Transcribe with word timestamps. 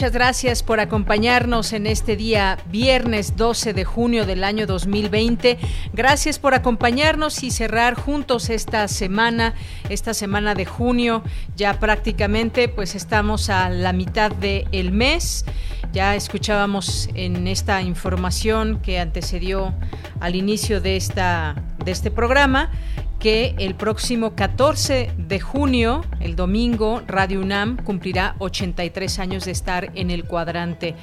Muchas 0.00 0.12
gracias 0.14 0.62
por 0.62 0.80
acompañarnos 0.80 1.74
en 1.74 1.86
este 1.86 2.16
día 2.16 2.56
viernes 2.70 3.36
12 3.36 3.74
de 3.74 3.84
junio 3.84 4.24
del 4.24 4.44
año 4.44 4.66
2020. 4.66 5.58
Gracias 5.92 6.38
por 6.38 6.54
acompañarnos 6.54 7.42
y 7.42 7.50
cerrar 7.50 7.96
juntos 7.96 8.48
esta 8.48 8.88
semana, 8.88 9.54
esta 9.90 10.14
semana 10.14 10.54
de 10.54 10.64
junio. 10.64 11.22
Ya 11.54 11.78
prácticamente 11.78 12.70
pues 12.70 12.94
estamos 12.94 13.50
a 13.50 13.68
la 13.68 13.92
mitad 13.92 14.32
del 14.32 14.90
mes. 14.90 15.44
Ya 15.92 16.14
escuchábamos 16.14 17.08
en 17.14 17.48
esta 17.48 17.82
información 17.82 18.80
que 18.80 19.00
antecedió 19.00 19.74
al 20.20 20.36
inicio 20.36 20.80
de 20.80 20.96
esta 20.96 21.62
de 21.84 21.90
este 21.90 22.10
programa 22.10 22.70
que 23.18 23.54
el 23.58 23.74
próximo 23.74 24.34
14 24.34 25.12
de 25.18 25.40
junio, 25.40 26.04
el 26.20 26.36
domingo, 26.36 27.02
Radio 27.06 27.40
UNAM 27.40 27.76
cumplirá 27.76 28.34
83 28.38 29.18
años 29.18 29.44
de 29.44 29.50
estar 29.50 29.90
en 29.94 30.10
el 30.10 30.24
cuadrante. 30.24 30.94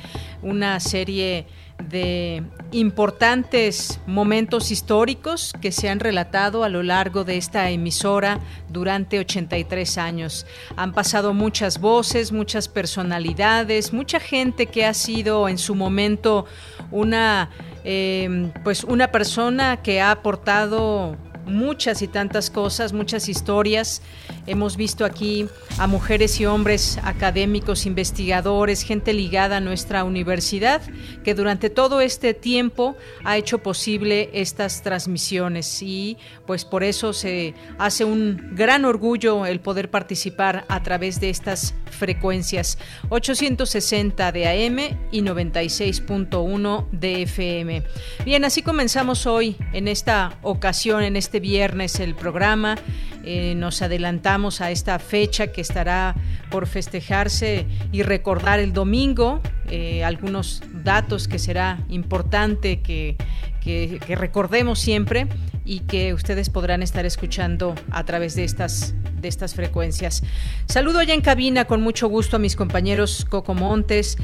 Una 0.41 0.79
serie 0.79 1.45
de 1.89 2.43
importantes 2.71 3.99
momentos 4.05 4.71
históricos 4.71 5.53
que 5.61 5.71
se 5.71 5.89
han 5.89 5.99
relatado 5.99 6.63
a 6.63 6.69
lo 6.69 6.83
largo 6.83 7.23
de 7.23 7.37
esta 7.37 7.69
emisora 7.69 8.39
durante 8.69 9.19
83 9.19 9.97
años. 9.97 10.45
Han 10.75 10.93
pasado 10.93 11.33
muchas 11.33 11.79
voces, 11.79 12.31
muchas 12.31 12.67
personalidades, 12.67 13.93
mucha 13.93 14.19
gente 14.19 14.65
que 14.65 14.85
ha 14.85 14.93
sido 14.93 15.47
en 15.47 15.57
su 15.57 15.75
momento 15.75 16.45
una 16.91 17.49
eh, 17.89 18.51
pues 18.65 18.83
una 18.83 19.13
persona 19.13 19.77
que 19.77 20.01
ha 20.01 20.11
aportado 20.11 21.15
muchas 21.47 22.01
y 22.01 22.07
tantas 22.07 22.49
cosas, 22.49 22.93
muchas 22.93 23.29
historias. 23.29 24.01
Hemos 24.45 24.77
visto 24.77 25.05
aquí 25.05 25.47
a 25.77 25.87
mujeres 25.87 26.39
y 26.39 26.45
hombres 26.45 26.99
académicos, 27.03 27.85
investigadores, 27.85 28.81
gente 28.81 29.13
ligada 29.13 29.57
a 29.57 29.61
nuestra 29.61 30.03
universidad, 30.03 30.81
que 31.23 31.33
durante 31.33 31.69
todo 31.69 32.01
este 32.01 32.33
tiempo 32.33 32.95
ha 33.23 33.37
hecho 33.37 33.59
posible 33.59 34.29
estas 34.33 34.83
transmisiones 34.83 35.81
y 35.81 36.17
pues 36.45 36.65
por 36.65 36.83
eso 36.83 37.13
se 37.13 37.53
hace 37.77 38.05
un 38.05 38.51
gran 38.55 38.85
orgullo 38.85 39.45
el 39.45 39.59
poder 39.59 39.89
participar 39.89 40.65
a 40.69 40.83
través 40.83 41.19
de 41.19 41.29
estas 41.29 41.73
frecuencias 41.91 42.77
860 43.09 44.31
de 44.31 44.47
AM 44.47 44.79
y 45.11 45.21
96.1 45.21 46.89
de 46.91 47.21
FM. 47.23 47.83
Bien, 48.25 48.45
así 48.45 48.61
comenzamos 48.61 49.25
hoy 49.25 49.55
en 49.73 49.87
esta 49.87 50.37
ocasión, 50.41 51.03
en 51.03 51.15
este 51.15 51.36
viernes 51.39 51.99
el 51.99 52.15
programa. 52.15 52.75
Eh, 53.23 53.55
nos 53.55 53.81
adelantamos 53.81 54.61
a 54.61 54.71
esta 54.71 54.99
fecha 54.99 55.47
que 55.47 55.59
estará 55.59 56.15
por 56.49 56.65
festejarse 56.65 57.65
y 57.91 58.03
recordar 58.03 58.59
el 58.59 58.71
domingo. 58.71 59.41
Eh, 59.69 60.03
algunos 60.03 60.61
datos 60.83 61.27
que 61.27 61.37
será 61.37 61.79
importante 61.89 62.81
que, 62.81 63.17
que, 63.61 64.15
recordemos 64.15 64.79
siempre 64.79 65.27
y 65.65 65.81
que 65.81 66.13
ustedes 66.13 66.49
podrán 66.49 66.81
estar 66.81 67.05
escuchando 67.05 67.75
a 67.91 68.05
través 68.05 68.35
de 68.35 68.45
estas 68.45 68.95
de 69.19 69.27
estas 69.27 69.55
frecuencias. 69.55 70.23
Saludo 70.67 70.99
allá 70.99 71.13
en 71.13 71.21
cabina 71.21 71.65
con 71.65 71.81
mucho 71.81 72.07
gusto 72.07 72.35
a 72.35 72.39
mis 72.39 72.55
compañeros 72.55 73.25
Coco 73.27 73.55
Montes, 73.55 74.17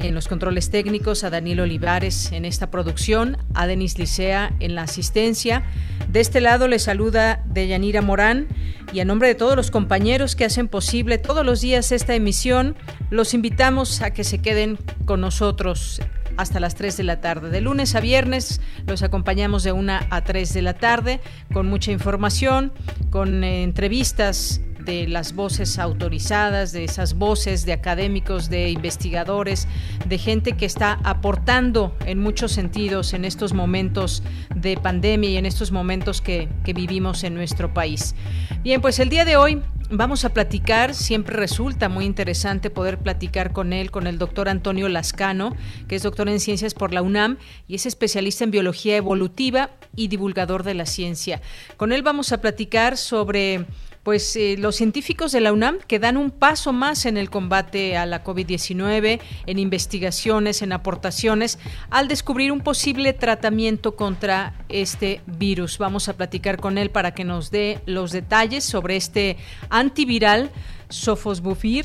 en 0.00 0.14
los 0.14 0.28
controles 0.28 0.70
técnicos, 0.70 1.24
a 1.24 1.30
Daniel 1.30 1.60
Olivares 1.60 2.32
en 2.32 2.44
esta 2.44 2.70
producción, 2.70 3.36
a 3.54 3.66
Denis 3.66 3.98
Licea 3.98 4.54
en 4.60 4.74
la 4.74 4.82
asistencia. 4.82 5.64
De 6.10 6.20
este 6.20 6.40
lado 6.40 6.68
le 6.68 6.78
saluda 6.78 7.42
Deyanira 7.46 8.02
Morán 8.02 8.46
y 8.92 9.00
a 9.00 9.04
nombre 9.04 9.28
de 9.28 9.34
todos 9.34 9.56
los 9.56 9.70
compañeros 9.70 10.36
que 10.36 10.44
hacen 10.44 10.68
posible 10.68 11.18
todos 11.18 11.44
los 11.44 11.60
días 11.60 11.92
esta 11.92 12.14
emisión, 12.14 12.76
los 13.10 13.34
invitamos 13.34 14.00
a 14.02 14.12
que 14.12 14.24
se 14.24 14.38
queden 14.38 14.78
con 15.04 15.20
nosotros 15.20 16.00
hasta 16.36 16.60
las 16.60 16.76
3 16.76 16.96
de 16.96 17.04
la 17.04 17.20
tarde. 17.20 17.50
De 17.50 17.60
lunes 17.60 17.94
a 17.94 18.00
viernes 18.00 18.60
los 18.86 19.02
acompañamos 19.02 19.64
de 19.64 19.72
1 19.72 19.98
a 20.08 20.24
3 20.24 20.54
de 20.54 20.62
la 20.62 20.74
tarde 20.74 21.20
con 21.52 21.68
mucha 21.68 21.90
información, 21.90 22.72
con 23.10 23.42
eh, 23.42 23.64
entrevistas 23.64 24.60
de 24.88 25.06
las 25.06 25.34
voces 25.34 25.78
autorizadas, 25.78 26.72
de 26.72 26.82
esas 26.82 27.12
voces 27.12 27.66
de 27.66 27.74
académicos, 27.74 28.48
de 28.48 28.70
investigadores, 28.70 29.68
de 30.06 30.16
gente 30.16 30.52
que 30.52 30.64
está 30.64 30.98
aportando 31.04 31.94
en 32.06 32.18
muchos 32.18 32.52
sentidos 32.52 33.12
en 33.12 33.26
estos 33.26 33.52
momentos 33.52 34.22
de 34.56 34.78
pandemia 34.78 35.28
y 35.28 35.36
en 35.36 35.44
estos 35.44 35.72
momentos 35.72 36.22
que, 36.22 36.48
que 36.64 36.72
vivimos 36.72 37.22
en 37.22 37.34
nuestro 37.34 37.74
país. 37.74 38.14
Bien, 38.62 38.80
pues 38.80 38.98
el 38.98 39.10
día 39.10 39.26
de 39.26 39.36
hoy 39.36 39.62
vamos 39.90 40.24
a 40.24 40.30
platicar, 40.30 40.94
siempre 40.94 41.36
resulta 41.36 41.90
muy 41.90 42.06
interesante 42.06 42.70
poder 42.70 42.98
platicar 42.98 43.52
con 43.52 43.74
él, 43.74 43.90
con 43.90 44.06
el 44.06 44.18
doctor 44.18 44.48
Antonio 44.48 44.88
Lascano, 44.88 45.54
que 45.86 45.96
es 45.96 46.02
doctor 46.02 46.30
en 46.30 46.40
ciencias 46.40 46.72
por 46.72 46.94
la 46.94 47.02
UNAM 47.02 47.36
y 47.66 47.74
es 47.74 47.84
especialista 47.84 48.44
en 48.44 48.50
biología 48.50 48.96
evolutiva 48.96 49.70
y 49.94 50.08
divulgador 50.08 50.62
de 50.62 50.74
la 50.74 50.86
ciencia. 50.86 51.42
Con 51.76 51.92
él 51.92 52.02
vamos 52.02 52.32
a 52.32 52.40
platicar 52.40 52.96
sobre 52.96 53.66
pues 54.08 54.36
eh, 54.36 54.56
los 54.58 54.76
científicos 54.76 55.32
de 55.32 55.42
la 55.42 55.52
UNAM 55.52 55.80
que 55.86 55.98
dan 55.98 56.16
un 56.16 56.30
paso 56.30 56.72
más 56.72 57.04
en 57.04 57.18
el 57.18 57.28
combate 57.28 57.98
a 57.98 58.06
la 58.06 58.24
COVID-19, 58.24 59.20
en 59.44 59.58
investigaciones, 59.58 60.62
en 60.62 60.72
aportaciones, 60.72 61.58
al 61.90 62.08
descubrir 62.08 62.50
un 62.50 62.60
posible 62.60 63.12
tratamiento 63.12 63.96
contra 63.96 64.54
este 64.70 65.20
virus. 65.26 65.76
Vamos 65.76 66.08
a 66.08 66.16
platicar 66.16 66.58
con 66.58 66.78
él 66.78 66.88
para 66.88 67.12
que 67.12 67.24
nos 67.24 67.50
dé 67.50 67.82
los 67.84 68.10
detalles 68.10 68.64
sobre 68.64 68.96
este 68.96 69.36
antiviral 69.68 70.52
Sofosbuvir 70.88 71.84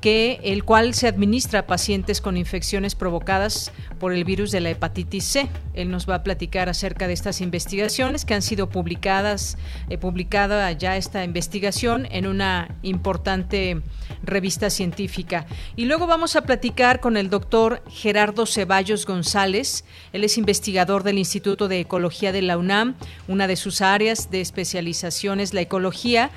que 0.00 0.40
el 0.44 0.64
cual 0.64 0.94
se 0.94 1.08
administra 1.08 1.60
a 1.60 1.66
pacientes 1.66 2.20
con 2.20 2.36
infecciones 2.36 2.94
provocadas 2.94 3.72
por 3.98 4.12
el 4.12 4.24
virus 4.24 4.50
de 4.52 4.60
la 4.60 4.70
hepatitis 4.70 5.24
C. 5.24 5.48
Él 5.74 5.90
nos 5.90 6.08
va 6.08 6.16
a 6.16 6.22
platicar 6.22 6.68
acerca 6.68 7.08
de 7.08 7.14
estas 7.14 7.40
investigaciones 7.40 8.24
que 8.24 8.34
han 8.34 8.42
sido 8.42 8.68
publicadas, 8.68 9.58
eh, 9.88 9.98
publicada 9.98 10.70
ya 10.72 10.96
esta 10.96 11.24
investigación 11.24 12.06
en 12.10 12.26
una 12.26 12.74
importante 12.82 13.82
revista 14.28 14.70
científica. 14.70 15.46
Y 15.74 15.86
luego 15.86 16.06
vamos 16.06 16.36
a 16.36 16.42
platicar 16.42 17.00
con 17.00 17.16
el 17.16 17.30
doctor 17.30 17.82
Gerardo 17.90 18.46
Ceballos 18.46 19.06
González. 19.06 19.84
Él 20.12 20.22
es 20.22 20.38
investigador 20.38 21.02
del 21.02 21.18
Instituto 21.18 21.66
de 21.66 21.80
Ecología 21.80 22.30
de 22.30 22.42
la 22.42 22.58
UNAM. 22.58 22.94
Una 23.26 23.46
de 23.46 23.56
sus 23.56 23.80
áreas 23.80 24.30
de 24.30 24.40
especialización 24.40 25.40
es 25.40 25.54
la 25.54 25.62
ecología 25.62 26.30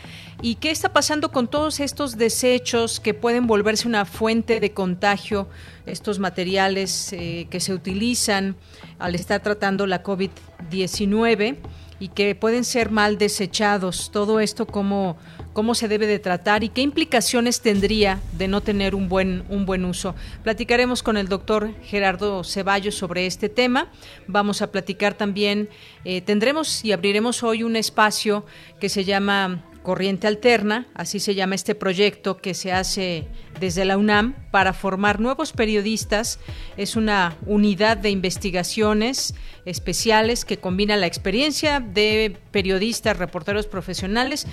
¿Y 0.44 0.56
qué 0.56 0.72
está 0.72 0.91
pasando 0.91 1.31
con 1.31 1.47
todos 1.47 1.79
estos 1.79 2.18
desechos 2.18 2.99
que 2.99 3.14
pueden 3.14 3.46
volverse 3.46 3.88
una 3.88 4.05
fuente 4.05 4.59
de 4.59 4.72
contagio, 4.72 5.47
estos 5.85 6.17
materiales 6.17 7.14
eh, 7.14 7.46
que 7.52 7.59
se 7.59 7.76
utilizan 7.76 8.55
al 8.97 9.14
estar 9.14 9.43
tratando 9.43 9.85
la 9.85 10.02
COVID-19 10.02 11.58
y 11.99 12.08
que 12.08 12.34
pueden 12.34 12.64
ser 12.64 12.90
mal 12.90 13.20
desechados? 13.20 14.09
Todo 14.11 14.40
esto, 14.40 14.66
¿cómo, 14.66 15.16
cómo 15.53 15.76
se 15.76 15.88
debe 15.88 16.08
de 16.08 16.20
tratar 16.20 16.64
y 16.64 16.70
qué 16.70 16.82
implicaciones 16.82 17.62
tendría 17.62 18.20
de 18.38 18.48
no 18.48 18.62
tener 18.62 18.96
un 18.96 19.09
buen, 19.09 19.44
un 19.50 19.66
buen 19.66 19.86
uso. 19.86 20.16
Platicaremos 20.44 21.03
con 21.03 21.18
el 21.18 21.28
doctor 21.28 21.74
Gerardo 21.84 22.44
Ceballos 22.44 22.96
sobre 22.96 23.26
este 23.26 23.50
tema. 23.50 23.92
Vamos 24.28 24.62
a 24.62 24.72
platicar 24.72 25.16
también, 25.16 25.70
eh, 26.06 26.22
tendremos 26.22 26.84
y 26.86 26.92
abriremos 26.92 27.44
hoy 27.44 27.64
un 27.64 27.76
espacio 27.76 28.46
que 28.80 28.90
se 28.90 29.03
llama 29.03 29.66
Corriente 29.84 30.28
Alterna, 30.28 30.88
así 30.94 31.20
se 31.20 31.34
llama 31.34 31.56
este 31.56 31.74
proyecto 31.74 32.38
que 32.38 32.53
se 32.53 32.72
hace 32.72 33.28
desde 33.59 33.84
la 33.84 33.98
UNAM 33.98 34.36
para 34.52 34.74
formar 34.74 35.20
nuevos 35.20 35.53
periodistas. 35.53 36.40
Es 36.78 36.96
una 36.96 37.36
unidad 37.48 37.98
de 37.98 38.12
investigaciones 38.12 39.34
especiales 39.66 40.46
que 40.46 40.58
combina 40.58 40.98
la 40.98 41.08
experiencia 41.08 41.80
de 41.80 42.38
periodistas, 42.52 43.18
reporteros 43.18 43.66
profesionales 43.66 44.46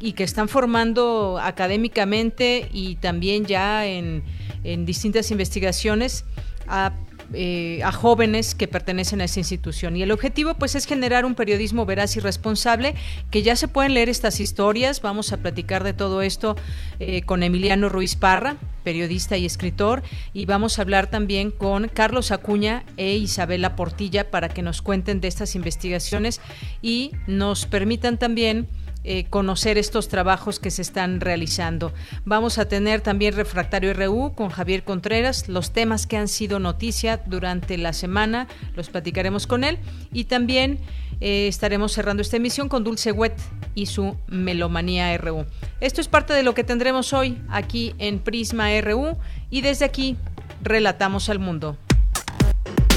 y 0.00 0.12
que 0.12 0.24
están 0.24 0.48
formando 0.48 1.38
académicamente 1.40 2.68
y 2.72 2.96
también 2.96 3.44
ya 3.44 3.86
en, 3.86 4.24
en 4.64 4.86
distintas 4.86 5.30
investigaciones 5.30 6.24
a 6.66 6.92
eh, 7.32 7.80
jóvenes 7.92 8.56
que 8.56 8.66
pertenecen 8.66 9.20
a 9.20 9.24
esa 9.24 9.38
institución. 9.38 9.96
Y 9.96 10.02
el 10.02 10.10
objetivo 10.10 10.54
pues 10.54 10.74
es 10.74 10.84
generar 10.84 11.24
un 11.24 11.36
periodismo 11.36 11.86
veraz 11.86 12.16
y 12.16 12.20
responsable, 12.20 12.96
que 13.30 13.42
ya 13.42 13.54
se 13.54 13.68
pueden 13.68 13.94
leer 13.94 14.08
estas 14.08 14.40
historias. 14.40 15.00
Vamos 15.00 15.32
a 15.32 15.36
platicar 15.36 15.84
de 15.84 15.92
todo 15.92 16.22
esto 16.22 16.56
eh, 16.98 17.22
con 17.22 17.44
Emiliano 17.44 17.88
Ruiz 17.88 18.16
Parra, 18.16 18.56
periodista 18.82 19.36
y 19.36 19.46
escritor, 19.46 20.02
y 20.32 20.46
vamos 20.46 20.78
a 20.78 20.82
hablar 20.82 21.08
también 21.08 21.52
con 21.52 21.86
Carlos 21.86 22.32
Acuña 22.32 22.84
e 22.96 23.14
Isabela 23.14 23.76
Portilla 23.76 24.28
para 24.28 24.48
que 24.48 24.62
nos 24.62 24.82
cuenten 24.82 25.20
de 25.20 25.28
estas 25.28 25.54
investigaciones 25.54 26.40
y 26.82 27.12
nos 27.28 27.64
permitan 27.66 28.18
también 28.18 28.66
eh, 29.02 29.24
conocer 29.30 29.78
estos 29.78 30.08
trabajos 30.08 30.58
que 30.58 30.70
se 30.70 30.82
están 30.82 31.20
realizando. 31.20 31.92
Vamos 32.24 32.58
a 32.58 32.68
tener 32.68 33.00
también 33.00 33.34
Refractario 33.34 33.94
RU 33.94 34.34
con 34.34 34.50
Javier 34.50 34.84
Contreras, 34.84 35.48
los 35.48 35.72
temas 35.72 36.06
que 36.06 36.16
han 36.16 36.28
sido 36.28 36.58
noticia 36.58 37.22
durante 37.26 37.78
la 37.78 37.92
semana, 37.92 38.46
los 38.76 38.90
platicaremos 38.90 39.46
con 39.46 39.64
él 39.64 39.78
y 40.12 40.24
también 40.24 40.78
eh, 41.20 41.48
estaremos 41.48 41.92
cerrando 41.92 42.20
esta 42.22 42.36
emisión 42.36 42.68
con 42.68 42.84
Dulce 42.84 43.12
Wet 43.12 43.36
y 43.74 43.86
su 43.86 44.16
Melomanía 44.26 45.16
RU. 45.16 45.46
Esto 45.80 46.00
es 46.00 46.08
parte 46.08 46.34
de 46.34 46.42
lo 46.42 46.54
que 46.54 46.64
tendremos 46.64 47.12
hoy 47.12 47.40
aquí 47.48 47.94
en 47.98 48.18
Prisma 48.18 48.68
RU 48.80 49.16
y 49.50 49.62
desde 49.62 49.84
aquí 49.84 50.16
relatamos 50.62 51.28
al 51.28 51.38
mundo. 51.38 51.76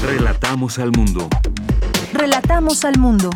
Relatamos 0.02 0.78
al 0.78 0.92
mundo. 0.92 1.28
Relatamos 2.12 2.84
al 2.84 2.98
mundo. 2.98 3.30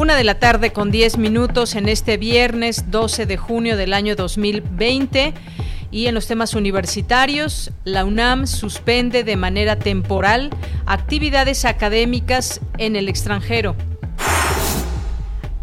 Una 0.00 0.16
de 0.16 0.24
la 0.24 0.38
tarde 0.38 0.72
con 0.72 0.90
10 0.90 1.18
minutos 1.18 1.74
en 1.74 1.86
este 1.86 2.16
viernes 2.16 2.90
12 2.90 3.26
de 3.26 3.36
junio 3.36 3.76
del 3.76 3.92
año 3.92 4.16
2020. 4.16 5.34
Y 5.90 6.06
en 6.06 6.14
los 6.14 6.26
temas 6.26 6.54
universitarios, 6.54 7.70
la 7.84 8.06
UNAM 8.06 8.46
suspende 8.46 9.24
de 9.24 9.36
manera 9.36 9.78
temporal 9.78 10.48
actividades 10.86 11.66
académicas 11.66 12.62
en 12.78 12.96
el 12.96 13.10
extranjero. 13.10 13.76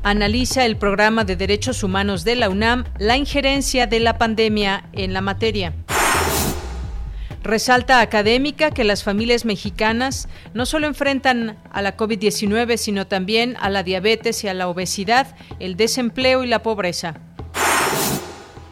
Analiza 0.03 0.65
el 0.65 0.77
programa 0.77 1.23
de 1.23 1.35
derechos 1.35 1.81
humanos 1.81 2.23
de 2.23 2.35
la 2.35 2.49
UNAM 2.49 2.83
la 2.99 3.17
injerencia 3.17 3.87
de 3.87 3.99
la 4.01 4.19
pandemia 4.19 4.87
en 4.93 5.13
la 5.13 5.21
materia. 5.21 5.73
Resalta 7.47 8.01
académica 8.01 8.71
que 8.71 8.83
las 8.83 9.05
familias 9.05 9.45
mexicanas 9.45 10.27
no 10.53 10.65
solo 10.65 10.85
enfrentan 10.85 11.57
a 11.71 11.81
la 11.81 11.95
COVID-19, 11.95 12.75
sino 12.75 13.07
también 13.07 13.55
a 13.61 13.69
la 13.69 13.83
diabetes 13.83 14.43
y 14.43 14.49
a 14.49 14.53
la 14.53 14.67
obesidad, 14.67 15.33
el 15.61 15.77
desempleo 15.77 16.43
y 16.43 16.47
la 16.47 16.61
pobreza. 16.61 17.21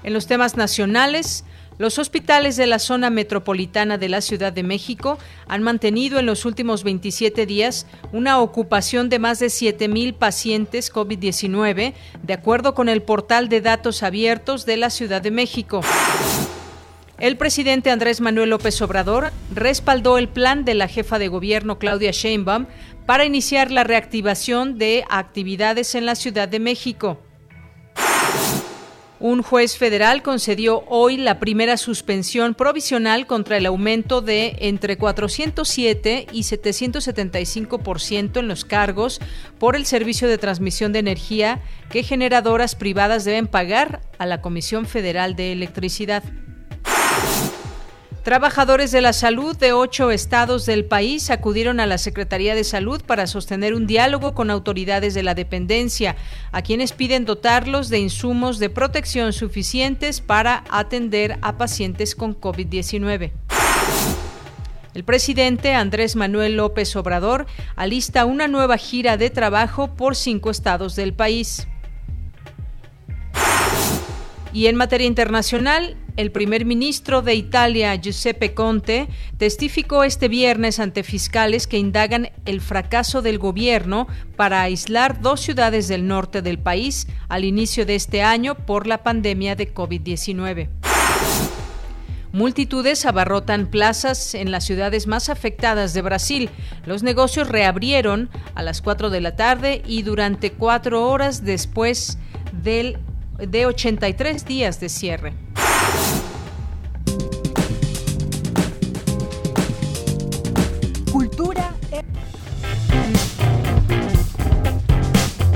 En 0.04 0.12
los 0.12 0.28
temas 0.28 0.58
nacionales, 0.58 1.46
los 1.78 2.00
hospitales 2.00 2.58
de 2.58 2.68
la 2.68 2.80
zona 2.80 3.10
metropolitana 3.10 3.98
de 3.98 4.10
la 4.10 4.20
Ciudad 4.20 4.52
de 4.52 4.64
México 4.64 5.18
han 5.48 5.64
mantenido 5.64 6.20
en 6.20 6.26
los 6.26 6.44
últimos 6.44 6.84
27 6.84 7.46
días 7.46 7.88
una 8.12 8.42
ocupación 8.42 9.08
de 9.08 9.20
más 9.20 9.40
de 9.40 9.48
7.000 9.48 10.16
pacientes 10.16 10.92
COVID-19, 10.92 11.94
de 12.24 12.34
acuerdo 12.34 12.74
con 12.74 12.90
el 12.90 13.02
portal 13.04 13.48
de 13.48 13.62
datos 13.62 14.04
abiertos 14.04 14.66
de 14.66 14.76
la 14.76 14.90
Ciudad 14.90 15.22
de 15.22 15.32
México. 15.32 15.80
El 17.18 17.38
presidente 17.38 17.92
Andrés 17.92 18.20
Manuel 18.20 18.50
López 18.50 18.82
Obrador 18.82 19.32
respaldó 19.54 20.18
el 20.18 20.28
plan 20.28 20.66
de 20.66 20.74
la 20.74 20.90
jefa 20.90 21.18
de 21.18 21.30
gobierno 21.30 21.80
Claudia 21.80 22.12
Sheinbaum 22.12 22.66
para 23.06 23.24
iniciar 23.24 23.72
la 23.72 23.86
reactivación 23.86 24.78
de 24.78 25.06
actividades 25.10 25.96
en 25.96 26.06
la 26.06 26.16
Ciudad 26.16 26.50
de 26.50 26.60
México. 26.60 27.22
Un 29.22 29.42
juez 29.44 29.78
federal 29.78 30.24
concedió 30.24 30.84
hoy 30.90 31.16
la 31.16 31.40
primera 31.40 31.78
suspensión 31.78 32.54
provisional 32.54 33.26
contra 33.28 33.56
el 33.56 33.66
aumento 33.66 34.20
de 34.20 34.58
entre 34.60 34.98
407 34.98 36.28
y 36.34 36.42
775% 36.42 38.40
en 38.40 38.48
los 38.50 38.66
cargos 38.66 39.22
por 39.58 39.78
el 39.78 39.86
servicio 39.86 40.28
de 40.28 40.38
transmisión 40.38 40.92
de 40.92 41.00
energía 41.00 41.62
que 41.90 42.04
generadoras 42.04 42.76
privadas 42.76 43.24
deben 43.24 43.48
pagar 43.48 44.02
a 44.18 44.26
la 44.26 44.42
Comisión 44.42 44.86
Federal 44.86 45.38
de 45.38 45.54
Electricidad. 45.54 46.22
Trabajadores 48.26 48.92
de 48.92 49.02
la 49.02 49.14
salud 49.14 49.56
de 49.56 49.72
ocho 49.72 50.10
estados 50.10 50.66
del 50.66 50.86
país 50.86 51.30
acudieron 51.30 51.80
a 51.80 51.86
la 51.86 52.00
Secretaría 52.00 52.56
de 52.56 52.64
Salud 52.64 53.04
para 53.04 53.28
sostener 53.28 53.76
un 53.76 53.86
diálogo 53.86 54.34
con 54.34 54.50
autoridades 54.50 55.14
de 55.14 55.22
la 55.22 55.36
dependencia, 55.36 56.16
a 56.52 56.64
quienes 56.64 56.92
piden 56.92 57.26
dotarlos 57.26 57.90
de 57.90 58.00
insumos 58.00 58.58
de 58.58 58.72
protección 58.72 59.32
suficientes 59.32 60.22
para 60.22 60.64
atender 60.72 61.38
a 61.44 61.60
pacientes 61.60 62.16
con 62.16 62.36
COVID-19. 62.36 63.32
El 64.96 65.04
presidente 65.04 65.76
Andrés 65.76 66.16
Manuel 66.16 66.58
López 66.58 66.96
Obrador 66.96 67.46
alista 67.76 68.26
una 68.26 68.48
nueva 68.48 68.78
gira 68.78 69.18
de 69.18 69.30
trabajo 69.30 69.96
por 69.96 70.16
cinco 70.16 70.50
estados 70.50 70.96
del 70.96 71.14
país. 71.14 71.68
Y 74.52 74.66
en 74.66 74.78
materia 74.78 75.06
internacional, 75.06 75.96
el 76.18 76.32
primer 76.32 76.66
ministro 76.66 77.22
de 77.22 77.36
Italia, 77.36 77.96
Giuseppe 77.96 78.54
Conte, 78.54 79.08
testificó 79.38 80.04
este 80.04 80.28
viernes 80.28 80.80
ante 80.80 81.04
fiscales 81.04 81.68
que 81.68 81.78
indagan 81.78 82.30
el 82.46 82.62
fracaso 82.62 83.22
del 83.22 83.38
gobierno 83.38 84.08
para 84.36 84.62
aislar 84.62 85.22
dos 85.22 85.42
ciudades 85.42 85.88
del 85.88 86.08
norte 86.08 86.42
del 86.42 86.58
país 86.58 87.08
al 87.28 87.44
inicio 87.44 87.86
de 87.86 87.96
este 87.96 88.22
año 88.22 88.56
por 88.56 88.88
la 88.88 89.04
pandemia 89.04 89.56
de 89.56 89.74
COVID-19. 89.74 90.70
Multitudes 92.32 93.06
abarrotan 93.06 93.68
plazas 93.68 94.36
en 94.36 94.52
las 94.52 94.66
ciudades 94.66 95.08
más 95.08 95.30
afectadas 95.30 95.94
de 95.94 96.02
Brasil. 96.02 96.50
Los 96.86 97.02
negocios 97.02 97.48
reabrieron 97.48 98.30
a 98.56 98.62
las 98.62 98.82
4 98.82 99.10
de 99.10 99.22
la 99.22 99.38
tarde 99.38 99.82
y 99.86 100.02
durante 100.02 100.52
cuatro 100.52 101.08
horas 101.08 101.46
después 101.46 102.18
del 102.52 102.98
de 103.38 103.66
83 103.66 104.46
días 104.46 104.80
de 104.80 104.90
cierre. 104.90 105.34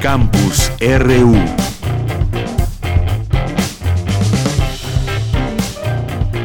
Campus 0.02 0.72
RU. 0.80 1.36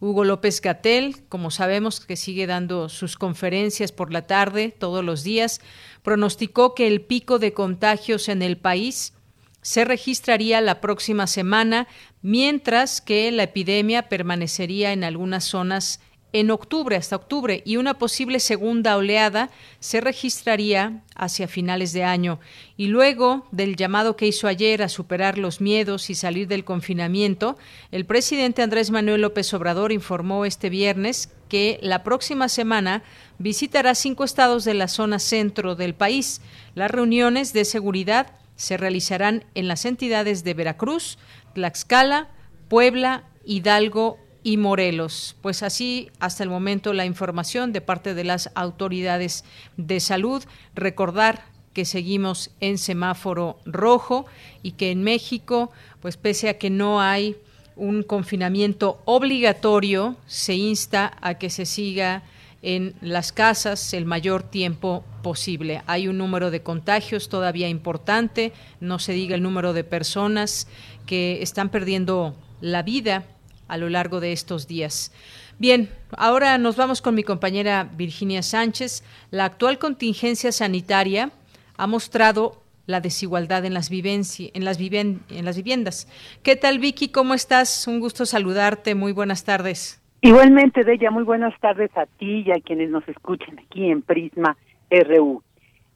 Hugo 0.00 0.24
López 0.24 0.60
Gatel, 0.60 1.22
como 1.28 1.52
sabemos 1.52 2.00
que 2.00 2.16
sigue 2.16 2.48
dando 2.48 2.88
sus 2.88 3.16
conferencias 3.16 3.92
por 3.92 4.12
la 4.12 4.26
tarde 4.26 4.74
todos 4.76 5.04
los 5.04 5.22
días, 5.22 5.60
pronosticó 6.02 6.74
que 6.74 6.88
el 6.88 7.02
pico 7.02 7.38
de 7.38 7.52
contagios 7.52 8.28
en 8.28 8.42
el 8.42 8.56
país 8.56 9.14
se 9.62 9.84
registraría 9.84 10.60
la 10.60 10.80
próxima 10.80 11.28
semana, 11.28 11.86
mientras 12.20 13.00
que 13.00 13.30
la 13.30 13.44
epidemia 13.44 14.08
permanecería 14.08 14.92
en 14.92 15.04
algunas 15.04 15.44
zonas 15.44 16.00
en 16.34 16.50
octubre, 16.50 16.96
hasta 16.96 17.14
octubre, 17.14 17.62
y 17.64 17.76
una 17.76 17.94
posible 17.94 18.40
segunda 18.40 18.96
oleada 18.96 19.50
se 19.78 20.00
registraría 20.00 21.04
hacia 21.14 21.46
finales 21.46 21.92
de 21.92 22.02
año. 22.02 22.40
Y 22.76 22.88
luego 22.88 23.46
del 23.52 23.76
llamado 23.76 24.16
que 24.16 24.26
hizo 24.26 24.48
ayer 24.48 24.82
a 24.82 24.88
superar 24.88 25.38
los 25.38 25.60
miedos 25.60 26.10
y 26.10 26.16
salir 26.16 26.48
del 26.48 26.64
confinamiento, 26.64 27.56
el 27.92 28.04
presidente 28.04 28.62
Andrés 28.62 28.90
Manuel 28.90 29.20
López 29.20 29.54
Obrador 29.54 29.92
informó 29.92 30.44
este 30.44 30.70
viernes 30.70 31.32
que 31.48 31.78
la 31.82 32.02
próxima 32.02 32.48
semana 32.48 33.04
visitará 33.38 33.94
cinco 33.94 34.24
estados 34.24 34.64
de 34.64 34.74
la 34.74 34.88
zona 34.88 35.20
centro 35.20 35.76
del 35.76 35.94
país. 35.94 36.40
Las 36.74 36.90
reuniones 36.90 37.52
de 37.52 37.64
seguridad 37.64 38.32
se 38.56 38.76
realizarán 38.76 39.44
en 39.54 39.68
las 39.68 39.84
entidades 39.84 40.42
de 40.42 40.54
Veracruz, 40.54 41.16
Tlaxcala, 41.54 42.28
Puebla, 42.68 43.22
Hidalgo 43.44 44.18
y 44.44 44.58
Morelos. 44.58 45.34
Pues 45.40 45.64
así, 45.64 46.10
hasta 46.20 46.44
el 46.44 46.50
momento, 46.50 46.92
la 46.92 47.06
información 47.06 47.72
de 47.72 47.80
parte 47.80 48.14
de 48.14 48.22
las 48.22 48.50
autoridades 48.54 49.44
de 49.76 49.98
salud. 49.98 50.44
Recordar 50.76 51.46
que 51.72 51.84
seguimos 51.84 52.50
en 52.60 52.78
semáforo 52.78 53.58
rojo 53.64 54.26
y 54.62 54.72
que 54.72 54.92
en 54.92 55.02
México, 55.02 55.72
pues 56.00 56.16
pese 56.16 56.48
a 56.48 56.58
que 56.58 56.70
no 56.70 57.00
hay 57.00 57.36
un 57.74 58.04
confinamiento 58.04 59.02
obligatorio, 59.06 60.16
se 60.26 60.54
insta 60.54 61.16
a 61.20 61.34
que 61.34 61.50
se 61.50 61.66
siga 61.66 62.22
en 62.62 62.94
las 63.00 63.32
casas 63.32 63.92
el 63.92 64.04
mayor 64.04 64.42
tiempo 64.42 65.04
posible. 65.22 65.82
Hay 65.86 66.06
un 66.06 66.16
número 66.16 66.50
de 66.50 66.62
contagios 66.62 67.28
todavía 67.28 67.68
importante, 67.68 68.52
no 68.80 68.98
se 68.98 69.12
diga 69.12 69.34
el 69.34 69.42
número 69.42 69.72
de 69.72 69.84
personas 69.84 70.68
que 71.06 71.42
están 71.42 71.70
perdiendo 71.70 72.36
la 72.60 72.82
vida 72.82 73.26
a 73.68 73.76
lo 73.76 73.88
largo 73.88 74.20
de 74.20 74.32
estos 74.32 74.66
días. 74.68 75.12
Bien, 75.58 75.88
ahora 76.16 76.58
nos 76.58 76.76
vamos 76.76 77.00
con 77.00 77.14
mi 77.14 77.22
compañera 77.22 77.88
Virginia 77.96 78.42
Sánchez. 78.42 79.04
La 79.30 79.44
actual 79.44 79.78
contingencia 79.78 80.52
sanitaria 80.52 81.30
ha 81.76 81.86
mostrado 81.86 82.60
la 82.86 83.00
desigualdad 83.00 83.64
en 83.64 83.74
las, 83.74 83.90
en, 83.90 84.64
las 84.64 84.78
en 84.80 85.44
las 85.44 85.56
viviendas. 85.56 86.08
¿Qué 86.42 86.56
tal, 86.56 86.78
Vicky? 86.78 87.08
¿Cómo 87.08 87.34
estás? 87.34 87.86
Un 87.86 88.00
gusto 88.00 88.26
saludarte. 88.26 88.94
Muy 88.94 89.12
buenas 89.12 89.44
tardes. 89.44 90.02
Igualmente, 90.20 90.84
Deya, 90.84 91.10
muy 91.10 91.22
buenas 91.22 91.58
tardes 91.60 91.90
a 91.96 92.06
ti 92.06 92.44
y 92.46 92.50
a 92.50 92.60
quienes 92.60 92.90
nos 92.90 93.06
escuchan 93.08 93.58
aquí 93.58 93.90
en 93.90 94.02
Prisma 94.02 94.56
RU. 94.90 95.42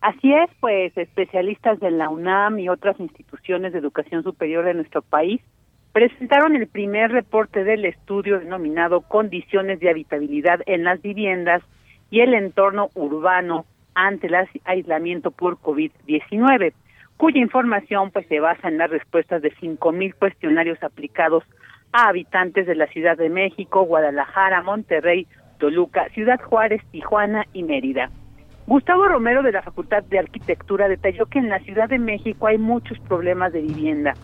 Así 0.00 0.32
es, 0.32 0.50
pues 0.60 0.96
especialistas 0.96 1.80
de 1.80 1.90
la 1.90 2.08
UNAM 2.08 2.58
y 2.58 2.68
otras 2.68 3.00
instituciones 3.00 3.72
de 3.72 3.78
educación 3.80 4.22
superior 4.22 4.64
de 4.64 4.74
nuestro 4.74 5.02
país 5.02 5.40
presentaron 5.98 6.54
el 6.54 6.68
primer 6.68 7.10
reporte 7.10 7.64
del 7.64 7.84
estudio 7.84 8.38
denominado 8.38 9.00
Condiciones 9.00 9.80
de 9.80 9.90
habitabilidad 9.90 10.60
en 10.66 10.84
las 10.84 11.02
viviendas 11.02 11.60
y 12.08 12.20
el 12.20 12.34
entorno 12.34 12.90
urbano 12.94 13.66
ante 13.94 14.28
el 14.28 14.36
aislamiento 14.64 15.32
por 15.32 15.58
COVID-19, 15.58 16.72
cuya 17.16 17.40
información 17.40 18.12
pues 18.12 18.28
se 18.28 18.38
basa 18.38 18.68
en 18.68 18.78
las 18.78 18.90
respuestas 18.90 19.42
de 19.42 19.52
5.000 19.56 20.14
cuestionarios 20.14 20.80
aplicados 20.84 21.42
a 21.90 22.10
habitantes 22.10 22.68
de 22.68 22.76
la 22.76 22.86
Ciudad 22.86 23.16
de 23.16 23.28
México, 23.28 23.82
Guadalajara, 23.82 24.62
Monterrey, 24.62 25.26
Toluca, 25.58 26.08
Ciudad 26.10 26.40
Juárez, 26.40 26.80
Tijuana 26.92 27.44
y 27.52 27.64
Mérida. 27.64 28.08
Gustavo 28.68 29.08
Romero 29.08 29.42
de 29.42 29.50
la 29.50 29.62
Facultad 29.62 30.04
de 30.04 30.20
Arquitectura 30.20 30.86
detalló 30.86 31.26
que 31.26 31.40
en 31.40 31.48
la 31.48 31.58
Ciudad 31.58 31.88
de 31.88 31.98
México 31.98 32.46
hay 32.46 32.58
muchos 32.58 33.00
problemas 33.00 33.52
de 33.52 33.62
vivienda, 33.62 34.14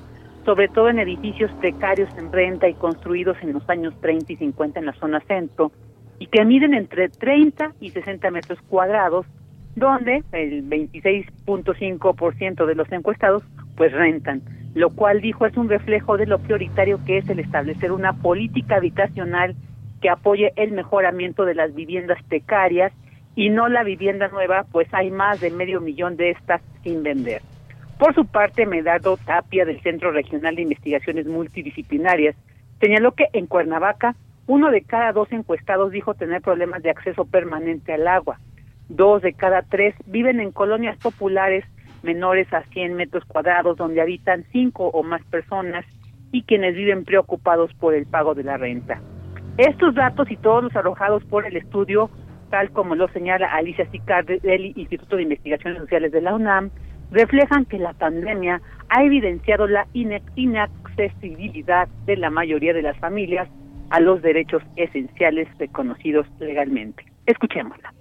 sobre 0.44 0.68
todo 0.68 0.88
en 0.88 0.98
edificios 0.98 1.50
precarios 1.60 2.08
en 2.18 2.30
renta 2.30 2.68
y 2.68 2.74
construidos 2.74 3.36
en 3.42 3.52
los 3.52 3.68
años 3.68 3.94
30 4.00 4.32
y 4.32 4.36
50 4.36 4.80
en 4.80 4.86
la 4.86 4.92
zona 4.94 5.20
centro, 5.20 5.72
y 6.18 6.26
que 6.26 6.44
miden 6.44 6.74
entre 6.74 7.08
30 7.08 7.72
y 7.80 7.90
60 7.90 8.30
metros 8.30 8.58
cuadrados 8.68 9.26
donde 9.74 10.22
el 10.32 10.68
26.5% 10.68 12.66
de 12.66 12.74
los 12.74 12.90
encuestados 12.92 13.42
pues 13.76 13.92
rentan, 13.92 14.42
lo 14.74 14.90
cual 14.90 15.20
dijo 15.20 15.46
es 15.46 15.56
un 15.56 15.68
reflejo 15.68 16.16
de 16.16 16.26
lo 16.26 16.38
prioritario 16.38 17.00
que 17.04 17.18
es 17.18 17.28
el 17.28 17.40
establecer 17.40 17.90
una 17.90 18.12
política 18.12 18.76
habitacional 18.76 19.56
que 20.00 20.10
apoye 20.10 20.52
el 20.56 20.72
mejoramiento 20.72 21.44
de 21.44 21.54
las 21.54 21.74
viviendas 21.74 22.22
precarias 22.24 22.92
y 23.34 23.50
no 23.50 23.68
la 23.68 23.82
vivienda 23.82 24.28
nueva, 24.28 24.64
pues 24.70 24.86
hay 24.92 25.10
más 25.10 25.40
de 25.40 25.50
medio 25.50 25.80
millón 25.80 26.16
de 26.16 26.30
estas 26.30 26.62
sin 26.84 27.02
vender. 27.02 27.42
Por 27.98 28.14
su 28.14 28.26
parte, 28.26 28.66
Medardo 28.66 29.16
Tapia 29.16 29.64
del 29.64 29.80
Centro 29.80 30.10
Regional 30.10 30.56
de 30.56 30.62
Investigaciones 30.62 31.26
Multidisciplinarias 31.26 32.34
señaló 32.80 33.12
que 33.12 33.28
en 33.32 33.46
Cuernavaca 33.46 34.16
uno 34.46 34.70
de 34.70 34.82
cada 34.82 35.12
dos 35.12 35.30
encuestados 35.32 35.92
dijo 35.92 36.14
tener 36.14 36.42
problemas 36.42 36.82
de 36.82 36.90
acceso 36.90 37.24
permanente 37.24 37.94
al 37.94 38.06
agua, 38.08 38.38
dos 38.88 39.22
de 39.22 39.32
cada 39.32 39.62
tres 39.62 39.94
viven 40.06 40.40
en 40.40 40.50
colonias 40.50 40.98
populares 40.98 41.64
menores 42.02 42.52
a 42.52 42.62
100 42.64 42.94
metros 42.94 43.24
cuadrados 43.24 43.76
donde 43.76 44.00
habitan 44.00 44.44
cinco 44.52 44.88
o 44.88 45.02
más 45.02 45.22
personas 45.26 45.86
y 46.32 46.42
quienes 46.42 46.74
viven 46.74 47.04
preocupados 47.04 47.72
por 47.74 47.94
el 47.94 48.06
pago 48.06 48.34
de 48.34 48.44
la 48.44 48.56
renta. 48.56 49.00
Estos 49.56 49.94
datos 49.94 50.30
y 50.30 50.36
todos 50.36 50.64
los 50.64 50.76
arrojados 50.76 51.24
por 51.24 51.46
el 51.46 51.56
estudio, 51.56 52.10
tal 52.50 52.70
como 52.70 52.96
lo 52.96 53.08
señala 53.08 53.46
Alicia 53.46 53.88
Sicar 53.90 54.26
del 54.26 54.76
Instituto 54.76 55.16
de 55.16 55.22
Investigaciones 55.22 55.78
Sociales 55.78 56.12
de 56.12 56.20
la 56.20 56.34
UNAM, 56.34 56.70
reflejan 57.14 57.64
que 57.64 57.78
la 57.78 57.92
pandemia 57.94 58.60
ha 58.88 59.04
evidenciado 59.04 59.66
la 59.66 59.86
inaccesibilidad 59.94 61.88
de 62.06 62.16
la 62.16 62.28
mayoría 62.28 62.74
de 62.74 62.82
las 62.82 62.98
familias 62.98 63.48
a 63.90 64.00
los 64.00 64.20
derechos 64.20 64.62
esenciales 64.76 65.48
reconocidos 65.58 66.26
legalmente. 66.40 67.04
Escuchémosla 67.26 67.94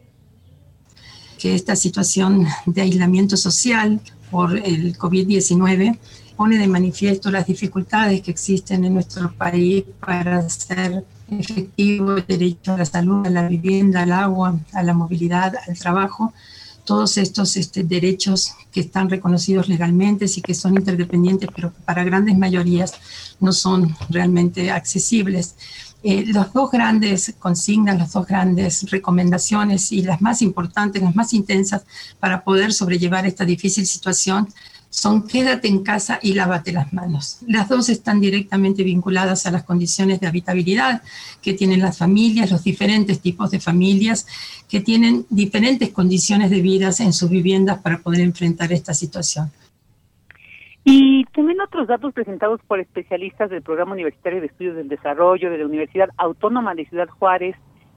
que 1.44 1.56
esta 1.56 1.76
situación 1.76 2.48
de 2.66 2.82
aislamiento 2.82 3.36
social 3.36 4.00
por 4.32 4.58
el 4.58 4.98
COVID-19 4.98 5.98
pone 6.38 6.58
de 6.58 6.68
manifiesto 6.70 7.30
las 7.32 7.46
dificultades 7.48 8.22
que 8.22 8.32
existen 8.32 8.86
en 8.86 8.94
nuestro 8.94 9.30
país 9.34 9.84
para 10.00 10.38
hacer 10.38 11.04
efectivo 11.30 12.16
el 12.16 12.26
derecho 12.26 12.74
a 12.74 12.78
la 12.78 12.86
salud, 12.86 13.28
a 13.28 13.30
la 13.30 13.48
vivienda, 13.50 14.04
al 14.04 14.14
agua, 14.14 14.58
a 14.72 14.84
la 14.84 14.94
movilidad, 14.94 15.54
al 15.68 15.78
trabajo, 15.78 16.34
todos 16.86 17.18
estos 17.18 17.56
este, 17.58 17.84
derechos 17.84 18.54
que 18.72 18.82
están 18.82 19.10
reconocidos 19.10 19.70
legalmente 19.70 20.26
y 20.36 20.42
que 20.42 20.54
son 20.54 20.76
interdependientes, 20.76 21.50
pero 21.56 21.72
para 21.86 22.04
grandes 22.04 22.38
mayorías 22.38 22.94
no 23.40 23.52
son 23.52 23.96
realmente 24.10 24.72
accesibles. 24.72 25.56
Eh, 26.04 26.26
las 26.28 26.52
dos 26.52 26.70
grandes 26.70 27.34
consignas, 27.40 27.98
las 27.98 28.12
dos 28.12 28.28
grandes 28.28 28.90
recomendaciones 28.92 29.92
y 29.94 30.02
las 30.02 30.22
más 30.22 30.42
importantes, 30.42 31.02
las 31.02 31.16
más 31.16 31.34
intensas 31.34 31.84
para 32.20 32.44
poder 32.44 32.74
sobrellevar 32.74 33.26
esta 33.26 33.46
difícil 33.46 33.86
situación 33.86 34.50
son 34.94 35.28
quédate 35.28 35.68
en 35.68 35.84
casa 35.84 36.20
y 36.22 36.36
lávate 36.36 36.72
las 36.72 36.94
manos. 36.94 37.40
Las 37.48 37.68
dos 37.68 37.90
están 37.90 38.22
directamente 38.22 38.84
vinculadas 38.84 39.48
a 39.48 39.52
las 39.52 39.64
condiciones 39.64 40.20
de 40.20 40.28
habitabilidad 40.28 41.02
que 41.42 41.54
tienen 41.56 41.80
las 41.82 41.98
familias, 41.98 42.52
los 42.52 42.64
diferentes 42.64 43.20
tipos 43.20 43.50
de 43.50 43.60
familias 43.60 44.28
que 44.70 44.82
tienen 44.82 45.26
diferentes 45.32 45.90
condiciones 45.90 46.52
de 46.52 46.62
vida 46.62 46.92
en 47.00 47.12
sus 47.12 47.32
viviendas 47.32 47.82
para 47.82 47.98
poder 47.98 48.22
enfrentar 48.22 48.72
esta 48.72 48.94
situación. 48.94 49.50
Y 50.84 51.26
también 51.34 51.60
otros 51.62 51.88
datos 51.88 52.14
presentados 52.14 52.62
por 52.68 52.80
especialistas 52.80 53.50
del 53.50 53.64
Programa 53.64 53.94
Universitario 53.94 54.42
de 54.42 54.48
Estudios 54.48 54.76
del 54.76 54.90
Desarrollo 54.90 55.50
de 55.50 55.58
la 55.58 55.66
Universidad 55.66 56.10
Autónoma 56.18 56.76
de 56.76 56.86
Ciudad 56.86 57.10
Juárez 57.10 57.56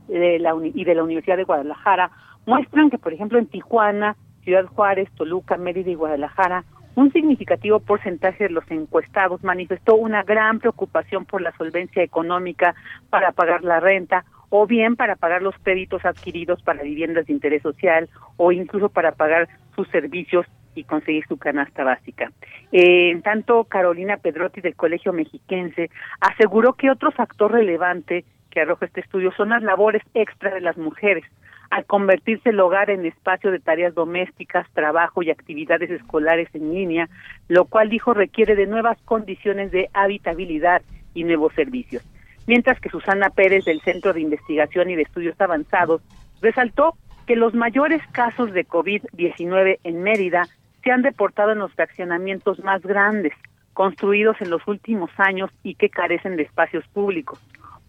de 0.08 0.38
la 0.38 0.54
y 0.62 0.84
de 0.84 0.94
la 0.94 1.04
Universidad 1.04 1.36
de 1.36 1.44
Guadalajara 1.44 2.10
muestran 2.46 2.88
que, 2.88 2.96
por 2.96 3.12
ejemplo, 3.12 3.38
en 3.38 3.48
Tijuana, 3.48 4.16
Ciudad 4.44 4.64
Juárez, 4.64 5.10
Toluca, 5.14 5.58
Mérida 5.58 5.90
y 5.90 5.94
Guadalajara, 5.94 6.64
un 6.96 7.12
significativo 7.12 7.78
porcentaje 7.78 8.44
de 8.44 8.50
los 8.50 8.68
encuestados 8.70 9.44
manifestó 9.44 9.94
una 9.94 10.22
gran 10.22 10.58
preocupación 10.58 11.26
por 11.26 11.42
la 11.42 11.56
solvencia 11.56 12.02
económica 12.02 12.74
para 13.10 13.32
pagar 13.32 13.62
la 13.62 13.80
renta 13.80 14.24
o 14.48 14.66
bien 14.66 14.96
para 14.96 15.16
pagar 15.16 15.42
los 15.42 15.54
créditos 15.62 16.04
adquiridos 16.04 16.62
para 16.62 16.82
viviendas 16.82 17.26
de 17.26 17.34
interés 17.34 17.62
social 17.62 18.08
o 18.36 18.50
incluso 18.50 18.88
para 18.88 19.12
pagar 19.12 19.48
sus 19.74 19.86
servicios 19.88 20.46
y 20.74 20.84
conseguir 20.84 21.26
su 21.26 21.36
canasta 21.36 21.84
básica. 21.84 22.32
Eh, 22.72 23.10
en 23.10 23.22
tanto, 23.22 23.64
Carolina 23.64 24.16
Pedrotti 24.16 24.60
del 24.60 24.74
Colegio 24.74 25.12
Mexiquense 25.12 25.90
aseguró 26.20 26.74
que 26.74 26.90
otro 26.90 27.10
factor 27.10 27.52
relevante 27.52 28.24
que 28.50 28.60
arroja 28.60 28.86
este 28.86 29.00
estudio 29.00 29.32
son 29.36 29.50
las 29.50 29.62
labores 29.62 30.02
extra 30.14 30.54
de 30.54 30.62
las 30.62 30.78
mujeres, 30.78 31.24
al 31.70 31.84
convertirse 31.84 32.50
el 32.50 32.60
hogar 32.60 32.90
en 32.90 33.06
espacio 33.06 33.50
de 33.50 33.58
tareas 33.58 33.94
domésticas, 33.94 34.66
trabajo 34.72 35.22
y 35.22 35.30
actividades 35.30 35.90
escolares 35.90 36.48
en 36.54 36.72
línea, 36.72 37.08
lo 37.48 37.64
cual 37.64 37.88
dijo 37.88 38.14
requiere 38.14 38.54
de 38.54 38.66
nuevas 38.66 39.00
condiciones 39.04 39.70
de 39.70 39.88
habitabilidad 39.92 40.82
y 41.14 41.24
nuevos 41.24 41.52
servicios. 41.54 42.02
Mientras 42.46 42.80
que 42.80 42.90
Susana 42.90 43.30
Pérez 43.30 43.64
del 43.64 43.80
Centro 43.80 44.12
de 44.12 44.20
Investigación 44.20 44.90
y 44.90 44.96
de 44.96 45.02
Estudios 45.02 45.40
Avanzados 45.40 46.02
resaltó 46.40 46.94
que 47.26 47.34
los 47.34 47.54
mayores 47.54 48.02
casos 48.12 48.52
de 48.52 48.66
COVID-19 48.66 49.80
en 49.82 50.02
Mérida 50.02 50.46
se 50.84 50.92
han 50.92 51.02
deportado 51.02 51.50
en 51.50 51.58
los 51.58 51.72
fraccionamientos 51.72 52.60
más 52.60 52.82
grandes, 52.82 53.32
construidos 53.72 54.36
en 54.40 54.50
los 54.50 54.66
últimos 54.68 55.10
años 55.16 55.50
y 55.64 55.74
que 55.74 55.90
carecen 55.90 56.36
de 56.36 56.44
espacios 56.44 56.86
públicos. 56.88 57.40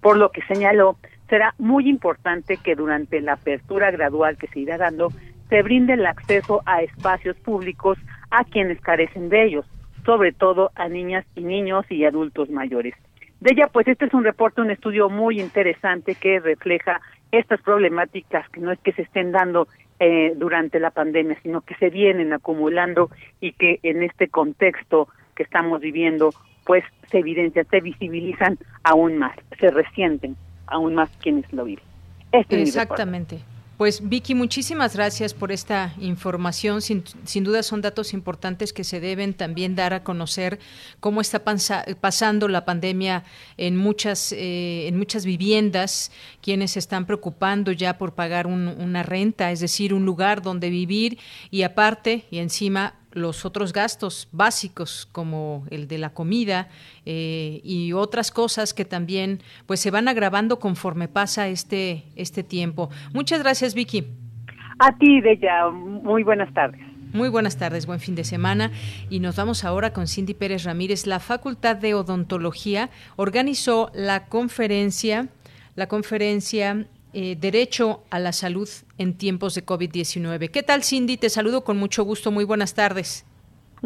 Por 0.01 0.17
lo 0.17 0.31
que 0.31 0.41
señaló, 0.43 0.97
será 1.29 1.53
muy 1.57 1.89
importante 1.89 2.57
que 2.57 2.75
durante 2.75 3.21
la 3.21 3.33
apertura 3.33 3.91
gradual 3.91 4.37
que 4.37 4.47
se 4.47 4.59
irá 4.59 4.77
dando, 4.77 5.09
se 5.49 5.61
brinde 5.61 5.93
el 5.93 6.05
acceso 6.05 6.61
a 6.65 6.81
espacios 6.81 7.37
públicos 7.37 7.97
a 8.31 8.43
quienes 8.43 8.79
carecen 8.81 9.29
de 9.29 9.45
ellos, 9.45 9.65
sobre 10.05 10.31
todo 10.31 10.71
a 10.75 10.87
niñas 10.89 11.25
y 11.35 11.41
niños 11.41 11.85
y 11.89 12.05
adultos 12.05 12.49
mayores. 12.49 12.93
De 13.39 13.53
ella, 13.53 13.67
pues 13.71 13.87
este 13.87 14.05
es 14.05 14.13
un 14.13 14.23
reporte, 14.23 14.61
un 14.61 14.71
estudio 14.71 15.09
muy 15.09 15.39
interesante 15.39 16.15
que 16.15 16.39
refleja 16.39 17.01
estas 17.31 17.61
problemáticas 17.61 18.49
que 18.49 18.61
no 18.61 18.71
es 18.71 18.79
que 18.79 18.93
se 18.93 19.03
estén 19.03 19.31
dando 19.31 19.67
eh, 19.99 20.33
durante 20.35 20.79
la 20.79 20.91
pandemia, 20.91 21.37
sino 21.43 21.61
que 21.61 21.75
se 21.75 21.89
vienen 21.89 22.33
acumulando 22.33 23.09
y 23.39 23.51
que 23.53 23.79
en 23.83 24.03
este 24.03 24.27
contexto 24.29 25.07
que 25.35 25.43
estamos 25.43 25.81
viviendo, 25.81 26.31
pues 26.65 26.83
se 27.11 27.19
evidencian, 27.19 27.67
se 27.69 27.79
visibilizan 27.79 28.57
aún 28.83 29.17
más, 29.17 29.35
se 29.59 29.69
resienten 29.69 30.35
aún 30.67 30.95
más 30.95 31.09
quienes 31.21 31.51
lo 31.51 31.65
viven. 31.65 31.83
Este 32.31 32.61
Exactamente. 32.61 33.39
Pues 33.77 34.09
Vicky, 34.09 34.33
muchísimas 34.33 34.95
gracias 34.95 35.35
por 35.35 35.51
esta 35.51 35.93
información. 35.99 36.81
Sin, 36.81 37.03
duda 37.43 37.61
son 37.61 37.81
datos 37.81 38.11
importantes 38.11 38.73
que 38.73 38.83
se 38.83 38.99
deben 38.99 39.35
también 39.35 39.75
dar 39.75 39.93
a 39.93 40.03
conocer 40.03 40.57
cómo 40.99 41.21
está 41.21 41.43
pasando 42.01 42.47
la 42.47 42.65
pandemia 42.65 43.23
en 43.55 43.77
muchas, 43.77 44.31
eh, 44.31 44.87
en 44.87 44.97
muchas 44.97 45.25
viviendas, 45.25 46.11
quienes 46.41 46.71
se 46.71 46.79
están 46.79 47.05
preocupando 47.05 47.71
ya 47.71 47.99
por 47.99 48.15
pagar 48.15 48.47
una 48.47 49.03
renta, 49.03 49.51
es 49.51 49.59
decir, 49.59 49.93
un 49.93 50.05
lugar 50.05 50.41
donde 50.41 50.71
vivir 50.71 51.19
y 51.51 51.61
aparte 51.61 52.25
y 52.31 52.39
encima 52.39 52.95
los 53.17 53.45
otros 53.45 53.73
gastos 53.73 54.29
básicos 54.31 55.07
como 55.11 55.65
el 55.69 55.87
de 55.87 55.97
la 55.97 56.11
comida 56.11 56.69
eh, 57.05 57.59
y 57.63 57.93
otras 57.93 58.31
cosas 58.31 58.73
que 58.73 58.85
también 58.85 59.41
pues 59.65 59.79
se 59.79 59.91
van 59.91 60.07
agravando 60.07 60.59
conforme 60.59 61.07
pasa 61.07 61.47
este 61.47 62.03
este 62.15 62.43
tiempo. 62.43 62.89
Muchas 63.13 63.39
gracias 63.41 63.73
Vicky. 63.73 64.05
A 64.79 64.95
ti, 64.97 65.21
Bella. 65.21 65.69
Muy 65.69 66.23
buenas 66.23 66.53
tardes. 66.53 66.81
Muy 67.13 67.29
buenas 67.29 67.57
tardes, 67.57 67.87
buen 67.87 67.99
fin 67.99 68.15
de 68.15 68.23
semana. 68.23 68.71
Y 69.09 69.19
nos 69.21 69.37
vamos 69.37 69.63
ahora 69.63 69.91
con 69.91 70.07
Cindy 70.07 70.33
Pérez 70.33 70.65
Ramírez. 70.65 71.07
La 71.07 71.19
Facultad 71.19 71.77
de 71.77 71.93
Odontología 71.93 72.89
organizó 73.15 73.89
la 73.95 74.25
conferencia, 74.27 75.29
la 75.75 75.87
conferencia 75.87 76.85
eh, 77.19 77.35
derecho 77.35 78.03
a 78.11 78.19
la 78.19 78.31
salud 78.31 78.69
en 78.99 79.17
tiempos 79.17 79.55
de 79.55 79.65
COVID-19. 79.65 80.51
¿Qué 80.51 80.61
tal, 80.61 80.83
Cindy? 80.83 81.17
Te 81.17 81.31
saludo 81.31 81.63
con 81.63 81.75
mucho 81.75 82.03
gusto. 82.03 82.29
Muy 82.29 82.43
buenas 82.43 82.75
tardes. 82.75 83.25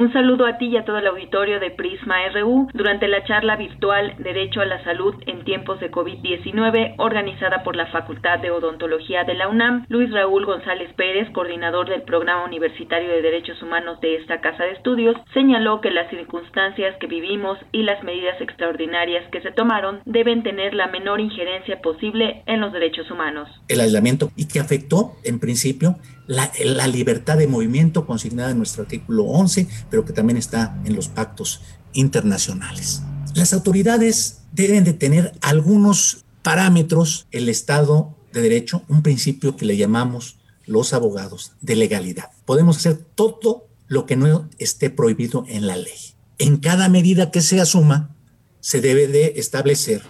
Un 0.02 0.12
saludo 0.14 0.48
a 0.48 0.58
ti 0.58 0.66
y 0.66 0.78
a 0.78 0.84
todo 0.84 0.98
el 0.98 1.06
auditorio 1.06 1.60
de 1.60 1.70
Prisma 1.70 2.28
RU 2.34 2.68
durante 2.74 3.08
la 3.08 3.24
charla 3.24 3.56
virtual 3.56 4.16
Derecho 4.18 4.60
a 4.60 4.66
la 4.66 4.84
Salud 4.84 5.14
en 5.28 5.44
tiempos 5.44 5.80
de 5.80 5.92
COVID-19 5.92 6.96
organizada 6.98 7.62
por 7.62 7.76
la 7.76 7.86
Facultad 7.86 8.40
de 8.40 8.50
Odontología 8.50 9.26
de 9.26 9.36
la 9.36 9.48
UNAM. 9.48 9.86
Luis 9.90 10.10
Raúl 10.12 10.48
González 10.48 10.92
Pérez, 10.96 11.30
coordinador 11.30 11.88
del 11.88 12.02
Programa 12.02 12.46
Universitario 12.46 13.10
de 13.10 13.22
Derechos 13.22 13.62
Humanos 13.62 14.02
de 14.02 14.16
esta 14.16 14.42
Casa 14.42 14.64
de 14.64 14.72
Estudios, 14.72 15.16
señaló 15.36 15.82
que 15.82 15.92
las 15.92 16.10
circunstancias 16.10 16.96
que 17.00 17.06
vivimos 17.06 17.60
y 17.72 17.84
las 17.84 18.04
medidas 18.04 18.42
extraordinarias 18.42 19.30
que 19.32 19.42
se 19.42 19.52
tomaron 19.52 20.00
deben 20.06 20.42
tener 20.42 20.74
la 20.74 20.88
menor 20.88 21.20
injerencia 21.20 21.80
posible 21.80 22.42
en 22.48 22.60
los 22.60 22.74
derechos 22.74 23.12
humanos. 23.12 23.50
El 23.68 23.82
aislamiento 23.82 24.32
y 24.36 24.48
que 24.48 24.60
afectó 24.60 25.12
en 25.24 25.40
principio 25.40 25.98
la, 26.32 26.88
libertad 26.88 27.38
de 27.38 27.48
movimiento 27.48 28.06
consignada 28.06 28.52
en 28.52 28.58
nuestro 28.58 28.84
artículo 28.84 29.26
11, 29.26 29.68
pero 29.90 30.06
que 30.06 30.14
también 30.14 30.38
está 30.38 30.80
en 30.86 30.96
los 30.96 31.10
pactos 31.10 31.62
internacionales. 31.94 33.02
Las 33.36 33.54
autoridades 33.54 34.44
deben 34.54 34.84
de 34.84 34.94
tener 34.94 35.34
algunos 35.42 36.26
parámetros, 36.42 37.28
el 37.32 37.50
Estado 37.50 38.16
de 38.32 38.42
Derecho, 38.42 38.84
un 38.88 39.04
principio 39.04 39.58
que 39.58 39.66
le 39.66 39.78
llamamos 39.78 40.38
los 40.66 40.94
abogados 40.94 41.54
de 41.62 41.76
legalidad. 41.76 42.30
Podemos 42.46 42.78
hacer 42.78 42.98
todo 43.16 43.68
lo 43.88 44.06
que 44.06 44.16
no 44.16 44.50
esté 44.58 44.90
prohibido 44.90 45.44
en 45.50 45.68
la 45.68 45.76
ley. 45.76 46.00
En 46.38 46.58
cada 46.58 46.88
medida 46.88 47.30
que 47.30 47.42
se 47.42 47.60
asuma, 47.60 48.16
se 48.62 48.80
debe 48.80 49.08
de 49.08 49.34
establecer 49.36 50.02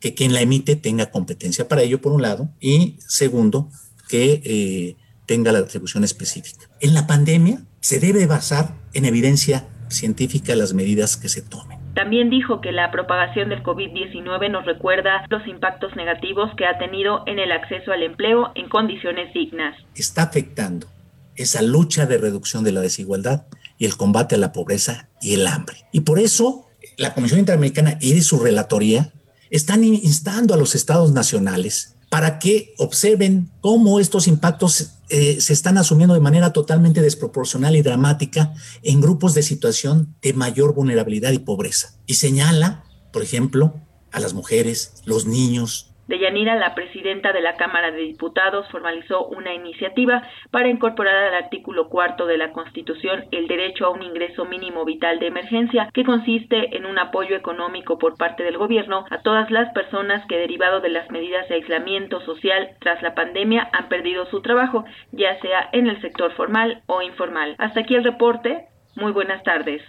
que 0.00 0.14
quien 0.14 0.32
la 0.32 0.40
emite 0.40 0.76
tenga 0.76 1.10
competencia 1.10 1.68
para 1.68 1.82
ello, 1.82 2.00
por 2.00 2.12
un 2.12 2.22
lado, 2.22 2.48
y 2.60 2.96
segundo, 3.06 3.68
que 4.08 4.40
eh, 4.44 4.96
tenga 5.26 5.52
la 5.52 5.58
atribución 5.58 6.04
específica. 6.04 6.66
En 6.80 6.94
la 6.94 7.06
pandemia 7.06 7.60
se 7.80 8.00
debe 8.00 8.26
basar 8.26 8.74
en 8.94 9.04
evidencia 9.04 9.68
científica 9.88 10.54
las 10.56 10.72
medidas 10.72 11.16
que 11.16 11.28
se 11.28 11.42
tomen. 11.42 11.78
También 11.94 12.28
dijo 12.28 12.60
que 12.60 12.72
la 12.72 12.90
propagación 12.90 13.48
del 13.48 13.62
COVID-19 13.62 14.50
nos 14.50 14.66
recuerda 14.66 15.24
los 15.30 15.46
impactos 15.46 15.96
negativos 15.96 16.50
que 16.56 16.66
ha 16.66 16.78
tenido 16.78 17.22
en 17.26 17.38
el 17.38 17.52
acceso 17.52 17.90
al 17.90 18.02
empleo 18.02 18.52
en 18.54 18.68
condiciones 18.68 19.32
dignas. 19.32 19.74
Está 19.94 20.24
afectando 20.24 20.88
esa 21.36 21.62
lucha 21.62 22.06
de 22.06 22.18
reducción 22.18 22.64
de 22.64 22.72
la 22.72 22.80
desigualdad 22.80 23.46
y 23.78 23.86
el 23.86 23.96
combate 23.96 24.34
a 24.34 24.38
la 24.38 24.52
pobreza 24.52 25.08
y 25.22 25.34
el 25.34 25.46
hambre. 25.46 25.76
Y 25.90 26.00
por 26.00 26.18
eso 26.18 26.66
la 26.98 27.14
Comisión 27.14 27.40
Interamericana 27.40 27.98
y 28.00 28.20
su 28.20 28.38
relatoría 28.38 29.12
están 29.50 29.84
instando 29.84 30.54
a 30.54 30.56
los 30.58 30.74
estados 30.74 31.12
nacionales 31.12 31.95
para 32.08 32.38
que 32.38 32.74
observen 32.78 33.50
cómo 33.60 34.00
estos 34.00 34.28
impactos 34.28 34.92
eh, 35.08 35.40
se 35.40 35.52
están 35.52 35.78
asumiendo 35.78 36.14
de 36.14 36.20
manera 36.20 36.52
totalmente 36.52 37.02
desproporcional 37.02 37.76
y 37.76 37.82
dramática 37.82 38.54
en 38.82 39.00
grupos 39.00 39.34
de 39.34 39.42
situación 39.42 40.16
de 40.22 40.32
mayor 40.32 40.74
vulnerabilidad 40.74 41.32
y 41.32 41.38
pobreza. 41.38 41.94
Y 42.06 42.14
señala, 42.14 42.84
por 43.12 43.22
ejemplo, 43.22 43.74
a 44.12 44.20
las 44.20 44.34
mujeres, 44.34 44.94
los 45.04 45.26
niños, 45.26 45.94
Deyanira, 46.06 46.54
la 46.56 46.74
presidenta 46.74 47.32
de 47.32 47.40
la 47.40 47.56
Cámara 47.56 47.90
de 47.90 48.02
Diputados, 48.02 48.66
formalizó 48.70 49.26
una 49.26 49.54
iniciativa 49.54 50.22
para 50.50 50.68
incorporar 50.68 51.16
al 51.16 51.34
artículo 51.34 51.88
cuarto 51.88 52.26
de 52.26 52.38
la 52.38 52.52
Constitución 52.52 53.24
el 53.32 53.48
derecho 53.48 53.86
a 53.86 53.90
un 53.90 54.02
ingreso 54.02 54.44
mínimo 54.44 54.84
vital 54.84 55.18
de 55.18 55.26
emergencia, 55.26 55.88
que 55.92 56.04
consiste 56.04 56.76
en 56.76 56.86
un 56.86 56.98
apoyo 56.98 57.34
económico 57.34 57.98
por 57.98 58.16
parte 58.16 58.42
del 58.44 58.58
gobierno 58.58 59.04
a 59.10 59.22
todas 59.22 59.50
las 59.50 59.72
personas 59.72 60.24
que, 60.28 60.38
derivado 60.38 60.80
de 60.80 60.90
las 60.90 61.10
medidas 61.10 61.48
de 61.48 61.56
aislamiento 61.56 62.20
social 62.20 62.70
tras 62.80 63.02
la 63.02 63.14
pandemia, 63.14 63.68
han 63.72 63.88
perdido 63.88 64.26
su 64.26 64.42
trabajo, 64.42 64.84
ya 65.12 65.40
sea 65.40 65.68
en 65.72 65.88
el 65.88 66.00
sector 66.00 66.32
formal 66.34 66.82
o 66.86 67.02
informal. 67.02 67.56
Hasta 67.58 67.80
aquí 67.80 67.94
el 67.94 68.04
reporte. 68.04 68.66
Muy 68.94 69.12
buenas 69.12 69.42
tardes. 69.42 69.82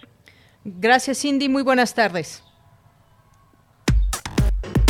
Gracias, 0.64 1.22
Cindy. 1.22 1.48
Muy 1.48 1.62
buenas 1.62 1.94
tardes. 1.94 2.47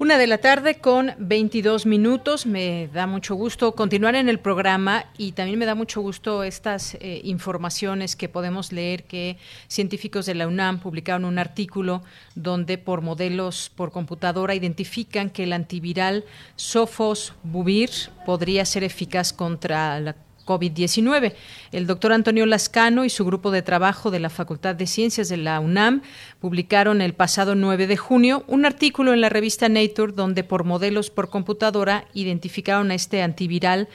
Una 0.00 0.16
de 0.16 0.26
la 0.26 0.38
tarde 0.38 0.76
con 0.76 1.12
22 1.18 1.84
minutos. 1.84 2.46
Me 2.46 2.88
da 2.88 3.06
mucho 3.06 3.34
gusto 3.34 3.72
continuar 3.72 4.14
en 4.14 4.30
el 4.30 4.38
programa 4.38 5.04
y 5.18 5.32
también 5.32 5.58
me 5.58 5.66
da 5.66 5.74
mucho 5.74 6.00
gusto 6.00 6.42
estas 6.42 6.94
eh, 6.94 7.20
informaciones 7.22 8.16
que 8.16 8.30
podemos 8.30 8.72
leer 8.72 9.04
que 9.04 9.36
científicos 9.68 10.24
de 10.24 10.36
la 10.36 10.48
UNAM 10.48 10.80
publicaron 10.80 11.26
un 11.26 11.38
artículo 11.38 12.02
donde 12.34 12.78
por 12.78 13.02
modelos 13.02 13.70
por 13.76 13.92
computadora 13.92 14.54
identifican 14.54 15.28
que 15.28 15.42
el 15.42 15.52
antiviral 15.52 16.24
Sofosbuvir 16.56 17.90
podría 18.24 18.64
ser 18.64 18.84
eficaz 18.84 19.34
contra 19.34 20.00
la 20.00 20.16
COVID-19. 20.44 21.34
El 21.72 21.86
doctor 21.86 22.12
Antonio 22.12 22.46
Lascano 22.46 23.04
y 23.04 23.10
su 23.10 23.24
grupo 23.24 23.50
de 23.50 23.62
trabajo 23.62 24.10
de 24.10 24.20
la 24.20 24.30
Facultad 24.30 24.74
de 24.74 24.86
Ciencias 24.86 25.28
de 25.28 25.36
la 25.36 25.60
UNAM 25.60 26.02
publicaron 26.40 27.00
el 27.02 27.14
pasado 27.14 27.54
9 27.54 27.86
de 27.86 27.96
junio 27.96 28.44
un 28.46 28.66
artículo 28.66 29.12
en 29.12 29.20
la 29.20 29.28
revista 29.28 29.68
Nature 29.68 30.12
donde 30.12 30.44
por 30.44 30.64
modelos 30.64 31.10
por 31.10 31.30
computadora 31.30 32.06
identificaron 32.14 32.90
a 32.90 32.94
este 32.94 33.22
antiviral 33.22 33.88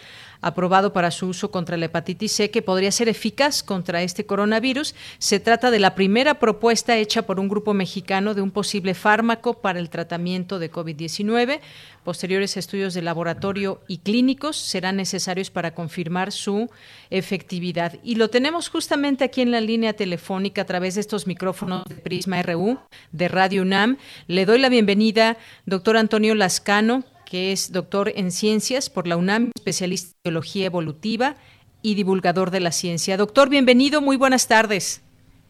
aprobado 0.45 0.93
para 0.93 1.09
su 1.09 1.27
uso 1.27 1.49
contra 1.49 1.75
la 1.75 1.85
hepatitis 1.85 2.31
C, 2.31 2.51
que 2.51 2.61
podría 2.61 2.91
ser 2.91 3.09
eficaz 3.09 3.63
contra 3.63 4.03
este 4.03 4.27
coronavirus. 4.27 4.93
Se 5.17 5.39
trata 5.39 5.71
de 5.71 5.79
la 5.79 5.95
primera 5.95 6.35
propuesta 6.35 6.95
hecha 6.97 7.23
por 7.23 7.39
un 7.39 7.49
grupo 7.49 7.73
mexicano 7.73 8.35
de 8.35 8.43
un 8.43 8.51
posible 8.51 8.93
fármaco 8.93 9.55
para 9.55 9.79
el 9.79 9.89
tratamiento 9.89 10.59
de 10.59 10.71
COVID-19. 10.71 11.61
Posteriores 12.03 12.57
estudios 12.57 12.93
de 12.93 13.01
laboratorio 13.01 13.81
y 13.87 13.97
clínicos 13.97 14.55
serán 14.55 14.97
necesarios 14.97 15.49
para 15.49 15.73
confirmar 15.73 16.31
su 16.31 16.69
efectividad. 17.09 17.97
Y 18.03 18.13
lo 18.13 18.29
tenemos 18.29 18.69
justamente 18.69 19.23
aquí 19.23 19.41
en 19.41 19.49
la 19.49 19.61
línea 19.61 19.93
telefónica 19.93 20.61
a 20.61 20.65
través 20.65 20.93
de 20.93 21.01
estos 21.01 21.25
micrófonos 21.25 21.85
de 21.85 21.95
Prisma 21.95 22.43
RU 22.43 22.77
de 23.11 23.27
Radio 23.29 23.63
UNAM. 23.63 23.97
Le 24.27 24.45
doy 24.45 24.59
la 24.59 24.69
bienvenida, 24.69 25.37
doctor 25.65 25.97
Antonio 25.97 26.35
Lascano, 26.35 27.03
que 27.25 27.51
es 27.51 27.71
doctor 27.71 28.11
en 28.15 28.31
ciencias 28.31 28.89
por 28.89 29.07
la 29.07 29.17
UNAM, 29.17 29.51
especialista 29.55 30.11
en 30.23 30.31
biología 30.31 30.65
evolutiva 30.65 31.35
y 31.81 31.95
divulgador 31.95 32.51
de 32.51 32.59
la 32.59 32.71
ciencia. 32.71 33.17
Doctor, 33.17 33.49
bienvenido, 33.49 34.01
muy 34.01 34.17
buenas 34.17 34.47
tardes. 34.47 35.03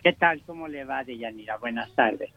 ¿Qué 0.04 0.14
tal? 0.14 0.42
¿Cómo 0.46 0.68
le 0.68 0.84
va, 0.84 1.04
Deyanira? 1.04 1.58
Buenas 1.58 1.94
tardes. 1.96 2.30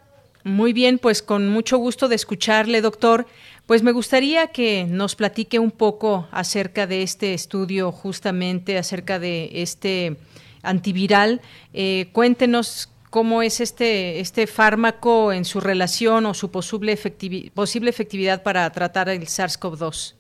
Muy 0.45 0.73
bien, 0.73 0.99
pues 0.99 1.23
con 1.23 1.49
mucho 1.49 1.79
gusto 1.79 2.09
de 2.09 2.15
escucharle, 2.15 2.81
doctor. 2.81 3.27
Pues 3.67 3.83
me 3.83 3.93
gustaría 3.93 4.47
que 4.47 4.85
nos 4.85 5.15
platique 5.15 5.59
un 5.59 5.71
poco 5.71 6.29
acerca 6.31 6.87
de 6.87 7.03
este 7.03 7.35
estudio, 7.35 7.93
justamente 7.93 8.79
acerca 8.79 9.19
de 9.19 9.51
este 9.55 10.17
antiviral. 10.63 11.41
Eh, 11.75 12.09
cuéntenos 12.13 12.89
cómo 13.11 13.43
es 13.43 13.61
este, 13.61 14.21
este 14.21 14.47
fármaco 14.47 15.33
en 15.33 15.45
su 15.45 15.61
relación 15.61 16.27
o 16.27 16.35
su 16.35 16.51
posible, 16.51 16.93
efectividad, 16.93 17.53
posible 17.53 17.91
efectividad 17.91 18.43
para 18.43 18.69
tratar 18.71 19.09
el 19.09 19.23
SARS-CoV-2. 19.23 20.15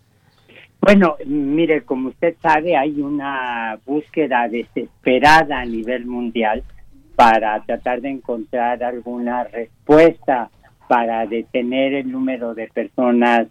Bueno, 0.80 1.16
mire, 1.26 1.82
como 1.82 2.10
usted 2.10 2.36
sabe, 2.40 2.76
hay 2.76 3.00
una 3.00 3.78
búsqueda 3.84 4.48
desesperada 4.48 5.60
a 5.60 5.64
nivel 5.64 6.06
mundial 6.06 6.62
para 7.16 7.60
tratar 7.64 8.00
de 8.00 8.10
encontrar 8.10 8.82
alguna 8.84 9.44
respuesta 9.44 10.50
para 10.86 11.26
detener 11.26 11.94
el 11.94 12.10
número 12.10 12.54
de 12.54 12.68
personas 12.68 13.48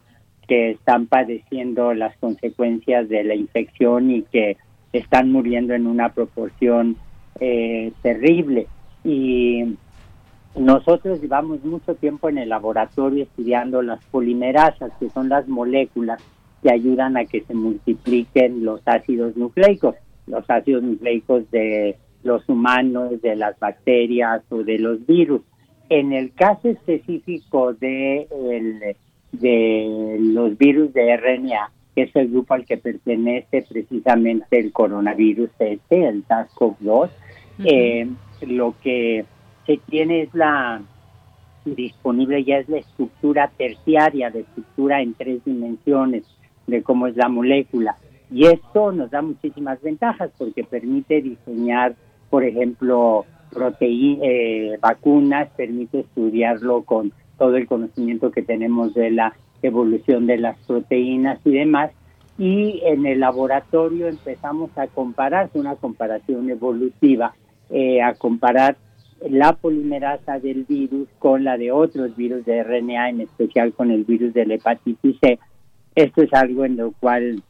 que 0.47 0.71
están 0.71 1.07
padeciendo 1.07 1.93
las 1.93 2.15
consecuencias 2.17 3.09
de 3.09 3.25
la 3.25 3.35
infección 3.35 4.09
y 4.09 4.23
que 4.23 4.55
están 4.93 5.31
muriendo 5.31 5.73
en 5.73 5.85
una 5.85 6.13
proporción 6.13 6.95
eh, 7.39 7.91
terrible. 8.01 8.67
Y 9.07 9.77
nosotros 10.57 11.21
llevamos 11.21 11.63
mucho 11.63 11.95
tiempo 11.95 12.27
en 12.27 12.39
el 12.39 12.49
laboratorio 12.49 13.23
estudiando 13.23 13.81
las 13.81 14.03
polimerasas, 14.11 14.91
que 14.99 15.09
son 15.11 15.29
las 15.29 15.47
moléculas 15.47 16.21
que 16.61 16.71
ayudan 16.71 17.15
a 17.15 17.23
que 17.23 17.41
se 17.41 17.53
multipliquen 17.53 18.65
los 18.65 18.81
ácidos 18.85 19.37
nucleicos, 19.37 19.95
los 20.25 20.43
ácidos 20.49 20.83
nucleicos 20.83 21.49
de 21.51 21.95
los 22.23 22.49
humanos, 22.49 23.21
de 23.21 23.37
las 23.37 23.57
bacterias 23.59 24.43
o 24.49 24.57
de 24.63 24.77
los 24.77 25.05
virus. 25.07 25.41
En 25.87 26.11
el 26.11 26.33
caso 26.33 26.67
específico 26.67 27.73
de, 27.75 28.27
de 29.31 30.17
los 30.19 30.57
virus 30.57 30.91
de 30.91 31.15
RNA, 31.15 31.71
que 31.95 32.01
es 32.01 32.15
el 32.17 32.27
grupo 32.27 32.55
al 32.55 32.65
que 32.65 32.75
pertenece 32.75 33.61
precisamente 33.69 34.59
el 34.59 34.73
coronavirus 34.73 35.49
este, 35.59 36.07
el 36.09 36.25
SARS-CoV-2, 36.25 37.09
eh, 37.63 38.07
lo 38.41 38.75
que 38.81 39.25
se 39.65 39.77
tiene 39.89 40.23
es 40.23 40.33
la 40.33 40.81
disponible 41.65 42.43
ya 42.43 42.59
es 42.59 42.69
la 42.69 42.77
estructura 42.77 43.51
terciaria, 43.57 44.29
de 44.29 44.41
estructura 44.41 45.01
en 45.01 45.13
tres 45.13 45.43
dimensiones 45.43 46.23
de 46.65 46.83
cómo 46.83 47.07
es 47.07 47.15
la 47.15 47.29
molécula. 47.29 47.97
Y 48.31 48.45
esto 48.45 48.91
nos 48.91 49.09
da 49.11 49.21
muchísimas 49.21 49.81
ventajas 49.81 50.31
porque 50.37 50.63
permite 50.63 51.21
diseñar, 51.21 51.95
por 52.29 52.43
ejemplo, 52.43 53.25
eh, 53.79 54.77
vacunas, 54.81 55.49
permite 55.55 56.01
estudiarlo 56.01 56.83
con 56.83 57.13
todo 57.37 57.55
el 57.55 57.67
conocimiento 57.67 58.31
que 58.31 58.41
tenemos 58.41 58.93
de 58.93 59.11
la 59.11 59.33
evolución 59.61 60.27
de 60.27 60.37
las 60.37 60.57
proteínas 60.65 61.39
y 61.45 61.51
demás. 61.51 61.91
Y 62.37 62.81
en 62.83 63.05
el 63.05 63.21
laboratorio 63.21 64.07
empezamos 64.07 64.77
a 64.77 64.87
comparar, 64.87 65.49
una 65.53 65.75
comparación 65.75 66.49
evolutiva, 66.49 67.33
eh, 67.69 68.01
a 68.01 68.13
comparar 68.13 68.77
la 69.27 69.53
polimerasa 69.53 70.39
del 70.39 70.63
virus 70.65 71.07
con 71.19 71.43
la 71.43 71.57
de 71.57 71.71
otros 71.71 72.15
virus 72.15 72.45
de 72.45 72.63
RNA, 72.63 73.09
en 73.09 73.21
especial 73.21 73.73
con 73.73 73.91
el 73.91 74.03
virus 74.03 74.33
de 74.33 74.45
la 74.45 74.55
hepatitis 74.55 75.17
C, 75.21 75.39
esto 75.95 76.21
es 76.21 76.33
algo 76.33 76.65
en 76.65 76.77
lo 76.77 76.91
cual 76.91 77.41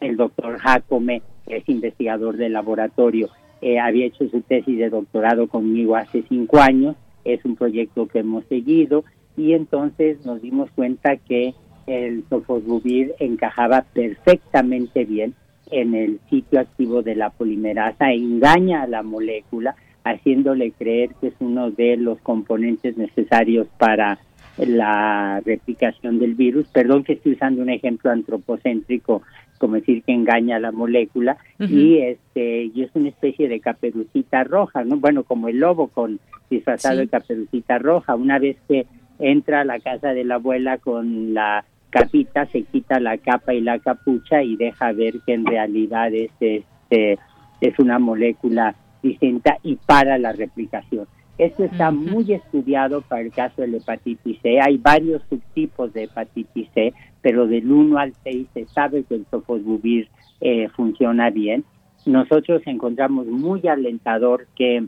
el 0.00 0.16
doctor 0.16 0.58
Jacome, 0.58 1.22
que 1.46 1.56
es 1.56 1.68
investigador 1.68 2.36
del 2.36 2.52
laboratorio, 2.52 3.30
eh, 3.62 3.78
había 3.78 4.06
hecho 4.06 4.28
su 4.28 4.42
tesis 4.42 4.78
de 4.78 4.90
doctorado 4.90 5.48
conmigo 5.48 5.96
hace 5.96 6.22
cinco 6.28 6.58
años. 6.58 6.96
Es 7.24 7.42
un 7.46 7.56
proyecto 7.56 8.06
que 8.06 8.18
hemos 8.18 8.44
seguido 8.44 9.04
y 9.36 9.54
entonces 9.54 10.24
nos 10.26 10.42
dimos 10.42 10.70
cuenta 10.72 11.16
que 11.16 11.54
el 11.86 12.24
sofosbuvir 12.28 13.14
encajaba 13.18 13.86
perfectamente 13.94 15.04
bien 15.04 15.34
en 15.70 15.94
el 15.94 16.20
sitio 16.30 16.60
activo 16.60 17.02
de 17.02 17.14
la 17.14 17.30
polimerasa, 17.30 18.12
engaña 18.12 18.82
a 18.82 18.86
la 18.86 19.02
molécula, 19.02 19.74
haciéndole 20.04 20.72
creer 20.72 21.10
que 21.20 21.28
es 21.28 21.34
uno 21.40 21.70
de 21.70 21.96
los 21.96 22.18
componentes 22.20 22.96
necesarios 22.96 23.66
para 23.78 24.18
la 24.58 25.40
replicación 25.44 26.18
del 26.18 26.34
virus. 26.34 26.66
Perdón 26.68 27.04
que 27.04 27.14
estoy 27.14 27.32
usando 27.32 27.62
un 27.62 27.70
ejemplo 27.70 28.10
antropocéntrico, 28.10 29.22
como 29.58 29.74
decir 29.74 30.02
que 30.02 30.12
engaña 30.12 30.56
a 30.56 30.60
la 30.60 30.72
molécula, 30.72 31.38
y 31.58 31.98
este 31.98 32.70
y 32.74 32.82
es 32.82 32.90
una 32.94 33.08
especie 33.08 33.48
de 33.48 33.60
caperucita 33.60 34.44
roja, 34.44 34.84
¿no? 34.84 34.98
Bueno, 34.98 35.24
como 35.24 35.48
el 35.48 35.58
lobo 35.58 35.88
con 35.88 36.20
disfrazado 36.50 36.98
de 36.98 37.08
caperucita 37.08 37.78
roja. 37.78 38.14
Una 38.14 38.38
vez 38.38 38.56
que 38.68 38.86
entra 39.18 39.60
a 39.62 39.64
la 39.64 39.80
casa 39.80 40.12
de 40.12 40.24
la 40.24 40.36
abuela 40.36 40.78
con 40.78 41.34
la 41.34 41.64
capita, 41.94 42.46
se 42.46 42.62
quita 42.62 42.98
la 42.98 43.18
capa 43.18 43.54
y 43.54 43.60
la 43.60 43.78
capucha 43.78 44.42
y 44.42 44.56
deja 44.56 44.90
ver 44.92 45.20
que 45.24 45.34
en 45.34 45.46
realidad 45.46 46.12
es, 46.12 46.32
este, 46.40 47.18
es 47.60 47.78
una 47.78 48.00
molécula 48.00 48.74
distinta 49.00 49.58
y 49.62 49.76
para 49.76 50.18
la 50.18 50.32
replicación. 50.32 51.06
Esto 51.38 51.62
está 51.64 51.92
muy 51.92 52.32
estudiado 52.32 53.02
para 53.02 53.22
el 53.22 53.30
caso 53.30 53.62
de 53.62 53.68
la 53.68 53.76
hepatitis 53.76 54.40
C. 54.42 54.60
Hay 54.60 54.76
varios 54.76 55.22
subtipos 55.28 55.92
de 55.92 56.04
hepatitis 56.04 56.68
C, 56.74 56.92
pero 57.22 57.46
del 57.46 57.70
1 57.70 57.96
al 57.96 58.12
6 58.24 58.48
se 58.54 58.66
sabe 58.66 59.04
que 59.04 59.14
el 59.14 59.26
sofosbuvir 59.30 60.08
eh, 60.40 60.68
funciona 60.70 61.30
bien. 61.30 61.64
Nosotros 62.06 62.62
encontramos 62.66 63.26
muy 63.26 63.66
alentador 63.68 64.48
que 64.56 64.84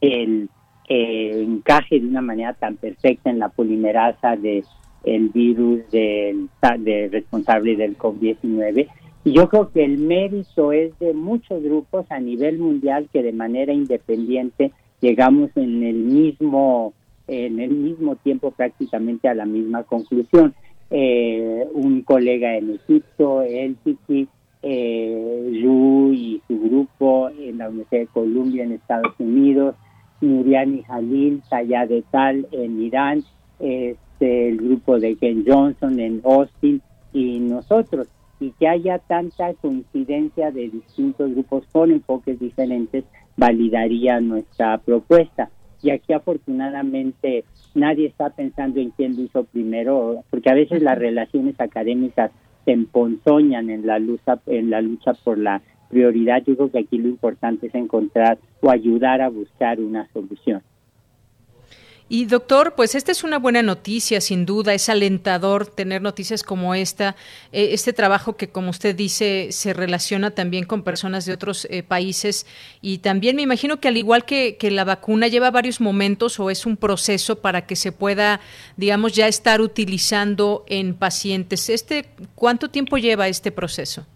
el 0.00 0.50
eh, 0.88 1.42
encaje 1.42 2.00
de 2.00 2.06
una 2.06 2.22
manera 2.22 2.52
tan 2.52 2.76
perfecta 2.76 3.30
en 3.30 3.38
la 3.38 3.48
polimerasa 3.48 4.36
de 4.36 4.64
el 5.14 5.28
virus 5.30 5.90
del, 5.90 6.48
de 6.80 7.08
responsable 7.08 7.76
del 7.76 7.96
COVID-19. 7.96 8.88
Y 9.24 9.32
yo 9.32 9.48
creo 9.48 9.70
que 9.70 9.84
el 9.84 9.98
mérito 9.98 10.72
es 10.72 10.98
de 10.98 11.12
muchos 11.12 11.62
grupos 11.62 12.06
a 12.10 12.20
nivel 12.20 12.58
mundial 12.58 13.08
que 13.12 13.22
de 13.22 13.32
manera 13.32 13.72
independiente 13.72 14.72
llegamos 15.00 15.50
en 15.56 15.82
el 15.82 15.96
mismo 15.96 16.92
en 17.26 17.60
el 17.60 17.70
mismo 17.70 18.16
tiempo 18.16 18.52
prácticamente 18.52 19.28
a 19.28 19.34
la 19.34 19.44
misma 19.44 19.82
conclusión. 19.82 20.54
Eh, 20.90 21.66
un 21.74 22.00
colega 22.00 22.56
en 22.56 22.70
Egipto, 22.70 23.42
el 23.42 23.76
eh, 24.62 25.60
Yu 25.62 26.12
y 26.14 26.42
su 26.48 26.58
grupo 26.58 27.28
en 27.28 27.58
la 27.58 27.68
Universidad 27.68 28.00
de 28.00 28.06
Columbia 28.06 28.64
en 28.64 28.72
Estados 28.72 29.12
Unidos, 29.18 29.74
Nuriani 30.22 30.82
Jalil, 30.84 31.42
Sayad 31.50 31.90
Tal 32.10 32.46
en 32.50 32.80
Irán, 32.80 33.22
este, 34.18 34.48
el 34.48 34.56
grupo 34.56 34.98
de 34.98 35.16
Ken 35.16 35.44
Johnson 35.46 36.00
en 36.00 36.20
Austin 36.24 36.82
y 37.12 37.38
nosotros. 37.38 38.08
Y 38.40 38.50
que 38.52 38.68
haya 38.68 38.98
tanta 38.98 39.52
coincidencia 39.54 40.50
de 40.50 40.68
distintos 40.68 41.30
grupos 41.32 41.64
con 41.72 41.90
enfoques 41.90 42.38
diferentes 42.38 43.04
validaría 43.36 44.20
nuestra 44.20 44.78
propuesta. 44.78 45.50
Y 45.82 45.90
aquí 45.90 46.12
afortunadamente 46.12 47.44
nadie 47.74 48.06
está 48.06 48.30
pensando 48.30 48.80
en 48.80 48.90
quién 48.90 49.16
lo 49.16 49.22
hizo 49.22 49.44
primero, 49.44 50.24
porque 50.30 50.50
a 50.50 50.54
veces 50.54 50.82
las 50.82 50.98
relaciones 50.98 51.60
académicas 51.60 52.32
se 52.64 52.72
emponzoñan 52.72 53.70
en 53.70 53.86
la 53.86 53.98
lucha, 53.98 54.40
en 54.46 54.70
la 54.70 54.80
lucha 54.80 55.14
por 55.14 55.38
la 55.38 55.62
prioridad. 55.88 56.42
Yo 56.44 56.56
creo 56.56 56.70
que 56.70 56.80
aquí 56.80 56.98
lo 56.98 57.08
importante 57.08 57.68
es 57.68 57.74
encontrar 57.74 58.38
o 58.60 58.70
ayudar 58.70 59.20
a 59.20 59.28
buscar 59.28 59.80
una 59.80 60.08
solución. 60.12 60.62
Y 62.10 62.24
doctor, 62.24 62.72
pues 62.74 62.94
esta 62.94 63.12
es 63.12 63.22
una 63.22 63.38
buena 63.38 63.60
noticia, 63.62 64.22
sin 64.22 64.46
duda, 64.46 64.72
es 64.72 64.88
alentador 64.88 65.66
tener 65.66 66.00
noticias 66.00 66.42
como 66.42 66.74
esta, 66.74 67.16
eh, 67.52 67.68
este 67.72 67.92
trabajo 67.92 68.34
que, 68.36 68.48
como 68.48 68.70
usted 68.70 68.96
dice, 68.96 69.48
se 69.50 69.74
relaciona 69.74 70.30
también 70.30 70.64
con 70.64 70.84
personas 70.84 71.26
de 71.26 71.34
otros 71.34 71.66
eh, 71.66 71.82
países 71.82 72.46
y 72.80 72.98
también 72.98 73.36
me 73.36 73.42
imagino 73.42 73.78
que 73.78 73.88
al 73.88 73.98
igual 73.98 74.24
que, 74.24 74.56
la 74.70 74.84
vacuna 74.84 75.28
lleva 75.28 75.50
varios 75.50 75.80
momentos 75.80 76.38
o 76.40 76.50
es 76.50 76.66
un 76.66 76.76
proceso 76.76 77.40
para 77.40 77.66
que 77.66 77.74
se 77.74 77.90
pueda, 77.92 78.40
digamos, 78.76 79.12
ya 79.12 79.26
estar 79.26 79.60
utilizando 79.60 80.64
en 80.68 80.94
pacientes. 80.94 81.68
Este, 81.70 82.06
¿Cuánto 82.34 82.70
tiempo 82.70 82.96
lleva 82.96 83.28
este 83.28 83.50
proceso? 83.50 84.06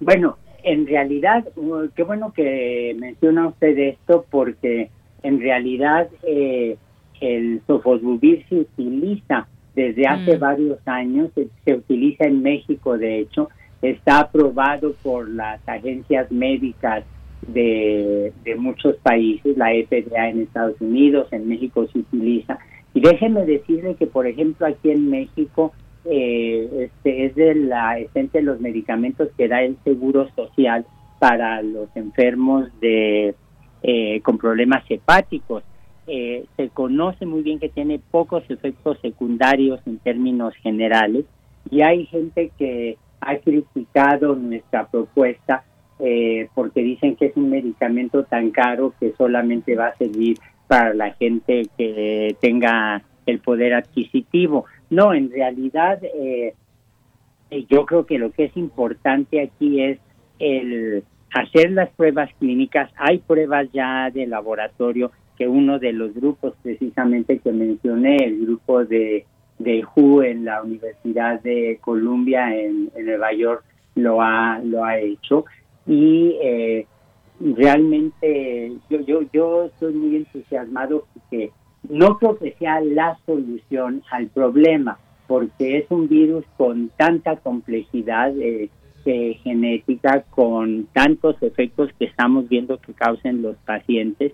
Bueno, 0.00 0.38
en 0.62 0.86
realidad, 0.86 1.46
uh, 1.56 1.88
qué 1.94 2.04
bueno 2.04 2.32
que 2.32 2.96
menciona 2.98 3.48
usted 3.48 3.78
esto 3.78 4.26
porque 4.28 4.90
en 5.22 5.40
realidad... 5.40 6.08
Eh, 6.24 6.76
el 7.20 7.60
sofosbuvir 7.66 8.44
se 8.48 8.60
utiliza 8.60 9.48
desde 9.74 10.06
hace 10.06 10.36
mm. 10.36 10.40
varios 10.40 10.78
años, 10.86 11.30
se, 11.34 11.74
utiliza 11.74 12.24
en 12.24 12.42
México, 12.42 12.98
de 12.98 13.20
hecho, 13.20 13.48
está 13.80 14.20
aprobado 14.20 14.94
por 15.02 15.28
las 15.28 15.60
agencias 15.68 16.30
médicas 16.32 17.04
de, 17.46 18.32
muchos 18.58 18.96
países, 18.96 19.56
la 19.56 19.68
FDA 19.68 20.30
en 20.30 20.42
Estados 20.42 20.80
Unidos, 20.80 21.28
en 21.32 21.48
México 21.48 21.86
se 21.92 22.00
utiliza. 22.00 22.58
Y 22.92 23.00
déjeme 23.00 23.44
decirle 23.44 23.94
que, 23.94 24.06
por 24.06 24.26
ejemplo, 24.26 24.66
aquí 24.66 24.90
en 24.90 25.08
México 25.08 25.72
eh, 26.04 26.90
este 26.90 27.26
es 27.26 27.34
de 27.34 27.54
la 27.54 27.98
esencia 27.98 28.40
de 28.40 28.46
los 28.46 28.60
medicamentos 28.60 29.28
que 29.36 29.46
da 29.46 29.62
el 29.62 29.76
Seguro 29.84 30.28
Social 30.34 30.86
para 31.18 31.62
los 31.62 31.88
enfermos 31.94 32.68
de 32.80 33.34
eh, 33.82 34.20
con 34.22 34.38
problemas 34.38 34.82
hepáticos. 34.88 35.62
Eh, 36.08 36.46
se 36.56 36.70
conoce 36.70 37.26
muy 37.26 37.42
bien 37.42 37.58
que 37.58 37.68
tiene 37.68 37.98
pocos 37.98 38.42
efectos 38.48 38.98
secundarios 39.02 39.80
en 39.86 39.98
términos 39.98 40.54
generales 40.62 41.26
y 41.70 41.82
hay 41.82 42.06
gente 42.06 42.50
que 42.56 42.96
ha 43.20 43.36
criticado 43.36 44.34
nuestra 44.34 44.86
propuesta 44.86 45.64
eh, 46.00 46.48
porque 46.54 46.80
dicen 46.80 47.16
que 47.16 47.26
es 47.26 47.36
un 47.36 47.50
medicamento 47.50 48.24
tan 48.24 48.50
caro 48.50 48.94
que 49.00 49.12
solamente 49.18 49.74
va 49.74 49.88
a 49.88 49.96
servir 49.96 50.38
para 50.68 50.94
la 50.94 51.12
gente 51.14 51.64
que 51.76 52.36
tenga 52.40 53.02
el 53.26 53.40
poder 53.40 53.74
adquisitivo. 53.74 54.66
No, 54.90 55.12
en 55.12 55.30
realidad 55.30 56.02
eh, 56.04 56.54
eh, 57.50 57.66
yo 57.68 57.84
creo 57.84 58.06
que 58.06 58.18
lo 58.18 58.30
que 58.30 58.44
es 58.44 58.56
importante 58.56 59.42
aquí 59.42 59.82
es 59.82 59.98
el 60.38 61.02
hacer 61.34 61.72
las 61.72 61.90
pruebas 61.90 62.30
clínicas. 62.38 62.90
Hay 62.96 63.18
pruebas 63.18 63.68
ya 63.72 64.10
de 64.10 64.26
laboratorio 64.26 65.10
que 65.38 65.46
uno 65.46 65.78
de 65.78 65.92
los 65.92 66.12
grupos 66.14 66.54
precisamente 66.62 67.38
que 67.38 67.52
mencioné, 67.52 68.16
el 68.16 68.40
grupo 68.44 68.84
de, 68.84 69.24
de 69.58 69.84
WHO 69.96 70.24
en 70.24 70.44
la 70.44 70.62
Universidad 70.62 71.40
de 71.42 71.78
Columbia 71.80 72.54
en, 72.54 72.90
Nueva 73.04 73.32
York, 73.32 73.64
lo 73.94 74.20
ha, 74.20 74.58
lo 74.64 74.84
ha 74.84 74.98
hecho. 74.98 75.44
Y 75.86 76.36
eh, 76.42 76.86
realmente 77.40 78.72
yo, 78.90 79.00
yo, 79.00 79.20
yo 79.32 79.64
estoy 79.66 79.94
muy 79.94 80.16
entusiasmado 80.16 81.06
porque 81.14 81.52
no 81.88 82.18
creo 82.18 82.36
que 82.36 82.54
sea 82.58 82.80
la 82.80 83.18
solución 83.24 84.02
al 84.10 84.26
problema, 84.28 84.98
porque 85.26 85.78
es 85.78 85.86
un 85.90 86.08
virus 86.08 86.44
con 86.56 86.90
tanta 86.96 87.36
complejidad 87.36 88.32
eh, 88.38 88.68
genética, 89.42 90.24
con 90.30 90.86
tantos 90.92 91.42
efectos 91.42 91.90
que 91.98 92.04
estamos 92.04 92.46
viendo 92.48 92.78
que 92.78 92.92
causen 92.92 93.40
los 93.40 93.56
pacientes, 93.58 94.32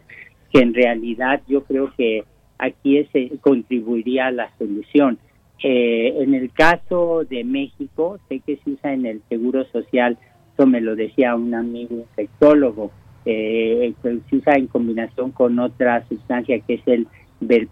que 0.55 0.61
en 0.61 0.73
realidad 0.73 1.43
yo 1.49 1.65
creo 1.65 1.93
que 1.97 2.23
aquí 2.59 2.99
ese 2.99 3.33
contribuiría 3.41 4.29
a 4.29 4.31
la 4.31 4.57
solución. 4.57 5.19
Eh, 5.61 6.15
en 6.21 6.33
el 6.35 6.53
caso 6.53 7.25
de 7.29 7.43
México, 7.43 8.21
sé 8.29 8.39
que 8.39 8.59
se 8.59 8.71
usa 8.71 8.93
en 8.93 9.05
el 9.05 9.21
Seguro 9.29 9.65
Social, 9.73 10.17
eso 10.53 10.67
me 10.69 10.81
lo 10.81 10.95
decía 10.95 11.35
un 11.35 11.55
amigo 11.55 11.97
infectólogo, 11.97 12.93
eh, 13.25 13.93
se 14.01 14.37
usa 14.37 14.55
en 14.55 14.69
combinación 14.69 15.33
con 15.33 15.59
otra 15.59 16.07
sustancia 16.09 16.61
que 16.61 16.75
es 16.75 16.83
el 16.87 17.09
les 17.41 17.67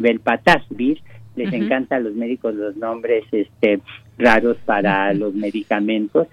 Belpatasvir, 0.00 1.00
les 1.34 1.52
encanta 1.54 1.96
a 1.96 2.00
los 2.00 2.14
médicos 2.14 2.54
los 2.54 2.76
nombres 2.76 3.24
este 3.32 3.80
raros 4.18 4.58
para 4.66 5.14
los 5.14 5.32
medicamentos. 5.34 6.28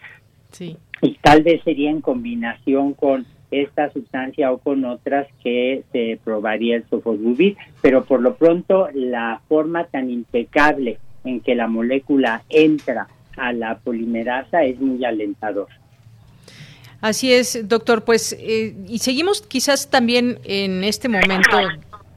Sí. 0.51 0.75
Y 1.01 1.13
tal 1.21 1.43
vez 1.43 1.63
sería 1.63 1.89
en 1.89 2.01
combinación 2.01 2.93
con 2.93 3.25
esta 3.51 3.91
sustancia 3.91 4.51
o 4.51 4.59
con 4.59 4.85
otras 4.85 5.27
que 5.43 5.83
se 5.91 6.19
probaría 6.23 6.75
el 6.75 6.85
sofosbuvir, 6.89 7.57
pero 7.81 8.05
por 8.05 8.21
lo 8.21 8.35
pronto 8.35 8.89
la 8.93 9.41
forma 9.47 9.85
tan 9.85 10.09
impecable 10.09 10.99
en 11.23 11.41
que 11.41 11.55
la 11.55 11.67
molécula 11.67 12.43
entra 12.49 13.07
a 13.37 13.53
la 13.53 13.77
polimerasa 13.79 14.63
es 14.63 14.79
muy 14.79 15.03
alentador. 15.03 15.67
Así 17.01 17.31
es, 17.31 17.67
doctor. 17.67 18.03
Pues, 18.03 18.35
eh, 18.37 18.75
y 18.87 18.99
seguimos 18.99 19.41
quizás 19.41 19.89
también 19.89 20.39
en 20.43 20.83
este 20.83 21.07
momento 21.07 21.57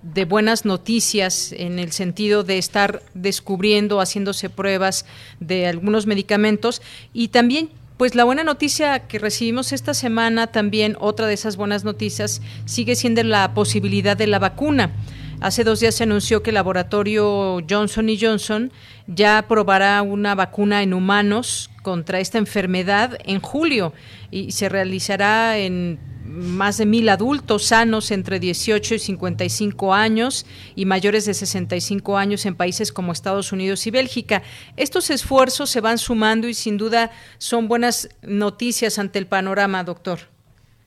de 0.02 0.24
buenas 0.24 0.64
noticias 0.64 1.52
en 1.52 1.78
el 1.78 1.92
sentido 1.92 2.42
de 2.42 2.58
estar 2.58 3.02
descubriendo, 3.14 4.00
haciéndose 4.00 4.50
pruebas 4.50 5.06
de 5.38 5.66
algunos 5.66 6.06
medicamentos 6.06 6.82
y 7.12 7.28
también 7.28 7.70
pues 7.96 8.14
la 8.14 8.24
buena 8.24 8.44
noticia 8.44 9.00
que 9.00 9.18
recibimos 9.18 9.72
esta 9.72 9.94
semana 9.94 10.46
también, 10.48 10.96
otra 11.00 11.26
de 11.26 11.34
esas 11.34 11.56
buenas 11.56 11.84
noticias, 11.84 12.42
sigue 12.64 12.96
siendo 12.96 13.22
la 13.22 13.54
posibilidad 13.54 14.16
de 14.16 14.26
la 14.26 14.38
vacuna. 14.38 14.92
Hace 15.40 15.64
dos 15.64 15.80
días 15.80 15.96
se 15.96 16.04
anunció 16.04 16.42
que 16.42 16.50
el 16.50 16.54
laboratorio 16.54 17.58
Johnson 17.68 18.08
Johnson 18.20 18.72
ya 19.08 19.44
probará 19.48 20.00
una 20.02 20.36
vacuna 20.36 20.84
en 20.84 20.94
humanos 20.94 21.68
contra 21.82 22.20
esta 22.20 22.38
enfermedad 22.38 23.18
en 23.24 23.40
julio 23.40 23.92
y 24.30 24.52
se 24.52 24.68
realizará 24.68 25.58
en 25.58 25.98
más 26.32 26.78
de 26.78 26.86
mil 26.86 27.08
adultos 27.08 27.66
sanos 27.66 28.10
entre 28.10 28.40
18 28.40 28.94
y 28.94 28.98
55 28.98 29.94
años 29.94 30.46
y 30.74 30.86
mayores 30.86 31.26
de 31.26 31.34
65 31.34 32.16
años 32.16 32.46
en 32.46 32.54
países 32.54 32.92
como 32.92 33.12
Estados 33.12 33.52
Unidos 33.52 33.86
y 33.86 33.90
Bélgica. 33.90 34.42
Estos 34.76 35.10
esfuerzos 35.10 35.70
se 35.70 35.80
van 35.80 35.98
sumando 35.98 36.48
y 36.48 36.54
sin 36.54 36.78
duda 36.78 37.10
son 37.38 37.68
buenas 37.68 38.08
noticias 38.22 38.98
ante 38.98 39.18
el 39.18 39.26
panorama, 39.26 39.84
doctor. 39.84 40.18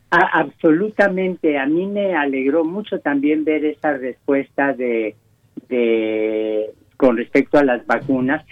absolutamente. 0.10 1.58
A 1.58 1.66
mí 1.66 1.86
me 1.88 2.16
alegró 2.16 2.64
mucho 2.64 3.00
también 3.00 3.46
ver 3.46 3.66
esa 3.66 3.94
respuesta 3.98 4.74
de, 4.74 5.16
de 5.70 6.72
con 6.98 7.18
respecto 7.18 7.58
a 7.58 7.64
las 7.64 7.86
vacunas 7.86 8.46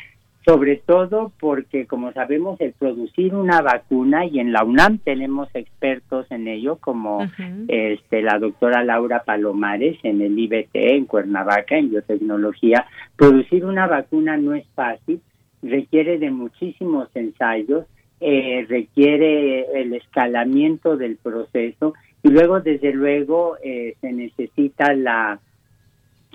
sobre 0.46 0.76
todo 0.76 1.32
porque, 1.40 1.86
como 1.86 2.12
sabemos, 2.12 2.60
el 2.60 2.74
producir 2.74 3.34
una 3.34 3.62
vacuna, 3.62 4.26
y 4.26 4.40
en 4.40 4.52
la 4.52 4.64
UNAM 4.64 4.98
tenemos 4.98 5.48
expertos 5.54 6.30
en 6.32 6.48
ello, 6.48 6.78
como 6.78 7.26
este, 7.70 8.22
la 8.22 8.40
doctora 8.40 8.84
Laura 8.84 9.24
Palomares 9.24 9.98
en 10.04 10.22
el 10.22 10.38
IBT, 10.38 10.72
en 10.74 11.06
Cuernavaca, 11.06 11.78
en 11.78 11.92
biotecnología, 11.92 12.86
producir 13.16 13.64
una 13.66 13.88
vacuna 13.88 14.36
no 14.36 14.54
es 14.54 14.66
fácil, 14.76 15.22
requiere 15.62 16.18
de 16.18 16.30
muchísimos 16.30 17.08
ensayos, 17.16 17.86
eh, 18.20 18.66
requiere 18.68 19.82
el 19.82 19.94
escalamiento 19.94 20.98
del 20.98 21.18
proceso 21.18 21.94
y 22.22 22.30
luego, 22.30 22.60
desde 22.62 22.94
luego, 22.94 23.58
eh, 23.64 23.96
se 24.02 24.12
necesita 24.12 24.94
la 24.94 25.40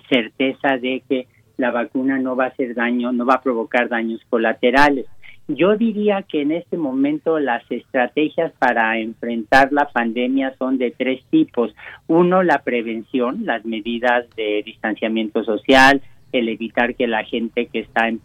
certeza 0.09 0.79
de 0.79 1.03
que 1.09 1.27
la 1.59 1.71
vacuna 1.71 2.19
no 2.19 2.37
va 2.37 2.45
a 2.45 2.49
hacer 2.49 2.75
daño, 2.75 3.13
no 3.13 3.27
va 3.27 3.35
a 3.35 3.43
provocar 3.43 3.89
daños 3.89 4.21
colaterales. 4.31 5.07
Yo 5.49 5.77
diría 5.77 6.23
que 6.23 6.43
en 6.43 6.53
este 6.53 6.77
momento 6.77 7.39
las 7.39 7.63
estrategias 7.71 8.53
para 8.59 8.99
enfrentar 8.99 9.73
la 9.73 9.89
pandemia 9.89 10.55
son 10.59 10.79
de 10.79 10.91
tres 10.91 11.23
tipos. 11.31 11.75
Uno, 12.07 12.43
la 12.43 12.63
prevención, 12.63 13.45
las 13.45 13.65
medidas 13.65 14.27
de 14.37 14.63
distanciamiento 14.65 15.43
social, 15.45 16.03
el 16.33 16.49
evitar 16.51 16.95
que 16.95 17.07
la 17.07 17.25
gente 17.25 17.67
que 17.67 17.81
está 17.81 18.09
en, 18.09 18.21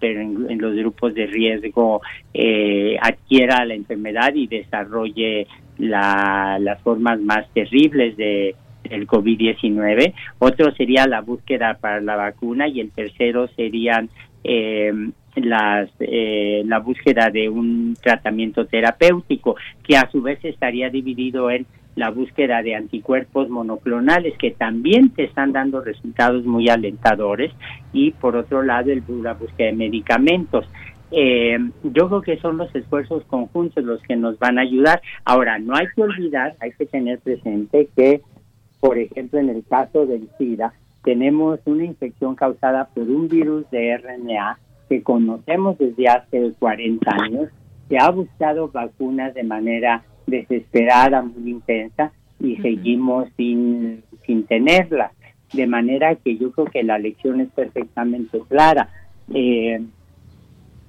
los 0.60 0.76
grupos 0.76 1.14
de 1.16 1.26
riesgo 1.26 2.02
eh, 2.34 2.98
adquiera 3.02 3.66
la 3.66 3.74
enfermedad 3.74 4.34
y 4.36 4.48
desarrolle 4.48 5.48
las 5.78 6.82
formas 6.82 7.20
más 7.22 7.50
terribles 7.54 8.16
de, 8.18 8.56
el 8.84 9.08
COVID-19, 9.08 10.14
otro 10.40 10.74
sería 10.76 11.08
la 11.08 11.22
búsqueda 11.22 11.78
para 11.80 12.02
la 12.02 12.16
vacuna 12.16 12.68
y 12.68 12.80
el 12.80 12.92
tercero 12.92 13.48
serían 13.56 14.10
eh, 14.44 14.92
las, 15.36 15.90
eh, 16.00 16.64
la 16.66 16.80
búsqueda 16.80 17.30
de 17.30 17.50
un 17.50 17.96
tratamiento 18.02 18.66
terapéutico, 18.66 19.56
que 19.84 19.98
a 19.98 20.10
su 20.12 20.22
vez 20.22 20.44
estaría 20.44 20.90
dividido 20.90 21.50
en 21.50 21.66
la 21.96 22.10
búsqueda 22.10 22.62
de 22.62 22.76
anticuerpos 22.76 23.50
monoclonales 23.50 24.36
que 24.38 24.52
también 24.52 25.12
te 25.12 25.26
están 25.26 25.52
dando 25.52 25.82
resultados 25.82 26.44
muy 26.44 26.68
alentadores 26.70 27.52
y 27.92 28.12
por 28.12 28.36
otro 28.36 28.64
lado 28.64 28.92
el, 28.92 29.04
la 29.22 29.34
búsqueda 29.34 29.68
de 29.68 29.74
medicamentos. 29.74 30.66
Eh, 31.12 31.60
yo 31.84 32.08
creo 32.08 32.22
que 32.22 32.40
son 32.40 32.58
los 32.58 32.74
esfuerzos 32.74 33.24
conjuntos 33.26 33.84
los 33.84 34.02
que 34.02 34.16
nos 34.16 34.40
van 34.40 34.58
a 34.58 34.62
ayudar. 34.62 35.02
Ahora, 35.26 35.60
no 35.60 35.76
hay 35.76 35.86
que 35.96 36.02
olvidar, 36.02 36.56
hay 36.60 36.72
que 36.72 36.88
tener 36.88 37.20
presente 37.20 37.88
que 37.96 38.22
por 38.84 38.98
ejemplo, 38.98 39.40
en 39.40 39.48
el 39.48 39.64
caso 39.64 40.06
del 40.06 40.28
SIDA, 40.38 40.74
tenemos 41.06 41.62
una 41.64 41.86
infección 41.86 42.36
causada 42.36 42.90
por 42.94 43.04
un 43.04 43.30
virus 43.30 43.64
de 43.72 43.96
RNA 43.98 44.60
que 44.90 45.02
conocemos 45.02 45.78
desde 45.78 46.10
hace 46.10 46.52
40 46.60 47.10
años, 47.10 47.50
se 47.88 47.98
ha 47.98 48.10
buscado 48.10 48.68
vacunas 48.68 49.34
de 49.36 49.44
manera 49.44 50.04
desesperada, 50.28 51.22
muy 51.22 51.52
intensa, 51.52 52.12
y 52.42 52.58
seguimos 52.58 53.30
sin, 53.38 54.04
sin 54.26 54.46
tenerlas. 54.48 55.14
De 55.54 55.66
manera 55.66 56.16
que 56.16 56.36
yo 56.38 56.52
creo 56.52 56.66
que 56.66 56.84
la 56.84 57.00
lección 57.00 57.40
es 57.40 57.50
perfectamente 57.52 58.38
clara. 58.50 58.90
Eh, 59.34 59.82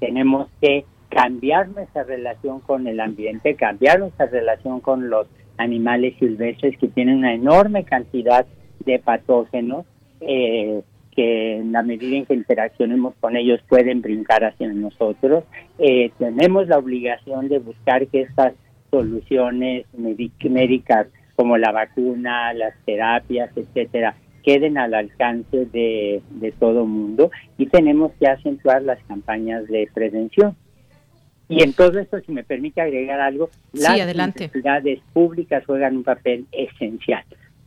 tenemos 0.00 0.48
que 0.60 0.84
cambiar 1.10 1.68
nuestra 1.68 2.02
relación 2.02 2.58
con 2.58 2.88
el 2.88 2.98
ambiente, 2.98 3.54
cambiar 3.54 4.00
nuestra 4.00 4.26
relación 4.26 4.80
con 4.80 5.10
los 5.10 5.28
animales 5.56 6.14
silvestres 6.18 6.76
que 6.78 6.88
tienen 6.88 7.18
una 7.18 7.34
enorme 7.34 7.84
cantidad 7.84 8.46
de 8.84 8.98
patógenos 8.98 9.86
eh, 10.20 10.82
que 11.14 11.58
en 11.58 11.72
la 11.72 11.82
medida 11.82 12.16
en 12.16 12.26
que 12.26 12.34
interaccionemos 12.34 13.14
con 13.20 13.36
ellos 13.36 13.60
pueden 13.68 14.02
brincar 14.02 14.44
hacia 14.44 14.68
nosotros. 14.72 15.44
Eh, 15.78 16.10
tenemos 16.18 16.66
la 16.66 16.78
obligación 16.78 17.48
de 17.48 17.60
buscar 17.60 18.06
que 18.08 18.22
estas 18.22 18.54
soluciones 18.90 19.86
médicas 19.96 21.06
como 21.36 21.56
la 21.56 21.72
vacuna, 21.72 22.52
las 22.52 22.74
terapias, 22.84 23.50
etcétera, 23.56 24.16
queden 24.44 24.78
al 24.78 24.94
alcance 24.94 25.66
de, 25.66 26.22
de 26.30 26.52
todo 26.52 26.86
mundo 26.86 27.30
y 27.58 27.66
tenemos 27.66 28.12
que 28.20 28.26
acentuar 28.26 28.82
las 28.82 29.02
campañas 29.04 29.66
de 29.66 29.88
prevención. 29.92 30.56
Y 31.54 31.62
en 31.62 31.72
todo 31.72 32.00
esto, 32.00 32.18
si 32.20 32.32
me 32.32 32.42
permite 32.42 32.80
agregar 32.80 33.20
algo, 33.20 33.48
las 33.72 33.94
universidades 33.94 35.00
públicas 35.12 35.64
juegan 35.64 35.96
un 35.96 36.02
papel 36.02 36.46
esencial. 36.50 37.22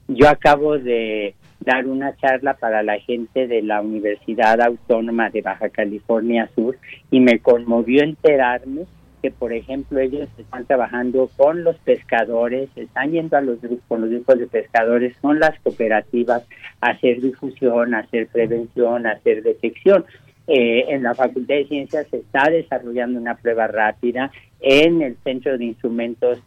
Yo 0.09 0.27
acabo 0.27 0.77
de 0.77 1.35
dar 1.61 1.87
una 1.87 2.15
charla 2.17 2.55
para 2.55 2.83
la 2.83 2.99
gente 2.99 3.47
de 3.47 3.61
la 3.61 3.81
Universidad 3.81 4.59
Autónoma 4.61 5.29
de 5.29 5.41
Baja 5.41 5.69
California 5.69 6.49
Sur 6.53 6.77
y 7.11 7.21
me 7.21 7.39
conmovió 7.39 8.03
enterarme 8.03 8.85
que, 9.21 9.31
por 9.31 9.53
ejemplo, 9.53 9.99
ellos 9.99 10.27
están 10.37 10.65
trabajando 10.65 11.29
con 11.37 11.63
los 11.63 11.77
pescadores, 11.77 12.69
están 12.75 13.11
yendo 13.11 13.37
a 13.37 13.41
los 13.41 13.61
grupos, 13.61 13.85
con 13.87 14.01
los 14.01 14.09
grupos 14.09 14.37
de 14.37 14.47
pescadores, 14.47 15.15
con 15.21 15.39
las 15.39 15.57
cooperativas, 15.61 16.43
a 16.81 16.89
hacer 16.89 17.21
difusión, 17.21 17.93
a 17.93 17.99
hacer 17.99 18.27
prevención, 18.27 19.07
a 19.07 19.11
hacer 19.11 19.43
detección 19.43 20.05
Eh, 20.47 20.85
en 20.87 21.03
la 21.03 21.13
Facultad 21.13 21.55
de 21.55 21.67
Ciencias 21.67 22.07
se 22.09 22.17
está 22.17 22.49
desarrollando 22.49 23.19
una 23.19 23.35
prueba 23.35 23.67
rápida. 23.67 24.31
En 24.61 25.01
el 25.01 25.17
Centro 25.23 25.57
de 25.57 25.65
Instrumentos 25.65 26.41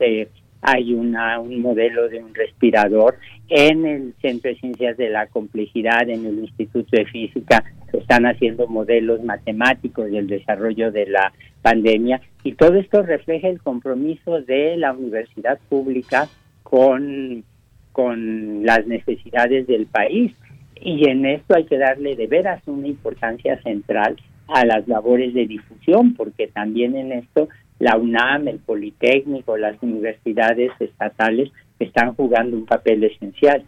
hay 0.63 0.95
una, 0.95 1.39
un 1.39 1.61
modelo 1.61 2.09
de 2.09 2.23
un 2.23 2.35
respirador. 2.35 3.17
En 3.49 3.85
el 3.85 4.15
Centro 4.23 4.51
de 4.51 4.59
Ciencias 4.59 4.97
de 4.97 5.11
la 5.11 5.27
Complejidad, 5.27 6.09
en 6.09 6.25
el 6.25 6.39
Instituto 6.39 6.97
de 6.97 7.05
Física, 7.07 7.63
se 7.91 7.99
están 7.99 8.25
haciendo 8.25 8.67
modelos 8.69 9.23
matemáticos 9.23 10.11
del 10.11 10.27
desarrollo 10.27 10.91
de 10.93 11.07
la 11.07 11.33
pandemia. 11.63 12.23
Y 12.43 12.53
todo 12.53 12.77
esto 12.77 13.03
refleja 13.03 13.49
el 13.49 13.61
compromiso 13.61 14.41
de 14.41 14.77
la 14.77 14.93
universidad 14.93 15.59
pública 15.69 16.29
con, 16.63 17.45
con 17.93 18.65
las 18.65 18.87
necesidades 18.87 19.67
del 19.67 19.87
país. 19.87 20.33
Y 20.81 21.09
en 21.09 21.27
esto 21.27 21.55
hay 21.57 21.65
que 21.65 21.79
darle 21.79 22.17
de 22.17 22.27
veras 22.27 22.63
una 22.67 22.89
importancia 22.89 23.61
central 23.63 24.17
a 24.49 24.65
las 24.65 24.89
labores 24.89 25.35
de 25.35 25.47
difusión, 25.47 26.15
porque 26.15 26.49
también 26.49 26.97
en 26.97 27.13
esto 27.13 27.49
la 27.79 27.97
UNAM, 27.97 28.49
el 28.49 28.59
Politécnico, 28.59 29.57
las 29.57 29.83
universidades 29.83 30.73
estatales 30.81 31.51
están 31.79 32.15
jugando 32.15 32.57
un 32.57 32.67
papel 32.67 33.05
esencial. 33.05 33.65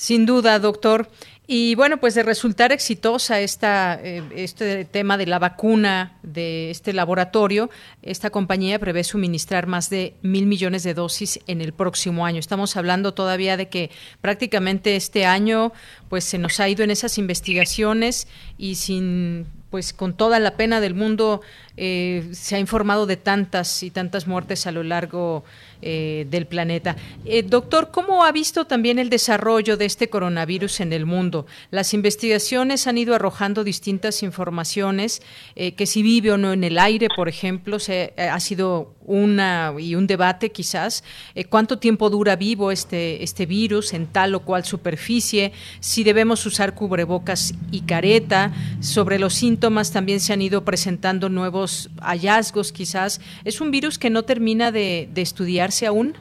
Sin 0.00 0.24
duda, 0.24 0.58
doctor. 0.58 1.10
Y 1.46 1.74
bueno, 1.74 1.98
pues 1.98 2.14
de 2.14 2.22
resultar 2.22 2.72
exitosa 2.72 3.38
esta, 3.40 4.00
eh, 4.02 4.22
este 4.34 4.86
tema 4.86 5.18
de 5.18 5.26
la 5.26 5.38
vacuna 5.38 6.16
de 6.22 6.70
este 6.70 6.94
laboratorio, 6.94 7.68
esta 8.00 8.30
compañía 8.30 8.78
prevé 8.78 9.04
suministrar 9.04 9.66
más 9.66 9.90
de 9.90 10.14
mil 10.22 10.46
millones 10.46 10.84
de 10.84 10.94
dosis 10.94 11.40
en 11.46 11.60
el 11.60 11.74
próximo 11.74 12.24
año. 12.24 12.38
Estamos 12.38 12.78
hablando 12.78 13.12
todavía 13.12 13.58
de 13.58 13.68
que 13.68 13.90
prácticamente 14.22 14.96
este 14.96 15.26
año 15.26 15.70
pues 16.08 16.24
se 16.24 16.38
nos 16.38 16.60
ha 16.60 16.68
ido 16.70 16.82
en 16.82 16.90
esas 16.90 17.18
investigaciones 17.18 18.26
y 18.56 18.76
sin 18.76 19.48
pues 19.68 19.92
con 19.92 20.14
toda 20.14 20.40
la 20.40 20.56
pena 20.56 20.80
del 20.80 20.94
mundo 20.94 21.42
eh, 21.76 22.28
se 22.32 22.56
ha 22.56 22.58
informado 22.58 23.06
de 23.06 23.16
tantas 23.16 23.82
y 23.82 23.90
tantas 23.90 24.26
muertes 24.26 24.66
a 24.66 24.72
lo 24.72 24.82
largo 24.82 25.44
eh, 25.82 26.26
del 26.30 26.46
planeta. 26.46 26.96
Eh, 27.24 27.42
doctor, 27.42 27.90
¿cómo 27.90 28.24
ha 28.24 28.32
visto 28.32 28.66
también 28.66 28.98
el 28.98 29.10
desarrollo 29.10 29.76
de 29.76 29.84
este 29.84 30.08
coronavirus 30.08 30.80
en 30.80 30.92
el 30.92 31.06
mundo? 31.06 31.46
Las 31.70 31.94
investigaciones 31.94 32.86
han 32.86 32.98
ido 32.98 33.14
arrojando 33.14 33.64
distintas 33.64 34.22
informaciones, 34.22 35.22
que 35.54 35.86
si 35.86 36.02
vive 36.02 36.32
o 36.32 36.38
no 36.38 36.52
en 36.52 36.64
el 36.64 36.78
aire, 36.78 37.08
por 37.14 37.28
ejemplo, 37.28 37.78
se, 37.78 38.14
ha 38.16 38.38
sido 38.40 38.94
una 39.04 39.74
y 39.78 39.94
un 39.94 40.06
debate 40.06 40.52
quizás, 40.52 41.04
cuánto 41.48 41.78
tiempo 41.78 42.10
dura 42.10 42.36
vivo 42.36 42.70
este, 42.70 43.22
este 43.22 43.46
virus 43.46 43.92
en 43.92 44.06
tal 44.06 44.34
o 44.34 44.40
cual 44.40 44.64
superficie, 44.64 45.52
si 45.80 46.04
debemos 46.04 46.44
usar 46.46 46.74
cubrebocas 46.74 47.54
y 47.70 47.82
careta, 47.82 48.52
sobre 48.80 49.18
los 49.18 49.34
síntomas 49.34 49.92
también 49.92 50.20
se 50.20 50.32
han 50.32 50.42
ido 50.42 50.64
presentando 50.64 51.28
nuevos 51.28 51.90
hallazgos 52.00 52.72
quizás. 52.72 53.20
¿Es 53.44 53.60
un 53.60 53.70
virus 53.70 53.98
que 53.98 54.10
no 54.10 54.24
termina 54.24 54.72
de, 54.72 55.08
estudiarse 55.70 55.86
aún? 55.86 56.14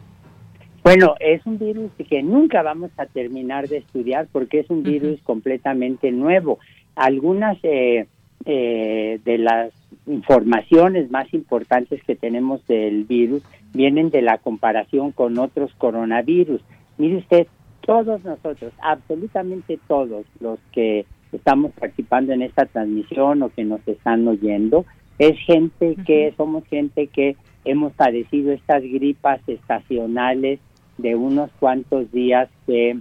Bueno, 0.83 1.15
es 1.19 1.45
un 1.45 1.59
virus 1.59 1.91
que 2.07 2.23
nunca 2.23 2.61
vamos 2.61 2.91
a 2.97 3.05
terminar 3.05 3.67
de 3.67 3.77
estudiar 3.77 4.27
porque 4.31 4.59
es 4.59 4.69
un 4.69 4.81
virus 4.83 5.19
completamente 5.23 6.11
nuevo. 6.11 6.59
Algunas 6.95 7.57
eh, 7.63 8.07
eh, 8.45 9.19
de 9.23 9.37
las 9.37 9.73
informaciones 10.07 11.11
más 11.11 11.31
importantes 11.33 12.01
que 12.03 12.15
tenemos 12.15 12.65
del 12.67 13.03
virus 13.03 13.43
vienen 13.73 14.09
de 14.09 14.21
la 14.21 14.37
comparación 14.37 15.11
con 15.11 15.37
otros 15.37 15.71
coronavirus. 15.77 16.61
Mire 16.97 17.17
usted, 17.17 17.47
todos 17.85 18.23
nosotros, 18.23 18.71
absolutamente 18.81 19.79
todos 19.87 20.25
los 20.39 20.59
que 20.71 21.05
estamos 21.31 21.71
participando 21.73 22.33
en 22.33 22.41
esta 22.41 22.65
transmisión 22.65 23.43
o 23.43 23.49
que 23.49 23.63
nos 23.63 23.85
están 23.87 24.27
oyendo, 24.27 24.85
es 25.19 25.37
gente 25.45 25.95
que, 26.05 26.33
somos 26.37 26.65
gente 26.67 27.07
que 27.07 27.35
hemos 27.65 27.93
padecido 27.93 28.51
estas 28.51 28.83
gripas 28.83 29.41
estacionales 29.47 30.59
de 30.97 31.15
unos 31.15 31.49
cuantos 31.59 32.11
días 32.11 32.49
que 32.65 32.97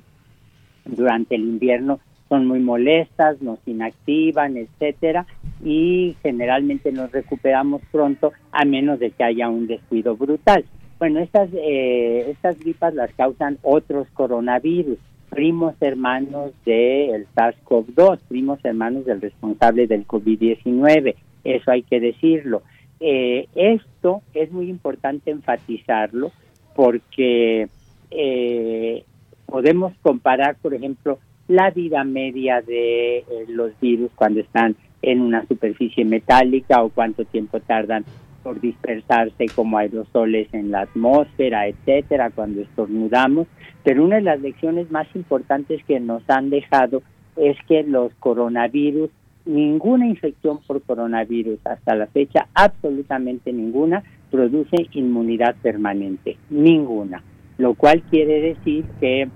durante 0.85 1.35
el 1.35 1.43
invierno 1.43 2.01
son 2.29 2.47
muy 2.47 2.61
molestas, 2.61 3.41
nos 3.41 3.59
inactivan, 3.67 4.57
etcétera, 4.57 5.27
y 5.65 6.15
generalmente 6.23 6.93
nos 6.93 7.11
recuperamos 7.11 7.81
pronto 7.91 8.33
a 8.53 8.65
menos 8.65 8.99
de 8.99 9.11
que 9.11 9.25
haya 9.25 9.49
un 9.49 9.67
descuido 9.67 10.17
brutal. 10.17 10.65
Bueno, 10.99 11.21
estas 11.21 11.49
eh, 11.55 12.27
estas 12.31 12.59
gripas 12.59 12.95
las 12.95 13.13
causan 13.15 13.59
otros 13.63 14.09
coronavirus, 14.13 14.99
primos 15.31 15.75
hermanos 15.81 16.53
del 16.67 17.27
SARS-CoV-2, 17.35 18.19
primos 18.29 18.59
hermanos 18.65 19.07
del 19.07 19.21
responsable 19.21 19.87
del 19.87 20.07
COVID-19 20.07 21.15
eso 21.45 21.71
hay 21.71 21.83
que 21.83 22.01
decirlo. 22.01 22.63
Eh, 23.01 23.49
esto 23.55 24.23
es 24.35 24.51
muy 24.51 24.69
importante 24.69 25.31
enfatizarlo 25.31 26.33
porque 26.75 27.69
eh, 28.11 29.05
podemos 29.47 29.93
comparar, 30.03 30.57
por 30.57 30.75
ejemplo, 30.75 31.19
la 31.49 31.71
vida 31.71 32.05
media 32.05 32.61
de 32.61 33.19
eh, 33.19 33.25
los 33.49 33.79
virus 33.81 34.11
cuando 34.15 34.41
están 34.41 34.77
en 35.01 35.21
una 35.21 35.47
superficie 35.47 36.05
metálica 36.05 36.83
o 36.83 36.91
cuánto 36.91 37.25
tiempo 37.25 37.61
tardan 37.61 38.05
por 38.43 38.61
dispersarse 38.61 39.47
como 39.55 39.79
aerosoles 39.79 40.53
en 40.53 40.71
la 40.71 40.83
atmósfera, 40.83 41.67
etcétera, 41.69 42.31
cuando 42.31 42.63
estornudamos. 42.63 43.47
Pero 43.85 44.05
una 44.05 44.17
de 44.17 44.23
las 44.23 44.41
lecciones 44.41 44.91
más 44.91 45.07
importantes 45.15 45.83
que 45.85 46.01
nos 46.01 46.29
han 46.29 46.51
dejado 46.51 47.03
es 47.37 47.57
que 47.69 47.83
los 47.85 48.13
coronavirus 48.15 49.11
ninguna 49.49 50.07
infección 50.07 50.61
por 50.67 50.83
coronavirus 50.83 51.59
hasta 51.67 51.97
la 51.97 52.07
fecha, 52.07 52.47
absolutamente 52.55 53.53
ninguna, 53.53 54.05
produce 54.31 54.89
inmunidad 54.93 55.57
permanente, 55.63 56.37
ninguna. 56.51 57.23
Lo 57.57 57.75
cual 57.75 58.03
quiere 58.11 58.41
decir 58.41 58.85
que 59.01 59.29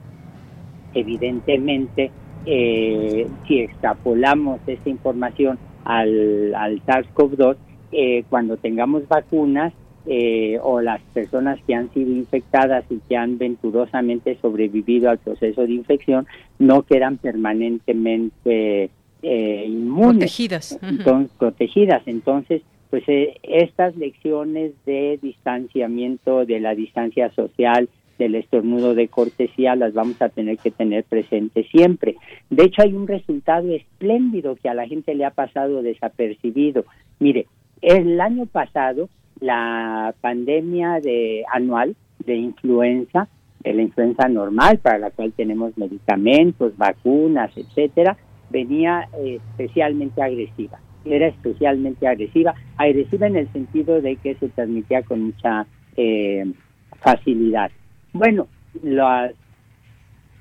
evidentemente 0.94 2.11
eh, 2.44 3.27
si 3.48 3.61
extrapolamos 3.61 4.61
esta 4.66 4.88
información 4.90 5.59
al, 5.85 6.55
al 6.55 6.85
SARS-CoV-2, 6.85 7.57
eh, 7.92 8.25
cuando 8.29 8.57
tengamos 8.59 9.09
vacunas 9.09 9.72
eh, 10.07 10.59
o 10.62 10.81
las 10.81 11.01
personas 11.14 11.59
que 11.66 11.75
han 11.75 11.92
sido 11.92 12.11
infectadas 12.11 12.85
y 12.90 12.98
que 13.09 13.16
han 13.16 13.38
venturosamente 13.38 14.37
sobrevivido 14.42 15.09
al 15.09 15.18
proceso 15.18 15.62
de 15.62 15.72
infección 15.72 16.27
no 16.59 16.83
quedan 16.83 17.18
permanentemente 17.18 18.90
eh, 19.23 19.65
inmunes. 19.67 20.19
Protegidas. 20.19 20.79
Entonces, 20.83 21.31
protegidas. 21.39 22.03
Entonces, 22.07 22.63
pues 22.91 23.05
eh, 23.09 23.39
estas 23.43 23.97
lecciones 23.97 24.73
de 24.85 25.19
distanciamiento, 25.23 26.45
de 26.45 26.61
la 26.61 26.75
distancia 26.75 27.31
social, 27.33 27.89
del 28.19 28.35
estornudo 28.35 28.95
de 28.95 29.09
cortesía, 29.09 29.75
las 29.75 29.95
vamos 29.95 30.21
a 30.21 30.29
tener 30.29 30.59
que 30.59 30.71
tener 30.71 31.05
presentes 31.05 31.67
siempre. 31.71 32.17
De 32.51 32.65
hecho, 32.65 32.83
hay 32.83 32.93
un 32.93 33.07
resultado 33.07 33.73
espléndido 33.73 34.57
que 34.57 34.69
a 34.69 34.75
la 34.75 34.87
gente 34.87 35.15
le 35.15 35.25
ha 35.25 35.31
pasado 35.31 35.83
desapercibido. 35.83 36.85
Mire, 37.19 37.47
el 37.81 38.21
año 38.21 38.47
pasado, 38.47 39.09
la 39.41 40.15
pandemia 40.21 41.01
de 41.01 41.45
anual 41.53 41.97
de 42.25 42.37
influenza, 42.37 43.29
de 43.61 43.75
la 43.75 43.83
influenza 43.83 44.29
normal, 44.29 44.79
para 44.79 44.99
la 44.99 45.11
cual 45.11 45.33
tenemos 45.33 45.77
medicamentos, 45.77 46.77
vacunas, 46.77 47.57
etcétera, 47.57 48.17
venía 48.53 49.09
eh, 49.19 49.41
especialmente 49.51 50.23
agresiva. 50.23 50.79
Era 51.05 51.27
especialmente 51.27 52.07
agresiva, 52.07 52.55
agresiva 52.77 53.27
en 53.27 53.37
el 53.37 53.53
sentido 53.53 54.01
de 54.01 54.17
que 54.17 54.37
se 54.37 54.49
transmitía 54.51 55.03
con 55.03 55.23
mucha 55.23 55.67
eh, 55.97 56.45
facilidad. 57.01 57.71
Bueno, 58.12 58.47
los, 58.83 59.33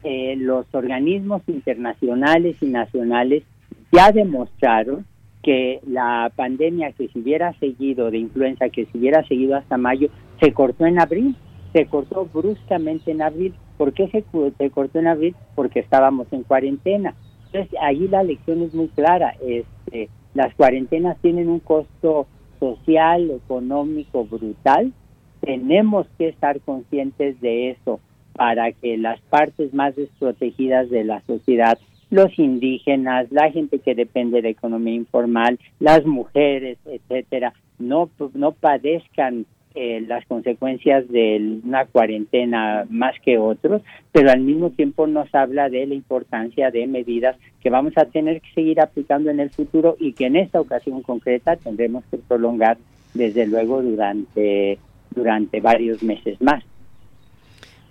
eh, 0.04 0.36
los 0.38 0.66
organismos 0.74 1.42
internacionales 1.48 2.58
y 2.62 2.68
nacionales 2.68 3.44
ya 3.92 4.12
demostraron 4.12 5.06
que 5.42 5.80
la 5.88 6.32
pandemia 6.36 6.92
que 6.92 7.08
se 7.08 7.20
hubiera 7.20 7.54
seguido 7.60 8.12
de 8.12 8.20
influenza, 8.20 8.70
que 8.70 8.86
se 8.86 8.98
hubiera 8.98 9.26
seguido 9.28 9.56
hasta 9.56 9.78
mayo, 9.78 10.10
se 10.40 10.54
cortó 10.54 10.86
en 10.86 11.00
abril, 11.00 11.36
se 11.74 11.86
cortó 11.86 12.28
bruscamente 12.32 13.12
en 13.12 13.22
abril. 13.22 13.54
¿Por 13.78 13.94
qué 13.94 14.08
se 14.10 14.24
cortó 14.70 15.00
en 15.00 15.08
abril? 15.08 15.36
Porque 15.56 15.80
estábamos 15.80 16.28
en 16.32 16.44
cuarentena. 16.44 17.16
Entonces, 17.52 17.78
ahí 17.82 18.08
la 18.08 18.24
lección 18.24 18.62
es 18.62 18.74
muy 18.74 18.88
clara. 18.90 19.36
Este, 19.46 20.10
las 20.34 20.54
cuarentenas 20.56 21.18
tienen 21.22 21.50
un 21.50 21.60
costo 21.60 22.28
social, 22.60 23.32
económico 23.32 24.26
brutal. 24.26 24.94
Tenemos 25.42 26.08
que 26.18 26.30
estar 26.30 26.62
conscientes 26.62 27.42
de 27.42 27.72
eso 27.72 28.00
para 28.34 28.72
que 28.72 28.98
las 28.98 29.20
partes 29.22 29.74
más 29.74 29.96
desprotegidas 29.96 30.90
de 30.90 31.04
la 31.04 31.22
sociedad, 31.22 31.78
los 32.10 32.38
indígenas, 32.40 33.32
la 33.32 33.52
gente 33.52 33.80
que 33.80 33.96
depende 33.96 34.42
de 34.42 34.50
economía 34.50 34.94
informal, 34.94 35.60
las 35.80 36.06
mujeres, 36.06 36.78
etcétera, 36.86 37.54
no, 37.80 38.10
no 38.34 38.52
padezcan 38.54 39.46
eh, 39.74 40.04
las 40.08 40.26
consecuencias 40.26 41.08
de 41.10 41.60
una 41.64 41.86
cuarentena 41.86 42.86
más 42.90 43.16
que 43.24 43.38
otros, 43.38 43.82
pero 44.12 44.32
al 44.32 44.42
mismo 44.42 44.72
tiempo 44.72 45.08
nos 45.08 45.34
habla 45.34 45.70
de 45.70 45.86
la 45.86 45.96
importancia 45.96 46.72
de 46.72 46.88
medidas 46.88 47.38
que 47.62 47.70
vamos 47.70 47.94
a 47.98 48.06
tener 48.06 48.42
que 48.42 48.52
seguir 48.54 48.82
aplicando 48.82 49.30
en 49.30 49.40
el 49.40 49.50
futuro 49.50 49.96
y 50.00 50.14
que 50.14 50.26
en 50.26 50.36
esta 50.36 50.60
ocasión 50.60 51.02
concreta 51.02 51.56
tendremos 51.56 52.04
que 52.12 52.18
prolongar 52.18 52.78
desde 53.14 53.48
luego 53.48 53.82
durante 53.82 54.80
durante 55.14 55.60
varios 55.60 56.02
meses 56.04 56.40
más. 56.42 56.64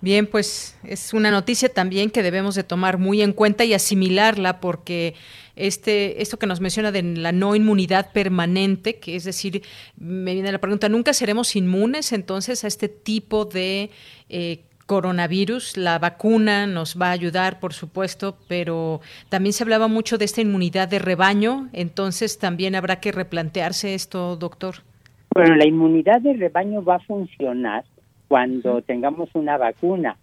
Bien, 0.01 0.25
pues 0.25 0.75
es 0.83 1.13
una 1.13 1.29
noticia 1.29 1.69
también 1.69 2.09
que 2.09 2.23
debemos 2.23 2.55
de 2.55 2.63
tomar 2.63 2.97
muy 2.97 3.21
en 3.21 3.33
cuenta 3.33 3.65
y 3.65 3.75
asimilarla 3.75 4.59
porque 4.59 5.13
este 5.67 6.21
esto 6.21 6.37
que 6.37 6.47
nos 6.47 6.61
menciona 6.61 6.91
de 6.91 7.03
la 7.03 7.31
no 7.31 7.55
inmunidad 7.55 8.11
permanente, 8.11 8.97
que 8.99 9.15
es 9.15 9.23
decir, 9.23 9.61
me 9.97 10.33
viene 10.33 10.51
la 10.51 10.59
pregunta, 10.59 10.89
¿nunca 10.89 11.13
seremos 11.13 11.55
inmunes 11.55 12.11
entonces 12.11 12.63
a 12.63 12.67
este 12.67 12.89
tipo 12.89 13.45
de 13.45 13.89
eh, 14.29 14.61
coronavirus. 14.91 15.77
La 15.77 15.99
vacuna 15.99 16.67
nos 16.67 16.97
va 17.01 17.07
a 17.07 17.11
ayudar, 17.11 17.61
por 17.61 17.71
supuesto, 17.71 18.35
pero 18.49 18.99
también 19.29 19.53
se 19.53 19.63
hablaba 19.63 19.87
mucho 19.87 20.17
de 20.17 20.25
esta 20.25 20.41
inmunidad 20.41 20.89
de 20.89 20.99
rebaño, 20.99 21.69
entonces 21.71 22.37
también 22.37 22.75
habrá 22.75 22.99
que 22.99 23.13
replantearse 23.13 23.93
esto, 23.93 24.35
doctor. 24.35 24.75
Bueno, 25.33 25.55
la 25.55 25.65
inmunidad 25.65 26.19
de 26.19 26.33
rebaño 26.33 26.83
va 26.83 26.95
a 26.95 26.99
funcionar 26.99 27.85
cuando 28.27 28.81
tengamos 28.81 29.29
una 29.33 29.57
vacuna. 29.57 30.17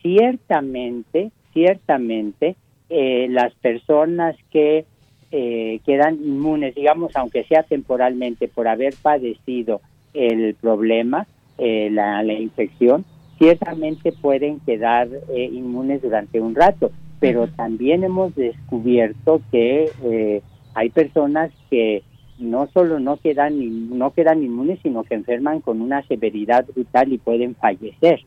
Ciertamente, 0.00 1.30
ciertamente, 1.52 2.56
eh, 2.96 3.26
las 3.28 3.52
personas 3.54 4.36
que 4.52 4.84
eh, 5.32 5.80
quedan 5.84 6.14
inmunes, 6.14 6.76
digamos, 6.76 7.16
aunque 7.16 7.42
sea 7.42 7.64
temporalmente 7.64 8.46
por 8.46 8.68
haber 8.68 8.94
padecido 9.02 9.80
el 10.12 10.54
problema, 10.54 11.26
eh, 11.58 11.88
la, 11.90 12.22
infección, 12.22 13.04
ciertamente 13.36 14.12
pueden 14.12 14.60
quedar 14.60 15.08
inmunes 15.34 16.02
durante 16.02 16.40
un 16.40 16.54
rato, 16.54 16.92
pero 17.18 17.48
también 17.48 18.04
hemos 18.04 18.32
descubierto 18.36 19.42
que 19.50 20.42
hay 20.74 20.90
personas 20.90 21.50
que 21.70 22.04
no 22.38 22.68
solo 22.68 23.00
no 23.00 23.16
quedan 23.16 23.98
no 23.98 24.12
quedan 24.12 24.44
inmunes, 24.44 24.78
sino 24.84 25.02
que 25.02 25.14
enferman 25.14 25.60
con 25.60 25.80
una 25.80 26.06
severidad 26.06 26.64
brutal 26.66 27.12
y 27.12 27.18
pueden 27.18 27.56
fallecer. 27.56 28.20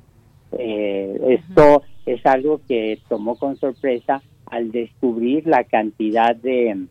Eh, 0.57 1.39
esto 1.39 1.83
es 2.05 2.25
algo 2.25 2.61
que 2.67 2.99
tomó 3.09 3.35
con 3.35 3.57
sorpresa 3.57 4.21
al 4.49 4.71
descubrir 4.71 5.47
la 5.47 5.63
cantidad 5.63 6.35
de 6.35 6.87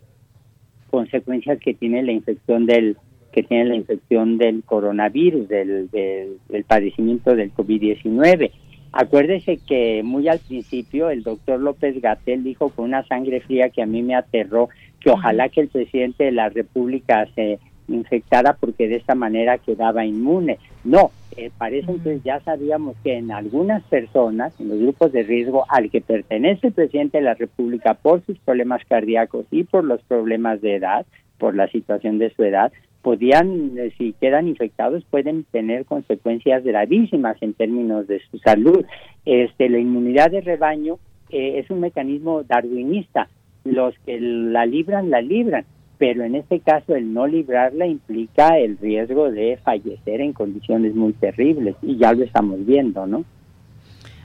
consecuencias 0.90 1.59
que 1.59 1.74
tiene 1.74 2.02
la 2.02 2.12
infección 2.12 2.66
del 2.66 2.96
que 3.32 3.42
tiene 3.42 3.66
la 3.66 3.76
infección 3.76 4.38
del 4.38 4.62
coronavirus, 4.64 5.46
del, 5.46 5.90
del, 5.90 6.38
del 6.48 6.64
padecimiento 6.64 7.36
del 7.36 7.52
COVID-19. 7.52 8.50
Acuérdese 8.92 9.59
que 9.59 10.02
muy 10.02 10.26
al 10.26 10.38
principio 10.38 11.11
el 11.11 11.22
doctor 11.22 11.61
López 11.61 12.00
Gatel 12.00 12.42
dijo 12.42 12.70
con 12.70 12.86
una 12.86 13.07
sangre 13.07 13.42
fría 13.42 13.68
que 13.68 13.82
a 13.82 13.86
mí 13.86 14.02
me 14.02 14.14
aterró 14.14 14.70
que 15.00 15.11
ojalá 15.11 15.50
que 15.50 15.61
el 15.61 15.68
presidente 15.68 16.24
de 16.24 16.32
la 16.32 16.48
República 16.48 17.28
se 17.34 17.59
infectara 17.88 18.54
porque 18.54 18.88
de 18.88 18.96
esta 18.96 19.14
manera 19.14 19.59
quedaba 19.59 20.07
inmune. 20.07 20.59
No, 20.82 21.11
eh, 21.37 21.51
parece 21.57 21.91
entonces 21.91 22.22
ya 22.24 22.41
sabíamos 22.41 22.97
que 23.05 23.16
en 23.18 23.30
algunas 23.30 23.82
personas, 23.84 24.59
en 24.61 24.68
los 24.68 24.78
grupos 24.78 25.12
de 25.12 25.22
riesgo 25.22 25.64
al 25.68 25.91
que 25.91 26.01
pertenece 26.01 26.68
el 26.68 26.72
presidente 26.72 27.18
de 27.18 27.24
la 27.24 27.34
República 27.34 27.95
por 27.95 28.24
sus 28.24 28.39
problemas 28.39 28.82
cardíacos 28.87 29.47
y 29.51 29.64
por 29.64 29.84
los 29.84 30.01
problemas 30.03 30.61
de 30.61 30.76
edad, 30.76 31.07
por 31.39 31.55
la 31.55 31.68
situación 31.68 32.18
de 32.18 32.30
su 32.30 32.43
edad, 32.43 32.72
podían, 33.03 33.78
eh, 33.78 33.93
si 33.99 34.14
quedan 34.14 34.49
infectados, 34.49 35.05
pueden 35.05 35.45
tener 35.45 35.84
consecuencias 35.84 36.64
gravísimas 36.64 37.37
en 37.41 37.55
términos 37.55 38.07
de 38.09 38.20
su 38.30 38.39
salud. 38.39 38.84
Este, 39.24 39.68
la 39.68 39.78
inmunidad 39.78 40.30
de 40.30 40.41
rebaño 40.41 40.99
eh, 41.30 41.59
es 41.59 41.70
un 41.70 41.80
mecanismo 41.80 42.43
darwinista. 42.43 43.28
Los 43.64 43.95
que 44.07 44.18
la 44.20 44.66
libran, 44.66 45.11
la 45.11 45.20
libran, 45.20 45.64
pero 45.99 46.24
en 46.24 46.34
este 46.34 46.61
caso 46.61 46.94
el 46.94 47.12
no 47.12 47.26
librarla 47.26 47.86
implica 47.86 48.59
el 48.59 48.78
riesgo 48.78 49.30
de 49.30 49.59
fallecer 49.64 50.20
en 50.20 50.32
condiciones 50.32 50.94
muy 50.94 51.12
terribles 51.14 51.76
y 51.82 51.97
ya 51.97 52.12
lo 52.12 52.24
estamos 52.24 52.64
viendo, 52.64 53.07
¿no? 53.07 53.24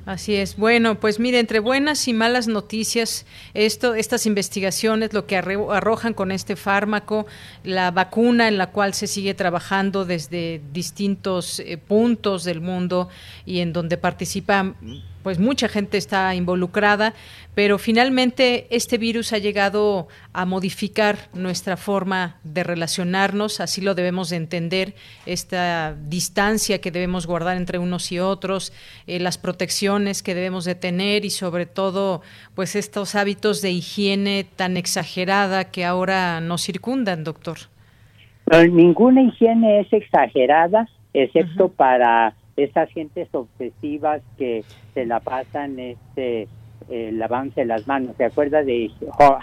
Así 0.05 0.35
es. 0.35 0.57
Bueno, 0.57 0.99
pues 0.99 1.19
mire, 1.19 1.39
entre 1.39 1.59
buenas 1.59 2.07
y 2.07 2.13
malas 2.13 2.47
noticias, 2.47 3.27
esto, 3.53 3.93
estas 3.93 4.25
investigaciones, 4.25 5.13
lo 5.13 5.27
que 5.27 5.37
arrojan 5.37 6.15
con 6.15 6.31
este 6.31 6.55
fármaco, 6.55 7.27
la 7.63 7.91
vacuna 7.91 8.47
en 8.47 8.57
la 8.57 8.71
cual 8.71 8.95
se 8.95 9.05
sigue 9.05 9.35
trabajando 9.35 10.03
desde 10.03 10.59
distintos 10.73 11.59
eh, 11.59 11.77
puntos 11.77 12.43
del 12.43 12.61
mundo 12.61 13.09
y 13.45 13.59
en 13.59 13.73
donde 13.73 13.97
participa 13.97 14.73
pues 15.23 15.39
mucha 15.39 15.67
gente 15.67 15.97
está 15.97 16.33
involucrada, 16.35 17.13
pero 17.53 17.77
finalmente 17.77 18.67
este 18.69 18.97
virus 18.97 19.33
ha 19.33 19.37
llegado 19.37 20.07
a 20.33 20.45
modificar 20.45 21.15
nuestra 21.33 21.77
forma 21.77 22.37
de 22.43 22.63
relacionarnos, 22.63 23.59
así 23.59 23.81
lo 23.81 23.95
debemos 23.95 24.29
de 24.29 24.37
entender, 24.37 24.93
esta 25.25 25.95
distancia 26.07 26.79
que 26.79 26.91
debemos 26.91 27.27
guardar 27.27 27.57
entre 27.57 27.77
unos 27.77 28.11
y 28.11 28.19
otros, 28.19 28.73
eh, 29.07 29.19
las 29.19 29.37
protecciones 29.37 30.23
que 30.23 30.35
debemos 30.35 30.65
de 30.65 30.75
tener 30.75 31.25
y 31.25 31.29
sobre 31.29 31.65
todo 31.65 32.21
pues 32.55 32.75
estos 32.75 33.15
hábitos 33.15 33.61
de 33.61 33.71
higiene 33.71 34.45
tan 34.55 34.77
exagerada 34.77 35.65
que 35.65 35.85
ahora 35.85 36.39
nos 36.41 36.63
circundan, 36.63 37.23
doctor. 37.23 37.57
ninguna 38.71 39.21
higiene 39.23 39.81
es 39.81 39.93
exagerada, 39.93 40.87
excepto 41.13 41.69
para 41.69 42.35
esas 42.57 42.89
gentes 42.91 43.27
obsesivas 43.33 44.21
que 44.37 44.63
se 44.93 45.05
la 45.05 45.19
pasan 45.19 45.79
este 45.79 46.47
el 46.89 47.21
avance 47.21 47.61
de 47.61 47.67
las 47.67 47.87
manos. 47.87 48.15
¿Se 48.17 48.25
acuerda 48.25 48.63
de 48.63 48.91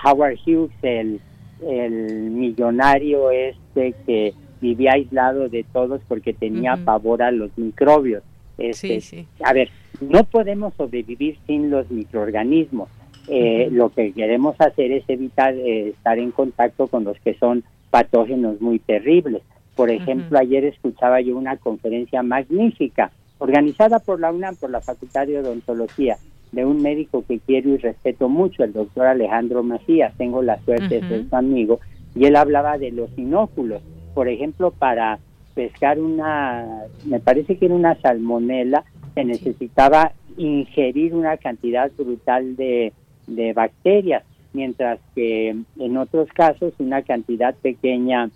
Howard 0.04 0.36
Hughes, 0.44 0.70
el, 0.82 1.20
el 1.66 2.30
millonario 2.30 3.30
este 3.30 3.94
que 4.06 4.34
vivía 4.60 4.92
aislado 4.94 5.48
de 5.48 5.64
todos 5.72 6.00
porque 6.08 6.32
tenía 6.32 6.76
pavor 6.76 7.22
a 7.22 7.30
los 7.30 7.56
microbios? 7.56 8.22
Este, 8.58 9.00
sí, 9.00 9.00
sí. 9.00 9.26
A 9.44 9.52
ver, 9.52 9.70
no 10.00 10.24
podemos 10.24 10.74
sobrevivir 10.74 11.38
sin 11.46 11.70
los 11.70 11.90
microorganismos. 11.90 12.88
Eh, 13.28 13.68
lo 13.70 13.90
que 13.90 14.12
queremos 14.12 14.58
hacer 14.58 14.90
es 14.90 15.04
evitar 15.08 15.54
eh, 15.54 15.90
estar 15.90 16.18
en 16.18 16.30
contacto 16.30 16.86
con 16.86 17.04
los 17.04 17.18
que 17.20 17.34
son 17.34 17.62
patógenos 17.90 18.60
muy 18.60 18.78
terribles. 18.78 19.42
Por 19.78 19.92
ejemplo, 19.92 20.36
ayer 20.36 20.64
escuchaba 20.64 21.20
yo 21.20 21.38
una 21.38 21.56
conferencia 21.56 22.24
magnífica 22.24 23.12
organizada 23.38 24.00
por 24.00 24.18
la 24.18 24.32
UNAM, 24.32 24.56
por 24.56 24.70
la 24.70 24.80
Facultad 24.80 25.28
de 25.28 25.38
Odontología, 25.38 26.16
de 26.50 26.64
un 26.64 26.82
médico 26.82 27.24
que 27.28 27.38
quiero 27.38 27.70
y 27.70 27.76
respeto 27.76 28.28
mucho, 28.28 28.64
el 28.64 28.72
doctor 28.72 29.06
Alejandro 29.06 29.62
Macías. 29.62 30.12
Tengo 30.18 30.42
la 30.42 30.58
suerte 30.64 31.00
de 31.00 31.08
ser 31.08 31.28
su 31.28 31.36
amigo. 31.36 31.78
Y 32.16 32.24
él 32.24 32.34
hablaba 32.34 32.76
de 32.76 32.90
los 32.90 33.16
inóculos. 33.16 33.80
Por 34.14 34.26
ejemplo, 34.26 34.72
para 34.72 35.20
pescar 35.54 36.00
una, 36.00 36.66
me 37.04 37.20
parece 37.20 37.56
que 37.56 37.66
era 37.66 37.74
una 37.76 37.94
salmonela, 38.00 38.82
se 39.14 39.24
necesitaba 39.24 40.10
ingerir 40.36 41.14
una 41.14 41.36
cantidad 41.36 41.88
brutal 41.96 42.56
de, 42.56 42.92
de 43.28 43.52
bacterias, 43.52 44.24
mientras 44.52 44.98
que 45.14 45.50
en 45.78 45.96
otros 45.96 46.28
casos 46.30 46.72
una 46.80 47.02
cantidad 47.02 47.54
pequeña 47.54 48.28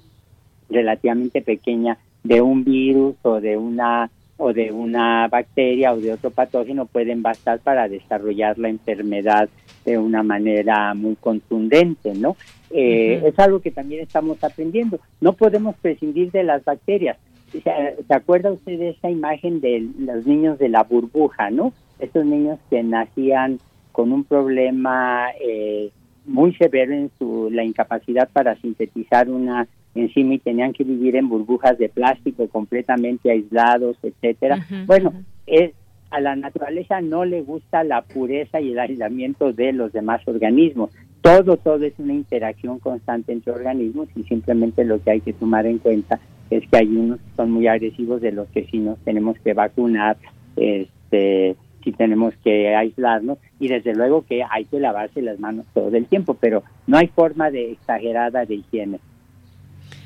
relativamente 0.69 1.43
pequeña 1.43 1.99
de 2.23 2.41
un 2.41 2.65
virus 2.65 3.17
o 3.23 3.41
de 3.41 3.57
una 3.57 4.11
o 4.37 4.53
de 4.53 4.73
una 4.73 5.29
bacteria 5.29 5.93
o 5.93 6.01
de 6.01 6.13
otro 6.13 6.31
patógeno 6.31 6.87
pueden 6.87 7.23
bastar 7.23 7.61
para 7.61 7.89
desarrollar 7.89 8.59
la 8.59 8.71
enfermedad 8.71 9.49
de 9.85 9.99
una 9.99 10.23
manera 10.23 10.95
muy 10.95 11.15
contundente, 11.17 12.13
¿no? 12.15 12.37
Eh, 12.71 13.23
es 13.25 13.39
algo 13.39 13.61
que 13.61 13.71
también 13.71 14.03
estamos 14.03 14.43
aprendiendo. 14.43 14.99
No 15.21 15.35
podemos 15.35 15.77
prescindir 15.77 16.33
de 16.33 16.43
las 16.43 16.65
bacterias. 16.65 17.19
¿Se, 17.53 18.15
acuerda 18.15 18.51
usted 18.51 18.79
de 18.79 18.91
esa 18.91 19.11
imagen 19.11 19.61
de 19.61 19.87
los 19.99 20.27
niños 20.27 20.59
de 20.59 20.71
la 20.71 20.83
burbuja, 20.83 21.51
no? 21.51 21.73
Estos 21.99 22.25
niños 22.25 22.59
que 22.71 22.83
nacían 22.83 23.61
con 23.93 24.11
un 24.11 24.25
problema 24.25 25.29
eh, 25.41 25.91
muy 26.25 26.55
severo 26.55 26.95
en 26.95 27.11
su 27.19 27.51
la 27.51 27.63
incapacidad 27.63 28.29
para 28.33 28.57
sintetizar 28.57 29.29
una 29.29 29.69
encima 29.95 30.34
y 30.34 30.38
tenían 30.38 30.72
que 30.72 30.84
vivir 30.84 31.16
en 31.16 31.28
burbujas 31.28 31.78
de 31.78 31.88
plástico 31.88 32.49
completamente 32.49 33.30
aislados, 33.30 33.97
etcétera. 34.03 34.66
bueno, 34.86 35.12
es, 35.47 35.72
a 36.11 36.20
la 36.20 36.36
naturaleza 36.36 37.01
no 37.01 37.24
le 37.24 37.43
gusta 37.43 37.84
la 37.84 38.03
pureza 38.03 38.61
y 38.61 38.72
el 38.72 38.78
aislamiento 38.78 39.53
de 39.53 39.72
los 39.72 39.93
demás 39.93 40.20
organismos. 40.26 40.90
Todo, 41.20 41.57
todo 41.57 41.84
es 41.84 41.95
una 41.99 42.14
interacción 42.14 42.78
constante 42.78 43.32
entre 43.32 43.53
organismos 43.53 44.09
y 44.16 44.24
simplemente 44.24 44.84
lo 44.84 45.01
que 45.03 45.12
hay 45.12 45.20
que 45.20 45.32
tomar 45.32 45.66
en 45.66 45.78
cuenta 45.78 46.20
es 46.51 46.68
que 46.68 46.76
hay 46.76 46.88
unos 46.88 47.18
que 47.20 47.36
son 47.36 47.51
muy 47.51 47.66
agresivos 47.66 48.20
de 48.20 48.32
los 48.32 48.49
que 48.49 48.64
sí 48.64 48.78
nos 48.78 48.99
tenemos 49.01 49.38
que 49.38 49.55
vacunar, 49.55 50.16
este, 50.57 51.57
si 51.82 51.93
tenemos 51.93 52.34
que 52.45 52.74
aislarnos 52.74 53.38
y 53.59 53.68
desde 53.68 53.95
luego 53.95 54.24
que 54.26 54.43
hay 54.49 54.64
que 54.64 54.80
lavarse 54.80 55.22
las 55.22 55.38
manos 55.38 55.66
todo 55.74 55.97
el 55.97 56.07
tiempo, 56.07 56.34
pero 56.34 56.62
no 56.86 56.99
hay 56.99 57.07
forma 57.09 57.51
de 57.51 57.72
exagerada 57.72 58.45
de 58.45 58.57
higiene. 58.57 58.99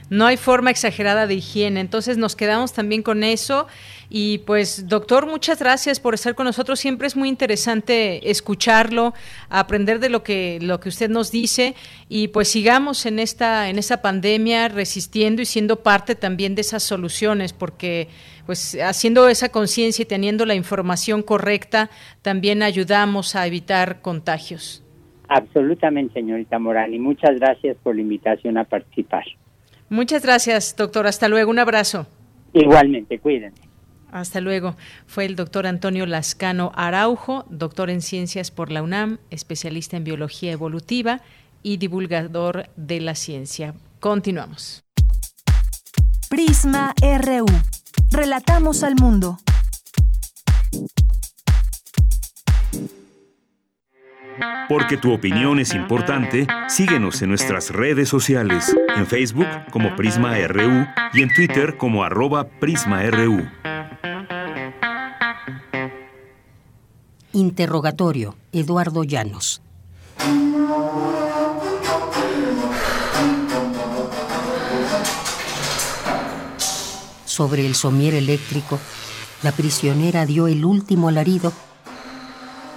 No 0.08 0.26
hay 0.26 0.36
forma 0.36 0.70
exagerada 0.70 1.26
de 1.26 1.34
higiene. 1.34 1.80
Entonces 1.80 2.18
nos 2.18 2.36
quedamos 2.36 2.72
también 2.72 3.02
con 3.02 3.24
eso. 3.24 3.66
Y 4.08 4.38
pues, 4.38 4.86
doctor, 4.86 5.26
muchas 5.26 5.58
gracias 5.58 5.98
por 5.98 6.14
estar 6.14 6.34
con 6.34 6.46
nosotros. 6.46 6.78
Siempre 6.78 7.08
es 7.08 7.16
muy 7.16 7.28
interesante 7.28 8.30
escucharlo, 8.30 9.14
aprender 9.48 9.98
de 9.98 10.08
lo 10.08 10.22
que, 10.22 10.58
lo 10.62 10.78
que 10.78 10.88
usted 10.88 11.10
nos 11.10 11.32
dice. 11.32 11.74
Y 12.08 12.28
pues 12.28 12.48
sigamos 12.48 13.04
en 13.06 13.18
esta, 13.18 13.68
en 13.68 13.78
esta 13.78 14.02
pandemia 14.02 14.68
resistiendo 14.68 15.42
y 15.42 15.44
siendo 15.44 15.82
parte 15.82 16.14
también 16.14 16.54
de 16.54 16.60
esas 16.60 16.84
soluciones, 16.84 17.52
porque 17.52 18.08
pues 18.46 18.78
haciendo 18.80 19.28
esa 19.28 19.48
conciencia 19.48 20.04
y 20.04 20.06
teniendo 20.06 20.46
la 20.46 20.54
información 20.54 21.22
correcta, 21.22 21.90
también 22.22 22.62
ayudamos 22.62 23.34
a 23.34 23.44
evitar 23.44 24.02
contagios. 24.02 24.84
Absolutamente, 25.28 26.14
señorita 26.14 26.60
Morán, 26.60 26.96
muchas 27.00 27.40
gracias 27.40 27.76
por 27.82 27.96
la 27.96 28.02
invitación 28.02 28.56
a 28.56 28.62
participar. 28.62 29.24
Muchas 29.88 30.22
gracias, 30.22 30.74
doctor. 30.76 31.06
Hasta 31.06 31.28
luego. 31.28 31.50
Un 31.50 31.58
abrazo. 31.58 32.06
Igualmente, 32.52 33.18
cuídense. 33.18 33.62
Hasta 34.10 34.40
luego. 34.40 34.76
Fue 35.06 35.24
el 35.26 35.36
doctor 35.36 35.66
Antonio 35.66 36.06
Lascano 36.06 36.72
Araujo, 36.74 37.44
doctor 37.50 37.90
en 37.90 38.00
ciencias 38.00 38.50
por 38.50 38.70
la 38.70 38.82
UNAM, 38.82 39.18
especialista 39.30 39.96
en 39.96 40.04
biología 40.04 40.52
evolutiva 40.52 41.20
y 41.62 41.76
divulgador 41.76 42.68
de 42.76 43.00
la 43.00 43.14
ciencia. 43.14 43.74
Continuamos. 44.00 44.84
Prisma 46.30 46.94
RU. 47.00 47.46
Relatamos 48.10 48.82
al 48.82 48.94
mundo. 48.96 49.38
Porque 54.68 54.96
tu 54.96 55.12
opinión 55.12 55.58
es 55.58 55.74
importante, 55.74 56.46
síguenos 56.68 57.22
en 57.22 57.28
nuestras 57.28 57.70
redes 57.70 58.08
sociales, 58.08 58.74
en 58.96 59.06
Facebook 59.06 59.46
como 59.70 59.94
Prisma 59.94 60.36
RU 60.48 60.86
y 61.12 61.22
en 61.22 61.32
Twitter 61.32 61.76
como 61.76 62.02
arroba 62.02 62.48
PrismaRU. 62.48 63.46
Interrogatorio, 67.32 68.34
Eduardo 68.52 69.04
Llanos. 69.04 69.60
Sobre 77.24 77.66
el 77.66 77.74
somier 77.74 78.14
eléctrico, 78.14 78.80
la 79.42 79.52
prisionera 79.52 80.24
dio 80.24 80.48
el 80.48 80.64
último 80.64 81.08
alarido 81.08 81.52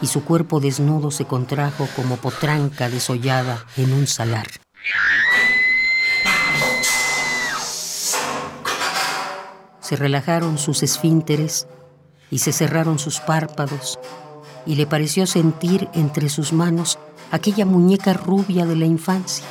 y 0.02 0.08
su 0.08 0.24
cuerpo 0.24 0.60
desnudo 0.60 1.12
se 1.12 1.26
contrajo 1.26 1.88
como 1.96 2.18
potranca 2.18 2.90
desollada 2.90 3.66
en 3.78 3.94
un 3.94 4.08
salar. 4.08 4.48
Se 9.82 9.96
relajaron 9.96 10.58
sus 10.58 10.84
esfínteres 10.84 11.68
y 12.30 12.40
se 12.40 12.52
cerraron 12.52 13.00
sus 13.00 13.20
párpados 13.20 14.00
y 14.66 14.76
le 14.76 14.86
pareció 14.86 15.26
sentir 15.26 15.90
entre 15.94 16.30
sus 16.30 16.54
manos 16.54 17.00
aquella 17.32 17.66
muñeca 17.66 18.14
rubia 18.14 18.66
de 18.66 18.76
la 18.76 18.86
infancia. 18.86 19.46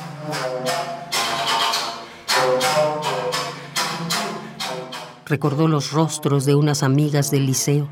Recordó 5.25 5.67
los 5.67 5.91
rostros 5.91 6.45
de 6.45 6.55
unas 6.55 6.81
amigas 6.81 7.29
del 7.29 7.45
liceo 7.45 7.89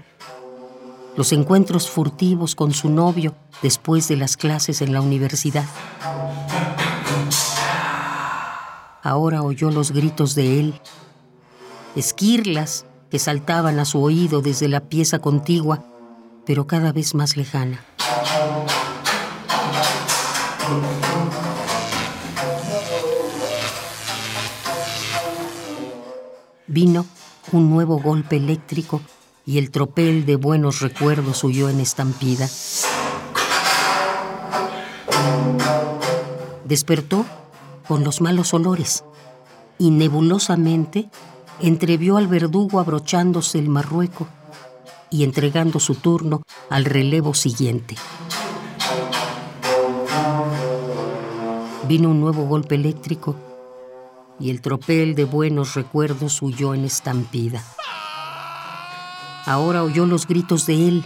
los 1.17 1.33
encuentros 1.33 1.89
furtivos 1.89 2.53
con 2.53 2.73
su 2.73 2.89
novio 2.89 3.33
después 3.63 4.07
de 4.07 4.15
las 4.17 4.37
clases 4.37 4.83
en 4.83 4.93
la 4.93 5.01
universidad. 5.01 5.65
Ahora 9.01 9.41
oyó 9.41 9.71
los 9.71 9.91
gritos 9.91 10.35
de 10.35 10.59
él, 10.59 10.79
esquirlas 11.95 12.85
que 13.09 13.17
saltaban 13.17 13.79
a 13.79 13.85
su 13.85 14.01
oído 14.03 14.41
desde 14.41 14.67
la 14.67 14.81
pieza 14.81 15.17
contigua, 15.17 15.83
pero 16.45 16.67
cada 16.67 16.91
vez 16.91 17.15
más 17.15 17.35
lejana. 17.35 17.83
Vino 26.67 27.07
un 27.53 27.71
nuevo 27.71 27.97
golpe 27.99 28.37
eléctrico 28.37 29.01
y 29.47 29.57
el 29.59 29.71
tropel 29.71 30.25
de 30.25 30.35
buenos 30.35 30.81
recuerdos 30.81 31.41
huyó 31.45 31.69
en 31.69 31.79
estampida. 31.79 32.49
Despertó 36.65 37.25
con 37.87 38.03
los 38.03 38.19
malos 38.19 38.53
olores 38.53 39.05
y 39.79 39.89
nebulosamente 39.89 41.09
entrevió 41.61 42.17
al 42.17 42.27
verdugo 42.27 42.81
abrochándose 42.81 43.57
el 43.57 43.69
marrueco 43.69 44.27
y 45.09 45.23
entregando 45.23 45.79
su 45.79 45.95
turno 45.95 46.41
al 46.69 46.83
relevo 46.83 47.33
siguiente. 47.33 47.95
Vino 51.87 52.09
un 52.09 52.19
nuevo 52.19 52.43
golpe 52.43 52.75
eléctrico 52.75 53.37
y 54.41 54.49
el 54.49 54.59
tropel 54.59 55.15
de 55.15 55.23
buenos 55.23 55.73
recuerdos 55.75 56.41
huyó 56.41 56.73
en 56.73 56.83
estampida. 56.83 57.63
Ahora 59.47 59.81
oyó 59.81 60.05
los 60.05 60.27
gritos 60.27 60.65
de 60.65 60.89
él, 60.89 61.05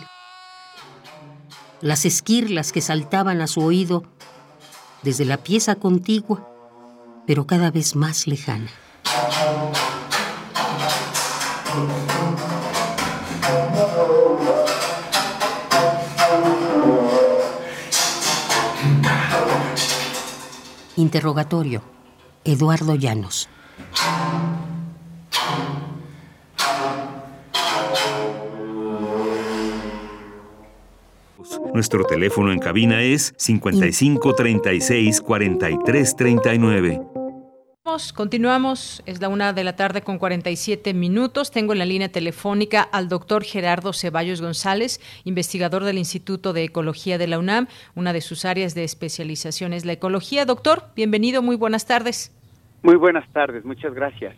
las 1.80 2.06
esquirlas 2.06 2.72
que 2.72 2.82
saltaban 2.82 3.40
a 3.40 3.46
su 3.46 3.62
oído 3.62 4.02
desde 5.04 5.26
la 5.26 5.38
pieza 5.38 5.76
contigua, 5.76 6.50
pero 7.28 7.46
cada 7.46 7.70
vez 7.70 7.96
más 7.96 8.26
lejana. 8.26 8.72
Interrogatorio. 20.96 21.84
Eduardo 22.44 22.96
Llanos. 22.96 23.50
Nuestro 31.74 32.04
teléfono 32.04 32.52
en 32.52 32.60
cabina 32.60 33.02
es 33.02 33.34
55 33.38 34.36
36 34.36 35.22
43 35.22 36.16
39. 36.18 37.02
Continuamos, 38.14 39.02
es 39.06 39.22
la 39.22 39.30
una 39.30 39.54
de 39.54 39.64
la 39.64 39.76
tarde 39.76 40.02
con 40.02 40.18
47 40.18 40.94
minutos. 40.94 41.50
Tengo 41.50 41.74
en 41.74 41.80
la 41.80 41.86
línea 41.86 42.10
telefónica 42.10 42.82
al 42.82 43.08
doctor 43.08 43.44
Gerardo 43.44 43.94
Ceballos 43.94 44.42
González, 44.42 45.00
investigador 45.24 45.84
del 45.84 45.98
Instituto 45.98 46.54
de 46.54 46.64
Ecología 46.64 47.18
de 47.18 47.28
la 47.28 47.40
UNAM. 47.40 47.68
Una 47.96 48.14
de 48.14 48.22
sus 48.22 48.44
áreas 48.44 48.76
de 48.76 48.84
especialización 48.84 49.74
es 49.74 49.86
la 49.86 49.94
ecología. 49.94 50.46
Doctor, 50.46 50.84
bienvenido, 50.96 51.42
muy 51.42 51.56
buenas 51.56 51.86
tardes. 51.86 52.34
Muy 52.84 52.96
buenas 52.96 53.28
tardes, 53.32 53.64
muchas 53.64 53.94
gracias. 53.94 54.36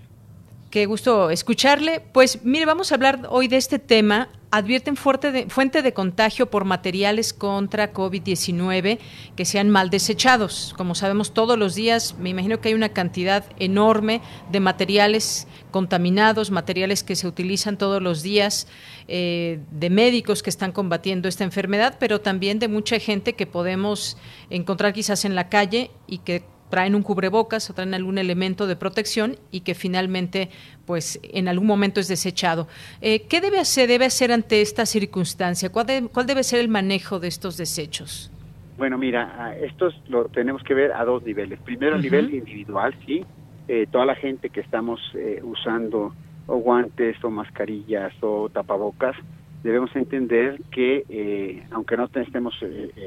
Qué 0.69 0.87
gusto 0.87 1.29
escucharle. 1.29 2.01
Pues 2.13 2.43
mire, 2.43 2.65
vamos 2.65 2.91
a 2.91 2.95
hablar 2.95 3.27
hoy 3.29 3.47
de 3.47 3.57
este 3.57 3.77
tema. 3.77 4.29
Advierten 4.55 4.95
fuente 4.95 5.81
de 5.81 5.93
contagio 5.93 6.51
por 6.51 6.63
materiales 6.63 7.33
contra 7.33 7.91
COVID-19 7.91 8.99
que 9.35 9.45
sean 9.45 9.71
mal 9.71 9.89
desechados. 9.89 10.75
Como 10.77 10.93
sabemos 10.93 11.33
todos 11.33 11.57
los 11.57 11.73
días, 11.73 12.13
me 12.19 12.29
imagino 12.29 12.61
que 12.61 12.67
hay 12.69 12.75
una 12.75 12.89
cantidad 12.89 13.45
enorme 13.57 14.21
de 14.51 14.59
materiales 14.59 15.47
contaminados, 15.71 16.51
materiales 16.51 17.01
que 17.01 17.15
se 17.15 17.27
utilizan 17.27 17.79
todos 17.79 17.99
los 17.99 18.21
días, 18.21 18.67
eh, 19.07 19.59
de 19.71 19.89
médicos 19.89 20.43
que 20.43 20.51
están 20.51 20.71
combatiendo 20.71 21.27
esta 21.27 21.43
enfermedad, 21.43 21.97
pero 21.99 22.21
también 22.21 22.59
de 22.59 22.67
mucha 22.67 22.99
gente 22.99 23.33
que 23.33 23.47
podemos 23.47 24.17
encontrar 24.51 24.93
quizás 24.93 25.25
en 25.25 25.33
la 25.33 25.49
calle 25.49 25.89
y 26.05 26.19
que 26.19 26.43
traen 26.73 26.95
un 26.95 27.03
cubrebocas 27.03 27.69
o 27.69 27.75
traen 27.75 27.93
algún 27.93 28.17
elemento 28.17 28.65
de 28.65 28.75
protección 28.75 29.35
y 29.51 29.59
que 29.59 29.75
finalmente 29.75 30.49
pues 30.87 31.19
en 31.21 31.47
algún 31.47 31.67
momento 31.67 31.99
es 31.99 32.07
desechado. 32.07 32.67
Eh, 32.99 33.27
¿Qué 33.29 33.41
debe 33.41 33.59
hacer, 33.59 33.87
debe 33.87 34.05
hacer 34.05 34.31
ante 34.31 34.59
esta 34.59 34.87
circunstancia? 34.87 35.71
¿Cuál, 35.71 35.85
debe 36.25 36.41
ser 36.41 36.61
el 36.61 36.69
manejo 36.69 37.19
de 37.19 37.27
estos 37.27 37.57
desechos? 37.57 38.31
Bueno, 38.75 38.97
mira, 38.97 39.55
estos 39.61 39.93
lo 40.09 40.25
tenemos 40.29 40.63
que 40.63 40.73
ver 40.73 40.93
a 40.93 41.05
dos 41.05 41.21
niveles. 41.21 41.59
Primero, 41.59 41.93
a 41.97 41.99
nivel 41.99 42.33
individual, 42.33 42.95
sí. 43.05 43.23
Eh, 43.67 43.85
toda 43.91 44.07
la 44.07 44.15
gente 44.15 44.49
que 44.49 44.61
estamos 44.61 44.99
eh, 45.13 45.41
usando 45.43 46.15
o 46.47 46.57
guantes 46.57 47.23
o 47.23 47.29
mascarillas 47.29 48.13
o 48.21 48.49
tapabocas, 48.49 49.15
debemos 49.61 49.95
entender 49.95 50.59
que 50.71 51.63
aunque 51.69 51.97
no 51.97 52.05
estemos 52.05 52.55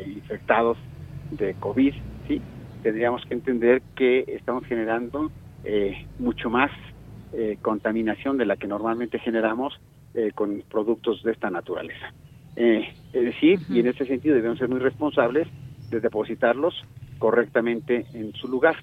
infectados 0.07 0.79
de 1.33 1.55
COVID, 1.55 1.95
sí, 2.29 2.41
tendríamos 2.87 3.27
que 3.27 3.35
entender 3.35 3.83
que 3.97 4.25
estamos 4.29 4.65
generando 4.65 5.33
eh, 5.65 6.07
mucho 6.21 6.49
más 6.51 6.71
eh, 7.33 7.59
contaminación 7.61 8.39
de 8.39 8.47
la 8.47 8.57
que 8.57 8.69
normalmente 8.69 9.19
generamos 9.19 9.75
eh, 10.15 10.31
con 10.33 10.63
productos 10.71 11.21
de 11.25 11.33
esta 11.33 11.51
naturaleza. 11.51 12.13
es 12.55 12.95
decir, 13.13 13.59
y 13.69 13.81
en 13.81 13.89
ese 13.89 14.07
sentido 14.07 14.37
debemos 14.37 14.59
ser 14.59 14.69
muy 14.69 14.79
responsables 14.79 15.49
de 15.91 15.99
depositarlos 15.99 16.75
correctamente 17.19 18.07
en 18.15 18.33
su 18.35 18.47
lugar. 18.47 18.77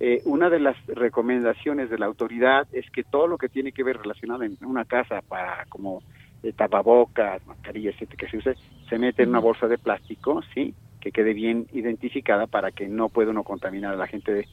eh, 0.00 0.20
una 0.24 0.50
de 0.50 0.58
las 0.58 0.76
recomendaciones 0.88 1.88
de 1.90 1.98
la 1.98 2.06
autoridad 2.06 2.66
es 2.72 2.90
que 2.90 3.04
todo 3.04 3.28
lo 3.28 3.38
que 3.38 3.48
tiene 3.48 3.70
que 3.70 3.84
ver 3.84 3.98
relacionado 3.98 4.42
en 4.42 4.58
una 4.62 4.84
casa 4.84 5.22
para 5.28 5.64
como 5.68 6.02
eh, 6.42 6.52
tapabocas, 6.52 7.46
mascarillas, 7.46 7.94
etcétera, 7.94 8.16
que 8.18 8.30
se 8.30 8.36
use, 8.38 8.54
se 8.88 8.98
mete 8.98 9.22
en 9.22 9.28
una 9.28 9.38
bolsa 9.38 9.68
de 9.68 9.78
plástico, 9.78 10.42
sí, 10.52 10.74
que 11.04 11.12
quede 11.12 11.34
bien 11.34 11.66
identificada 11.74 12.46
para 12.46 12.72
que 12.72 12.88
no 12.88 13.10
pueda 13.10 13.30
uno 13.30 13.44
contaminar 13.44 13.92
a 13.92 13.96
la 13.96 14.06
gente 14.06 14.48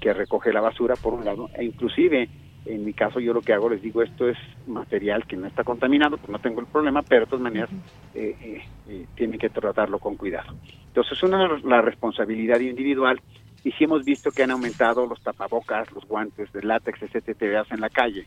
que 0.00 0.14
recoge 0.14 0.50
la 0.50 0.62
basura 0.62 0.96
por 0.96 1.12
un 1.12 1.26
lado, 1.26 1.50
e 1.54 1.62
inclusive 1.62 2.30
en 2.64 2.84
mi 2.86 2.94
caso 2.94 3.20
yo 3.20 3.34
lo 3.34 3.42
que 3.42 3.52
hago 3.52 3.68
les 3.68 3.82
digo 3.82 4.02
esto 4.02 4.26
es 4.26 4.38
material 4.66 5.26
que 5.26 5.36
no 5.36 5.46
está 5.46 5.62
contaminado, 5.62 6.16
pues 6.16 6.30
no 6.30 6.38
tengo 6.38 6.60
el 6.60 6.66
problema, 6.66 7.02
pero 7.02 7.26
de 7.26 7.26
todas 7.26 7.42
maneras 7.42 7.68
eh, 8.14 8.34
eh, 8.40 8.62
eh, 8.88 9.06
tienen 9.14 9.38
que 9.38 9.50
tratarlo 9.50 9.98
con 9.98 10.16
cuidado. 10.16 10.54
Entonces 10.86 11.22
una 11.22 11.58
la 11.64 11.82
responsabilidad 11.82 12.60
individual 12.60 13.20
y 13.62 13.72
si 13.72 13.84
hemos 13.84 14.02
visto 14.02 14.30
que 14.30 14.42
han 14.42 14.52
aumentado 14.52 15.06
los 15.06 15.22
tapabocas, 15.22 15.92
los 15.92 16.06
guantes 16.06 16.50
de 16.52 16.62
látex, 16.62 17.02
etcétera, 17.02 17.64
en 17.70 17.80
la 17.80 17.90
calle 17.90 18.26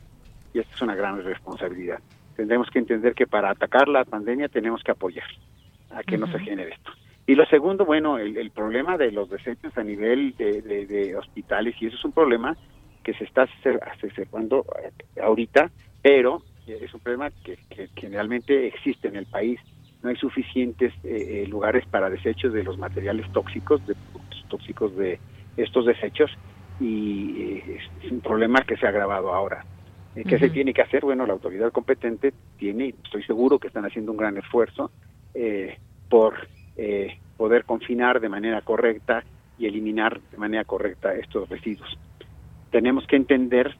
y 0.53 0.59
esta 0.59 0.75
es 0.75 0.81
una 0.83 0.93
gran 0.93 1.23
responsabilidad. 1.23 1.99
Tendremos 2.35 2.69
que 2.69 2.77
entender 2.77 3.15
que 3.15 3.25
para 3.25 3.49
atacar 3.49 3.87
la 3.87 4.05
pandemia 4.05 4.47
tenemos 4.47 4.83
que 4.83 4.91
apoyar 4.91 5.27
a 5.89 6.03
que 6.03 6.19
no 6.19 6.27
se 6.27 6.37
genere 6.37 6.73
esto. 6.73 6.91
Y 7.25 7.35
lo 7.35 7.45
segundo, 7.45 7.85
bueno, 7.85 8.17
el, 8.17 8.51
problema 8.51 8.97
de 8.97 9.11
los 9.11 9.29
desechos 9.29 9.77
a 9.77 9.83
nivel 9.83 10.35
de, 10.35 11.15
hospitales, 11.15 11.75
y 11.79 11.87
eso 11.87 11.95
es 11.95 12.05
un 12.05 12.11
problema 12.11 12.57
que 13.01 13.13
se 13.13 13.23
está 13.23 13.47
observando 14.03 14.65
ahorita, 15.21 15.71
pero 16.01 16.41
es 16.67 16.93
un 16.93 16.99
problema 16.99 17.31
que, 17.43 17.57
que, 17.95 18.09
realmente 18.09 18.67
existe 18.67 19.07
en 19.07 19.15
el 19.15 19.25
país. 19.25 19.59
No 20.01 20.09
hay 20.09 20.17
suficientes 20.17 20.93
eh, 21.05 21.43
eh, 21.43 21.47
lugares 21.47 21.85
para 21.85 22.09
desechos 22.09 22.51
de 22.51 22.63
los 22.63 22.77
materiales 22.77 23.31
tóxicos, 23.31 23.85
de 23.87 23.95
tóxicos 24.49 24.95
de 24.97 25.17
estos 25.55 25.85
desechos, 25.85 26.29
y 26.81 27.41
eh, 27.41 27.79
es 28.03 28.11
un 28.11 28.19
problema 28.19 28.61
que 28.61 28.75
se 28.75 28.85
ha 28.85 28.89
agravado 28.89 29.33
ahora. 29.33 29.65
¿Qué 30.13 30.37
se 30.37 30.49
tiene 30.49 30.73
que 30.73 30.81
hacer? 30.83 31.03
Bueno, 31.03 31.25
la 31.25 31.33
autoridad 31.33 31.71
competente 31.71 32.33
tiene, 32.57 32.93
estoy 33.03 33.23
seguro 33.23 33.57
que 33.57 33.67
están 33.67 33.85
haciendo 33.85 34.11
un 34.11 34.17
gran 34.17 34.37
esfuerzo 34.37 34.91
por 36.07 36.35
eh, 36.77 37.17
poder 37.37 37.65
confinar 37.65 38.19
de 38.19 38.29
manera 38.29 38.61
correcta 38.61 39.23
y 39.57 39.65
eliminar 39.65 40.19
de 40.31 40.37
manera 40.37 40.63
correcta 40.63 41.13
estos 41.15 41.49
residuos. 41.49 41.97
Tenemos 42.71 43.05
que 43.07 43.15
entender 43.15 43.75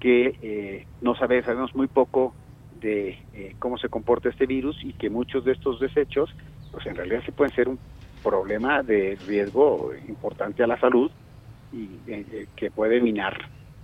que 0.00 0.36
eh, 0.42 0.86
no 1.00 1.14
sabemos, 1.16 1.46
sabemos 1.46 1.74
muy 1.74 1.88
poco 1.88 2.34
de 2.80 3.18
eh, 3.34 3.54
cómo 3.58 3.76
se 3.78 3.88
comporta 3.88 4.28
este 4.28 4.46
virus 4.46 4.78
y 4.82 4.92
que 4.92 5.10
muchos 5.10 5.44
de 5.44 5.52
estos 5.52 5.80
desechos, 5.80 6.30
pues 6.70 6.86
en 6.86 6.96
realidad 6.96 7.22
sí 7.26 7.32
pueden 7.32 7.54
ser 7.54 7.68
un 7.68 7.78
problema 8.22 8.82
de 8.82 9.18
riesgo 9.26 9.92
importante 10.06 10.62
a 10.62 10.66
la 10.66 10.78
salud 10.78 11.10
y 11.72 11.86
que 12.56 12.70
puede 12.70 13.00
minar 13.00 13.36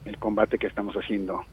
el 0.04 0.16
combate 0.16 0.58
que 0.58 0.66
estamos 0.66 0.94
haciendo 0.94 1.44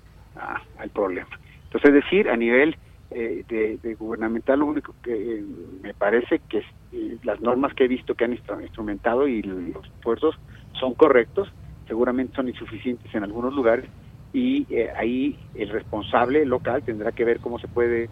al 0.78 0.89
problema. 0.89 1.30
Entonces, 1.66 1.89
es 1.89 2.03
decir, 2.03 2.30
a 2.30 2.38
nivel 2.38 2.78
eh, 3.14 3.43
de, 3.84 3.95
gubernamental 3.95 4.59
lo 4.59 4.68
único 4.68 4.95
que 5.03 5.39
eh, 5.39 5.43
me 5.82 5.93
parece 5.93 6.39
que 6.47 6.59
eh, 6.93 7.18
las 7.24 7.41
normas 7.41 7.74
que 7.74 7.84
he 7.84 7.88
visto 7.89 8.16
que 8.16 8.24
han 8.24 8.32
instrumentado 8.32 9.28
y 9.28 9.41
los 9.41 9.86
esfuerzos 9.97 10.36
son 10.80 10.93
correctos, 10.93 11.51
seguramente 11.89 12.34
son 12.38 12.47
insuficientes 12.47 13.14
en 13.14 13.24
algunos 13.24 13.53
lugares 13.53 13.86
y 14.32 14.66
ahí 14.95 15.38
el 15.55 15.68
responsable 15.72 16.45
local 16.45 16.84
tendrá 16.84 17.12
que 17.12 17.26
ver 17.26 17.41
cómo 17.41 17.59
se 17.59 17.68
puede... 17.68 18.09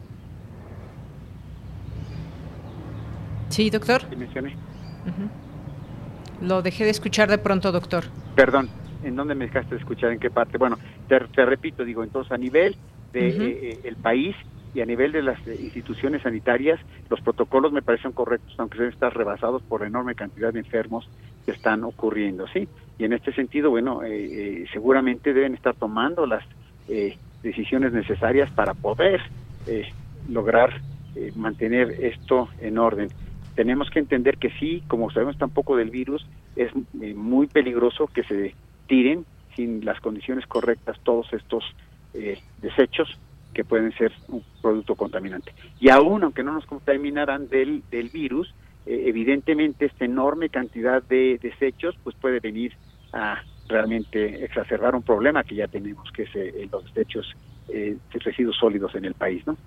Sí, 3.47 3.69
doctor. 3.69 4.01
Lo 6.41 6.61
dejé 6.61 6.83
de 6.83 6.89
escuchar 6.89 7.29
de 7.29 7.37
pronto, 7.37 7.71
doctor. 7.71 8.03
Perdón, 8.35 8.67
¿en 9.05 9.15
dónde 9.15 9.33
me 9.33 9.45
dejaste 9.45 9.75
de 9.75 9.79
escuchar? 9.79 10.11
¿En 10.11 10.19
qué 10.19 10.29
parte? 10.29 10.57
Bueno, 10.57 10.77
te, 11.07 11.45
repito, 11.45 11.85
digo, 11.85 12.03
entonces 12.03 12.33
a 12.33 12.37
nivel 12.37 12.75
de 13.13 13.79
el 13.85 13.95
país 13.95 14.35
y 14.73 14.81
a 14.81 14.85
nivel 14.85 15.11
de 15.11 15.23
las 15.23 15.39
eh, 15.47 15.57
instituciones 15.59 16.21
sanitarias 16.21 16.79
los 17.09 17.21
protocolos 17.21 17.71
me 17.71 17.81
parecen 17.81 18.11
correctos, 18.11 18.53
aunque 18.57 18.77
deben 18.77 18.93
estar 18.93 19.15
rebasados 19.15 19.61
por 19.63 19.81
la 19.81 19.87
enorme 19.87 20.15
cantidad 20.15 20.53
de 20.53 20.59
enfermos 20.59 21.09
que 21.45 21.51
están 21.51 21.83
ocurriendo, 21.83 22.47
¿sí? 22.47 22.67
Y 22.97 23.05
en 23.05 23.13
este 23.13 23.33
sentido, 23.33 23.69
bueno, 23.71 24.03
eh, 24.03 24.09
eh, 24.11 24.65
seguramente 24.71 25.33
deben 25.33 25.55
estar 25.55 25.75
tomando 25.75 26.25
las 26.25 26.43
decisiones 27.43 27.93
necesarias 27.93 28.49
para 28.49 28.73
poder 28.73 29.21
lograr 30.27 30.81
mantener 31.35 31.91
esto 32.03 32.49
en 32.59 32.79
orden. 32.79 33.09
Tenemos 33.53 33.91
que 33.91 33.99
entender 33.99 34.39
que 34.39 34.49
sí, 34.59 34.81
como 34.87 35.11
sabemos 35.11 35.37
tampoco 35.37 35.77
del 35.77 35.91
virus, 35.91 36.25
es 36.55 36.71
muy 37.15 37.45
peligroso 37.45 38.07
que 38.07 38.23
se 38.23 38.55
tiren 38.87 39.23
sin 39.55 39.85
las 39.85 39.99
condiciones 39.99 40.47
correctas 40.47 40.99
todos 41.03 41.31
estos 41.31 41.63
desechos 42.59 43.19
que 43.53 43.63
pueden 43.63 43.91
ser 43.97 44.11
un 44.27 44.43
producto 44.61 44.95
contaminante. 44.95 45.53
Y 45.79 45.89
aún, 45.89 46.23
aunque 46.23 46.43
no 46.43 46.53
nos 46.53 46.65
contaminaran 46.65 47.47
del, 47.49 47.83
del 47.89 48.09
virus, 48.09 48.53
eh, 48.85 49.03
evidentemente 49.07 49.85
esta 49.85 50.05
enorme 50.05 50.49
cantidad 50.49 51.03
de 51.03 51.39
desechos 51.41 51.95
pues 52.03 52.15
puede 52.15 52.39
venir 52.39 52.73
a 53.13 53.41
realmente 53.67 54.43
exacerbar 54.43 54.95
un 54.95 55.03
problema 55.03 55.43
que 55.43 55.55
ya 55.55 55.67
tenemos, 55.67 56.11
que 56.11 56.23
es 56.23 56.29
eh, 56.35 56.67
los 56.71 56.83
desechos 56.93 57.35
eh, 57.67 57.97
residuos 58.13 58.57
sólidos 58.57 58.95
en 58.95 59.05
el 59.05 59.13
país, 59.13 59.45
¿no? 59.45 59.57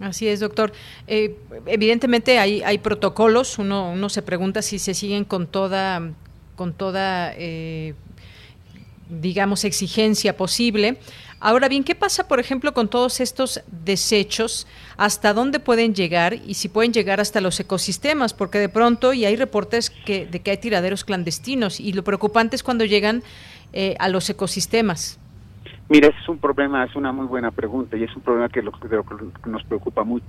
Así 0.00 0.28
es, 0.28 0.40
doctor. 0.40 0.72
evidentemente 1.06 2.38
hay, 2.38 2.62
hay 2.62 2.78
protocolos. 2.78 3.58
Uno, 3.58 3.92
uno 3.92 4.08
se 4.08 4.22
pregunta 4.22 4.62
si 4.62 4.78
se 4.78 4.94
siguen 4.94 5.24
con 5.24 5.46
toda, 5.46 6.12
con 6.56 6.72
toda 6.72 7.34
digamos, 9.10 9.64
exigencia 9.64 10.36
posible. 10.36 10.98
Ahora 11.40 11.68
bien, 11.68 11.84
¿qué 11.84 11.94
pasa, 11.94 12.28
por 12.28 12.38
ejemplo, 12.38 12.74
con 12.74 12.88
todos 12.88 13.20
estos 13.20 13.62
desechos? 13.70 14.66
¿Hasta 14.98 15.32
dónde 15.32 15.58
pueden 15.58 15.94
llegar 15.94 16.34
y 16.34 16.54
si 16.54 16.68
pueden 16.68 16.92
llegar 16.92 17.18
hasta 17.18 17.40
los 17.40 17.58
ecosistemas? 17.60 18.34
Porque 18.34 18.58
de 18.58 18.68
pronto, 18.68 19.14
y 19.14 19.24
hay 19.24 19.36
reportes 19.36 19.88
que, 19.88 20.26
de 20.26 20.40
que 20.40 20.50
hay 20.50 20.58
tiraderos 20.58 21.04
clandestinos 21.04 21.80
y 21.80 21.94
lo 21.94 22.04
preocupante 22.04 22.56
es 22.56 22.62
cuando 22.62 22.84
llegan 22.84 23.22
eh, 23.72 23.96
a 23.98 24.08
los 24.08 24.28
ecosistemas. 24.28 25.18
Mira, 25.88 26.08
ese 26.08 26.18
es 26.20 26.28
un 26.28 26.38
problema, 26.38 26.84
es 26.84 26.94
una 26.94 27.10
muy 27.10 27.26
buena 27.26 27.50
pregunta 27.50 27.96
y 27.96 28.04
es 28.04 28.14
un 28.14 28.22
problema 28.22 28.48
que, 28.48 28.62
lo, 28.62 28.72
que 28.72 29.50
nos 29.50 29.64
preocupa 29.64 30.04
mucho. 30.04 30.26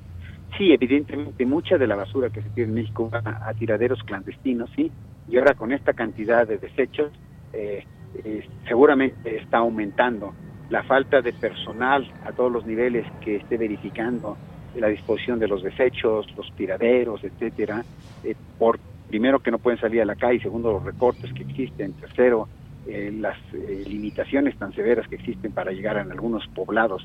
Sí, 0.57 0.71
evidentemente 0.71 1.45
mucha 1.45 1.77
de 1.77 1.87
la 1.87 1.95
basura 1.95 2.29
que 2.29 2.41
se 2.41 2.49
tiene 2.49 2.69
en 2.69 2.75
México 2.75 3.09
va 3.09 3.21
a, 3.47 3.53
tiraderos 3.53 4.01
clandestinos, 4.03 4.69
sí, 4.75 4.91
y 5.29 5.37
ahora 5.37 5.55
con 5.55 5.71
esta 5.71 5.93
cantidad 5.93 6.47
de 6.47 6.57
desechos 6.57 7.11
eh, 7.53 7.85
eh, 8.13 8.47
seguramente 8.67 9.37
está 9.37 9.59
aumentando 9.59 10.33
la 10.69 10.83
falta 10.83 11.21
de 11.21 11.33
personal 11.33 12.07
a 12.25 12.31
todos 12.31 12.51
los 12.51 12.65
niveles 12.65 13.05
que 13.21 13.35
esté 13.35 13.57
verificando 13.57 14.37
la 14.75 14.87
disposición 14.87 15.37
de 15.39 15.47
los 15.47 15.61
desechos, 15.63 16.25
los 16.37 16.49
tiraderos, 16.55 17.23
etcétera, 17.23 17.83
eh, 18.23 18.35
por 18.57 18.79
primero 19.09 19.39
que 19.39 19.51
no 19.51 19.59
pueden 19.59 19.79
salir 19.79 20.01
a 20.01 20.05
la 20.05 20.15
calle, 20.15 20.39
segundo 20.39 20.71
los 20.71 20.83
recortes 20.83 21.33
que 21.33 21.43
existen, 21.43 21.93
tercero 21.93 22.47
eh, 22.87 23.11
las 23.13 23.37
eh, 23.53 23.83
limitaciones 23.85 24.57
tan 24.57 24.73
severas 24.73 25.07
que 25.07 25.15
existen 25.15 25.51
para 25.51 25.71
llegar 25.71 25.97
a 25.97 26.01
algunos 26.03 26.47
poblados. 26.55 27.03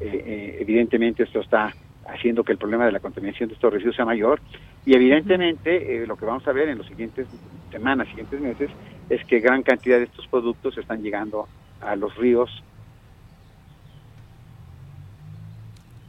evidentemente 0.00 1.22
esto 1.22 1.40
está 1.40 1.72
haciendo 2.06 2.44
que 2.44 2.52
el 2.52 2.58
problema 2.58 2.86
de 2.86 2.92
la 2.92 3.00
contaminación 3.00 3.48
de 3.48 3.54
estos 3.54 3.72
residuos 3.72 3.96
sea 3.96 4.04
mayor 4.04 4.40
y 4.84 4.94
evidentemente 4.94 6.06
lo 6.06 6.16
que 6.16 6.26
vamos 6.26 6.46
a 6.46 6.52
ver 6.52 6.68
en 6.68 6.78
los 6.78 6.86
siguientes 6.86 7.26
semanas, 7.70 8.08
siguientes 8.08 8.40
meses, 8.40 8.70
es 9.08 9.24
que 9.24 9.40
gran 9.40 9.62
cantidad 9.62 9.98
de 9.98 10.04
estos 10.04 10.26
productos 10.28 10.76
están 10.78 11.02
llegando 11.02 11.48
a 11.80 11.96
los 11.96 12.14
ríos 12.16 12.50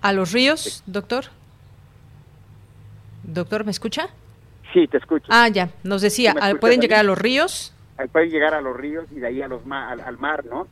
¿A 0.05 0.13
los 0.13 0.33
ríos, 0.33 0.83
doctor? 0.85 1.25
¿Doctor, 3.23 3.65
me 3.65 3.71
escucha? 3.71 4.07
Sí, 4.71 4.87
te 4.87 4.97
escucho. 4.97 5.25
Ah, 5.31 5.47
ya, 5.47 5.69
nos 5.83 6.03
decía, 6.03 6.35
¿pueden 6.61 6.79
llegar 6.79 6.99
a 6.99 7.03
los 7.03 7.17
ríos? 7.17 7.73
Pueden 8.11 8.29
llegar 8.29 8.53
a 8.53 8.61
los 8.61 8.77
ríos 8.77 9.05
y 9.11 9.15
de 9.15 9.25
ahí 9.25 9.41
a 9.41 9.47
los 9.47 9.61
al, 9.71 10.17
mar, 10.19 10.45
¿no? 10.45 10.67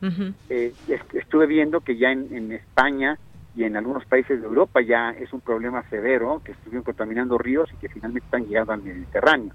Eh, 0.50 0.72
estuve 1.14 1.46
viendo 1.46 1.80
que 1.80 1.96
ya 1.96 2.12
en, 2.12 2.52
España 2.52 3.18
y 3.54 3.64
en 3.64 3.76
algunos 3.76 4.04
países 4.06 4.40
de 4.40 4.46
Europa 4.46 4.80
ya 4.80 5.10
es 5.10 5.32
un 5.32 5.40
problema 5.40 5.88
severo, 5.88 6.42
que 6.44 6.52
estuvieron 6.52 6.82
contaminando 6.82 7.38
ríos 7.38 7.70
y 7.72 7.76
que 7.76 7.88
finalmente 7.88 8.26
están 8.26 8.46
llegando 8.46 8.72
al 8.72 8.82
Mediterráneo. 8.82 9.52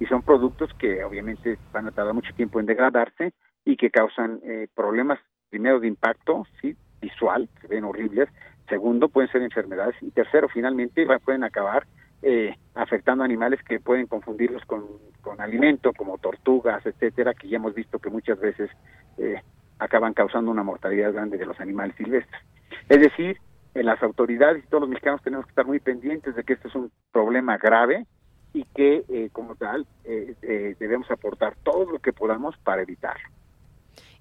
Y 0.00 0.06
son 0.06 0.22
productos 0.22 0.70
que 0.78 1.04
obviamente 1.04 1.58
van 1.72 1.86
a 1.86 1.90
tardar 1.90 2.14
mucho 2.14 2.34
tiempo 2.34 2.58
en 2.60 2.66
degradarse 2.66 3.32
y 3.64 3.76
que 3.76 3.90
causan 3.90 4.40
eh, 4.42 4.68
problemas, 4.74 5.18
primero 5.50 5.80
de 5.80 5.88
impacto, 5.88 6.46
sí, 6.60 6.74
visual, 7.00 7.48
se 7.60 7.68
ven 7.68 7.84
horribles, 7.84 8.28
Segundo, 8.68 9.08
pueden 9.08 9.30
ser 9.30 9.42
enfermedades. 9.42 9.94
Y 10.00 10.10
tercero, 10.12 10.48
finalmente, 10.48 11.06
pueden 11.24 11.44
acabar 11.44 11.86
eh, 12.22 12.56
afectando 12.74 13.22
animales 13.24 13.62
que 13.62 13.80
pueden 13.80 14.06
confundirlos 14.06 14.64
con, 14.64 14.84
con 15.20 15.40
alimento, 15.42 15.92
como 15.92 16.18
tortugas, 16.18 16.84
etcétera, 16.86 17.34
que 17.34 17.48
ya 17.48 17.56
hemos 17.56 17.74
visto 17.74 17.98
que 17.98 18.08
muchas 18.08 18.40
veces 18.40 18.70
eh, 19.18 19.42
acaban 19.78 20.14
causando 20.14 20.50
una 20.50 20.62
mortalidad 20.62 21.12
grande 21.12 21.38
de 21.38 21.46
los 21.46 21.58
animales 21.60 21.96
silvestres. 21.96 22.42
Es 22.88 23.00
decir, 23.00 23.38
en 23.74 23.86
las 23.86 24.02
autoridades 24.02 24.64
y 24.64 24.66
todos 24.68 24.82
los 24.82 24.90
mexicanos 24.90 25.22
tenemos 25.22 25.46
que 25.46 25.50
estar 25.50 25.66
muy 25.66 25.80
pendientes 25.80 26.34
de 26.34 26.44
que 26.44 26.54
esto 26.54 26.68
es 26.68 26.74
un 26.74 26.90
problema 27.10 27.56
grave 27.58 28.06
y 28.52 28.64
que, 28.74 29.04
eh, 29.08 29.30
como 29.32 29.54
tal, 29.54 29.86
debemos 30.04 31.10
aportar 31.10 31.56
todo 31.62 31.90
lo 31.90 31.98
que 31.98 32.12
podamos 32.12 32.56
para 32.58 32.82
evitarlo. 32.82 33.28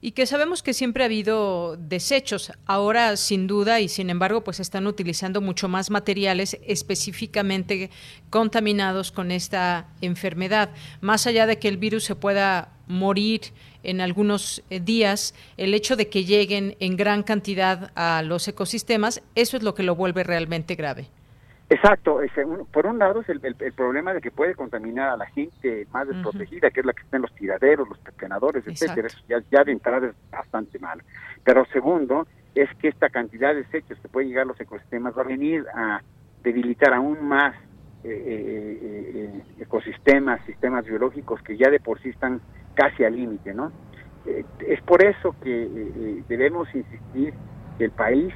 Y 0.01 0.11
que 0.11 0.25
sabemos 0.25 0.63
que 0.63 0.73
siempre 0.73 1.03
ha 1.03 1.05
habido 1.05 1.77
desechos. 1.77 2.51
Ahora, 2.65 3.15
sin 3.17 3.45
duda, 3.45 3.79
y 3.79 3.87
sin 3.87 4.09
embargo, 4.09 4.43
pues 4.43 4.59
están 4.59 4.87
utilizando 4.87 5.41
mucho 5.41 5.67
más 5.67 5.91
materiales 5.91 6.57
específicamente 6.65 7.91
contaminados 8.31 9.11
con 9.11 9.31
esta 9.31 9.87
enfermedad. 10.01 10.71
Más 11.01 11.27
allá 11.27 11.45
de 11.45 11.59
que 11.59 11.67
el 11.67 11.77
virus 11.77 12.03
se 12.05 12.15
pueda 12.15 12.73
morir 12.87 13.41
en 13.83 14.01
algunos 14.01 14.63
eh, 14.69 14.79
días, 14.79 15.35
el 15.57 15.73
hecho 15.73 15.95
de 15.95 16.09
que 16.09 16.25
lleguen 16.25 16.75
en 16.79 16.97
gran 16.97 17.21
cantidad 17.21 17.91
a 17.95 18.23
los 18.23 18.47
ecosistemas, 18.47 19.21
eso 19.35 19.55
es 19.55 19.63
lo 19.63 19.75
que 19.75 19.83
lo 19.83 19.95
vuelve 19.95 20.23
realmente 20.23 20.75
grave. 20.75 21.09
Exacto, 21.71 22.19
por 22.73 22.85
un 22.85 22.99
lado 22.99 23.21
es 23.21 23.29
el, 23.29 23.55
problema 23.73 24.13
de 24.13 24.19
que 24.19 24.29
puede 24.29 24.55
contaminar 24.55 25.07
a 25.07 25.15
la 25.15 25.25
gente 25.27 25.87
más 25.93 26.05
desprotegida, 26.05 26.69
que 26.69 26.81
es 26.81 26.85
la 26.85 26.91
que 26.91 27.01
está 27.01 27.15
en 27.15 27.21
los 27.21 27.33
tiraderos, 27.33 27.87
los 27.87 27.97
pepenadores, 27.99 28.67
etcétera, 28.67 29.07
eso 29.07 29.19
ya, 29.29 29.37
ya, 29.49 29.63
de 29.63 29.71
entrada 29.71 30.07
es 30.07 30.15
bastante 30.29 30.79
mal. 30.79 31.01
Pero 31.45 31.63
segundo, 31.71 32.27
es 32.55 32.69
que 32.75 32.89
esta 32.89 33.09
cantidad 33.09 33.53
de 33.53 33.63
desechos 33.63 33.97
que 34.01 34.09
pueden 34.09 34.27
llegar 34.27 34.43
a 34.43 34.47
los 34.47 34.59
ecosistemas 34.59 35.17
va 35.17 35.21
a 35.21 35.25
venir 35.25 35.65
a 35.73 36.01
debilitar 36.43 36.93
aún 36.93 37.25
más 37.25 37.55
eh, 38.03 38.09
eh, 38.09 38.79
eh, 39.15 39.43
ecosistemas, 39.61 40.43
sistemas 40.45 40.83
biológicos 40.83 41.41
que 41.41 41.55
ya 41.55 41.69
de 41.69 41.79
por 41.79 42.01
sí 42.01 42.09
están 42.09 42.41
casi 42.73 43.05
al 43.05 43.15
límite, 43.15 43.53
¿no? 43.53 43.71
es 44.25 44.81
por 44.81 45.03
eso 45.03 45.35
que 45.41 46.21
debemos 46.27 46.67
insistir 46.75 47.33
que 47.77 47.85
el 47.85 47.91
país 47.91 48.31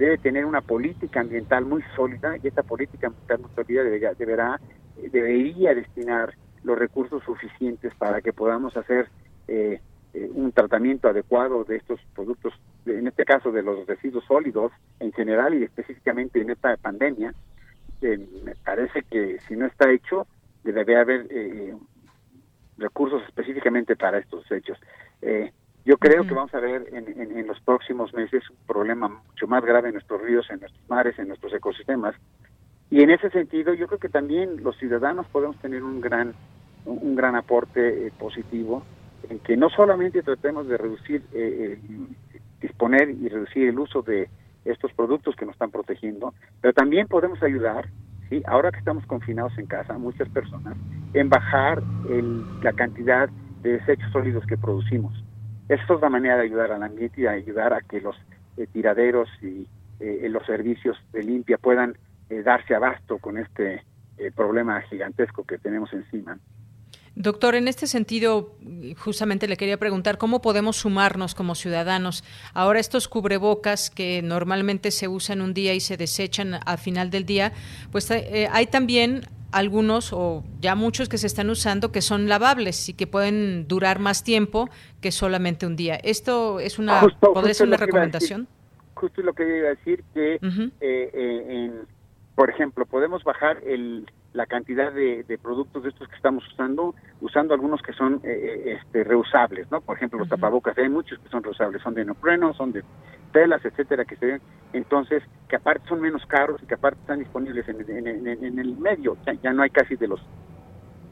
debe 0.00 0.16
tener 0.16 0.46
una 0.46 0.62
política 0.62 1.20
ambiental 1.20 1.66
muy 1.66 1.82
sólida 1.94 2.34
y 2.42 2.48
esta 2.48 2.62
política 2.62 3.08
ambiental 3.08 3.40
muy 3.40 3.50
sólida 3.54 3.82
debería, 3.84 4.14
deberá, 4.14 4.58
debería 4.96 5.74
destinar 5.74 6.34
los 6.64 6.78
recursos 6.78 7.22
suficientes 7.22 7.94
para 7.96 8.22
que 8.22 8.32
podamos 8.32 8.74
hacer 8.78 9.10
eh, 9.46 9.78
eh, 10.14 10.30
un 10.32 10.52
tratamiento 10.52 11.08
adecuado 11.08 11.64
de 11.64 11.76
estos 11.76 12.00
productos, 12.14 12.54
en 12.86 13.08
este 13.08 13.26
caso 13.26 13.52
de 13.52 13.62
los 13.62 13.86
residuos 13.86 14.24
sólidos 14.24 14.72
en 15.00 15.12
general 15.12 15.52
y 15.52 15.64
específicamente 15.64 16.40
en 16.40 16.48
esta 16.48 16.74
pandemia. 16.78 17.34
Eh, 18.00 18.26
me 18.42 18.54
parece 18.54 19.02
que 19.02 19.38
si 19.46 19.54
no 19.54 19.66
está 19.66 19.90
hecho, 19.90 20.26
debe 20.64 20.96
haber 20.96 21.28
recursos 22.78 23.22
específicamente 23.28 23.96
para 23.96 24.18
estos 24.18 24.50
hechos. 24.50 24.78
Yo 25.84 25.96
creo 25.96 26.24
que 26.24 26.34
vamos 26.34 26.54
a 26.54 26.60
ver 26.60 26.88
en, 26.92 27.46
los 27.46 27.58
próximos 27.60 28.12
meses 28.12 28.48
un 28.50 28.56
problema 28.66 29.08
mucho 29.08 29.46
más 29.46 29.64
grave 29.64 29.88
en 29.88 29.94
nuestros 29.94 30.20
ríos, 30.20 30.48
en 30.50 30.60
nuestros 30.60 30.88
mares, 30.88 31.18
en 31.18 31.28
nuestros 31.28 31.52
ecosistemas. 31.54 32.14
Y 32.90 33.02
en 33.02 33.10
ese 33.10 33.30
sentido, 33.30 33.72
yo 33.72 33.86
creo 33.86 33.98
que 33.98 34.08
también 34.08 34.62
los 34.62 34.76
ciudadanos 34.76 35.26
podemos 35.28 35.56
tener 35.56 35.82
un 35.82 36.00
gran, 36.00 36.34
un 36.84 37.14
gran 37.16 37.34
aporte 37.34 38.06
eh, 38.06 38.12
positivo 38.18 38.82
en 39.28 39.38
que 39.38 39.56
no 39.56 39.70
solamente 39.70 40.22
tratemos 40.22 40.66
de 40.66 40.76
reducir, 40.76 41.22
eh, 41.32 41.78
disponer 42.60 43.10
y 43.10 43.28
reducir 43.28 43.68
el 43.68 43.78
uso 43.78 44.02
de 44.02 44.28
estos 44.64 44.92
productos 44.92 45.36
que 45.36 45.46
nos 45.46 45.54
están 45.54 45.70
protegiendo, 45.70 46.34
pero 46.60 46.74
también 46.74 47.06
podemos 47.06 47.42
ayudar, 47.42 47.88
¿sí? 48.28 48.42
ahora 48.46 48.70
que 48.70 48.78
estamos 48.78 49.06
confinados 49.06 49.56
en 49.58 49.66
casa, 49.66 49.96
muchas 49.98 50.28
personas, 50.28 50.76
en 51.14 51.28
bajar 51.28 51.82
el, 52.08 52.44
la 52.62 52.72
cantidad 52.72 53.28
de 53.62 53.78
desechos 53.78 54.10
sólidos 54.12 54.44
que 54.46 54.56
producimos. 54.56 55.19
Esto 55.70 55.94
es 55.94 56.00
la 56.00 56.08
manera 56.08 56.36
de 56.36 56.42
ayudar 56.42 56.72
al 56.72 56.82
ambiente 56.82 57.20
y 57.20 57.22
de 57.22 57.28
ayudar 57.28 57.72
a 57.72 57.80
que 57.80 58.00
los 58.00 58.16
eh, 58.56 58.66
tiraderos 58.72 59.28
y 59.40 59.68
eh, 60.00 60.28
los 60.28 60.44
servicios 60.44 60.96
de 61.12 61.22
limpia 61.22 61.58
puedan 61.58 61.96
eh, 62.28 62.42
darse 62.42 62.74
abasto 62.74 63.18
con 63.18 63.38
este 63.38 63.84
problema 64.34 64.82
gigantesco 64.82 65.44
que 65.44 65.58
tenemos 65.58 65.90
encima. 65.94 66.38
Doctor, 67.14 67.54
en 67.54 67.68
este 67.68 67.86
sentido, 67.86 68.56
justamente 68.98 69.48
le 69.48 69.56
quería 69.56 69.78
preguntar 69.78 70.18
cómo 70.18 70.42
podemos 70.42 70.76
sumarnos 70.76 71.34
como 71.34 71.54
ciudadanos. 71.54 72.24
Ahora 72.52 72.80
estos 72.80 73.08
cubrebocas 73.08 73.90
que 73.90 74.20
normalmente 74.22 74.90
se 74.90 75.08
usan 75.08 75.40
un 75.40 75.54
día 75.54 75.72
y 75.72 75.80
se 75.80 75.96
desechan 75.96 76.58
al 76.66 76.78
final 76.78 77.10
del 77.10 77.24
día, 77.24 77.52
pues 77.92 78.10
hay 78.10 78.66
también 78.66 79.22
algunos 79.52 80.12
o 80.12 80.44
ya 80.60 80.74
muchos 80.74 81.08
que 81.08 81.18
se 81.18 81.26
están 81.26 81.50
usando 81.50 81.92
que 81.92 82.02
son 82.02 82.28
lavables 82.28 82.88
y 82.88 82.94
que 82.94 83.06
pueden 83.06 83.66
durar 83.68 83.98
más 83.98 84.24
tiempo 84.24 84.68
que 85.00 85.12
solamente 85.12 85.66
un 85.66 85.76
día. 85.76 85.96
¿Esto 85.96 86.60
es 86.60 86.78
una, 86.78 87.02
podría 87.20 87.54
ser 87.54 87.68
una 87.68 87.76
recomendación? 87.76 88.48
justo 89.00 89.22
lo 89.22 89.32
que 89.32 89.58
iba 89.58 89.68
a 89.68 89.70
decir, 89.70 90.04
que, 90.12 90.34
eh, 90.34 90.40
eh, 90.80 91.72
por 92.34 92.50
ejemplo, 92.50 92.84
podemos 92.84 93.24
bajar 93.24 93.58
el, 93.64 94.06
la 94.32 94.46
cantidad 94.46 94.92
de, 94.92 95.38
productos 95.42 95.82
de 95.82 95.88
estos 95.88 96.08
que 96.08 96.16
estamos 96.16 96.46
usando, 96.52 96.94
usando 97.20 97.52
algunos 97.54 97.82
que 97.82 97.92
son 97.92 98.20
eh, 98.22 98.78
este, 98.78 99.02
reusables, 99.04 99.70
¿no? 99.70 99.80
Por 99.80 99.96
ejemplo, 99.96 100.18
los 100.18 100.28
tapabocas, 100.28 100.78
hay 100.78 100.88
muchos 100.88 101.18
que 101.18 101.28
son 101.28 101.42
reusables, 101.42 101.82
son 101.82 101.94
de 101.94 102.04
neopreno, 102.04 102.54
son 102.54 102.72
de 102.72 102.84
telas, 103.32 103.64
etcétera, 103.64 104.04
que 104.04 104.16
se 104.16 104.26
ven, 104.26 104.40
entonces, 104.72 105.22
que 105.48 105.56
aparte 105.56 105.88
son 105.88 106.00
menos 106.00 106.24
caros 106.26 106.62
y 106.62 106.66
que 106.66 106.74
aparte 106.74 107.00
están 107.00 107.18
disponibles 107.18 107.68
en, 107.68 108.58
el 108.58 108.76
medio, 108.78 109.16
ya, 109.42 109.52
no 109.52 109.62
hay 109.62 109.70
casi 109.70 109.96
de 109.96 110.08
los 110.08 110.20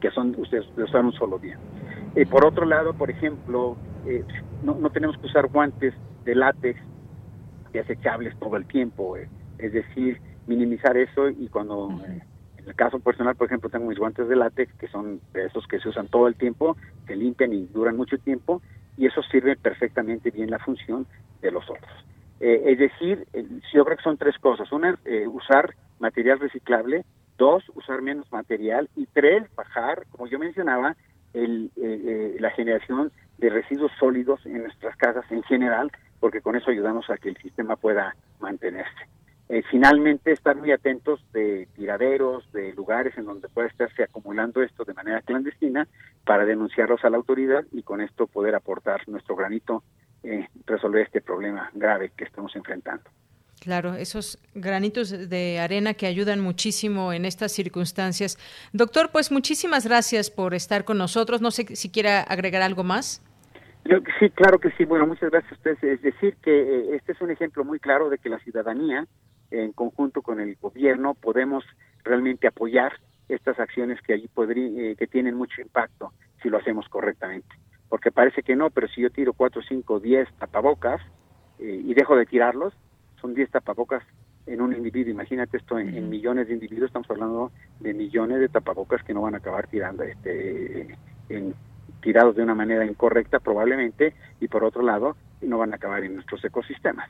que 0.01 0.11
son 0.13 0.35
ustedes 0.39 0.65
de 0.77 0.85
usar 0.85 1.05
un 1.05 1.13
solo 1.13 1.39
día. 1.39 1.59
Eh, 2.15 2.25
por 2.25 2.45
otro 2.45 2.65
lado, 2.65 2.95
por 2.95 3.11
ejemplo, 3.11 3.77
eh, 4.07 4.25
no, 4.63 4.75
no, 4.77 4.91
tenemos 4.91 5.19
que 5.19 5.27
usar 5.27 5.49
guantes 5.49 5.93
de 6.25 6.37
látex 6.37 6.81
desechables 7.73 8.39
todo 8.39 8.57
el 8.57 8.67
tiempo, 8.67 9.17
eh, 9.17 9.29
es 9.59 9.73
decir, 9.73 10.21
minimizar 10.47 10.97
eso 10.97 11.29
y 11.29 11.49
cuando, 11.49 11.91
en 11.91 12.23
el 12.69 12.75
caso 12.75 13.01
personal, 13.01 13.35
por 13.37 13.47
ejemplo, 13.47 13.71
tengo 13.71 13.87
mis 13.87 13.99
guantes 13.99 14.29
de 14.29 14.37
látex 14.37 14.73
que 14.75 14.89
son 14.89 15.21
de 15.33 15.47
esos 15.47 15.67
que 15.67 15.81
se 15.81 15.89
usan 15.89 16.09
todo 16.09 16.29
el 16.29 16.37
tiempo, 16.37 16.77
se 17.07 17.17
limpian 17.17 17.53
y 17.53 17.67
duran 17.67 17.97
mucho 17.97 18.19
tiempo 18.19 18.63
y 18.97 19.07
eso 19.07 19.23
sirve 19.23 19.57
perfectamente 19.57 20.31
bien 20.31 20.51
la 20.51 20.59
función 20.59 21.07
de 21.41 21.51
los 21.51 21.69
otros. 21.71 21.93
Eh, 22.41 22.63
es 22.67 22.79
decir, 22.79 23.27
eh, 23.33 23.47
yo 23.73 23.85
creo 23.85 23.97
que 23.97 24.03
son 24.03 24.17
tres 24.17 24.37
cosas. 24.39 24.71
Una, 24.73 24.99
eh, 25.05 25.27
usar 25.27 25.75
material 25.99 26.39
reciclable. 26.39 27.05
Dos, 27.37 27.65
usar 27.75 28.03
menos 28.03 28.31
material. 28.33 28.89
Y 28.97 29.07
tres, 29.07 29.45
bajar, 29.55 30.05
como 30.11 30.27
yo 30.27 30.39
mencionaba, 30.39 30.97
el, 31.35 31.71
la 32.41 32.51
generación 32.51 33.13
de 33.37 33.51
residuos 33.51 33.93
sólidos 34.01 34.45
en 34.47 34.63
nuestras 34.63 34.97
casas 34.97 35.25
en 35.31 35.43
general, 35.45 35.93
porque 36.19 36.41
con 36.41 36.57
eso 36.57 36.71
ayudamos 36.71 37.09
a 37.11 37.17
que 37.17 37.29
el 37.29 37.37
sistema 37.37 37.77
pueda 37.77 38.17
mantenerse. 38.41 39.07
Finalmente, 39.71 40.33
estar 40.33 40.57
muy 40.57 40.73
atentos 40.73 41.21
de 41.33 41.69
tiraderos, 41.75 42.51
de 42.53 42.73
lugares 42.75 43.17
en 43.17 43.25
donde 43.25 43.49
pueda 43.49 43.69
estarse 43.69 44.03
acumulando 44.03 44.63
esto 44.63 44.85
de 44.85 44.95
manera 44.95 45.23
clandestina 45.23 45.89
para 46.25 46.45
denunciarlos 46.45 47.05
a 47.05 47.11
la 47.11 47.17
autoridad 47.17 47.65
y 47.73 47.83
con 47.83 48.01
esto 48.01 48.27
poder 48.27 48.55
aportar 48.55 49.09
nuestro 49.09 49.37
granito 49.37 49.83
eh, 50.23 50.49
resolver 50.67 51.07
este 51.07 51.21
problema 51.21 51.71
grave 51.75 52.11
que 52.17 52.25
estamos 52.25 52.55
enfrentando. 52.57 53.09
Claro, 53.61 53.95
esos 53.95 54.39
granitos 54.55 55.29
de 55.29 55.59
arena 55.59 55.95
que 55.95 56.07
ayudan 56.07 56.41
muchísimo 56.41 57.13
en 57.13 57.25
estas 57.25 57.53
circunstancias. 57.53 58.37
Doctor, 58.73 59.11
pues 59.13 59.33
muchísimas 59.33 59.87
gracias 59.87 60.31
por 60.31 60.55
estar 60.55 60.85
con 60.85 60.99
nosotros. 60.99 61.41
No 61.41 61.51
sé 61.51 61.77
si 61.77 61.91
quiera 61.91 62.21
agregar 62.21 62.63
algo 62.63 62.85
más. 62.85 63.23
sí, 64.19 64.31
claro 64.31 64.59
que 64.59 64.71
sí. 64.73 64.85
Bueno, 64.85 65.07
muchas 65.07 65.31
gracias 65.31 65.53
a 65.53 65.55
ustedes. 65.55 65.83
Es 65.83 66.03
decir, 66.03 66.37
que 66.43 66.51
eh, 66.51 66.97
este 66.97 67.13
es 67.13 67.21
un 67.21 67.31
ejemplo 67.31 67.65
muy 67.65 67.79
claro 67.79 68.11
de 68.11 68.19
que 68.19 68.29
la 68.29 68.39
ciudadanía, 68.41 69.07
en 69.51 69.73
conjunto 69.73 70.23
con 70.23 70.41
el 70.41 70.57
gobierno, 70.57 71.15
podemos 71.15 71.65
realmente 72.05 72.47
apoyar 72.47 72.93
estas 73.29 73.59
acciones 73.59 74.01
que 74.03 74.15
allí 74.15 74.29
podría, 74.29 74.91
eh, 74.91 74.97
que 74.97 75.07
tienen 75.07 75.35
mucho 75.35 75.61
impacto 75.61 76.13
si 76.43 76.49
lo 76.49 76.59
hacemos 76.59 76.89
correctamente 76.89 77.55
porque 77.89 78.11
parece 78.11 78.43
que 78.43 78.57
no, 78.57 78.71
pero 78.71 78.89
si 78.89 79.01
yo 79.01 79.11
tiro 79.11 79.33
4, 79.33 79.63
5, 79.67 80.01
10 80.01 80.29
tapabocas 80.39 81.01
eh, 81.59 81.83
y 81.85 81.95
dejo 81.95 82.17
de 82.17 82.27
tirarlos, 82.27 82.75
son 83.21 83.35
10 83.35 83.51
tapabocas 83.51 84.03
en 84.47 84.61
un 84.61 84.75
individuo. 84.75 85.13
Imagínate 85.13 85.57
esto 85.57 85.79
en, 85.79 86.09
millones 86.09 86.49
de 86.49 86.55
individuos, 86.55 86.89
estamos 86.89 87.11
hablando 87.11 87.51
de 87.81 87.95
millones 87.95 88.41
de 88.41 88.49
tapabocas 88.49 89.03
que 89.03 89.15
no 89.15 89.23
van 89.23 89.35
a 89.35 89.39
acabar 89.39 89.67
tirando, 89.69 90.03
este, 90.03 90.97
en, 91.29 91.55
tirados 92.03 92.37
de 92.37 92.43
una 92.43 92.55
manera 92.55 92.85
incorrecta 92.85 93.41
probablemente, 93.41 94.15
y 94.41 94.49
por 94.49 94.65
otro 94.65 94.83
lado, 94.83 95.17
no 95.41 95.59
van 95.59 95.73
a 95.73 95.77
acabar 95.77 96.05
en 96.05 96.15
nuestros 96.15 96.45
ecosistemas. 96.45 97.09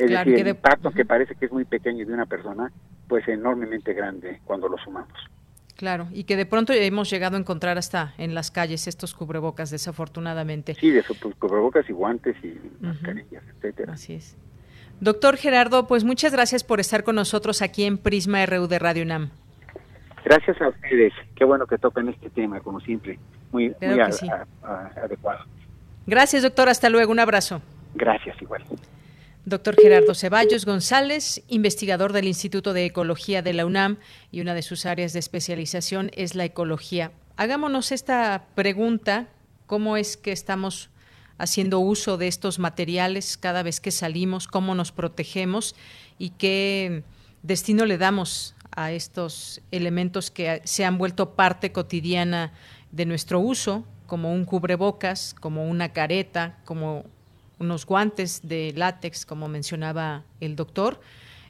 Es 0.00 0.10
decir, 0.10 0.34
el 0.34 0.48
impacto 0.48 0.90
que 0.90 1.04
parece 1.04 1.34
que 1.34 1.46
es 1.46 1.52
muy 1.52 1.64
pequeño 1.64 2.06
de 2.06 2.12
una 2.12 2.26
persona, 2.26 2.72
pues 3.06 3.26
enormemente 3.28 3.92
grande 3.92 4.40
cuando 4.44 4.68
lo 4.68 4.78
sumamos. 4.78 5.12
Claro, 5.76 6.08
y 6.12 6.24
que 6.24 6.36
de 6.36 6.46
pronto 6.46 6.72
hemos 6.72 7.10
llegado 7.10 7.36
a 7.36 7.40
encontrar 7.40 7.78
hasta 7.78 8.14
en 8.18 8.34
las 8.34 8.50
calles 8.50 8.86
estos 8.86 9.14
cubrebocas, 9.14 9.70
desafortunadamente. 9.70 10.74
Sí, 10.74 10.90
de 10.90 11.02
pues, 11.02 11.34
cubrebocas 11.36 11.88
y 11.88 11.92
guantes 11.92 12.36
y 12.42 12.58
mascarillas, 12.80 13.42
etcétera. 13.56 13.94
Así 13.94 14.14
es. 14.14 14.36
Doctor 15.00 15.36
Gerardo, 15.36 15.86
pues 15.86 16.04
muchas 16.04 16.32
gracias 16.32 16.64
por 16.64 16.80
estar 16.80 17.02
con 17.04 17.14
nosotros 17.14 17.62
aquí 17.62 17.84
en 17.84 17.96
Prisma 17.96 18.44
RU 18.44 18.66
de 18.66 18.78
Radio 18.78 19.02
UNAM. 19.04 19.30
Gracias 20.24 20.60
a 20.60 20.68
ustedes. 20.68 21.14
Qué 21.34 21.44
bueno 21.44 21.66
que 21.66 21.78
tocan 21.78 22.08
este 22.08 22.28
tema, 22.28 22.60
como 22.60 22.80
siempre. 22.80 23.18
Muy, 23.52 23.74
muy 23.80 24.00
adecuado. 24.00 25.44
Gracias, 26.06 26.42
doctor. 26.42 26.68
Hasta 26.68 26.90
luego. 26.90 27.10
Un 27.10 27.20
abrazo. 27.20 27.62
Gracias, 27.94 28.40
igual. 28.42 28.62
Doctor 29.50 29.74
Gerardo 29.74 30.14
Ceballos 30.14 30.64
González, 30.64 31.42
investigador 31.48 32.12
del 32.12 32.28
Instituto 32.28 32.72
de 32.72 32.84
Ecología 32.84 33.42
de 33.42 33.52
la 33.52 33.66
UNAM 33.66 33.98
y 34.30 34.42
una 34.42 34.54
de 34.54 34.62
sus 34.62 34.86
áreas 34.86 35.12
de 35.12 35.18
especialización 35.18 36.12
es 36.14 36.36
la 36.36 36.44
ecología. 36.44 37.10
Hagámonos 37.36 37.90
esta 37.90 38.46
pregunta, 38.54 39.26
¿cómo 39.66 39.96
es 39.96 40.16
que 40.16 40.30
estamos 40.30 40.90
haciendo 41.36 41.80
uso 41.80 42.16
de 42.16 42.28
estos 42.28 42.60
materiales 42.60 43.36
cada 43.36 43.64
vez 43.64 43.80
que 43.80 43.90
salimos, 43.90 44.46
cómo 44.46 44.76
nos 44.76 44.92
protegemos 44.92 45.74
y 46.16 46.30
qué 46.30 47.02
destino 47.42 47.86
le 47.86 47.98
damos 47.98 48.54
a 48.70 48.92
estos 48.92 49.62
elementos 49.72 50.30
que 50.30 50.62
se 50.62 50.84
han 50.84 50.96
vuelto 50.96 51.34
parte 51.34 51.72
cotidiana 51.72 52.52
de 52.92 53.04
nuestro 53.04 53.40
uso, 53.40 53.84
como 54.06 54.32
un 54.32 54.44
cubrebocas, 54.44 55.34
como 55.40 55.68
una 55.68 55.92
careta, 55.92 56.60
como 56.64 57.06
unos 57.60 57.86
guantes 57.86 58.40
de 58.42 58.72
látex, 58.74 59.24
como 59.24 59.46
mencionaba 59.46 60.24
el 60.40 60.56
doctor. 60.56 61.00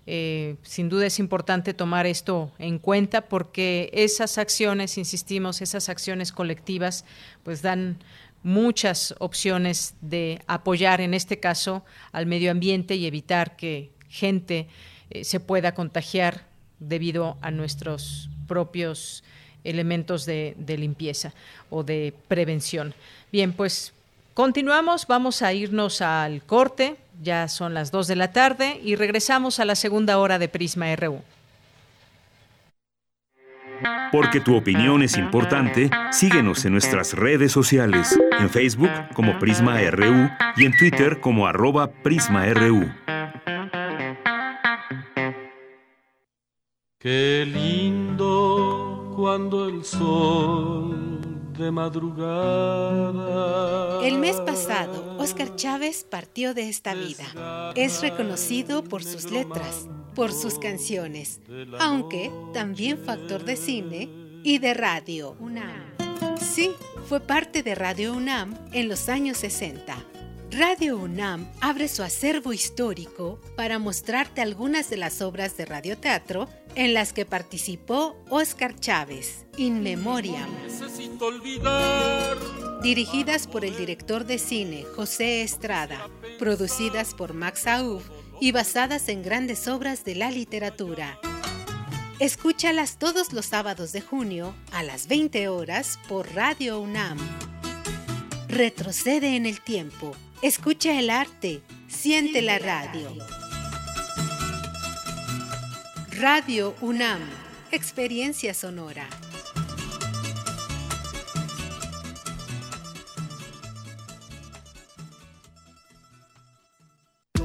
Eh, 0.07 0.57
sin 0.63 0.89
duda 0.89 1.07
es 1.07 1.19
importante 1.19 1.73
tomar 1.73 2.05
esto 2.05 2.51
en 2.59 2.79
cuenta 2.79 3.29
porque 3.29 3.91
esas 3.93 4.39
acciones, 4.39 4.99
insistimos, 4.99 5.63
esas 5.63 5.89
acciones 5.89 6.33
colectivas, 6.33 7.05
pues 7.45 7.63
dan 7.63 7.99
muchas 8.43 9.15
opciones 9.19 9.95
de 10.01 10.43
apoyar, 10.47 11.01
en 11.01 11.15
este 11.15 11.39
caso, 11.39 11.85
al 12.13 12.27
medio 12.27 12.51
ambiente 12.51 12.97
y 12.97 13.07
evitar 13.07 13.57
que 13.57 13.91
gente 14.09 14.67
eh, 15.11 15.25
se 15.25 15.39
pueda 15.39 15.75
contagiar 15.75 16.47
debido 16.81 17.39
a 17.41 17.51
nuestros 17.51 18.31
propios 18.49 19.23
elementos 19.63 20.27
de, 20.27 20.57
de 20.59 20.77
limpieza 20.77 21.35
o 21.69 21.85
de 21.85 22.15
prevención. 22.27 22.95
Bien, 23.31 23.53
pues 23.53 23.93
continuamos, 24.35 25.07
vamos 25.07 25.43
a 25.43 25.53
irnos 25.53 26.03
al 26.03 26.43
corte, 26.43 26.97
ya 27.23 27.49
son 27.49 27.75
las 27.75 27.91
2 27.91 28.07
de 28.07 28.17
la 28.17 28.33
tarde 28.33 28.81
y 28.83 28.97
regresamos 28.97 29.61
a 29.61 29.65
la 29.65 29.75
segunda 29.75 30.19
hora 30.19 30.39
de 30.39 30.49
Prisma 30.49 30.95
RU. 30.97 31.23
Porque 34.13 34.41
tu 34.41 34.57
opinión 34.57 35.03
es 35.03 35.17
importante, 35.17 35.91
síguenos 36.11 36.65
en 36.65 36.73
nuestras 36.73 37.15
redes 37.15 37.53
sociales, 37.53 38.19
en 38.39 38.51
Facebook 38.51 38.91
como 39.15 39.39
Prisma 39.39 39.81
RU 39.91 40.29
y 40.57 40.65
en 40.67 40.77
Twitter 40.77 41.21
como 41.21 41.47
arroba 41.47 41.91
PrismaRU. 41.91 42.91
Qué 46.99 47.47
lindo 47.47 49.15
cuando 49.17 49.69
el 49.69 49.85
sol 49.85 51.20
de 51.61 51.71
madrugada. 51.71 53.21
El 54.03 54.19
mes 54.19 54.37
pasado, 54.41 55.17
Oscar 55.19 55.55
Chávez 55.57 56.07
partió 56.09 56.55
de 56.55 56.69
esta 56.71 56.95
vida. 56.95 57.73
Es 57.77 58.01
reconocido 58.01 58.83
por 58.83 59.05
sus 59.05 59.31
letras, 59.31 59.87
por 60.15 60.33
sus 60.33 60.59
canciones, 60.59 61.43
aunque 61.79 62.33
también 62.55 62.99
fue 62.99 63.13
actor 63.15 63.45
de 63.45 63.57
cine 63.57 64.09
y 64.43 64.59
de 64.59 64.73
radio. 64.75 65.37
UNAM. 65.39 65.95
Sí, 66.41 66.71
fue 67.07 67.21
parte 67.21 67.63
de 67.63 67.75
Radio 67.75 68.15
UNAM 68.15 68.55
en 68.73 68.89
los 68.89 69.11
años 69.11 69.37
60. 69.37 69.97
Radio 70.53 70.97
UNAM 70.99 71.49
abre 71.61 71.87
su 71.87 72.03
acervo 72.03 72.53
histórico 72.53 73.41
para 73.57 73.79
mostrarte 73.79 74.41
algunas 74.41 74.91
de 74.91 74.97
las 74.97 75.23
obras 75.23 75.57
de 75.57 75.65
radioteatro 75.65 76.49
en 76.75 76.93
las 76.93 77.13
que 77.13 77.25
participó 77.25 78.17
Oscar 78.31 78.75
Chávez, 78.75 79.47
In 79.59 79.81
Memoriam. 79.85 80.51
Dirigidas 82.83 83.47
por 83.47 83.65
el 83.65 83.77
director 83.77 84.25
de 84.25 84.39
cine 84.39 84.85
José 84.97 85.43
Estrada, 85.43 86.09
producidas 86.41 87.15
por 87.15 87.33
Max 87.33 87.69
Aub 87.69 88.03
y 88.41 88.51
basadas 88.51 89.09
en 89.09 89.23
grandes 89.23 89.69
obras 89.69 90.05
de 90.05 90.17
la 90.17 90.33
literatura. 90.33 91.21
Escúchalas 92.19 92.99
todos 92.99 93.33
los 93.33 93.47
sábados 93.47 93.93
de 93.93 94.01
junio 94.01 94.53
a 94.73 94.83
las 94.83 95.07
20 95.07 95.47
horas 95.49 96.01
por 96.09 96.35
Radio 96.35 96.81
UNAM. 96.81 97.19
Retrocede 98.49 99.37
en 99.37 99.47
el 99.47 99.61
tiempo 99.61 100.17
Escucha 100.43 100.99
el 100.99 101.11
arte, 101.11 101.61
siente 101.87 102.41
la 102.41 102.59
radio. 102.59 103.13
Radio 106.19 106.75
UNAM, 106.81 107.21
experiencia 107.71 108.55
sonora. 108.55 109.07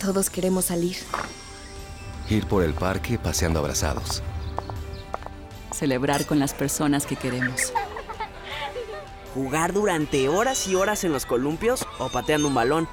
Todos 0.00 0.30
queremos 0.30 0.66
salir. 0.66 0.96
Ir 2.28 2.46
por 2.46 2.62
el 2.62 2.74
parque 2.74 3.18
paseando 3.18 3.58
abrazados 3.58 4.22
celebrar 5.80 6.26
con 6.26 6.38
las 6.38 6.52
personas 6.52 7.06
que 7.06 7.16
queremos. 7.16 7.72
¿Jugar 9.34 9.72
durante 9.72 10.28
horas 10.28 10.68
y 10.68 10.74
horas 10.74 11.04
en 11.04 11.12
los 11.12 11.24
columpios 11.24 11.86
o 11.98 12.10
pateando 12.10 12.48
un 12.48 12.54
balón? 12.54 12.86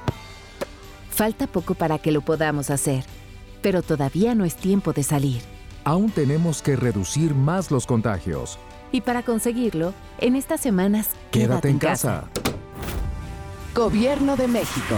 Falta 1.09 1.47
poco 1.47 1.75
para 1.75 1.97
que 1.97 2.13
lo 2.13 2.21
podamos 2.21 2.69
hacer, 2.69 3.03
pero 3.61 3.81
todavía 3.81 4.35
no 4.35 4.45
es 4.45 4.55
tiempo 4.55 4.93
de 4.93 5.03
salir. 5.03 5.41
Aún 5.83 6.11
tenemos 6.11 6.61
que 6.61 6.77
reducir 6.77 7.35
más 7.35 7.71
los 7.71 7.85
contagios. 7.85 8.57
Y 8.93 9.01
para 9.01 9.23
conseguirlo, 9.23 9.93
en 10.19 10.37
estas 10.37 10.61
semanas, 10.61 11.09
quédate, 11.31 11.69
en 11.69 11.79
casa. 11.79 12.23
Gobierno 13.75 14.37
de 14.37 14.47
México. 14.47 14.95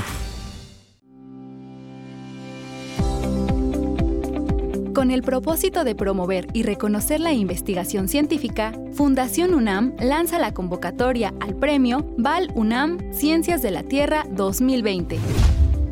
Con 5.00 5.12
el 5.12 5.24
propósito 5.24 5.86
de 5.86 5.96
promover 5.96 6.48
y 6.52 6.64
reconocer 6.64 7.22
la 7.22 7.32
investigación 7.32 8.10
científica, 8.10 8.74
Fundación 8.92 9.54
UNAM 9.54 9.96
lanza 9.98 10.40
la 10.40 10.54
convocatoria 10.54 11.34
al 11.40 11.56
premio 11.56 12.06
Val 12.18 12.52
UNAM 12.54 13.14
Ciencias 13.14 13.62
de 13.62 13.72
la 13.72 13.84
Tierra 13.84 14.26
2020. 14.30 15.18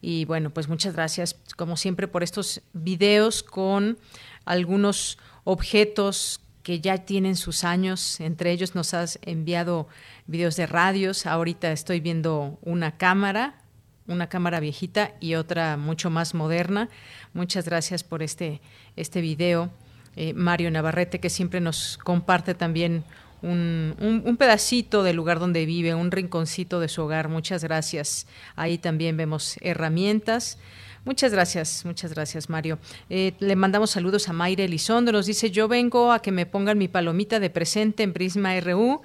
Y 0.00 0.24
bueno, 0.24 0.50
pues 0.50 0.68
muchas 0.68 0.94
gracias, 0.94 1.36
como 1.56 1.76
siempre, 1.76 2.08
por 2.08 2.22
estos 2.22 2.62
videos 2.72 3.42
con 3.42 3.98
algunos 4.44 5.18
objetos 5.44 6.40
que 6.62 6.80
ya 6.80 6.98
tienen 6.98 7.36
sus 7.36 7.64
años. 7.64 8.20
Entre 8.20 8.50
ellos 8.50 8.74
nos 8.74 8.94
has 8.94 9.18
enviado 9.22 9.88
videos 10.26 10.56
de 10.56 10.66
radios. 10.66 11.26
Ahorita 11.26 11.72
estoy 11.72 12.00
viendo 12.00 12.58
una 12.62 12.96
cámara, 12.96 13.62
una 14.06 14.28
cámara 14.28 14.60
viejita 14.60 15.12
y 15.20 15.34
otra 15.34 15.76
mucho 15.76 16.10
más 16.10 16.34
moderna. 16.34 16.88
Muchas 17.34 17.66
gracias 17.66 18.04
por 18.04 18.22
este, 18.22 18.60
este 18.96 19.20
video. 19.20 19.70
Eh, 20.16 20.34
Mario 20.34 20.70
Navarrete, 20.70 21.20
que 21.20 21.30
siempre 21.30 21.60
nos 21.60 21.98
comparte 21.98 22.54
también 22.54 23.04
un, 23.42 24.22
un, 24.24 24.36
pedacito 24.36 25.02
del 25.02 25.16
lugar 25.16 25.38
donde 25.38 25.64
vive, 25.64 25.94
un 25.94 26.10
rinconcito 26.10 26.80
de 26.80 26.88
su 26.88 27.02
hogar. 27.02 27.28
Muchas 27.28 27.64
gracias. 27.64 28.26
Ahí 28.56 28.76
también 28.76 29.16
vemos 29.16 29.56
herramientas. 29.60 30.58
Muchas 31.04 31.32
gracias, 31.32 31.84
muchas 31.86 32.12
gracias, 32.12 32.50
Mario. 32.50 32.78
Eh, 33.08 33.32
le 33.38 33.56
mandamos 33.56 33.90
saludos 33.90 34.28
a 34.28 34.34
Mayra 34.34 34.64
Elizondo. 34.64 35.12
Nos 35.12 35.26
dice: 35.26 35.50
Yo 35.50 35.68
vengo 35.68 36.12
a 36.12 36.20
que 36.20 36.32
me 36.32 36.44
pongan 36.44 36.76
mi 36.76 36.88
palomita 36.88 37.40
de 37.40 37.48
presente 37.48 38.02
en 38.02 38.12
Prisma 38.12 38.58
RU 38.60 39.00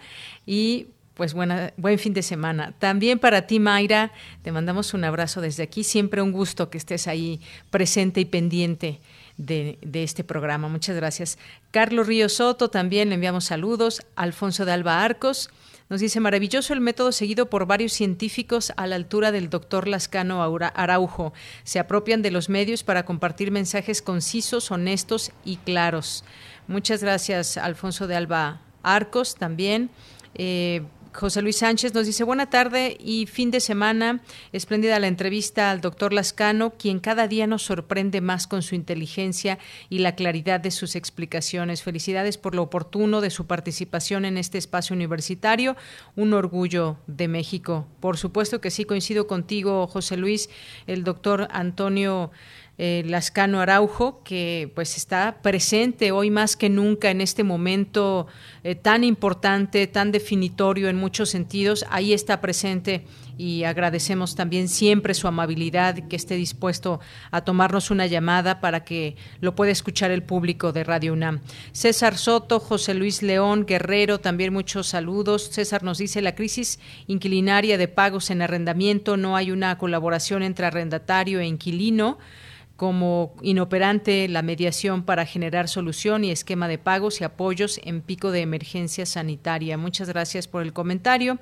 y 0.45 0.87
pues 1.13 1.33
buena, 1.33 1.71
buen 1.77 1.97
fin 1.97 2.13
de 2.13 2.21
semana. 2.21 2.73
También 2.77 3.19
para 3.19 3.47
ti, 3.47 3.61
Mayra, 3.61 4.11
te 4.41 4.51
mandamos 4.51 4.93
un 4.93 5.05
abrazo 5.05 5.39
desde 5.39 5.63
aquí. 5.63 5.85
Siempre 5.85 6.21
un 6.21 6.33
gusto 6.33 6.69
que 6.69 6.77
estés 6.77 7.07
ahí 7.07 7.39
presente 7.69 8.19
y 8.19 8.25
pendiente 8.25 8.99
de, 9.37 9.77
este 9.93 10.23
programa. 10.23 10.67
Muchas 10.67 10.95
gracias. 10.95 11.37
Carlos 11.71 12.07
Río 12.07 12.29
Soto, 12.29 12.69
también 12.69 13.09
le 13.09 13.15
enviamos 13.15 13.45
saludos. 13.45 14.05
Alfonso 14.15 14.65
de 14.65 14.71
Alba 14.71 15.03
Arcos. 15.03 15.49
Nos 15.87 16.01
dice, 16.01 16.19
maravilloso 16.19 16.73
el 16.73 16.81
método 16.81 17.11
seguido 17.11 17.49
por 17.49 17.67
varios 17.67 17.93
científicos 17.93 18.73
a 18.75 18.87
la 18.87 18.95
altura 18.95 19.31
del 19.31 19.49
doctor 19.49 19.87
Lascano 19.87 20.41
Araujo. 20.73 21.33
Se 21.63 21.77
apropian 21.77 22.23
de 22.23 22.31
los 22.31 22.49
medios 22.49 22.83
para 22.83 23.05
compartir 23.05 23.51
mensajes 23.51 24.01
concisos, 24.01 24.71
honestos 24.71 25.31
y 25.43 25.57
claros. 25.57 26.23
Muchas 26.67 27.03
gracias, 27.03 27.57
Alfonso 27.57 28.07
de 28.07 28.15
Alba 28.15 28.61
Arcos, 28.81 29.35
también. 29.35 29.91
Eh, 30.33 30.81
José 31.15 31.41
Luis 31.41 31.59
Sánchez 31.59 31.93
nos 31.93 32.05
dice, 32.05 32.25
buena 32.25 32.49
tarde 32.49 32.97
y 32.99 33.25
fin 33.25 33.49
de 33.49 33.61
semana. 33.61 34.19
Espléndida 34.51 34.99
la 34.99 35.07
entrevista 35.07 35.71
al 35.71 35.79
doctor 35.79 36.11
Lascano, 36.11 36.71
quien 36.71 36.99
cada 36.99 37.29
día 37.29 37.47
nos 37.47 37.63
sorprende 37.63 38.19
más 38.19 38.47
con 38.47 38.61
su 38.61 38.75
inteligencia 38.75 39.57
y 39.89 39.99
la 39.99 40.15
claridad 40.15 40.59
de 40.59 40.71
sus 40.71 40.97
explicaciones. 40.97 41.83
Felicidades 41.83 42.37
por 42.37 42.53
lo 42.53 42.63
oportuno 42.63 43.21
de 43.21 43.29
su 43.29 43.47
participación 43.47 44.25
en 44.25 44.37
este 44.37 44.57
espacio 44.57 44.93
universitario. 44.93 45.77
Un 46.17 46.33
orgullo 46.33 46.97
de 47.07 47.29
México. 47.29 47.87
Por 48.01 48.17
supuesto 48.17 48.59
que 48.59 48.69
sí, 48.69 48.83
coincido 48.83 49.25
contigo, 49.25 49.87
José 49.87 50.17
Luis. 50.17 50.49
El 50.85 51.05
doctor 51.05 51.47
Antonio 51.51 52.31
eh, 52.77 53.03
Lascano 53.05 53.61
Araujo, 53.61 54.21
que 54.23 54.71
pues 54.75 54.97
está 54.97 55.37
presente 55.41 56.11
hoy 56.11 56.29
más 56.29 56.57
que 56.57 56.69
nunca 56.69 57.09
en 57.09 57.21
este 57.21 57.43
momento 57.43 58.27
eh, 58.63 58.75
tan 58.75 59.03
importante, 59.03 59.87
tan 59.87 60.11
definitorio 60.11 60.89
en 60.89 60.97
muchos 60.97 61.29
sentidos. 61.29 61.85
Ahí 61.89 62.11
está 62.11 62.41
presente 62.41 63.05
y 63.37 63.63
agradecemos 63.63 64.35
también 64.35 64.67
siempre 64.67 65.13
su 65.13 65.27
amabilidad, 65.27 66.07
que 66.07 66.15
esté 66.15 66.35
dispuesto 66.35 66.99
a 67.31 67.41
tomarnos 67.41 67.91
una 67.91 68.07
llamada 68.07 68.59
para 68.59 68.83
que 68.83 69.15
lo 69.41 69.55
pueda 69.55 69.71
escuchar 69.71 70.11
el 70.11 70.23
público 70.23 70.71
de 70.71 70.83
Radio 70.83 71.13
UNAM. 71.13 71.39
César 71.71 72.17
Soto, 72.17 72.59
José 72.59 72.93
Luis 72.93 73.21
León, 73.23 73.65
Guerrero, 73.65 74.19
también 74.19 74.53
muchos 74.53 74.87
saludos. 74.87 75.49
César 75.51 75.83
nos 75.83 75.97
dice, 75.97 76.21
la 76.21 76.35
crisis 76.35 76.79
inquilinaria 77.07 77.77
de 77.77 77.87
pagos 77.87 78.29
en 78.29 78.41
arrendamiento, 78.41 79.17
no 79.17 79.35
hay 79.35 79.51
una 79.51 79.77
colaboración 79.77 80.43
entre 80.43 80.65
arrendatario 80.65 81.39
e 81.39 81.45
inquilino 81.45 82.17
como 82.75 83.33
inoperante 83.41 84.27
la 84.27 84.41
mediación 84.41 85.03
para 85.03 85.25
generar 85.25 85.69
solución 85.69 86.23
y 86.23 86.31
esquema 86.31 86.67
de 86.67 86.77
pagos 86.77 87.21
y 87.21 87.23
apoyos 87.23 87.79
en 87.83 88.01
pico 88.01 88.31
de 88.31 88.41
emergencia 88.41 89.05
sanitaria. 89.05 89.77
Muchas 89.77 90.09
gracias 90.09 90.47
por 90.47 90.61
el 90.61 90.73
comentario. 90.73 91.39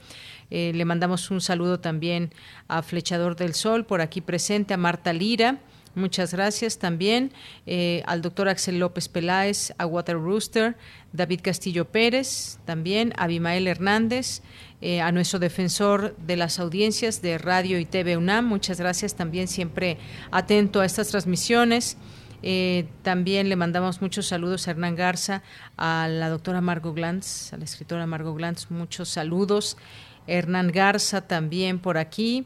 Eh, 0.51 0.71
le 0.75 0.85
mandamos 0.85 1.31
un 1.31 1.41
saludo 1.41 1.79
también 1.79 2.31
a 2.67 2.83
Flechador 2.83 3.35
del 3.35 3.55
Sol, 3.55 3.85
por 3.85 4.01
aquí 4.01 4.21
presente, 4.21 4.73
a 4.75 4.77
Marta 4.77 5.11
Lira. 5.11 5.59
Muchas 5.95 6.33
gracias 6.33 6.79
también 6.79 7.31
eh, 7.67 8.01
al 8.07 8.23
doctor 8.23 8.49
Axel 8.49 8.79
López 8.79 9.07
Peláez, 9.09 9.73
a 9.77 9.85
Water 9.85 10.15
Rooster, 10.15 10.75
David 11.11 11.41
Castillo 11.43 11.85
Pérez, 11.85 12.57
también 12.65 13.13
a 13.15 13.25
Abimael 13.25 13.67
Hernández, 13.67 14.41
eh, 14.81 15.01
a 15.01 15.11
nuestro 15.11 15.37
defensor 15.37 16.15
de 16.17 16.35
las 16.35 16.59
audiencias 16.59 17.21
de 17.21 17.37
Radio 17.37 17.77
y 17.77 17.85
TV 17.85 18.17
UNAM. 18.17 18.45
Muchas 18.45 18.79
gracias 18.79 19.13
también, 19.13 19.47
siempre 19.47 19.97
atento 20.31 20.81
a 20.81 20.85
estas 20.85 21.09
transmisiones. 21.09 21.95
Eh, 22.41 22.87
también 23.03 23.47
le 23.47 23.55
mandamos 23.55 24.01
muchos 24.01 24.27
saludos 24.27 24.67
a 24.67 24.71
Hernán 24.71 24.95
Garza, 24.95 25.43
a 25.77 26.07
la 26.09 26.27
doctora 26.29 26.59
Margot 26.59 26.95
Glantz, 26.95 27.53
a 27.53 27.57
la 27.57 27.65
escritora 27.65 28.07
Margot 28.07 28.35
Glantz, 28.35 28.71
muchos 28.71 29.09
saludos. 29.09 29.77
Hernán 30.25 30.71
Garza 30.71 31.21
también 31.21 31.79
por 31.79 31.97
aquí. 31.97 32.45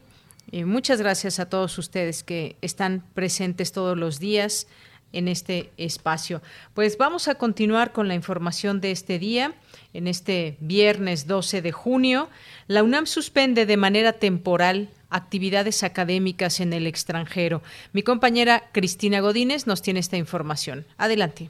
Eh, 0.52 0.64
muchas 0.64 1.00
gracias 1.00 1.40
a 1.40 1.48
todos 1.48 1.78
ustedes 1.78 2.22
que 2.22 2.56
están 2.62 3.02
presentes 3.14 3.72
todos 3.72 3.96
los 3.96 4.18
días 4.18 4.66
en 5.12 5.28
este 5.28 5.70
espacio. 5.76 6.42
Pues 6.74 6.98
vamos 6.98 7.28
a 7.28 7.36
continuar 7.36 7.92
con 7.92 8.08
la 8.08 8.14
información 8.14 8.80
de 8.80 8.90
este 8.90 9.18
día 9.18 9.52
en 9.94 10.06
este 10.06 10.56
viernes 10.60 11.26
12 11.26 11.62
de 11.62 11.72
junio, 11.72 12.28
la 12.66 12.82
UNAM 12.82 13.06
suspende 13.06 13.66
de 13.66 13.76
manera 13.76 14.12
temporal 14.12 14.88
actividades 15.10 15.82
académicas 15.82 16.60
en 16.60 16.72
el 16.72 16.86
extranjero. 16.86 17.62
Mi 17.92 18.02
compañera 18.02 18.64
Cristina 18.72 19.20
Godínez 19.20 19.66
nos 19.66 19.80
tiene 19.80 20.00
esta 20.00 20.18
información. 20.18 20.84
Adelante. 20.98 21.48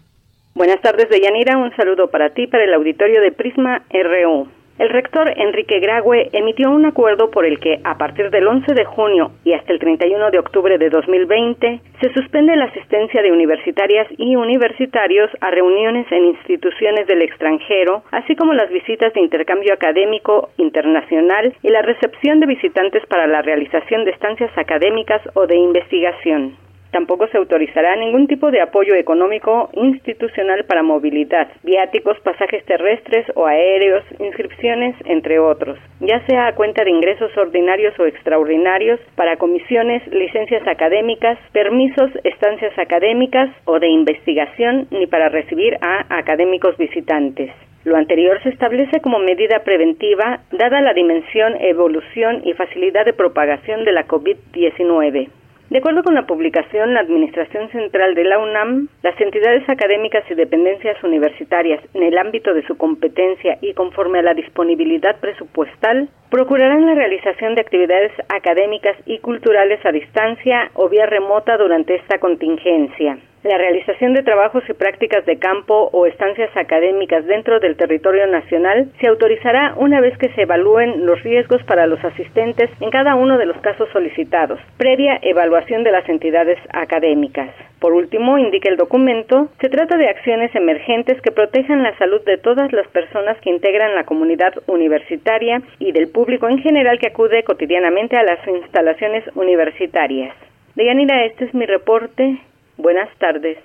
Buenas 0.55 0.81
tardes, 0.81 1.09
Deyanira. 1.09 1.59
Un 1.59 1.75
saludo 1.77 2.11
para 2.11 2.31
ti, 2.31 2.47
para 2.47 2.65
el 2.65 2.75
auditorio 2.75 3.21
de 3.21 3.33
Prisma 3.33 3.85
RU. 3.91 4.49
El 4.79 4.91
rector 4.91 5.33
Enrique 5.37 5.81
Grague 5.81 6.31
emitió 6.33 6.71
un 6.71 6.87
acuerdo 6.87 7.33
por 7.33 7.45
el 7.45 7.59
que, 7.59 7.81
a 7.83 7.99
partir 7.99 8.31
del 8.31 8.47
11 8.47 8.75
de 8.75 8.85
junio 8.85 9.33
y 9.43 9.53
hasta 9.53 9.73
el 9.73 9.81
31 9.81 10.31
de 10.31 10.39
octubre 10.39 10.79
de 10.79 10.89
2020, 10.89 11.81
se 12.01 12.13
suspende 12.15 12.55
la 12.55 12.67
asistencia 12.67 13.21
de 13.21 13.33
universitarias 13.33 14.07
y 14.17 14.37
universitarios 14.37 15.31
a 15.41 15.51
reuniones 15.51 16.07
en 16.13 16.27
instituciones 16.27 17.09
del 17.09 17.23
extranjero, 17.23 18.05
así 18.13 18.37
como 18.37 18.55
las 18.55 18.71
visitas 18.71 19.13
de 19.15 19.21
intercambio 19.21 19.75
académico 19.75 20.51
internacional 20.59 21.53
y 21.61 21.71
la 21.71 21.83
recepción 21.83 22.39
de 22.39 22.47
visitantes 22.47 23.05
para 23.07 23.27
la 23.27 23.43
realización 23.43 24.05
de 24.05 24.13
estancias 24.13 24.57
académicas 24.57 25.23
o 25.35 25.49
de 25.49 25.57
investigación. 25.57 26.68
Tampoco 26.91 27.29
se 27.29 27.37
autorizará 27.37 27.97
ningún 27.97 28.27
tipo 28.27 28.51
de 28.51 28.63
apoyo 28.63 28.95
económico 28.95 29.69
institucional 29.75 30.65
para 30.65 30.83
movilidad, 30.83 31.49
viáticos, 31.63 32.19
pasajes 32.21 32.65
terrestres 32.65 33.27
o 33.35 33.47
aéreos, 33.47 34.05
inscripciones, 34.19 34.97
entre 35.05 35.39
otros, 35.39 35.79
ya 36.01 36.25
sea 36.27 36.47
a 36.47 36.55
cuenta 36.55 36.85
de 36.85 36.91
ingresos 36.91 37.37
ordinarios 37.37 37.99
o 37.99 38.07
extraordinarios 38.07 39.01
para 39.17 39.37
comisiones, 39.37 40.07
licencias 40.09 40.67
académicas, 40.67 41.39
permisos, 41.53 42.11
estancias 42.25 42.77
académicas 42.79 43.51
o 43.67 43.79
de 43.79 43.89
investigación, 43.89 44.87
ni 44.91 45.07
para 45.07 45.29
recibir 45.29 45.77
a 45.83 46.07
académicos 46.19 46.77
visitantes. 46.79 47.51
Lo 47.85 47.97
anterior 47.97 48.43
se 48.43 48.51
establece 48.51 49.01
como 49.01 49.19
medida 49.19 49.61
preventiva 49.61 50.41
dada 50.53 50.81
la 50.81 50.93
dimensión, 50.95 51.55
evolución 51.61 52.43
y 52.45 52.53
facilidad 52.55 53.05
de 53.05 53.13
propagación 53.13 53.85
de 53.85 53.93
la 53.93 54.07
COVID-19. 54.07 55.29
De 55.71 55.79
acuerdo 55.79 56.03
con 56.03 56.15
la 56.15 56.27
publicación, 56.27 56.95
la 56.95 57.01
Administración 57.01 57.71
Central 57.71 58.15
de 58.15 58.25
la 58.25 58.39
UNAM, 58.39 58.89
las 59.03 59.21
entidades 59.21 59.69
académicas 59.69 60.25
y 60.31 60.35
dependencias 60.35 60.97
universitarias 61.05 61.85
en 61.93 62.05
el 62.05 62.17
ámbito 62.17 62.55
de 62.55 62.67
su 62.67 62.79
competencia 62.79 63.59
y 63.61 63.75
conforme 63.75 64.21
a 64.21 64.23
la 64.23 64.33
disponibilidad 64.33 65.21
presupuestal, 65.21 66.09
procurarán 66.31 66.87
la 66.87 66.95
realización 66.95 67.55
de 67.55 67.61
actividades 67.61 68.13
académicas 68.31 68.97
y 69.05 69.19
culturales 69.19 69.85
a 69.85 69.93
distancia 69.93 70.71
o 70.73 70.89
vía 70.89 71.05
remota 71.05 71.59
durante 71.59 71.97
esta 71.97 72.19
contingencia. 72.19 73.19
La 73.45 73.57
realización 73.57 74.15
de 74.15 74.25
trabajos 74.25 74.65
y 74.69 74.73
prácticas 74.73 75.25
de 75.25 75.39
campo 75.39 75.91
o 75.93 76.07
estancias 76.07 76.51
académicas 76.57 77.25
dentro 77.25 77.61
del 77.61 77.77
territorio 77.77 78.27
nacional 78.27 78.91
se 79.01 79.07
autorizará 79.07 79.75
una 79.77 80.01
vez 80.01 80.19
que 80.19 80.31
se 80.31 80.43
evalúen 80.43 81.07
los 81.07 81.23
riesgos 81.23 81.63
para 81.63 81.87
los 81.87 82.05
asistentes 82.05 82.69
en 82.81 82.91
cada 82.91 83.15
uno 83.15 83.39
de 83.39 83.47
los 83.47 83.57
casos 83.59 83.89
solicitados, 83.93 84.59
previa 84.77 85.21
evaluación 85.23 85.85
de 85.85 85.93
las 85.93 86.09
entidades 86.09 86.59
académicas. 86.73 87.51
Por 87.79 87.93
último, 87.93 88.39
indica 88.39 88.69
el 88.69 88.77
documento, 88.77 89.51
se 89.61 89.69
trata 89.69 89.97
de 89.97 90.09
acciones 90.09 90.53
emergentes 90.57 91.21
que 91.21 91.31
protejan 91.31 91.85
la 91.85 91.97
salud 91.97 92.21
de 92.25 92.39
todas 92.39 92.73
las 92.73 92.89
personas 92.89 93.39
que 93.41 93.51
integran 93.51 93.95
la 93.95 94.03
comunidad 94.03 94.53
universitaria 94.67 95.63
y 95.79 95.93
del 95.93 96.11
público 96.11 96.49
en 96.49 96.59
general 96.59 96.99
que 96.99 97.07
acude 97.07 97.45
cotidianamente 97.45 98.17
a 98.17 98.25
las 98.25 98.45
instalaciones 98.49 99.25
universitarias. 99.37 100.35
Deyanira, 100.75 101.25
este 101.25 101.45
es 101.45 101.55
mi 101.55 101.67
reporte. 101.67 102.39
Buenas 102.79 103.11
tardes. 103.19 103.59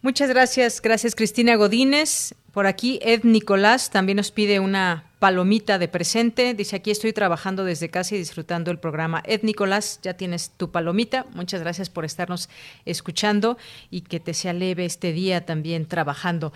Muchas 0.00 0.28
gracias, 0.30 0.80
gracias 0.80 1.14
Cristina 1.14 1.54
Godínez. 1.56 2.34
Por 2.52 2.66
aquí 2.66 2.98
Ed 3.02 3.20
Nicolás 3.22 3.90
también 3.90 4.16
nos 4.16 4.32
pide 4.32 4.58
una 4.58 5.04
palomita 5.20 5.78
de 5.78 5.86
presente. 5.86 6.54
Dice 6.54 6.76
aquí 6.76 6.90
estoy 6.90 7.12
trabajando 7.12 7.64
desde 7.64 7.88
casa 7.88 8.14
y 8.14 8.18
disfrutando 8.18 8.70
el 8.72 8.78
programa. 8.78 9.22
Ed 9.24 9.42
Nicolás, 9.42 10.00
ya 10.02 10.14
tienes 10.14 10.50
tu 10.50 10.72
palomita. 10.72 11.26
Muchas 11.34 11.60
gracias 11.60 11.88
por 11.88 12.04
estarnos 12.04 12.50
escuchando 12.84 13.58
y 13.90 14.00
que 14.00 14.18
te 14.18 14.34
sea 14.34 14.52
leve 14.52 14.84
este 14.84 15.12
día 15.12 15.46
también 15.46 15.86
trabajando. 15.86 16.52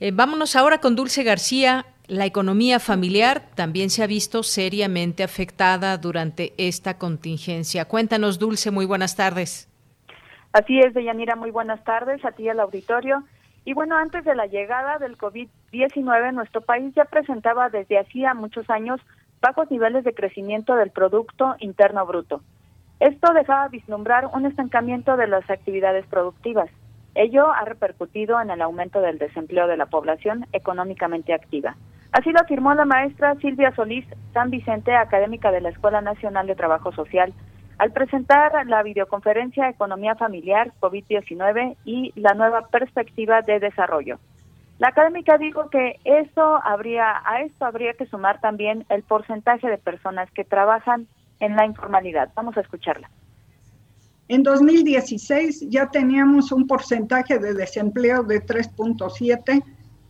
Eh, 0.00 0.10
vámonos 0.12 0.56
ahora 0.56 0.80
con 0.80 0.96
Dulce 0.96 1.22
García. 1.22 1.86
La 2.08 2.26
economía 2.26 2.80
familiar 2.80 3.50
también 3.54 3.90
se 3.90 4.02
ha 4.02 4.06
visto 4.06 4.42
seriamente 4.42 5.22
afectada 5.22 5.96
durante 5.98 6.54
esta 6.56 6.98
contingencia. 6.98 7.84
Cuéntanos, 7.84 8.38
Dulce, 8.38 8.70
muy 8.70 8.86
buenas 8.86 9.14
tardes. 9.14 9.68
Así 10.58 10.80
es, 10.80 10.92
Deyanira, 10.92 11.36
muy 11.36 11.52
buenas 11.52 11.84
tardes 11.84 12.24
a 12.24 12.32
ti 12.32 12.48
al 12.48 12.58
auditorio. 12.58 13.22
Y 13.64 13.74
bueno, 13.74 13.96
antes 13.96 14.24
de 14.24 14.34
la 14.34 14.46
llegada 14.46 14.98
del 14.98 15.16
COVID-19, 15.16 16.32
nuestro 16.32 16.62
país 16.62 16.92
ya 16.96 17.04
presentaba 17.04 17.68
desde 17.68 17.96
hacía 17.96 18.34
muchos 18.34 18.68
años 18.68 19.00
bajos 19.40 19.70
niveles 19.70 20.02
de 20.02 20.14
crecimiento 20.14 20.74
del 20.74 20.90
Producto 20.90 21.54
Interno 21.60 22.04
Bruto. 22.06 22.42
Esto 22.98 23.32
dejaba 23.34 23.68
vislumbrar 23.68 24.30
un 24.34 24.46
estancamiento 24.46 25.16
de 25.16 25.28
las 25.28 25.48
actividades 25.48 26.04
productivas. 26.06 26.68
Ello 27.14 27.52
ha 27.52 27.64
repercutido 27.64 28.40
en 28.40 28.50
el 28.50 28.60
aumento 28.60 29.00
del 29.00 29.18
desempleo 29.18 29.68
de 29.68 29.76
la 29.76 29.86
población 29.86 30.44
económicamente 30.52 31.34
activa. 31.34 31.76
Así 32.10 32.32
lo 32.32 32.40
afirmó 32.40 32.74
la 32.74 32.84
maestra 32.84 33.36
Silvia 33.36 33.72
Solís 33.76 34.06
San 34.32 34.50
Vicente, 34.50 34.96
académica 34.96 35.52
de 35.52 35.60
la 35.60 35.68
Escuela 35.68 36.00
Nacional 36.00 36.48
de 36.48 36.56
Trabajo 36.56 36.90
Social, 36.90 37.32
al 37.78 37.92
presentar 37.92 38.66
la 38.66 38.82
videoconferencia 38.82 39.68
Economía 39.68 40.16
Familiar 40.16 40.72
COVID-19 40.80 41.76
y 41.84 42.12
la 42.16 42.34
nueva 42.34 42.68
perspectiva 42.68 43.42
de 43.42 43.60
desarrollo. 43.60 44.18
La 44.78 44.88
académica 44.88 45.38
dijo 45.38 45.70
que 45.70 45.98
eso 46.04 46.60
habría, 46.64 47.22
a 47.24 47.42
esto 47.42 47.64
habría 47.64 47.94
que 47.94 48.06
sumar 48.06 48.40
también 48.40 48.84
el 48.88 49.02
porcentaje 49.02 49.68
de 49.68 49.78
personas 49.78 50.30
que 50.32 50.44
trabajan 50.44 51.06
en 51.40 51.56
la 51.56 51.66
informalidad. 51.66 52.30
Vamos 52.34 52.56
a 52.56 52.60
escucharla. 52.60 53.10
En 54.28 54.42
2016 54.42 55.68
ya 55.70 55.86
teníamos 55.86 56.52
un 56.52 56.66
porcentaje 56.66 57.38
de 57.38 57.54
desempleo 57.54 58.22
de 58.22 58.44
3.7, 58.44 59.64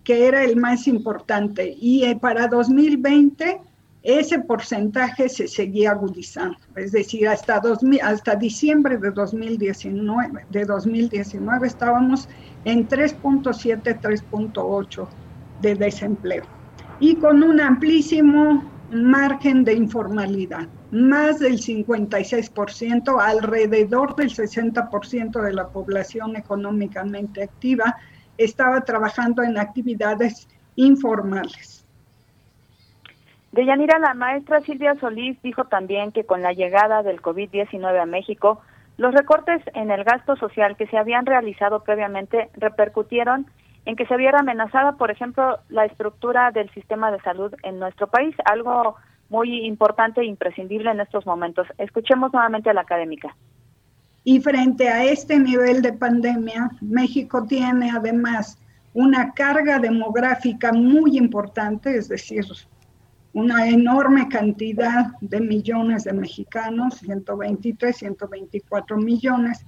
que 0.04 0.26
era 0.26 0.42
el 0.42 0.56
más 0.56 0.88
importante, 0.88 1.74
y 1.78 2.04
eh, 2.04 2.16
para 2.20 2.48
2020 2.48 3.60
ese 4.09 4.38
porcentaje 4.38 5.28
se 5.28 5.46
seguía 5.46 5.90
agudizando, 5.90 6.56
es 6.76 6.92
decir, 6.92 7.28
hasta, 7.28 7.61
hasta 8.02 8.36
diciembre 8.36 8.96
de 8.96 9.11
2019, 9.11 10.46
de 10.48 10.64
2019 10.64 11.66
estábamos 11.66 12.26
en 12.64 12.88
3.7, 12.88 14.00
3.8 14.00 15.09
de 15.61 15.74
desempleo 15.74 16.44
y 17.00 17.16
con 17.16 17.42
un 17.42 17.61
amplísimo 17.61 18.64
margen 18.90 19.62
de 19.64 19.74
informalidad, 19.74 20.66
más 20.90 21.38
del 21.38 21.59
56%, 21.59 23.20
alrededor 23.20 24.16
del 24.16 24.30
60% 24.30 25.42
de 25.42 25.52
la 25.52 25.68
población 25.68 26.34
económicamente 26.34 27.42
activa 27.42 27.94
estaba 28.38 28.80
trabajando 28.80 29.42
en 29.42 29.59
actividades 29.59 30.48
informales. 30.76 31.77
De 33.59 33.66
Yanira, 33.66 33.98
la 33.98 34.14
maestra 34.14 34.61
Silvia 34.61 34.94
Solís 35.00 35.36
dijo 35.42 35.64
también 35.64 36.12
que 36.12 36.22
con 36.22 36.42
la 36.42 36.52
llegada 36.52 37.02
del 37.02 37.20
COVID-19 37.20 38.00
a 38.00 38.06
México, 38.06 38.61
los 38.98 39.12
recortes 39.12 39.61
en 39.74 39.90
el 39.90 40.04
gasto 40.04 40.36
social 40.36 40.76
que 40.76 40.86
se 40.86 40.96
habían 40.96 41.26
realizado 41.26 41.82
previamente 41.82 42.50
repercutieron 42.54 43.46
en 43.84 43.96
que 43.96 44.06
se 44.06 44.16
viera 44.16 44.38
amenazada, 44.38 44.92
por 44.92 45.11
ejemplo, 45.11 45.59
la 45.70 45.86
estructura 45.86 46.52
del 46.52 46.70
sistema 46.70 47.11
de 47.11 47.20
salud 47.22 47.52
en 47.64 47.80
nuestro 47.80 48.06
país, 48.06 48.32
algo 48.44 48.94
muy 49.28 49.66
importante 49.66 50.20
e 50.20 50.26
imprescindible 50.26 50.92
en 50.92 51.00
estos 51.00 51.26
momentos. 51.26 51.66
Escuchemos 51.78 52.32
nuevamente 52.32 52.70
a 52.70 52.74
la 52.74 52.82
académica. 52.82 53.34
Y 54.22 54.38
frente 54.38 54.88
a 54.88 55.02
este 55.02 55.36
nivel 55.36 55.82
de 55.82 55.94
pandemia, 55.94 56.70
México 56.80 57.44
tiene 57.44 57.90
además 57.90 58.56
una 58.94 59.32
carga 59.32 59.80
demográfica 59.80 60.72
muy 60.72 61.18
importante, 61.18 61.96
es 61.96 62.09
decir, 62.09 62.44
una 63.32 63.68
enorme 63.68 64.28
cantidad 64.28 65.12
de 65.20 65.40
millones 65.40 66.04
de 66.04 66.12
mexicanos, 66.12 66.98
123, 66.98 67.96
124 67.96 68.96
millones, 68.96 69.64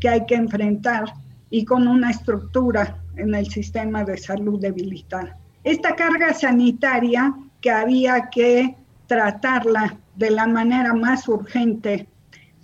que 0.00 0.08
hay 0.08 0.26
que 0.26 0.34
enfrentar 0.34 1.12
y 1.50 1.64
con 1.64 1.88
una 1.88 2.10
estructura 2.10 3.02
en 3.16 3.34
el 3.34 3.46
sistema 3.46 4.04
de 4.04 4.16
salud 4.16 4.60
debilitada. 4.60 5.36
Esta 5.64 5.96
carga 5.96 6.32
sanitaria 6.34 7.34
que 7.60 7.70
había 7.70 8.28
que 8.30 8.76
tratarla 9.06 9.98
de 10.16 10.30
la 10.30 10.46
manera 10.46 10.92
más 10.94 11.26
urgente 11.28 12.06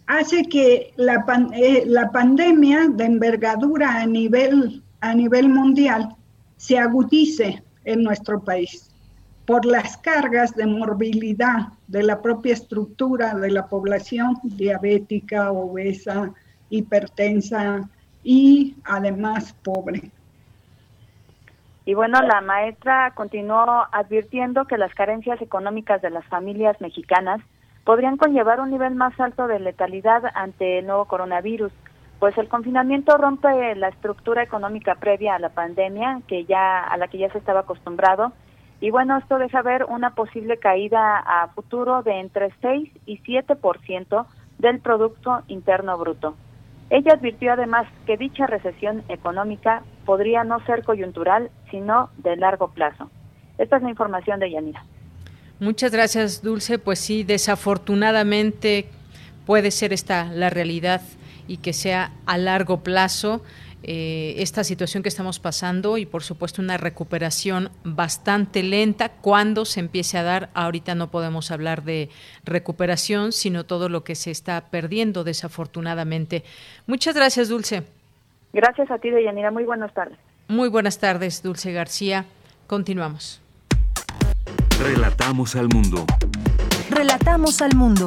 hace 0.06 0.44
que 0.44 0.92
la, 0.96 1.24
eh, 1.54 1.84
la 1.86 2.10
pandemia 2.12 2.88
de 2.88 3.04
envergadura 3.04 4.02
a 4.02 4.06
nivel, 4.06 4.82
a 5.00 5.14
nivel 5.14 5.48
mundial 5.48 6.14
se 6.56 6.78
agudice 6.78 7.64
en 7.84 8.02
nuestro 8.02 8.44
país 8.44 8.93
por 9.46 9.66
las 9.66 9.96
cargas 9.98 10.54
de 10.54 10.66
morbilidad 10.66 11.68
de 11.86 12.02
la 12.02 12.22
propia 12.22 12.54
estructura 12.54 13.34
de 13.34 13.50
la 13.50 13.66
población 13.66 14.36
diabética, 14.42 15.52
obesa, 15.52 16.32
hipertensa 16.70 17.88
y 18.22 18.76
además 18.84 19.52
pobre. 19.62 20.10
Y 21.84 21.92
bueno, 21.92 22.22
la 22.22 22.40
maestra 22.40 23.12
continuó 23.14 23.86
advirtiendo 23.92 24.64
que 24.64 24.78
las 24.78 24.94
carencias 24.94 25.42
económicas 25.42 26.00
de 26.00 26.08
las 26.08 26.24
familias 26.26 26.80
mexicanas 26.80 27.42
podrían 27.84 28.16
conllevar 28.16 28.60
un 28.60 28.70
nivel 28.70 28.94
más 28.94 29.18
alto 29.20 29.46
de 29.46 29.60
letalidad 29.60 30.22
ante 30.34 30.78
el 30.78 30.86
nuevo 30.86 31.04
coronavirus, 31.04 31.72
pues 32.18 32.38
el 32.38 32.48
confinamiento 32.48 33.18
rompe 33.18 33.74
la 33.74 33.88
estructura 33.88 34.42
económica 34.42 34.94
previa 34.94 35.34
a 35.34 35.38
la 35.38 35.50
pandemia, 35.50 36.22
que 36.26 36.46
ya 36.46 36.80
a 36.80 36.96
la 36.96 37.08
que 37.08 37.18
ya 37.18 37.30
se 37.30 37.36
estaba 37.36 37.60
acostumbrado 37.60 38.32
y 38.84 38.90
bueno, 38.90 39.16
esto 39.16 39.38
deja 39.38 39.62
ver 39.62 39.84
una 39.84 40.14
posible 40.14 40.58
caída 40.58 41.16
a 41.16 41.48
futuro 41.54 42.02
de 42.02 42.20
entre 42.20 42.52
6 42.60 42.90
y 43.06 43.18
7% 43.20 44.26
del 44.58 44.78
Producto 44.80 45.42
Interno 45.48 45.96
Bruto. 45.96 46.36
Ella 46.90 47.14
advirtió 47.14 47.54
además 47.54 47.86
que 48.04 48.18
dicha 48.18 48.46
recesión 48.46 49.02
económica 49.08 49.82
podría 50.04 50.44
no 50.44 50.62
ser 50.66 50.84
coyuntural, 50.84 51.50
sino 51.70 52.10
de 52.18 52.36
largo 52.36 52.72
plazo. 52.72 53.10
Esta 53.56 53.78
es 53.78 53.82
la 53.82 53.88
información 53.88 54.38
de 54.38 54.50
Yanira. 54.50 54.84
Muchas 55.60 55.90
gracias, 55.90 56.42
Dulce. 56.42 56.78
Pues 56.78 56.98
sí, 56.98 57.24
desafortunadamente 57.24 58.90
puede 59.46 59.70
ser 59.70 59.94
esta 59.94 60.26
la 60.26 60.50
realidad 60.50 61.00
y 61.48 61.56
que 61.56 61.72
sea 61.72 62.12
a 62.26 62.36
largo 62.36 62.82
plazo. 62.82 63.40
Eh, 63.86 64.36
esta 64.38 64.64
situación 64.64 65.02
que 65.02 65.10
estamos 65.10 65.38
pasando 65.38 65.98
y 65.98 66.06
por 66.06 66.22
supuesto 66.22 66.62
una 66.62 66.78
recuperación 66.78 67.68
bastante 67.84 68.62
lenta 68.62 69.10
cuando 69.10 69.66
se 69.66 69.80
empiece 69.80 70.16
a 70.16 70.22
dar. 70.22 70.48
Ahorita 70.54 70.94
no 70.94 71.10
podemos 71.10 71.50
hablar 71.50 71.82
de 71.82 72.08
recuperación, 72.44 73.32
sino 73.32 73.64
todo 73.64 73.90
lo 73.90 74.02
que 74.02 74.14
se 74.14 74.30
está 74.30 74.70
perdiendo 74.70 75.22
desafortunadamente. 75.22 76.44
Muchas 76.86 77.14
gracias, 77.14 77.50
Dulce. 77.50 77.82
Gracias 78.54 78.90
a 78.90 78.96
ti, 78.96 79.10
Deyanira. 79.10 79.50
Muy 79.50 79.64
buenas 79.64 79.92
tardes. 79.92 80.18
Muy 80.48 80.70
buenas 80.70 80.98
tardes, 80.98 81.42
Dulce 81.42 81.72
García. 81.72 82.24
Continuamos. 82.66 83.42
Relatamos 84.80 85.56
al 85.56 85.68
mundo. 85.68 86.06
Relatamos 86.88 87.60
al 87.60 87.74
mundo. 87.76 88.06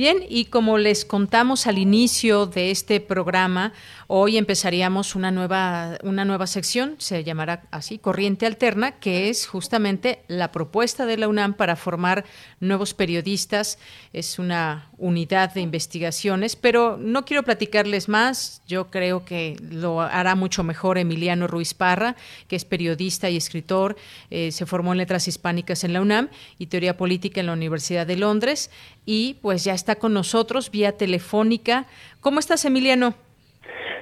Bien, 0.00 0.24
y 0.30 0.46
como 0.46 0.78
les 0.78 1.04
contamos 1.04 1.66
al 1.66 1.76
inicio 1.76 2.46
de 2.46 2.70
este 2.70 3.00
programa, 3.00 3.74
hoy 4.06 4.38
empezaríamos 4.38 5.14
una 5.14 5.30
nueva, 5.30 5.98
una 6.04 6.24
nueva 6.24 6.46
sección, 6.46 6.94
se 6.96 7.22
llamará 7.22 7.64
así, 7.70 7.98
Corriente 7.98 8.46
Alterna, 8.46 8.92
que 8.92 9.28
es 9.28 9.46
justamente 9.46 10.22
la 10.26 10.52
propuesta 10.52 11.04
de 11.04 11.18
la 11.18 11.28
UNAM 11.28 11.52
para 11.52 11.76
formar 11.76 12.24
nuevos 12.60 12.94
periodistas. 12.94 13.78
Es 14.14 14.38
una 14.38 14.88
unidad 14.96 15.52
de 15.52 15.60
investigaciones, 15.60 16.56
pero 16.56 16.96
no 16.96 17.26
quiero 17.26 17.42
platicarles 17.42 18.08
más. 18.08 18.62
Yo 18.66 18.90
creo 18.90 19.26
que 19.26 19.58
lo 19.60 20.00
hará 20.00 20.34
mucho 20.34 20.64
mejor 20.64 20.96
Emiliano 20.96 21.46
Ruiz 21.46 21.74
Parra, 21.74 22.16
que 22.48 22.56
es 22.56 22.64
periodista 22.64 23.28
y 23.28 23.36
escritor. 23.36 23.96
Eh, 24.30 24.50
se 24.50 24.64
formó 24.64 24.92
en 24.92 24.98
Letras 24.98 25.28
Hispánicas 25.28 25.84
en 25.84 25.92
la 25.92 26.00
UNAM 26.00 26.30
y 26.58 26.68
Teoría 26.68 26.96
Política 26.96 27.40
en 27.40 27.48
la 27.48 27.52
Universidad 27.52 28.06
de 28.06 28.16
Londres. 28.16 28.70
Y 29.12 29.38
pues 29.42 29.64
ya 29.64 29.74
está 29.74 29.96
con 29.96 30.14
nosotros 30.14 30.70
vía 30.70 30.92
telefónica. 30.92 31.86
¿Cómo 32.20 32.38
estás, 32.38 32.64
Emiliano? 32.64 33.14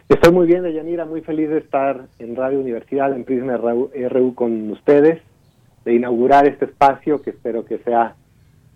Estoy 0.06 0.32
muy 0.34 0.46
bien, 0.46 0.62
Deyanira, 0.64 1.06
muy 1.06 1.22
feliz 1.22 1.48
de 1.48 1.60
estar 1.60 2.04
en 2.18 2.36
Radio 2.36 2.60
Universidad, 2.60 3.14
en 3.16 3.24
Prisma 3.24 3.56
RU, 3.56 4.34
con 4.34 4.70
ustedes 4.70 5.22
inaugurar 5.86 6.46
este 6.46 6.66
espacio 6.66 7.22
que 7.22 7.30
espero 7.30 7.64
que 7.64 7.78
sea 7.78 8.16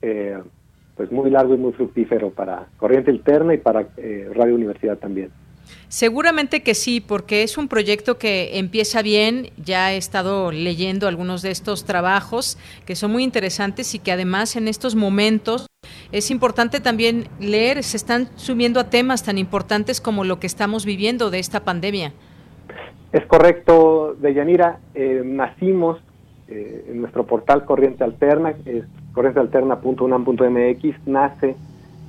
eh, 0.01 0.39
pues 0.97 1.13
muy 1.13 1.29
largo 1.29 1.55
y 1.55 1.59
muy 1.59 1.75
fructífero 1.75 2.31
para 2.31 2.67
Corriente 2.79 3.11
Alterna 3.11 3.53
y 3.53 3.59
para 3.59 3.89
eh, 3.99 4.31
Radio 4.33 4.55
Universidad 4.55 4.97
también. 4.97 5.31
Seguramente 5.89 6.63
que 6.63 6.75
sí, 6.75 7.01
porque 7.01 7.43
es 7.43 7.59
un 7.59 7.69
proyecto 7.69 8.19
que 8.19 8.59
empieza 8.59 9.03
bien. 9.03 9.51
Ya 9.57 9.93
he 9.93 9.97
estado 9.97 10.51
leyendo 10.51 11.09
algunos 11.09 11.43
de 11.43 11.51
estos 11.51 11.85
trabajos 11.85 12.59
que 12.87 12.97
son 12.97 13.13
muy 13.13 13.25
interesantes 13.25 13.95
y 13.95 13.99
que 13.99 14.13
además 14.13 14.57
en 14.57 14.69
estos 14.69 14.95
momentos 14.95 15.67
es 16.13 16.31
importante 16.31 16.81
también 16.81 17.29
leer, 17.41 17.83
se 17.83 17.97
están 17.97 18.29
subiendo 18.37 18.81
a 18.81 18.91
temas 18.91 19.23
tan 19.25 19.39
importantes 19.39 20.01
como 20.01 20.25
lo 20.25 20.39
que 20.39 20.47
estamos 20.47 20.85
viviendo 20.85 21.31
de 21.31 21.39
esta 21.39 21.61
pandemia. 21.61 22.13
Es 23.13 23.27
correcto, 23.27 24.17
Deyanira. 24.21 24.79
Eh, 24.95 25.23
nacimos 25.25 25.99
eh, 26.49 26.87
en 26.89 27.01
nuestro 27.01 27.27
portal 27.27 27.65
Corriente 27.65 28.05
Alterna, 28.05 28.55
es 28.65 28.85
corrientealterna.unam.mx, 29.13 31.07
nace 31.07 31.57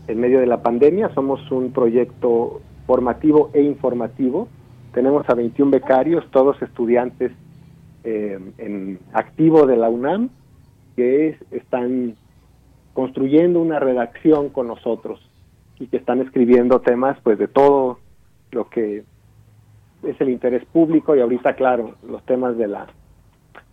en 0.07 0.19
medio 0.19 0.39
de 0.39 0.47
la 0.47 0.61
pandemia. 0.61 1.09
Somos 1.13 1.51
un 1.51 1.71
proyecto 1.71 2.61
formativo 2.85 3.49
e 3.53 3.61
informativo. 3.61 4.47
Tenemos 4.93 5.27
a 5.29 5.33
21 5.33 5.71
becarios, 5.71 6.29
todos 6.31 6.61
estudiantes 6.61 7.31
eh, 8.03 8.39
en 8.57 8.99
activo 9.13 9.65
de 9.65 9.77
la 9.77 9.89
UNAM, 9.89 10.29
que 10.95 11.37
están 11.51 12.15
construyendo 12.93 13.59
una 13.59 13.79
redacción 13.79 14.49
con 14.49 14.67
nosotros 14.67 15.19
y 15.79 15.87
que 15.87 15.97
están 15.97 16.21
escribiendo 16.21 16.81
temas 16.81 17.17
pues 17.23 17.39
de 17.39 17.47
todo 17.47 17.99
lo 18.51 18.69
que 18.69 19.03
es 20.03 20.21
el 20.21 20.29
interés 20.29 20.63
público 20.65 21.15
y 21.15 21.21
ahorita 21.21 21.55
claro 21.55 21.95
los 22.07 22.23
temas 22.25 22.57
de 22.57 22.67
la 22.67 22.87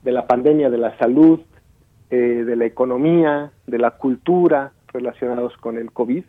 de 0.03 0.13
la 0.13 0.27
pandemia 0.27 0.71
de 0.71 0.79
la 0.79 0.97
salud 0.97 1.41
eh, 2.09 2.17
de 2.17 2.57
la 2.57 2.65
economía 2.65 3.53
de 3.67 3.79
la 3.79 3.93
cultura 3.93 4.73
relacionados 4.89 5.57
con 5.59 5.77
el 5.77 5.93
covid 5.93 6.25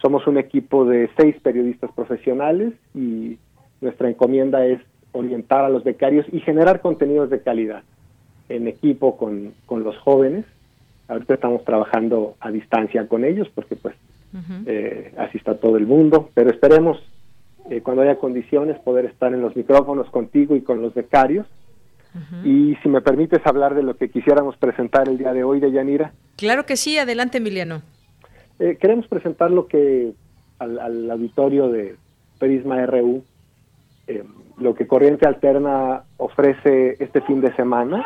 somos 0.00 0.26
un 0.26 0.38
equipo 0.38 0.84
de 0.84 1.10
seis 1.16 1.36
periodistas 1.42 1.90
profesionales 1.92 2.72
y 2.94 3.38
nuestra 3.80 4.08
encomienda 4.08 4.64
es 4.64 4.80
orientar 5.12 5.64
a 5.64 5.68
los 5.68 5.84
becarios 5.84 6.26
y 6.32 6.40
generar 6.40 6.80
contenidos 6.80 7.30
de 7.30 7.40
calidad 7.40 7.82
en 8.48 8.66
equipo 8.66 9.16
con, 9.16 9.52
con 9.66 9.84
los 9.84 9.96
jóvenes. 9.98 10.44
Ahorita 11.08 11.34
estamos 11.34 11.64
trabajando 11.64 12.36
a 12.40 12.50
distancia 12.50 13.06
con 13.08 13.24
ellos 13.24 13.48
porque 13.54 13.76
pues 13.76 13.94
eh, 14.66 15.12
así 15.18 15.38
está 15.38 15.56
todo 15.56 15.76
el 15.76 15.86
mundo, 15.86 16.30
pero 16.34 16.50
esperemos 16.50 16.98
eh, 17.68 17.80
cuando 17.82 18.02
haya 18.02 18.16
condiciones 18.16 18.78
poder 18.78 19.06
estar 19.06 19.34
en 19.34 19.42
los 19.42 19.56
micrófonos 19.56 20.08
contigo 20.10 20.56
y 20.56 20.62
con 20.62 20.80
los 20.80 20.94
becarios. 20.94 21.46
Y 22.44 22.74
si 22.82 22.88
me 22.88 23.02
permites 23.02 23.38
hablar 23.46 23.76
de 23.76 23.84
lo 23.84 23.94
que 23.96 24.08
quisiéramos 24.10 24.56
presentar 24.56 25.08
el 25.08 25.16
día 25.16 25.32
de 25.32 25.44
hoy 25.44 25.60
de 25.60 25.70
Yanira. 25.70 26.12
Claro 26.36 26.66
que 26.66 26.76
sí, 26.76 26.98
adelante 26.98 27.38
Emiliano. 27.38 27.82
Eh, 28.60 28.76
queremos 28.76 29.08
presentar 29.08 29.50
lo 29.50 29.66
que 29.66 30.12
al, 30.58 31.10
auditorio 31.10 31.70
de 31.70 31.96
Prisma 32.38 32.84
RU, 32.84 33.24
eh, 34.06 34.22
lo 34.58 34.74
que 34.74 34.86
Corriente 34.86 35.26
Alterna 35.26 36.04
ofrece 36.18 37.02
este 37.02 37.22
fin 37.22 37.40
de 37.40 37.56
semana. 37.56 38.04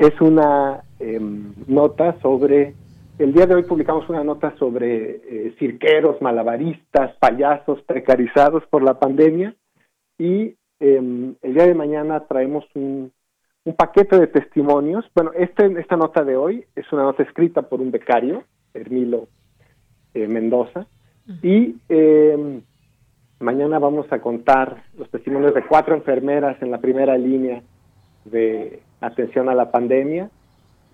Es 0.00 0.20
una 0.20 0.82
em, 0.98 1.54
nota 1.68 2.20
sobre, 2.20 2.74
el 3.20 3.32
día 3.32 3.46
de 3.46 3.54
hoy 3.54 3.62
publicamos 3.62 4.08
una 4.08 4.24
nota 4.24 4.52
sobre 4.58 5.10
eh, 5.10 5.54
cirqueros, 5.60 6.20
malabaristas, 6.20 7.14
payasos 7.20 7.80
precarizados 7.82 8.64
por 8.66 8.82
la 8.82 8.98
pandemia 8.98 9.54
y 10.18 10.56
em, 10.80 11.36
el 11.40 11.54
día 11.54 11.68
de 11.68 11.74
mañana 11.74 12.26
traemos 12.26 12.64
un, 12.74 13.12
un 13.64 13.74
paquete 13.74 14.18
de 14.18 14.26
testimonios. 14.26 15.04
Bueno, 15.14 15.30
este, 15.36 15.66
esta 15.78 15.96
nota 15.96 16.24
de 16.24 16.36
hoy 16.36 16.64
es 16.74 16.92
una 16.92 17.04
nota 17.04 17.22
escrita 17.22 17.62
por 17.62 17.80
un 17.80 17.92
becario, 17.92 18.42
Hermilo 18.74 19.28
eh, 20.18 20.28
Mendoza. 20.28 20.86
Y 21.42 21.76
eh, 21.88 22.60
mañana 23.40 23.78
vamos 23.78 24.10
a 24.10 24.20
contar 24.20 24.84
los 24.96 25.10
testimonios 25.10 25.54
de 25.54 25.64
cuatro 25.64 25.94
enfermeras 25.94 26.60
en 26.62 26.70
la 26.70 26.78
primera 26.78 27.18
línea 27.18 27.62
de 28.24 28.80
atención 29.00 29.48
a 29.48 29.54
la 29.54 29.70
pandemia. 29.70 30.30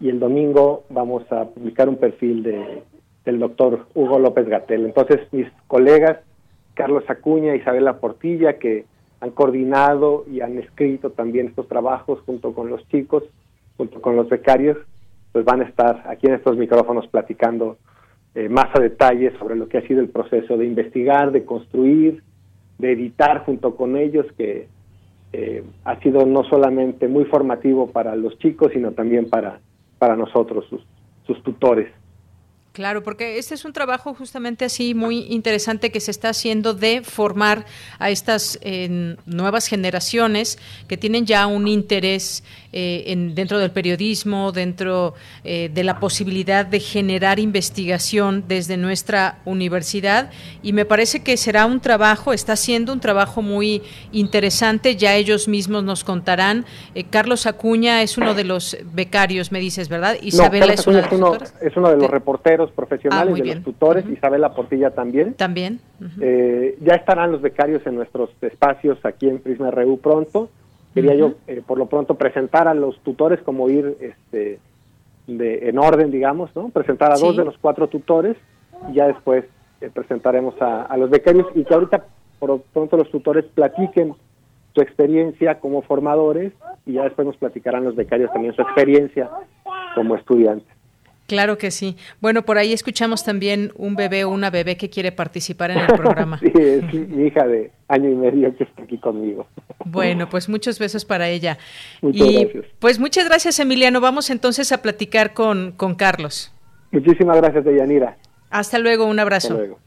Y 0.01 0.09
el 0.09 0.19
domingo 0.19 0.85
vamos 0.91 1.31
a 1.31 1.45
publicar 1.47 1.89
un 1.89 1.97
perfil 1.97 2.43
de, 2.43 2.83
del 3.25 3.39
doctor 3.39 3.87
Hugo 3.95 4.19
López 4.19 4.49
Gatel. 4.49 4.85
Entonces, 4.85 5.21
mis 5.33 5.47
colegas, 5.69 6.19
Carlos 6.75 7.05
Acuña, 7.09 7.55
Isabela 7.55 7.99
Portilla, 7.99 8.59
que 8.59 8.85
han 9.21 9.31
coordinado 9.31 10.25
y 10.31 10.41
han 10.41 10.59
escrito 10.59 11.11
también 11.11 11.49
estos 11.49 11.69
trabajos 11.69 12.21
junto 12.27 12.53
con 12.53 12.69
los 12.69 12.87
chicos, 12.89 13.23
junto 13.77 14.03
con 14.03 14.17
los 14.17 14.29
becarios, 14.29 14.77
pues 15.33 15.45
van 15.45 15.63
a 15.63 15.65
estar 15.65 16.05
aquí 16.09 16.27
en 16.27 16.35
estos 16.35 16.57
micrófonos 16.57 17.07
platicando 17.07 17.79
eh, 18.35 18.49
más 18.49 18.67
a 18.75 18.81
detalle 18.81 19.33
sobre 19.39 19.57
lo 19.57 19.69
que 19.69 19.79
ha 19.79 19.87
sido 19.87 20.01
el 20.01 20.09
proceso 20.09 20.57
de 20.57 20.67
investigar, 20.67 21.31
de 21.33 21.45
construir, 21.45 22.23
de 22.79 22.93
editar 22.93 23.45
junto 23.45 23.77
con 23.77 23.97
ellos, 23.97 24.27
que 24.37 24.69
eh, 25.33 25.65
ha 25.85 25.99
sido 26.01 26.27
no 26.27 26.45
solamente 26.45 27.09
muy 27.09 27.25
formativo 27.25 27.91
para 27.91 28.17
los 28.17 28.39
chicos, 28.39 28.73
sino 28.73 28.93
también 28.93 29.29
para, 29.29 29.61
para 29.99 30.17
nosotros, 30.17 30.65
sus, 30.69 30.85
sus 31.27 31.43
tutores. 31.43 31.89
Claro, 32.75 33.05
porque 33.05 33.39
este 33.39 33.55
es 33.55 33.65
un 33.65 33.73
trabajo 33.73 34.15
justamente 34.15 34.65
así 34.65 34.95
muy 34.95 35.27
interesante 35.31 35.93
que 35.93 36.01
se 36.01 36.11
está 36.11 36.31
haciendo 36.31 36.75
de 36.75 37.03
formar 37.03 37.67
a 38.01 38.11
estas 38.11 38.59
eh, 38.63 39.15
nuevas 39.27 39.69
generaciones 39.69 40.59
que 40.89 40.97
tienen 40.97 41.25
ya 41.25 41.47
un 41.47 41.69
interés 41.69 42.43
eh, 42.73 43.05
en, 43.07 43.37
dentro 43.37 43.61
del 43.61 43.71
periodismo, 43.71 44.51
dentro 44.51 45.15
eh, 45.45 45.71
de 45.73 45.85
la 45.85 46.01
posibilidad 46.01 46.67
de 46.67 46.81
generar 46.81 47.39
investigación 47.39 48.43
desde 48.49 48.77
nuestra 48.77 49.39
universidad. 49.45 50.33
Y 50.61 50.73
me 50.73 50.85
parece 50.85 51.23
que 51.23 51.37
será 51.37 51.67
un 51.67 51.79
trabajo, 51.79 52.33
está 52.33 52.57
siendo 52.57 52.93
un 52.93 52.99
trabajo 52.99 53.41
muy 53.41 53.83
interesante, 54.11 54.97
ya 54.97 55.15
ellos 55.15 55.47
mismos 55.47 55.85
nos 55.85 56.03
contarán. 56.03 56.67
Carlos 57.11 57.47
Acuña 57.47 58.03
es 58.03 58.19
uno 58.19 58.35
de 58.35 58.43
los 58.43 58.77
becarios, 58.93 59.53
me 59.53 59.61
dices, 59.61 59.89
¿verdad? 59.89 60.17
Isabela 60.21 60.73
es, 60.73 60.85
una 60.89 61.03
de 61.03 61.15
uno, 61.15 61.39
es 61.61 61.77
uno 61.77 61.91
de 61.91 61.99
los 61.99 62.11
reporteros 62.11 62.64
profesionales, 62.71 63.35
ah, 63.37 63.43
de 63.43 63.55
los 63.55 63.65
tutores, 63.65 64.07
Isabela 64.09 64.55
Portilla 64.55 64.91
también. 64.91 65.35
También. 65.35 65.81
Eh, 66.21 66.77
ya 66.81 66.95
estarán 66.95 67.33
los 67.33 67.43
becarios 67.43 67.87
en 67.87 67.97
nuestros 67.97 68.31
espacios 68.41 68.99
aquí 69.05 69.29
en 69.29 69.39
Prisma 69.39 69.71
RU 69.71 69.99
pronto. 69.99 70.49
Quería 70.95 71.15
yo, 71.15 71.35
eh, 71.47 71.63
por 71.67 71.79
lo 71.79 71.87
pronto, 71.87 72.15
presentar 72.15 72.69
a 72.69 72.75
los 72.75 72.99
tutores 73.01 73.41
como 73.43 73.69
ir 73.69 73.97
este, 74.01 74.61
de, 75.27 75.69
en 75.69 75.79
orden, 75.79 76.11
digamos, 76.11 76.55
¿no? 76.55 76.69
Presentar 76.69 77.13
a 77.13 77.17
dos 77.17 77.37
de 77.37 77.45
los 77.45 77.59
cuatro 77.59 77.89
tutores 77.89 78.37
y 78.91 78.95
ya 78.95 79.09
después 79.09 79.45
eh, 79.81 79.91
presentaremos 79.93 80.55
a, 80.63 80.83
a 80.83 80.97
los 80.97 81.11
becarios 81.11 81.47
y 81.55 81.65
que 81.65 81.75
ahorita, 81.75 82.05
por 82.39 82.51
lo 82.51 82.59
pronto, 82.59 82.97
los 82.97 83.11
tutores 83.11 83.45
platiquen 83.47 84.15
su 84.75 84.81
experiencia 84.81 85.61
como 85.61 85.83
formadores 85.83 86.53
y 86.87 86.95
ya 86.95 87.05
después 87.05 87.27
nos 87.27 87.37
platicarán 87.37 87.85
los 87.85 87.97
becarios 87.97 88.33
también 88.33 88.55
su 88.55 88.63
experiencia 88.63 89.31
como 89.95 90.17
estudiantes. 90.17 90.74
Claro 91.27 91.57
que 91.57 91.71
sí. 91.71 91.97
Bueno, 92.21 92.43
por 92.43 92.59
ahí 92.59 92.73
escuchamos 92.73 93.25
también 93.25 93.73
un 93.77 93.97
bebé 93.97 94.25
o 94.25 94.31
una 94.31 94.51
bebé 94.51 94.77
que 94.77 94.91
quiere 94.91 95.11
participar 95.11 95.71
en 95.71 95.79
el 95.79 95.87
programa. 95.97 96.39
sí, 96.39 96.53
es 96.55 96.93
mi 96.93 97.27
hija 97.27 97.47
de 97.47 97.71
año 97.89 98.11
y 98.11 98.15
medio 98.15 98.55
que 98.57 98.65
está 98.65 98.83
aquí 98.83 98.99
conmigo. 98.99 99.47
Bueno, 99.85 100.29
pues 100.29 100.49
muchos 100.49 100.79
besos 100.79 101.05
para 101.05 101.29
ella. 101.29 101.59
Muchas 102.03 102.27
y, 102.27 102.45
gracias. 102.45 102.65
Pues 102.79 102.99
muchas 102.99 103.27
gracias, 103.27 103.59
Emiliano. 103.59 104.01
Vamos 104.01 104.31
entonces 104.31 104.71
a 104.73 104.83
platicar 104.83 105.33
con, 105.33 105.73
con 105.73 105.95
Carlos. 105.95 106.53
Muchísimas 106.91 107.39
gracias, 107.39 107.65
Deyanira. 107.65 108.17
Hasta 108.51 108.79
luego, 108.79 109.07
un 109.07 109.19
abrazo. 109.19 109.49
Hasta 109.49 109.59
luego. 109.59 109.79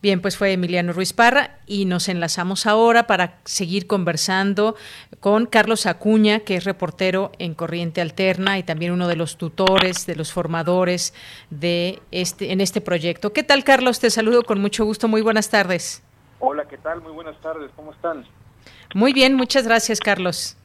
Bien, 0.00 0.20
pues 0.20 0.36
fue 0.36 0.52
Emiliano 0.52 0.92
Ruiz 0.92 1.12
Parra 1.12 1.58
y 1.66 1.84
nos 1.84 2.08
enlazamos 2.08 2.66
ahora 2.66 3.08
para 3.08 3.40
seguir 3.44 3.88
conversando 3.88 4.76
con 5.18 5.46
Carlos 5.46 5.86
Acuña, 5.86 6.38
que 6.40 6.54
es 6.54 6.62
reportero 6.62 7.32
en 7.40 7.54
Corriente 7.54 8.00
Alterna 8.00 8.58
y 8.58 8.62
también 8.62 8.92
uno 8.92 9.08
de 9.08 9.16
los 9.16 9.38
tutores, 9.38 10.06
de 10.06 10.14
los 10.14 10.32
formadores 10.32 11.14
de 11.50 12.00
este 12.12 12.52
en 12.52 12.60
este 12.60 12.80
proyecto. 12.80 13.32
¿Qué 13.32 13.42
tal, 13.42 13.64
Carlos? 13.64 13.98
Te 13.98 14.10
saludo 14.10 14.44
con 14.44 14.60
mucho 14.60 14.84
gusto. 14.84 15.08
Muy 15.08 15.20
buenas 15.20 15.50
tardes. 15.50 16.00
Hola, 16.38 16.68
¿qué 16.68 16.78
tal? 16.78 17.02
Muy 17.02 17.10
buenas 17.10 17.40
tardes. 17.40 17.68
¿Cómo 17.74 17.92
están? 17.92 18.24
Muy 18.94 19.12
bien, 19.12 19.34
muchas 19.34 19.66
gracias, 19.66 19.98
Carlos. 19.98 20.56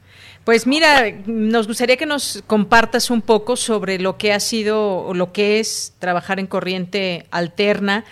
Pues 0.44 0.66
mira, 0.66 1.10
nos 1.24 1.66
gustaría 1.66 1.96
que 1.96 2.04
nos 2.04 2.44
compartas 2.46 3.10
un 3.10 3.22
poco 3.22 3.56
sobre 3.56 3.98
lo 3.98 4.18
que 4.18 4.34
ha 4.34 4.40
sido 4.40 4.98
o 4.98 5.14
lo 5.14 5.32
que 5.32 5.58
es 5.58 5.94
trabajar 5.98 6.38
en 6.38 6.46
corriente 6.46 7.26
alterna, 7.30 8.04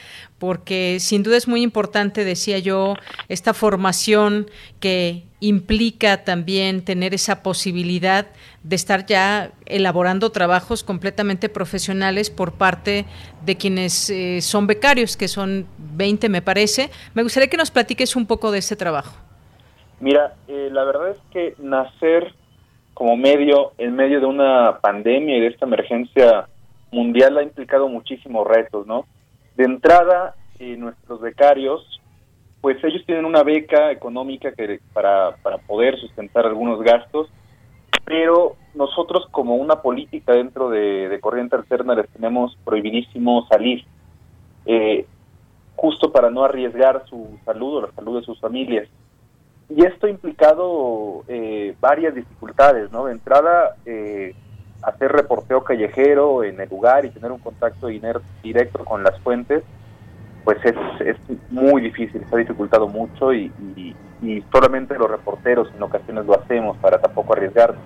porque 0.43 0.97
sin 0.99 1.23
duda 1.23 1.37
es 1.37 1.47
muy 1.47 1.63
importante, 1.63 2.25
decía 2.25 2.59
yo, 2.59 2.97
esta 3.29 3.55
formación 3.55 4.51
que 4.81 5.23
implica 5.39 6.25
también 6.25 6.85
tener 6.85 7.15
esa 7.15 7.45
posibilidad 7.45 8.27
de 8.65 8.75
estar 8.75 9.07
ya 9.07 9.53
elaborando 9.67 10.33
trabajos 10.33 10.83
completamente 10.83 11.49
profesionales 11.49 12.29
por 12.29 12.55
parte 12.55 13.05
de 13.47 13.57
quienes 13.57 14.11
eh, 14.11 14.41
son 14.41 14.67
becarios, 14.67 15.17
que 15.17 15.29
son 15.29 15.65
20 15.79 16.29
me 16.29 16.43
parece. 16.43 16.91
Me 17.15 17.23
gustaría 17.23 17.49
que 17.49 17.57
nos 17.57 17.71
platiques 17.71 18.17
un 18.17 18.27
poco 18.27 18.51
de 18.51 18.59
ese 18.59 18.75
trabajo. 18.75 19.15
Mira, 20.01 20.35
eh, 20.49 20.71
la 20.73 20.83
verdad 20.83 21.11
es 21.11 21.19
que 21.33 21.55
nacer 21.59 22.35
como 22.95 23.17
medio, 23.17 23.75
en 23.79 23.95
medio 23.95 24.19
de 24.19 24.27
una 24.27 24.81
pandemia 24.81 25.37
y 25.37 25.41
de 25.41 25.47
esta 25.47 25.67
emergencia 25.67 26.49
mundial 26.91 27.39
ha 27.39 27.45
implicado 27.45 27.87
muchísimos 27.87 28.45
retos, 28.45 28.89
¿no? 28.89 29.07
De 29.57 29.65
entrada, 29.65 30.35
eh, 30.59 30.77
nuestros 30.77 31.21
becarios, 31.21 32.01
pues 32.61 32.83
ellos 32.85 33.03
tienen 33.07 33.25
una 33.25 33.43
beca 33.43 33.91
económica 33.91 34.53
que 34.53 34.81
para, 34.93 35.37
para 35.43 35.59
poder 35.59 35.99
sustentar 35.99 36.47
algunos 36.47 36.81
gastos, 36.83 37.29
pero 38.05 38.57
nosotros 38.75 39.27
como 39.31 39.57
una 39.57 39.83
política 39.83 40.33
dentro 40.33 40.71
de, 40.71 41.19
Corriente 41.21 41.57
Alterna 41.57 41.95
les 41.95 42.09
tenemos 42.11 42.57
prohibidísimo 42.65 43.47
salir, 43.49 43.85
eh, 44.67 45.07
justo 45.77 46.13
para 46.13 46.31
no 46.31 46.45
arriesgar 46.45 47.05
su 47.09 47.39
salud 47.45 47.77
o 47.77 47.81
la 47.83 47.93
salud 47.93 48.21
de 48.21 48.25
sus 48.25 48.41
familias. 48.41 48.89
Y 49.69 49.85
esto 49.85 50.07
ha 50.07 50.11
implicado 50.11 51.25
eh, 51.29 51.75
varias 51.81 52.15
dificultades, 52.15 52.91
¿no? 52.93 53.07
De 53.07 53.13
entrada, 53.13 53.77
eh, 53.87 54.35
hacer 54.83 55.13
reporteo 55.13 55.63
callejero 55.63 56.45
en 56.45 56.61
el 56.61 56.69
lugar 56.69 57.05
y 57.05 57.11
tener 57.11 57.31
un 57.31 57.39
contacto 57.39 57.89
directo 58.43 58.85
con 58.85 59.03
las 59.03 59.19
fuentes, 59.21 59.63
pues 60.45 60.59
es, 60.65 60.75
es 61.01 61.17
muy 61.51 61.83
difícil, 61.83 62.25
se 62.29 62.35
ha 62.35 62.39
dificultado 62.39 62.89
mucho 62.89 63.33
y, 63.33 63.53
y, 63.77 63.95
solamente 64.53 64.97
los 64.97 65.11
reporteros 65.11 65.69
en 65.75 65.83
ocasiones 65.83 66.25
lo 66.27 66.39
hacemos 66.39 66.77
para 66.79 67.01
tampoco 67.01 67.33
arriesgarnos. 67.33 67.83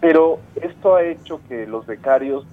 Pero 0.00 0.40
esto 0.56 0.94
ha 0.94 1.02
hecho 1.02 1.40
que 1.48 1.66
los 1.66 1.86
becarios 1.86 2.46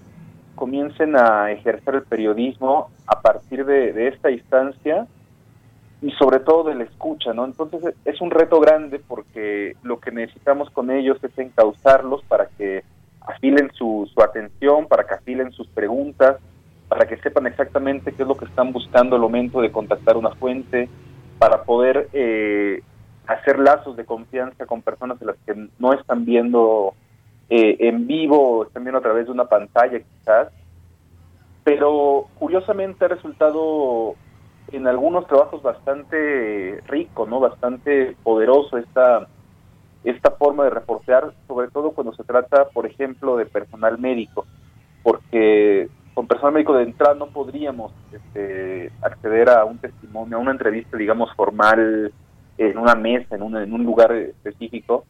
comiencen 0.56 1.16
a 1.16 1.52
ejercer 1.52 1.96
el 1.96 2.04
periodismo 2.04 2.90
a 3.08 3.22
partir 3.22 3.66
de, 3.66 3.94
de 3.94 4.08
esta 4.10 4.30
instancia 4.30 5.08
y 6.02 6.12
sobre 6.12 6.40
todo 6.40 6.66
de 6.66 6.76
la 6.76 6.84
escucha, 6.84 7.34
¿no? 7.34 7.46
Entonces 7.46 7.96
es 8.06 8.22
un 8.22 8.32
reto 8.32 8.60
grande 8.60 9.00
porque 9.06 9.76
lo 9.84 10.00
que 10.00 10.12
necesitamos 10.12 10.70
con 10.70 10.90
ellos 10.90 11.18
es 11.24 11.38
encauzarlos 11.38 12.24
para 12.24 12.48
que 12.58 12.84
afilen 13.22 13.72
su, 13.74 14.10
su 14.14 14.22
atención, 14.22 14.88
para 14.88 15.06
que 15.06 15.16
afilen 15.16 15.52
sus 15.52 15.68
preguntas, 15.68 16.38
para 16.88 17.08
que 17.08 17.18
sepan 17.18 17.48
exactamente 17.48 18.12
qué 18.14 18.24
es 18.24 18.28
lo 18.28 18.36
que 18.36 18.46
están 18.46 18.74
buscando 18.74 19.16
al 19.16 19.22
momento 19.22 19.62
de 19.62 19.72
contactar 19.72 20.18
una 20.18 20.32
fuente, 20.32 20.90
para 21.40 21.64
poder 21.64 22.10
eh, 22.14 22.84
hacer 23.28 23.60
lazos 23.60 23.96
de 23.96 24.06
confianza 24.06 24.66
con 24.66 24.82
personas 24.82 25.20
en 25.22 25.28
las 25.28 25.38
que 25.46 25.56
no 25.80 25.94
están 25.94 26.26
viendo 26.26 26.94
eh, 27.50 27.76
en 27.88 28.08
vivo 28.08 28.64
están 28.66 28.86
viendo 28.86 29.00
a 29.00 29.02
través 29.02 29.26
de 29.26 29.32
una 29.32 29.46
pantalla 29.46 30.00
quizás. 30.00 30.50
Pero 31.64 32.28
curiosamente 32.40 33.06
ha 33.06 33.10
resultado 33.10 34.16
en 34.72 34.88
algunos 34.88 35.28
trabajos 35.28 35.62
bastante 35.62 36.82
rico, 36.88 37.28
¿no? 37.28 37.40
Bastante 37.40 38.16
poderoso 38.24 38.78
esta 38.78 39.28
esta 40.04 40.32
forma 40.32 40.64
de 40.64 40.72
reportear, 40.72 41.34
sobre 41.48 41.68
todo 41.70 41.92
cuando 41.92 42.14
se 42.14 42.24
trata, 42.24 42.70
por 42.70 42.86
ejemplo, 42.86 43.38
de 43.38 43.46
personal 43.46 44.00
médico, 44.00 44.46
porque 45.04 45.90
con 46.14 46.28
personal 46.28 46.54
médico 46.54 46.74
de 46.74 46.84
entrada 46.84 47.16
no 47.16 47.28
podríamos 47.28 47.94
este, 48.12 48.92
acceder 49.02 49.50
a 49.50 49.66
un 49.66 49.78
testimonio, 49.78 50.38
a 50.38 50.40
una 50.40 50.52
entrevista, 50.52 50.98
digamos, 50.98 51.34
formal 51.36 52.12
en 52.58 52.78
una 52.78 52.96
mesa, 52.96 53.36
en 53.36 53.44
un, 53.44 53.58
en 53.58 53.74
un 53.74 53.84
lugar 53.84 54.12
específico. 54.12 55.06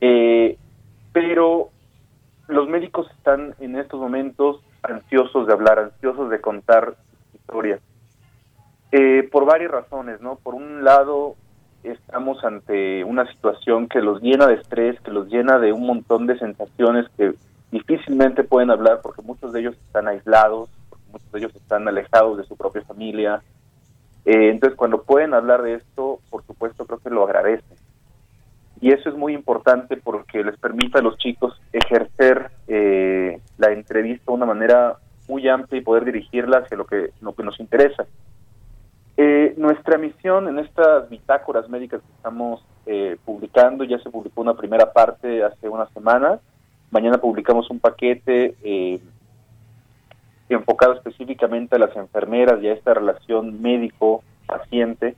Eh, 0.00 0.56
pero 1.12 1.70
los 2.48 2.68
médicos 2.68 3.10
están 3.16 3.54
en 3.60 3.76
estos 3.76 4.00
momentos 4.00 4.62
ansiosos 4.82 5.46
de 5.46 5.52
hablar, 5.52 5.78
ansiosos 5.78 6.30
de 6.30 6.40
contar 6.40 6.96
historias. 7.34 7.80
Eh, 8.90 9.28
por 9.30 9.44
varias 9.44 9.70
razones, 9.70 10.20
¿no? 10.20 10.36
Por 10.36 10.54
un 10.54 10.82
lado, 10.82 11.36
estamos 11.82 12.42
ante 12.44 13.04
una 13.04 13.26
situación 13.32 13.88
que 13.88 14.00
los 14.00 14.20
llena 14.20 14.46
de 14.46 14.54
estrés, 14.54 15.00
que 15.00 15.10
los 15.10 15.28
llena 15.28 15.58
de 15.58 15.72
un 15.72 15.86
montón 15.86 16.26
de 16.26 16.38
sensaciones 16.38 17.06
que 17.16 17.34
difícilmente 17.70 18.44
pueden 18.44 18.70
hablar 18.70 19.00
porque 19.02 19.22
muchos 19.22 19.52
de 19.52 19.60
ellos 19.60 19.74
están 19.86 20.08
aislados, 20.08 20.68
muchos 21.12 21.32
de 21.32 21.38
ellos 21.38 21.54
están 21.54 21.86
alejados 21.86 22.38
de 22.38 22.44
su 22.44 22.56
propia 22.56 22.82
familia. 22.82 23.42
Eh, 24.24 24.50
entonces, 24.50 24.76
cuando 24.76 25.02
pueden 25.02 25.34
hablar 25.34 25.62
de 25.62 25.74
esto, 25.74 26.20
por 26.30 26.44
supuesto, 26.44 26.84
creo 26.84 26.98
que 26.98 27.10
lo 27.10 27.24
agradecen. 27.24 27.76
Y 28.80 28.92
eso 28.92 29.08
es 29.08 29.16
muy 29.16 29.34
importante 29.34 29.96
porque 29.96 30.44
les 30.44 30.56
permite 30.56 30.98
a 30.98 31.02
los 31.02 31.18
chicos 31.18 31.60
ejercer 31.72 32.50
eh, 32.68 33.40
la 33.56 33.72
entrevista 33.72 34.30
de 34.30 34.36
una 34.36 34.46
manera 34.46 34.96
muy 35.28 35.48
amplia 35.48 35.80
y 35.80 35.84
poder 35.84 36.04
dirigirla 36.04 36.58
hacia 36.58 36.76
lo 36.76 36.86
que, 36.86 37.10
lo 37.20 37.34
que 37.34 37.42
nos 37.42 37.58
interesa. 37.58 38.06
Eh, 39.20 39.54
nuestra 39.56 39.98
misión 39.98 40.46
en 40.46 40.60
estas 40.60 41.10
bitácoras 41.10 41.68
médicas 41.68 42.00
que 42.00 42.12
estamos 42.12 42.64
eh, 42.86 43.16
publicando, 43.24 43.82
ya 43.82 43.98
se 43.98 44.10
publicó 44.10 44.42
una 44.42 44.54
primera 44.54 44.92
parte 44.92 45.42
hace 45.42 45.68
unas 45.68 45.92
semanas, 45.92 46.38
mañana 46.92 47.18
publicamos 47.18 47.68
un 47.68 47.80
paquete 47.80 48.54
eh, 48.62 49.00
enfocado 50.48 50.92
específicamente 50.92 51.74
a 51.74 51.80
las 51.80 51.96
enfermeras 51.96 52.62
y 52.62 52.68
a 52.68 52.74
esta 52.74 52.94
relación 52.94 53.60
médico-paciente. 53.60 55.16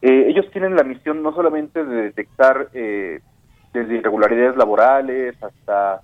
ellos 0.00 0.50
tienen 0.50 0.74
la 0.74 0.82
misión 0.82 1.22
no 1.22 1.34
solamente 1.34 1.84
de 1.84 2.04
detectar 2.04 2.70
desde 2.70 3.96
irregularidades 3.96 4.56
laborales 4.56 5.36
hasta, 5.42 6.00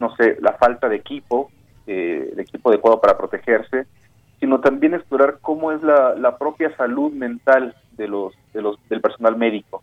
no 0.00 0.16
sé, 0.16 0.38
la 0.40 0.54
falta 0.54 0.88
de 0.88 0.96
equipo, 0.96 1.50
de 1.84 2.34
equipo 2.38 2.70
adecuado 2.70 2.98
para 2.98 3.18
protegerse, 3.18 3.86
sino 4.40 4.60
también 4.60 4.94
explorar 4.94 5.38
cómo 5.40 5.72
es 5.72 5.82
la, 5.82 6.14
la 6.14 6.36
propia 6.38 6.74
salud 6.76 7.12
mental 7.12 7.74
de 7.92 8.08
los, 8.08 8.34
de 8.52 8.62
los, 8.62 8.76
del 8.88 9.00
personal 9.00 9.36
médico. 9.36 9.82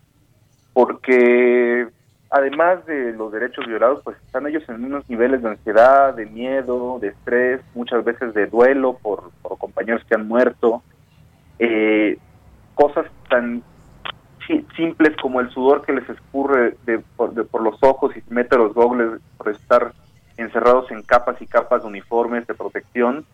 Porque 0.72 1.88
además 2.30 2.84
de 2.86 3.12
los 3.12 3.32
derechos 3.32 3.66
violados, 3.66 4.00
pues 4.02 4.16
están 4.26 4.46
ellos 4.46 4.64
en 4.68 4.84
unos 4.84 5.08
niveles 5.08 5.42
de 5.42 5.50
ansiedad, 5.50 6.14
de 6.14 6.26
miedo, 6.26 6.98
de 7.00 7.08
estrés, 7.08 7.60
muchas 7.74 8.04
veces 8.04 8.34
de 8.34 8.46
duelo 8.46 8.98
por, 9.00 9.30
compañeros 9.58 10.02
que 10.08 10.16
han 10.16 10.26
muerto, 10.26 10.82
eh, 11.60 12.18
cosas 12.74 13.06
tan 13.28 13.62
simples 14.76 15.16
como 15.22 15.40
el 15.40 15.48
sudor 15.50 15.86
que 15.86 15.92
les 15.92 16.08
escurre 16.08 16.76
de, 16.84 16.98
por, 17.16 17.46
por, 17.46 17.62
los 17.62 17.80
ojos 17.82 18.14
y 18.16 18.20
se 18.20 18.34
mete 18.34 18.58
los 18.58 18.74
gogles 18.74 19.20
por 19.38 19.48
estar 19.50 19.92
encerrados 20.36 20.90
en 20.90 21.02
capas 21.02 21.40
y 21.40 21.46
capas 21.46 21.82
de 21.82 21.88
uniformes 21.88 22.46
de 22.46 22.54
protección, 22.54 23.24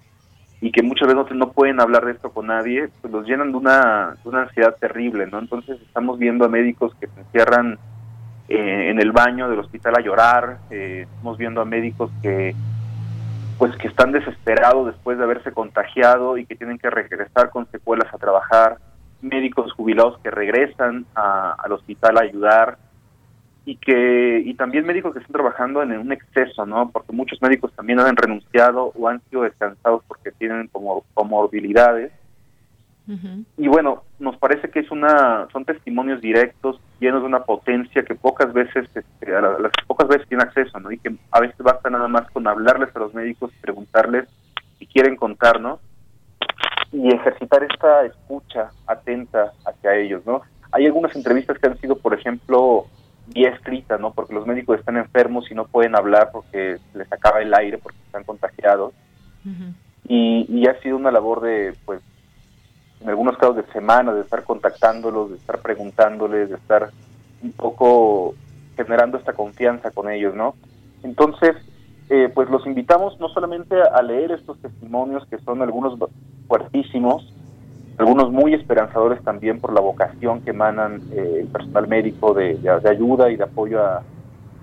y 0.60 0.72
que 0.72 0.82
muchas 0.82 1.08
veces 1.08 1.36
no, 1.36 1.52
pueden 1.52 1.80
hablar 1.80 2.04
de 2.04 2.12
esto 2.12 2.30
con 2.30 2.48
nadie, 2.48 2.88
pues 3.00 3.12
los 3.12 3.26
llenan 3.26 3.50
de 3.50 3.58
una, 3.58 4.16
una 4.24 4.42
ansiedad 4.42 4.76
terrible, 4.78 5.26
¿no? 5.26 5.38
Entonces 5.38 5.80
estamos 5.80 6.18
viendo 6.18 6.44
a 6.44 6.48
médicos 6.48 6.94
que 7.00 7.06
se 7.06 7.20
encierran 7.20 7.78
eh, 8.48 8.90
en 8.90 9.00
el 9.00 9.12
baño 9.12 9.48
del 9.48 9.60
hospital 9.60 9.94
a 9.96 10.02
llorar, 10.02 10.58
eh, 10.70 11.06
estamos 11.08 11.38
viendo 11.38 11.60
a 11.60 11.64
médicos 11.64 12.10
que 12.22 12.54
pues 13.58 13.76
que 13.76 13.88
están 13.88 14.10
desesperados 14.10 14.86
después 14.86 15.18
de 15.18 15.24
haberse 15.24 15.52
contagiado 15.52 16.38
y 16.38 16.46
que 16.46 16.56
tienen 16.56 16.78
que 16.78 16.88
regresar 16.88 17.50
con 17.50 17.70
secuelas 17.70 18.12
a 18.12 18.16
trabajar, 18.16 18.78
médicos 19.20 19.72
jubilados 19.74 20.18
que 20.20 20.30
regresan 20.30 21.04
al 21.14 21.70
hospital 21.72 22.16
a 22.16 22.22
ayudar, 22.22 22.78
y 23.70 23.76
que 23.76 24.42
y 24.44 24.54
también 24.54 24.84
médicos 24.84 25.12
que 25.12 25.20
están 25.20 25.34
trabajando 25.34 25.80
en 25.80 25.92
un 25.92 26.10
exceso, 26.10 26.66
¿no? 26.66 26.90
Porque 26.90 27.12
muchos 27.12 27.40
médicos 27.40 27.72
también 27.76 28.00
han 28.00 28.16
renunciado 28.16 28.92
o 28.98 29.06
han 29.06 29.22
sido 29.30 29.42
descansados 29.42 30.02
porque 30.08 30.32
tienen 30.32 30.66
como 30.66 31.04
comorbilidades. 31.14 32.10
Y 33.56 33.68
bueno, 33.68 34.02
nos 34.18 34.36
parece 34.38 34.70
que 34.70 34.80
es 34.80 34.90
una 34.90 35.46
son 35.52 35.64
testimonios 35.64 36.20
directos 36.20 36.80
llenos 36.98 37.22
de 37.22 37.28
una 37.28 37.44
potencia 37.44 38.04
que 38.04 38.14
pocas 38.16 38.52
veces 38.52 38.88
este, 38.92 39.34
a 39.34 39.40
las 39.40 39.72
pocas 39.86 40.08
veces 40.08 40.26
tienen 40.28 40.48
acceso, 40.48 40.80
¿no? 40.80 40.90
Y 40.90 40.98
que 40.98 41.14
a 41.30 41.40
veces 41.40 41.58
basta 41.58 41.90
nada 41.90 42.08
más 42.08 42.28
con 42.30 42.48
hablarles 42.48 42.94
a 42.94 42.98
los 42.98 43.14
médicos 43.14 43.52
y 43.56 43.60
preguntarles 43.60 44.28
si 44.80 44.86
quieren 44.86 45.14
contarnos 45.14 45.78
y 46.92 47.14
ejercitar 47.14 47.62
esta 47.62 48.04
escucha 48.04 48.70
atenta 48.88 49.52
hacia 49.64 49.94
ellos, 49.94 50.26
¿no? 50.26 50.42
Hay 50.72 50.86
algunas 50.86 51.14
entrevistas 51.14 51.58
que 51.58 51.66
han 51.68 51.78
sido, 51.78 51.96
por 51.96 52.14
ejemplo, 52.14 52.86
vía 53.32 53.50
escrita, 53.50 53.98
¿no? 53.98 54.12
Porque 54.12 54.34
los 54.34 54.46
médicos 54.46 54.78
están 54.78 54.96
enfermos 54.96 55.50
y 55.50 55.54
no 55.54 55.66
pueden 55.66 55.96
hablar 55.96 56.30
porque 56.32 56.78
les 56.94 57.12
acaba 57.12 57.40
el 57.40 57.54
aire, 57.54 57.78
porque 57.78 57.98
están 58.06 58.24
contagiados. 58.24 58.92
y, 60.06 60.66
ha 60.66 60.80
sido 60.80 60.96
una 60.96 61.10
labor 61.10 61.40
de, 61.40 61.74
pues, 61.84 62.00
en 63.00 63.08
algunos 63.08 63.36
casos 63.38 63.56
de 63.56 63.64
semanas, 63.72 64.14
de 64.14 64.20
estar 64.22 64.44
contactándolos, 64.44 65.30
de 65.30 65.36
estar 65.36 65.60
preguntándoles, 65.60 66.50
de 66.50 66.56
estar 66.56 66.90
un 67.42 67.52
poco 67.52 68.34
generando 68.76 69.18
esta 69.18 69.32
confianza 69.32 69.90
con 69.90 70.10
ellos, 70.10 70.34
¿no? 70.34 70.54
Entonces, 71.02 71.56
eh, 72.10 72.30
pues 72.34 72.50
los 72.50 72.66
invitamos 72.66 73.18
no 73.20 73.28
solamente 73.28 73.76
a 73.80 74.02
leer 74.02 74.32
estos 74.32 74.58
testimonios 74.60 75.26
que 75.28 75.38
son 75.38 75.62
algunos 75.62 75.98
fuertísimos, 76.48 77.32
algunos 78.00 78.32
muy 78.32 78.54
esperanzadores 78.54 79.22
también 79.22 79.60
por 79.60 79.72
la 79.74 79.80
vocación 79.80 80.40
que 80.40 80.50
emanan 80.50 81.02
eh, 81.12 81.40
el 81.42 81.48
personal 81.48 81.86
médico 81.86 82.32
de, 82.32 82.58
ayuda 82.88 83.30
y 83.30 83.36
de 83.36 83.44
apoyo 83.44 83.84
a, 83.84 84.02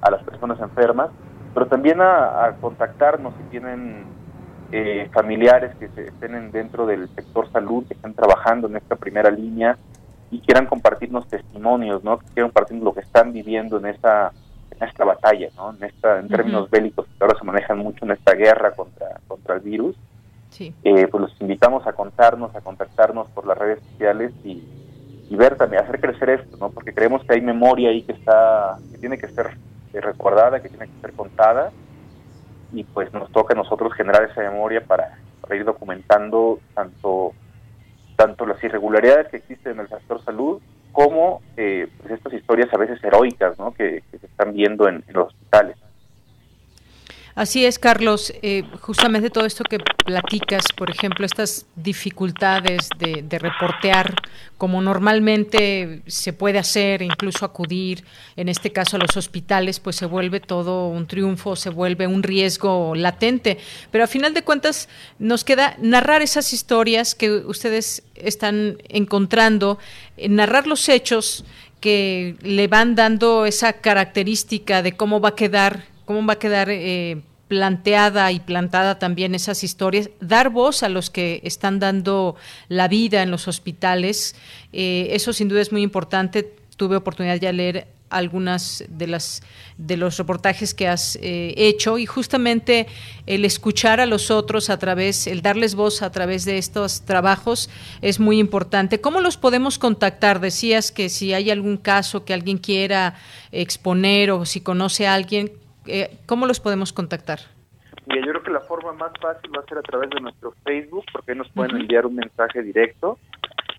las 0.10 0.24
personas 0.24 0.60
enfermas, 0.60 1.10
pero 1.54 1.68
también 1.68 2.00
a, 2.02 2.56
contactarnos 2.62 3.34
si 3.36 3.44
tienen 3.52 4.06
eh, 4.72 5.10
familiares 5.14 5.76
que 5.76 5.86
estén 5.86 6.52
dentro 6.52 6.86
del 6.86 7.10
sector 7.10 7.52
salud, 7.52 7.86
que 7.88 7.94
estén 7.94 8.14
trabajando 8.14 8.68
en 8.68 8.78
esta 8.78 8.96
primera 8.96 9.30
línea 9.30 9.78
y 10.32 10.40
quieran 10.40 10.66
compartirnos 10.66 11.28
testimonios, 11.28 12.04
¿no? 12.04 12.20
que 12.20 12.26
quieran 12.28 12.52
compartir 12.52 12.82
lo 12.82 12.94
que 12.94 13.02
están 13.02 13.34
viviendo 13.34 13.78
en 13.78 13.88
esa 13.88 14.32
en 14.72 14.88
esta 14.88 15.06
batalla, 15.06 15.50
¿no? 15.56 15.74
En, 15.74 15.84
esta, 15.84 16.20
en 16.20 16.28
términos 16.28 16.70
bélicos 16.70 17.06
que 17.06 17.12
ahora 17.24 17.38
se 17.40 17.46
manejan 17.46 17.80
mucho 17.80 18.06
en 18.06 18.12
esta 18.12 18.34
guerra 18.34 18.72
contra, 18.72 19.20
contra 19.28 19.56
el 19.56 19.62
virus. 19.62 19.96
Eh, 20.60 21.08
pues 21.08 21.22
los 21.22 21.42
invitamos 21.42 21.86
a 21.88 21.94
contarnos, 21.94 22.56
a 22.56 22.62
contactarnos 22.62 23.28
por 23.30 23.46
las 23.46 23.58
redes 23.58 23.80
sociales 23.92 24.34
y, 24.44 24.64
ver 25.36 25.56
también, 25.56 25.84
hacer 25.84 26.00
crecer 26.00 26.30
esto, 26.32 26.58
¿no? 26.58 26.72
Porque 26.72 26.94
creemos 26.94 27.24
que 27.24 27.36
hay 27.36 27.42
memoria 27.42 27.90
ahí 27.90 28.02
que 28.02 28.14
está, 28.14 28.78
que 28.92 28.98
tiene 28.98 29.18
que 29.18 29.28
ser 29.28 29.58
eh, 29.94 30.02
recordada, 30.02 30.62
que 30.62 30.70
tiene 30.70 30.88
que 30.88 31.02
ser 31.02 31.14
contada 31.14 31.72
y 32.74 32.84
pues 32.84 33.14
nos 33.14 33.32
toca 33.32 33.54
a 33.54 33.58
nosotros 33.58 33.94
generar 33.94 34.24
esa 34.24 34.42
memoria 34.42 34.82
para, 34.82 35.18
ir 35.54 35.64
documentando 35.64 36.60
tanto 36.74 37.32
tanto 38.18 38.46
las 38.46 38.62
irregularidades 38.62 39.30
que 39.30 39.38
existen 39.38 39.74
en 39.74 39.80
el 39.82 39.90
sector 39.90 40.22
salud 40.26 40.60
como 40.92 41.42
eh, 41.56 41.88
pues 42.02 42.14
estas 42.14 42.34
historias 42.34 42.74
a 42.74 42.78
veces 42.78 43.02
heroicas 43.02 43.58
¿no? 43.60 43.74
que, 43.74 44.04
se 44.10 44.26
están 44.26 44.54
viendo 44.54 44.90
en 44.90 45.04
los 45.14 45.28
hospitales. 45.28 45.78
Así 47.38 47.66
es, 47.66 47.78
Carlos. 47.78 48.34
Eh, 48.42 48.64
justamente 48.82 49.30
todo 49.30 49.46
esto 49.46 49.64
que 49.64 49.78
platicas, 49.78 50.66
por 50.76 50.90
ejemplo, 50.90 51.24
estas 51.24 51.68
dificultades 51.76 52.90
de, 52.98 53.38
reportear 53.38 54.16
como 54.58 54.82
normalmente 54.82 56.02
se 56.08 56.34
puede 56.34 56.58
hacer, 56.58 57.04
incluso 57.04 57.46
acudir, 57.46 58.04
en 58.38 58.50
este 58.50 58.72
caso 58.72 58.96
a 58.96 59.00
los 59.00 59.16
hospitales, 59.18 59.80
pues 59.80 59.98
se 59.98 60.08
vuelve 60.08 60.40
todo 60.40 60.88
un 60.88 61.06
triunfo, 61.06 61.56
se 61.56 61.70
vuelve 61.70 62.08
un 62.08 62.24
riesgo 62.24 62.96
latente. 62.96 63.60
Pero 63.92 64.06
a 64.06 64.08
final 64.08 64.34
de 64.34 64.42
cuentas 64.42 64.90
nos 65.20 65.44
queda 65.44 65.78
narrar 65.80 66.24
esas 66.24 66.54
historias 66.54 67.14
que 67.14 67.30
ustedes 67.30 68.02
están 68.16 68.82
encontrando, 68.90 69.78
eh, 70.18 70.28
narrar 70.28 70.66
los 70.66 70.90
hechos 70.90 71.46
que 71.82 72.36
le 72.42 72.68
van 72.68 72.96
dando 72.96 73.46
esa 73.46 73.74
característica 73.74 74.82
de 74.82 74.94
cómo 74.94 75.22
va 75.22 75.30
a 75.30 75.36
quedar 75.36 75.97
cómo 76.08 76.26
va 76.26 76.34
a 76.34 76.40
quedar 76.40 76.70
eh, 76.72 77.22
planteada 77.50 78.32
y 78.32 78.40
plantada 78.40 78.98
también 78.98 79.36
esas 79.36 79.64
historias, 79.64 80.10
dar 80.22 80.50
voz 80.50 80.82
a 80.82 80.90
los 80.90 81.10
que 81.10 81.42
están 81.44 81.80
dando 81.80 82.36
la 82.70 82.88
vida 82.88 83.22
en 83.22 83.30
los 83.30 83.48
hospitales, 83.48 84.34
eh, 84.72 85.10
eso 85.12 85.34
sin 85.34 85.50
duda 85.50 85.62
es 85.62 85.72
muy 85.72 85.82
importante. 85.84 86.56
Tuve 86.78 86.96
oportunidad 86.96 87.36
ya 87.36 87.50
de 87.50 87.54
leer 87.54 87.88
algunas 88.10 88.86
de 88.88 89.06
las 89.08 89.42
de 89.78 89.98
los 89.98 90.18
reportajes 90.18 90.74
que 90.74 90.88
has 90.88 91.18
eh, 91.22 91.54
hecho 91.58 91.98
y 91.98 92.06
justamente 92.06 92.88
el 93.26 93.44
escuchar 93.44 94.00
a 94.00 94.06
los 94.06 94.32
otros 94.32 94.70
a 94.70 94.80
través 94.80 95.28
el 95.28 95.42
darles 95.42 95.76
voz 95.76 96.02
a 96.02 96.10
través 96.10 96.46
de 96.46 96.58
estos 96.58 97.02
trabajos 97.02 97.70
es 98.02 98.22
muy 98.22 98.40
importante. 98.40 99.02
Cómo 99.02 99.20
los 99.20 99.36
podemos 99.36 99.78
contactar 99.78 100.40
decías 100.40 100.94
que 100.94 101.10
si 101.10 101.34
hay 101.34 101.52
algún 101.52 101.76
caso 101.76 102.24
que 102.24 102.34
alguien 102.34 102.60
quiera 102.60 103.16
exponer 103.52 104.32
o 104.32 104.46
si 104.46 104.62
conoce 104.62 105.06
a 105.06 105.14
alguien 105.14 105.52
eh, 105.88 106.18
¿cómo 106.26 106.46
los 106.46 106.60
podemos 106.60 106.94
contactar? 106.94 107.40
yo 108.16 108.22
creo 108.22 108.44
que 108.44 108.52
la 108.52 108.62
forma 108.62 108.94
más 108.94 109.12
fácil 109.22 109.52
va 109.56 109.62
a 109.62 109.66
ser 109.66 109.78
a 109.78 109.82
través 109.82 110.10
de 110.10 110.22
nuestro 110.22 110.54
Facebook, 110.64 111.06
porque 111.12 111.36
nos 111.36 111.50
pueden 111.50 111.76
enviar 111.78 112.06
un 112.06 112.16
mensaje 112.16 112.62
directo. 112.62 113.20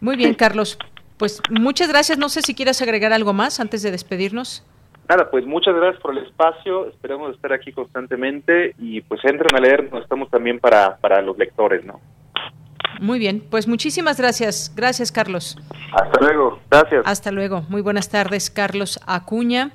Muy 0.00 0.16
bien, 0.16 0.34
Carlos. 0.34 0.78
Pues 1.16 1.40
muchas 1.50 1.88
gracias. 1.88 2.18
No 2.18 2.28
sé 2.28 2.42
si 2.42 2.54
quieras 2.54 2.80
agregar 2.82 3.12
algo 3.12 3.32
más 3.32 3.58
antes 3.60 3.82
de 3.82 3.90
despedirnos. 3.90 4.62
Nada, 5.12 5.30
pues 5.30 5.44
muchas 5.44 5.74
gracias 5.74 6.00
por 6.00 6.16
el 6.16 6.24
espacio, 6.24 6.86
esperamos 6.88 7.34
estar 7.34 7.52
aquí 7.52 7.70
constantemente 7.70 8.74
y 8.78 9.02
pues 9.02 9.22
entren 9.24 9.54
a 9.54 9.60
leer, 9.60 9.90
estamos 10.00 10.30
también 10.30 10.58
para, 10.58 10.96
para 10.96 11.20
los 11.20 11.36
lectores, 11.36 11.84
¿no? 11.84 12.00
Muy 12.98 13.18
bien, 13.18 13.44
pues 13.50 13.68
muchísimas 13.68 14.16
gracias. 14.16 14.72
Gracias, 14.74 15.12
Carlos. 15.12 15.58
Hasta 15.92 16.18
luego, 16.18 16.60
gracias. 16.70 17.02
Hasta 17.04 17.30
luego. 17.30 17.60
Muy 17.68 17.82
buenas 17.82 18.08
tardes, 18.08 18.48
Carlos 18.48 18.98
Acuña, 19.06 19.72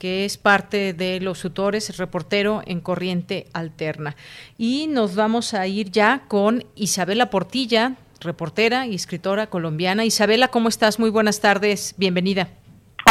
que 0.00 0.24
es 0.24 0.36
parte 0.38 0.92
de 0.92 1.20
los 1.20 1.40
tutores, 1.40 1.96
reportero 1.96 2.62
en 2.66 2.80
Corriente 2.80 3.46
Alterna. 3.52 4.16
Y 4.58 4.88
nos 4.88 5.14
vamos 5.14 5.54
a 5.54 5.68
ir 5.68 5.92
ya 5.92 6.22
con 6.26 6.64
Isabela 6.74 7.30
Portilla, 7.30 7.92
reportera 8.20 8.88
y 8.88 8.96
escritora 8.96 9.46
colombiana. 9.46 10.04
Isabela, 10.04 10.48
¿cómo 10.48 10.68
estás? 10.68 10.98
Muy 10.98 11.10
buenas 11.10 11.40
tardes, 11.40 11.94
bienvenida. 11.96 12.48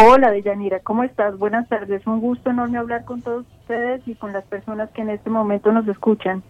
Hola, 0.02 0.30
Deyanira, 0.30 0.80
¿cómo 0.80 1.04
estás? 1.04 1.36
Buenas 1.38 1.68
tardes. 1.68 2.06
Un 2.06 2.20
gusto 2.20 2.50
enorme 2.50 2.78
hablar 2.78 3.04
con 3.04 3.22
todos 3.22 3.44
ustedes 3.60 4.02
y 4.06 4.14
con 4.14 4.32
las 4.32 4.44
personas 4.44 4.90
que 4.90 5.02
en 5.02 5.10
este 5.10 5.30
momento 5.30 5.72
nos 5.72 5.86
escuchan. 5.88 6.42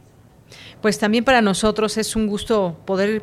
Pues 0.81 0.99
también 0.99 1.25
para 1.25 1.43
nosotros 1.43 1.97
es 1.97 2.17
un 2.17 2.27
gusto 2.27 2.77
poder 2.85 3.23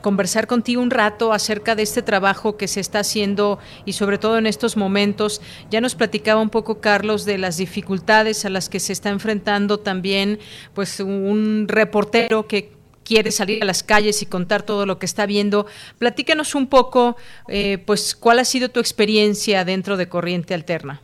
conversar 0.00 0.46
contigo 0.46 0.82
un 0.82 0.90
rato 0.90 1.32
acerca 1.32 1.74
de 1.74 1.82
este 1.82 2.02
trabajo 2.02 2.56
que 2.56 2.68
se 2.68 2.80
está 2.80 3.00
haciendo 3.00 3.58
y 3.84 3.92
sobre 3.92 4.18
todo 4.18 4.38
en 4.38 4.46
estos 4.46 4.76
momentos. 4.76 5.40
Ya 5.70 5.80
nos 5.80 5.94
platicaba 5.94 6.40
un 6.40 6.50
poco 6.50 6.80
Carlos 6.80 7.24
de 7.24 7.38
las 7.38 7.58
dificultades 7.58 8.44
a 8.44 8.50
las 8.50 8.68
que 8.68 8.80
se 8.80 8.92
está 8.92 9.10
enfrentando 9.10 9.78
también 9.78 10.38
pues 10.74 11.00
un 11.00 11.66
reportero 11.68 12.46
que 12.46 12.79
quiere 13.10 13.32
salir 13.32 13.60
a 13.60 13.66
las 13.66 13.82
calles 13.82 14.22
y 14.22 14.26
contar 14.26 14.62
todo 14.62 14.86
lo 14.86 15.00
que 15.00 15.06
está 15.06 15.26
viendo. 15.26 15.66
Platícanos 15.98 16.54
un 16.54 16.68
poco, 16.68 17.16
eh, 17.48 17.78
pues, 17.84 18.14
cuál 18.14 18.38
ha 18.38 18.44
sido 18.44 18.68
tu 18.68 18.78
experiencia 18.78 19.64
dentro 19.64 19.96
de 19.96 20.08
Corriente 20.08 20.54
Alterna. 20.54 21.00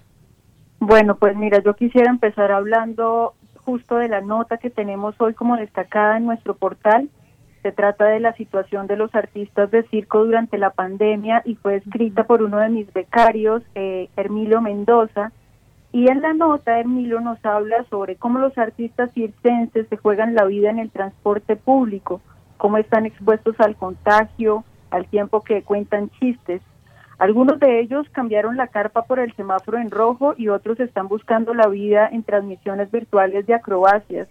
Bueno, 0.78 1.16
pues 1.16 1.34
mira, 1.34 1.60
yo 1.64 1.74
quisiera 1.74 2.08
empezar 2.08 2.52
hablando 2.52 3.34
justo 3.56 3.96
de 3.96 4.08
la 4.08 4.20
nota 4.20 4.58
que 4.58 4.70
tenemos 4.70 5.16
hoy 5.18 5.34
como 5.34 5.56
destacada 5.56 6.16
en 6.18 6.26
nuestro 6.26 6.54
portal. 6.54 7.08
Se 7.64 7.72
trata 7.72 8.04
de 8.04 8.20
la 8.20 8.32
situación 8.34 8.86
de 8.86 8.96
los 8.96 9.12
artistas 9.12 9.68
de 9.72 9.82
circo 9.88 10.24
durante 10.24 10.58
la 10.58 10.70
pandemia 10.70 11.42
y 11.44 11.56
fue 11.56 11.74
escrita 11.74 12.22
por 12.22 12.40
uno 12.40 12.58
de 12.58 12.68
mis 12.68 12.92
becarios, 12.92 13.64
eh, 13.74 14.10
Hermilo 14.16 14.60
Mendoza, 14.60 15.32
y 15.97 16.10
en 16.10 16.20
la 16.20 16.35
nota, 16.35 16.78
Emilio 16.78 17.20
nos 17.20 17.43
habla 17.43 17.86
sobre 17.89 18.16
cómo 18.16 18.39
los 18.39 18.59
artistas 18.59 19.10
circenses 19.14 19.89
se 19.89 19.97
juegan 19.97 20.35
la 20.35 20.44
vida 20.44 20.68
en 20.68 20.78
el 20.78 20.90
transporte 20.90 21.56
público, 21.56 22.20
cómo 22.59 22.77
están 22.77 23.06
expuestos 23.06 23.59
al 23.60 23.77
contagio, 23.77 24.62
al 24.90 25.06
tiempo 25.06 25.40
que 25.40 25.62
cuentan 25.62 26.10
chistes. 26.20 26.60
Algunos 27.16 27.59
de 27.60 27.81
ellos 27.81 28.06
cambiaron 28.12 28.59
la 28.59 28.66
carpa 28.66 29.06
por 29.06 29.20
el 29.20 29.35
semáforo 29.36 29.78
en 29.78 29.90
rojo 29.90 30.35
y 30.36 30.51
otros 30.51 30.78
están 30.81 31.09
buscando 31.09 31.55
la 31.55 31.66
vida 31.66 32.06
en 32.12 32.24
transmisiones 32.24 32.90
virtuales 32.90 33.47
de 33.47 33.55
acrobacias. 33.55 34.28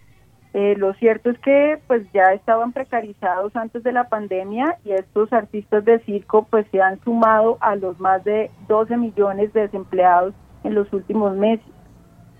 Eh, 0.53 0.75
lo 0.77 0.93
cierto 0.93 1.31
es 1.31 1.39
que 1.39 1.79
pues 1.87 2.05
ya 2.13 2.25
estaban 2.33 2.73
precarizados 2.73 3.55
antes 3.55 3.81
de 3.81 3.91
la 3.91 4.07
pandemia 4.07 4.77
y 4.85 4.91
estos 4.91 5.33
artistas 5.33 5.83
de 5.83 5.97
circo 6.01 6.45
pues 6.47 6.67
se 6.71 6.79
han 6.79 7.03
sumado 7.03 7.57
a 7.59 7.75
los 7.75 7.99
más 7.99 8.23
de 8.23 8.51
12 8.67 8.97
millones 8.97 9.51
de 9.53 9.61
desempleados 9.61 10.35
en 10.65 10.75
los 10.75 10.91
últimos 10.91 11.35
meses. 11.35 11.65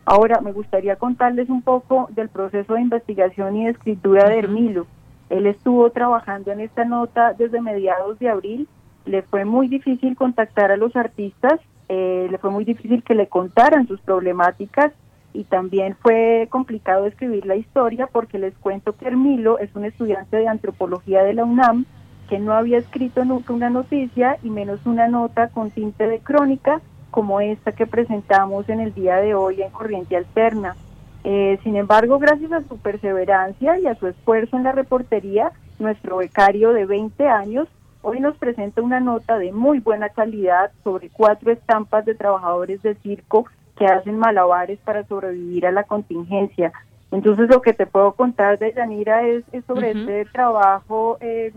Ahora, 0.06 0.41
me 0.41 0.52
gustaría 0.52 0.97
contarles 0.97 1.49
un 1.49 1.61
poco 1.61 2.07
del 2.11 2.30
proceso 2.30 2.73
de 2.73 2.81
investigación 2.81 3.56
y 3.56 3.65
de 3.65 3.72
escritura 3.72 4.30
de 4.30 4.39
Hermilo. 4.39 4.85
Él 5.30 5.47
estuvo 5.47 5.89
trabajando 5.89 6.52
en 6.52 6.60
esta 6.60 6.85
nota 6.85 7.34
desde 7.34 7.61
mediados 7.61 8.19
de 8.19 8.30
abril. 8.30 8.68
Le 9.06 9.23
fue 9.23 9.45
muy 9.45 9.68
difícil 9.68 10.15
contactar 10.15 10.72
a 10.72 10.77
los 10.77 10.95
artistas, 10.95 11.60
eh, 11.89 12.27
le 12.30 12.38
fue 12.38 12.52
muy 12.52 12.65
difícil 12.65 13.03
que 13.03 13.15
le 13.15 13.27
contaran 13.27 13.88
sus 13.88 13.99
problemáticas 14.02 14.91
y 15.34 15.43
también 15.43 15.95
fue 16.02 16.47
complicado 16.49 17.06
escribir 17.06 17.45
la 17.45 17.56
historia 17.56 18.07
porque 18.07 18.39
les 18.39 18.56
cuento 18.57 18.95
que 18.95 19.07
Hermilo 19.07 19.60
es 19.60 19.76
un 19.76 19.85
estudiante 19.85 20.38
de 20.38 20.47
antropología 20.47 21.23
de 21.23 21.34
la 21.34 21.43
UNAM 21.43 21.85
que 22.30 22.39
no 22.39 22.53
había 22.53 22.77
escrito 22.77 23.26
nunca 23.26 23.53
una 23.53 23.69
noticia 23.69 24.38
y 24.41 24.49
menos 24.49 24.85
una 24.85 25.07
nota 25.07 25.49
con 25.49 25.72
tinte 25.72 26.07
de 26.07 26.19
crónica 26.19 26.81
como 27.15 27.39
esta 27.39 27.71
que 27.71 27.87
presentamos 27.87 28.67
en 28.67 28.81
el 28.81 28.93
día 28.93 29.15
de 29.15 29.35
hoy 29.35 29.61
en 29.61 29.69
Corriente 29.71 30.17
Alterna. 30.17 30.75
Eh, 31.23 31.57
sin 31.63 31.77
embargo, 31.77 32.19
gracias 32.19 32.51
a 32.51 32.61
su 32.63 32.77
perseverancia 32.77 33.79
y 33.79 33.87
a 33.87 33.95
su 33.95 34.07
esfuerzo 34.07 34.57
en 34.57 34.63
la 34.63 34.73
reportería, 34.73 35.53
nuestro 35.79 36.17
becario 36.17 36.73
de 36.73 36.85
20 36.85 37.25
años 37.29 37.69
hoy 38.01 38.19
nos 38.19 38.35
presenta 38.35 38.81
una 38.81 38.99
nota 38.99 39.37
de 39.37 39.53
muy 39.53 39.79
buena 39.79 40.09
calidad 40.09 40.71
sobre 40.83 41.09
cuatro 41.09 41.53
estampas 41.53 42.03
de 42.03 42.15
trabajadores 42.15 42.81
de 42.83 42.95
circo 42.95 43.45
que 43.77 43.85
hacen 43.85 44.19
malabares 44.19 44.77
para 44.79 45.07
sobrevivir 45.07 45.65
a 45.65 45.71
la 45.71 45.83
contingencia. 45.83 46.73
Entonces 47.11 47.49
lo 47.49 47.61
que 47.61 47.71
te 47.71 47.87
puedo 47.87 48.11
contar 48.11 48.59
de 48.59 48.73
Yanira 48.73 49.25
es, 49.25 49.45
sobre 49.65 49.91
este 49.91 50.25
trabajo 50.25 51.17
eh, 51.21 51.53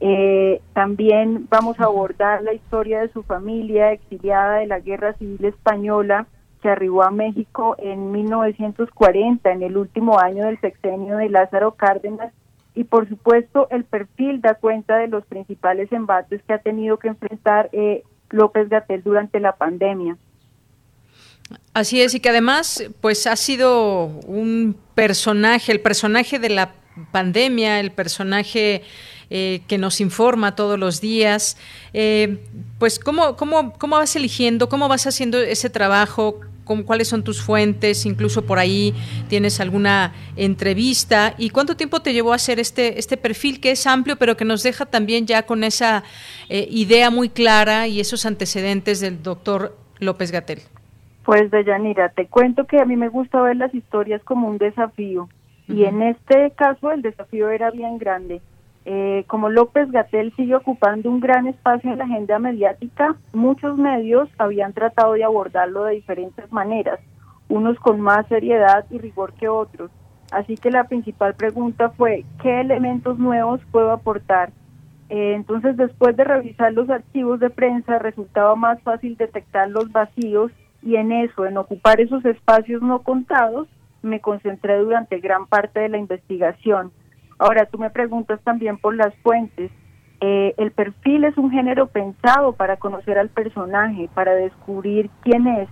Eh, 0.00 0.60
también 0.74 1.48
vamos 1.50 1.80
a 1.80 1.84
abordar 1.84 2.42
la 2.42 2.54
historia 2.54 3.00
de 3.00 3.12
su 3.12 3.22
familia 3.24 3.92
exiliada 3.92 4.58
de 4.58 4.66
la 4.66 4.78
Guerra 4.78 5.14
Civil 5.14 5.44
Española 5.44 6.26
que 6.62 6.68
arribó 6.68 7.02
a 7.02 7.10
México 7.10 7.76
en 7.78 8.12
1940, 8.12 9.50
en 9.50 9.62
el 9.62 9.76
último 9.76 10.18
año 10.18 10.44
del 10.44 10.60
sexenio 10.60 11.16
de 11.16 11.28
Lázaro 11.28 11.74
Cárdenas. 11.74 12.32
Y 12.74 12.84
por 12.84 13.08
supuesto 13.08 13.68
el 13.70 13.84
perfil 13.84 14.40
da 14.40 14.54
cuenta 14.54 14.96
de 14.98 15.08
los 15.08 15.24
principales 15.26 15.90
embates 15.92 16.42
que 16.46 16.52
ha 16.52 16.58
tenido 16.58 16.98
que 16.98 17.08
enfrentar 17.08 17.68
eh, 17.72 18.04
López 18.30 18.68
Gatel 18.68 19.02
durante 19.02 19.40
la 19.40 19.56
pandemia. 19.56 20.16
Así 21.72 22.02
es, 22.02 22.14
y 22.14 22.20
que 22.20 22.28
además 22.28 22.84
pues 23.00 23.26
ha 23.26 23.36
sido 23.36 24.06
un 24.26 24.76
personaje, 24.94 25.72
el 25.72 25.80
personaje 25.80 26.38
de 26.38 26.50
la 26.50 26.72
pandemia, 27.10 27.80
el 27.80 27.90
personaje 27.90 28.82
eh, 29.30 29.60
que 29.68 29.78
nos 29.78 30.00
informa 30.00 30.54
todos 30.54 30.78
los 30.78 31.00
días. 31.00 31.58
Eh, 31.92 32.38
pues, 32.78 32.98
¿cómo, 32.98 33.36
cómo, 33.36 33.72
¿cómo 33.74 33.96
vas 33.96 34.16
eligiendo, 34.16 34.68
cómo 34.68 34.88
vas 34.88 35.06
haciendo 35.06 35.38
ese 35.38 35.68
trabajo? 35.68 36.40
¿Cuáles 36.84 37.08
son 37.08 37.24
tus 37.24 37.42
fuentes? 37.42 38.04
Incluso 38.04 38.44
por 38.44 38.58
ahí 38.58 38.94
tienes 39.28 39.58
alguna 39.60 40.12
entrevista. 40.36 41.34
¿Y 41.38 41.50
cuánto 41.50 41.76
tiempo 41.76 42.00
te 42.00 42.12
llevó 42.12 42.32
a 42.32 42.36
hacer 42.36 42.58
este, 42.58 42.98
este 42.98 43.16
perfil 43.16 43.60
que 43.60 43.70
es 43.70 43.86
amplio, 43.86 44.16
pero 44.16 44.36
que 44.36 44.44
nos 44.44 44.62
deja 44.62 44.84
también 44.84 45.26
ya 45.26 45.44
con 45.44 45.64
esa 45.64 46.04
eh, 46.48 46.68
idea 46.70 47.10
muy 47.10 47.30
clara 47.30 47.86
y 47.86 48.00
esos 48.00 48.26
antecedentes 48.26 49.00
del 49.00 49.22
doctor 49.22 49.76
López 49.98 50.30
Gatel? 50.30 50.60
Pues, 51.24 51.50
Deyanira, 51.50 52.10
te 52.10 52.26
cuento 52.26 52.66
que 52.66 52.80
a 52.80 52.84
mí 52.84 52.96
me 52.96 53.08
gusta 53.08 53.40
ver 53.40 53.56
las 53.56 53.74
historias 53.74 54.22
como 54.24 54.48
un 54.48 54.58
desafío. 54.58 55.28
Y 55.68 55.84
en 55.84 56.00
este 56.00 56.50
caso 56.52 56.90
el 56.90 57.02
desafío 57.02 57.50
era 57.50 57.70
bien 57.70 57.98
grande. 57.98 58.40
Eh, 58.90 59.24
como 59.26 59.50
López 59.50 59.90
Gatel 59.90 60.32
sigue 60.34 60.54
ocupando 60.54 61.10
un 61.10 61.20
gran 61.20 61.46
espacio 61.46 61.92
en 61.92 61.98
la 61.98 62.04
agenda 62.04 62.38
mediática, 62.38 63.16
muchos 63.34 63.76
medios 63.76 64.30
habían 64.38 64.72
tratado 64.72 65.12
de 65.12 65.24
abordarlo 65.24 65.84
de 65.84 65.96
diferentes 65.96 66.50
maneras, 66.50 66.98
unos 67.50 67.78
con 67.80 68.00
más 68.00 68.26
seriedad 68.28 68.86
y 68.88 68.96
rigor 68.96 69.34
que 69.34 69.46
otros. 69.46 69.90
Así 70.30 70.54
que 70.54 70.70
la 70.70 70.84
principal 70.84 71.34
pregunta 71.34 71.90
fue, 71.90 72.24
¿qué 72.40 72.60
elementos 72.60 73.18
nuevos 73.18 73.60
puedo 73.70 73.90
aportar? 73.90 74.52
Eh, 75.10 75.34
entonces, 75.34 75.76
después 75.76 76.16
de 76.16 76.24
revisar 76.24 76.72
los 76.72 76.88
archivos 76.88 77.40
de 77.40 77.50
prensa, 77.50 77.98
resultaba 77.98 78.56
más 78.56 78.80
fácil 78.80 79.18
detectar 79.18 79.68
los 79.68 79.92
vacíos 79.92 80.50
y 80.80 80.96
en 80.96 81.12
eso, 81.12 81.44
en 81.44 81.58
ocupar 81.58 82.00
esos 82.00 82.24
espacios 82.24 82.80
no 82.80 83.02
contados, 83.02 83.68
me 84.00 84.22
concentré 84.22 84.78
durante 84.78 85.20
gran 85.20 85.44
parte 85.46 85.78
de 85.80 85.90
la 85.90 85.98
investigación. 85.98 86.90
Ahora, 87.38 87.66
tú 87.66 87.78
me 87.78 87.90
preguntas 87.90 88.40
también 88.42 88.78
por 88.78 88.96
las 88.96 89.14
fuentes. 89.22 89.70
Eh, 90.20 90.54
el 90.56 90.72
perfil 90.72 91.24
es 91.24 91.38
un 91.38 91.50
género 91.50 91.86
pensado 91.86 92.52
para 92.52 92.76
conocer 92.76 93.18
al 93.18 93.28
personaje, 93.28 94.10
para 94.12 94.34
descubrir 94.34 95.08
quién 95.22 95.46
es, 95.46 95.68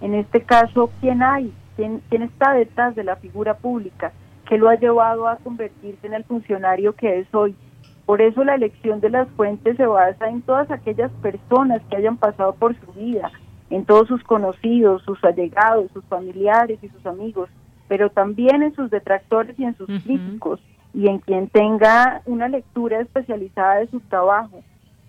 en 0.00 0.14
este 0.14 0.42
caso, 0.42 0.90
quién 1.00 1.22
hay, 1.22 1.52
quién, 1.74 2.00
quién 2.08 2.22
está 2.22 2.52
detrás 2.52 2.94
de 2.94 3.02
la 3.02 3.16
figura 3.16 3.54
pública, 3.54 4.12
que 4.48 4.56
lo 4.56 4.68
ha 4.68 4.76
llevado 4.76 5.26
a 5.26 5.36
convertirse 5.38 6.06
en 6.06 6.14
el 6.14 6.22
funcionario 6.22 6.94
que 6.94 7.18
es 7.18 7.34
hoy. 7.34 7.56
Por 8.06 8.22
eso 8.22 8.44
la 8.44 8.54
elección 8.54 9.00
de 9.00 9.10
las 9.10 9.28
fuentes 9.30 9.76
se 9.76 9.86
basa 9.86 10.28
en 10.28 10.42
todas 10.42 10.70
aquellas 10.70 11.10
personas 11.20 11.82
que 11.90 11.96
hayan 11.96 12.16
pasado 12.16 12.54
por 12.54 12.76
su 12.78 12.92
vida, 12.92 13.32
en 13.70 13.84
todos 13.84 14.06
sus 14.06 14.22
conocidos, 14.22 15.02
sus 15.02 15.22
allegados, 15.24 15.90
sus 15.92 16.04
familiares 16.04 16.78
y 16.80 16.88
sus 16.88 17.04
amigos, 17.04 17.50
pero 17.88 18.10
también 18.10 18.62
en 18.62 18.74
sus 18.76 18.90
detractores 18.90 19.58
y 19.58 19.64
en 19.64 19.76
sus 19.76 19.88
críticos 20.04 20.60
y 20.94 21.08
en 21.08 21.18
quien 21.18 21.48
tenga 21.48 22.22
una 22.26 22.48
lectura 22.48 23.00
especializada 23.00 23.76
de 23.76 23.88
su 23.88 24.00
trabajo. 24.00 24.62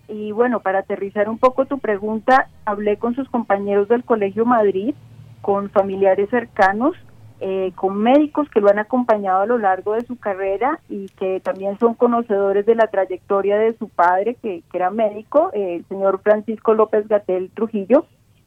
Y 0.08 0.32
bueno, 0.32 0.60
para 0.60 0.80
aterrizar 0.80 1.28
un 1.28 1.38
poco 1.38 1.66
tu 1.66 1.78
pregunta, 1.78 2.48
hablé 2.64 2.96
con 2.96 3.14
sus 3.14 3.28
compañeros 3.28 3.88
del 3.88 4.04
Colegio 4.04 4.44
Madrid, 4.44 4.94
con 5.40 5.70
familiares 5.70 6.28
cercanos, 6.30 6.96
eh, 7.42 7.72
con 7.74 7.96
médicos 7.96 8.50
que 8.50 8.60
lo 8.60 8.68
han 8.68 8.78
acompañado 8.78 9.40
a 9.40 9.46
lo 9.46 9.56
largo 9.56 9.94
de 9.94 10.04
su 10.04 10.18
carrera 10.18 10.78
y 10.90 11.06
que 11.18 11.40
también 11.40 11.78
son 11.78 11.94
conocedores 11.94 12.66
de 12.66 12.74
la 12.74 12.88
trayectoria 12.88 13.56
de 13.56 13.72
su 13.78 13.88
padre, 13.88 14.36
que, 14.42 14.62
era 14.74 14.90
médico, 14.90 15.50
eh, 15.54 15.76
el 15.76 15.84
señor 15.86 16.20
Francisco 16.22 16.74
López 16.74 17.08
Gatel 17.08 17.50
Trujillo. 17.54 18.04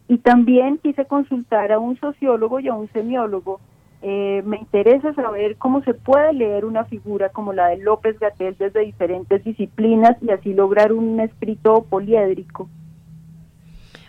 Y 0.08 0.18
también 0.18 0.78
quise 0.78 1.06
consultar 1.06 1.72
a 1.72 1.80
un 1.80 1.98
sociólogo 2.00 2.60
y 2.60 2.68
a 2.68 2.76
un 2.76 2.88
semiólogo 2.90 3.62
eh, 4.06 4.44
me 4.46 4.58
interesa 4.58 5.14
saber 5.14 5.56
cómo 5.56 5.82
se 5.84 5.94
puede 5.94 6.34
leer 6.34 6.66
una 6.66 6.84
figura 6.84 7.30
como 7.30 7.54
la 7.54 7.68
de 7.68 7.78
López 7.78 8.20
Gatel 8.20 8.56
desde 8.60 8.82
diferentes 8.82 9.44
disciplinas 9.46 10.18
y 10.22 10.30
así 10.30 10.54
lograr 10.54 10.92
un 10.92 11.22
escrito 11.22 11.86
poliédrico. 11.90 12.70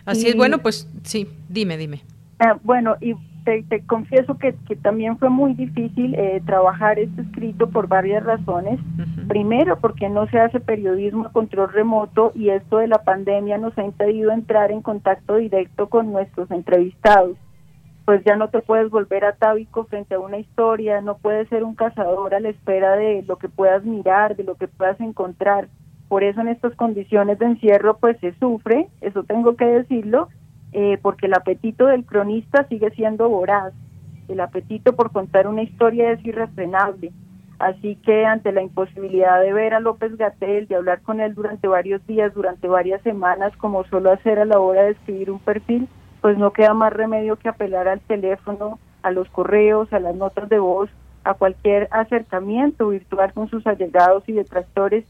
Así 0.03 0.27
es, 0.27 0.35
bueno, 0.35 0.59
pues 0.59 0.89
sí, 1.03 1.29
dime, 1.47 1.77
dime. 1.77 2.01
Ah, 2.39 2.59
bueno, 2.61 2.97
y 2.99 3.15
te, 3.45 3.81
confieso 3.85 4.37
que, 4.37 4.53
también 4.81 5.17
fue 5.17 5.29
muy 5.29 5.53
difícil 5.53 6.13
eh, 6.15 6.41
trabajar 6.45 6.99
este 6.99 7.21
escrito 7.21 7.69
por 7.69 7.87
varias 7.87 8.21
razones. 8.23 8.79
Primero, 9.29 9.79
porque 9.79 10.09
no 10.09 10.27
se 10.27 10.39
hace 10.39 10.59
periodismo 10.59 11.27
a 11.27 11.31
control 11.31 11.71
remoto 11.71 12.33
y 12.35 12.49
esto 12.49 12.79
de 12.79 12.87
la 12.87 13.03
pandemia 13.03 13.57
nos 13.57 13.77
ha 13.77 13.85
impedido 13.85 14.31
entrar 14.31 14.71
en 14.71 14.81
contacto 14.81 15.37
directo 15.37 15.87
con 15.87 16.11
nuestros 16.11 16.51
entrevistados 16.51 17.37
pues 18.05 18.23
ya 18.23 18.35
no 18.35 18.49
te 18.49 18.61
puedes 18.61 18.91
volver 18.91 19.25
atávico 19.25 19.85
frente 19.85 20.13
a 20.13 20.19
una 20.19 20.37
historia, 20.37 21.01
no 21.01 21.17
puedes 21.17 21.49
ser 21.49 21.63
un 21.63 21.73
cazador 21.73 22.35
a 22.35 22.39
la 22.39 22.49
espera 22.49 22.95
de 22.95 23.23
lo 23.27 23.37
que 23.37 23.49
puedas 23.49 23.83
mirar, 23.83 24.35
de 24.35 24.43
lo 24.43 24.55
que 24.55 24.67
puedas 24.67 24.99
encontrar. 25.01 25.67
Por 26.07 26.23
eso 26.23 26.39
en 26.41 26.49
estas 26.49 26.75
condiciones 26.75 27.39
de 27.39 27.47
encierro 27.47 27.97
pues 27.97 28.17
se 28.19 28.33
sufre, 28.35 28.89
eso 29.01 29.23
tengo 29.23 29.55
que 29.55 29.65
decirlo, 29.65 30.29
eh, 30.71 30.99
porque 31.01 31.25
el 31.25 31.33
apetito 31.33 31.87
del 31.87 32.05
cronista 32.05 32.67
sigue 32.67 32.91
siendo 32.91 33.27
voraz. 33.27 33.73
El 34.27 34.39
apetito 34.39 34.95
por 34.95 35.11
contar 35.11 35.47
una 35.47 35.63
historia 35.63 36.11
es 36.11 36.23
irrefrenable. 36.23 37.11
Así 37.57 37.95
que 38.05 38.25
ante 38.25 38.51
la 38.51 38.61
imposibilidad 38.61 39.41
de 39.41 39.53
ver 39.53 39.73
a 39.73 39.79
López 39.79 40.15
Gatel, 40.17 40.67
de 40.67 40.75
hablar 40.75 41.01
con 41.01 41.21
él 41.21 41.33
durante 41.33 41.67
varios 41.67 42.05
días, 42.05 42.33
durante 42.33 42.67
varias 42.67 43.01
semanas, 43.01 43.55
como 43.57 43.85
solo 43.85 44.11
hacer 44.11 44.39
a 44.39 44.45
la 44.45 44.59
hora 44.59 44.83
de 44.83 44.91
escribir 44.91 45.31
un 45.31 45.39
perfil, 45.39 45.87
pues 46.25 46.39
no 46.39 46.53
queda 46.53 46.73
más 46.73 46.91
remedio 46.91 47.35
que 47.35 47.49
apelar 47.49 47.87
al 47.87 47.99
teléfono, 47.99 48.79
a 49.03 49.11
los 49.11 49.29
correos, 49.29 49.93
a 49.93 49.99
las 49.99 50.15
notas 50.15 50.49
de 50.49 50.57
voz, 50.57 50.89
a 51.23 51.35
cualquier 51.35 51.87
acercamiento 51.91 52.87
virtual 52.87 53.31
con 53.31 53.47
sus 53.47 53.67
allegados 53.67 54.23
y 54.25 54.31
detractores. 54.31 55.05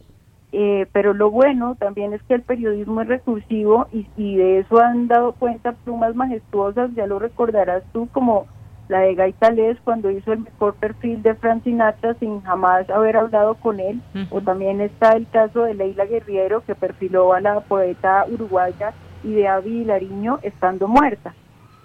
Eh, 0.51 0.87
pero 0.91 1.13
lo 1.13 1.31
bueno 1.31 1.77
también 1.79 2.11
es 2.11 2.21
que 2.23 2.33
el 2.33 2.41
periodismo 2.41 2.99
es 2.99 3.07
recursivo 3.07 3.87
y, 3.93 4.05
y 4.17 4.35
de 4.35 4.59
eso 4.59 4.81
han 4.81 5.07
dado 5.07 5.31
cuenta 5.31 5.71
plumas 5.71 6.13
majestuosas, 6.15 6.93
ya 6.95 7.07
lo 7.07 7.17
recordarás 7.17 7.83
tú, 7.93 8.09
como 8.11 8.47
la 8.89 8.99
de 8.99 9.15
Gaitales 9.15 9.77
cuando 9.85 10.11
hizo 10.11 10.33
el 10.33 10.39
mejor 10.39 10.75
perfil 10.75 11.23
de 11.23 11.33
Frank 11.35 11.63
Sinatra 11.63 12.15
sin 12.15 12.41
jamás 12.41 12.89
haber 12.89 13.15
hablado 13.15 13.55
con 13.55 13.79
él, 13.79 14.01
o 14.31 14.41
también 14.41 14.81
está 14.81 15.13
el 15.13 15.29
caso 15.29 15.63
de 15.63 15.75
Leila 15.75 16.03
Guerriero 16.03 16.61
que 16.65 16.75
perfiló 16.75 17.31
a 17.31 17.39
la 17.39 17.61
poeta 17.61 18.25
uruguaya 18.29 18.93
y 19.25 19.33
de 19.33 19.47
Avi 19.47 19.83
Lariño 19.83 20.39
estando 20.43 20.87
muerta. 20.87 21.33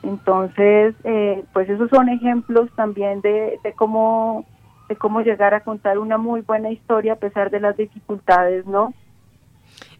Entonces, 0.02 0.94
eh, 1.04 1.44
pues 1.52 1.68
esos 1.68 1.90
son 1.90 2.08
ejemplos 2.08 2.70
también 2.76 3.20
de, 3.20 3.58
de 3.62 3.72
cómo 3.74 4.46
de 4.88 4.96
cómo 4.96 5.20
llegar 5.20 5.54
a 5.54 5.60
contar 5.60 5.98
una 5.98 6.18
muy 6.18 6.40
buena 6.40 6.70
historia 6.70 7.12
a 7.12 7.16
pesar 7.16 7.50
de 7.50 7.60
las 7.60 7.76
dificultades, 7.76 8.66
¿no? 8.66 8.92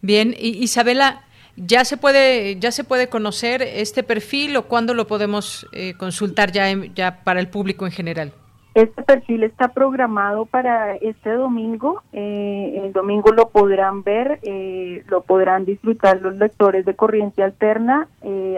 Bien, 0.01 0.35
Isabela, 0.37 1.21
¿Ya 1.57 1.83
se 1.83 1.97
puede, 1.97 2.59
ya 2.59 2.71
se 2.71 2.83
puede 2.83 3.09
conocer 3.09 3.61
este 3.61 4.03
perfil 4.03 4.55
o 4.55 4.67
cuándo 4.67 4.93
lo 4.93 5.05
podemos 5.05 5.67
eh, 5.73 5.95
consultar 5.97 6.51
ya, 6.51 6.65
ya 6.95 7.23
para 7.23 7.39
el 7.39 7.49
público 7.49 7.85
en 7.85 7.91
general? 7.91 8.33
Este 8.73 9.03
perfil 9.03 9.43
está 9.43 9.67
programado 9.69 10.45
para 10.45 10.95
este 10.95 11.31
domingo. 11.31 12.01
Eh, 12.13 12.83
el 12.85 12.93
domingo 12.93 13.33
lo 13.33 13.49
podrán 13.49 14.03
ver, 14.03 14.39
eh, 14.43 15.03
lo 15.09 15.19
podrán 15.21 15.65
disfrutar 15.65 16.21
los 16.21 16.37
lectores 16.37 16.85
de 16.85 16.95
Corriente 16.95 17.43
Alterna. 17.43 18.07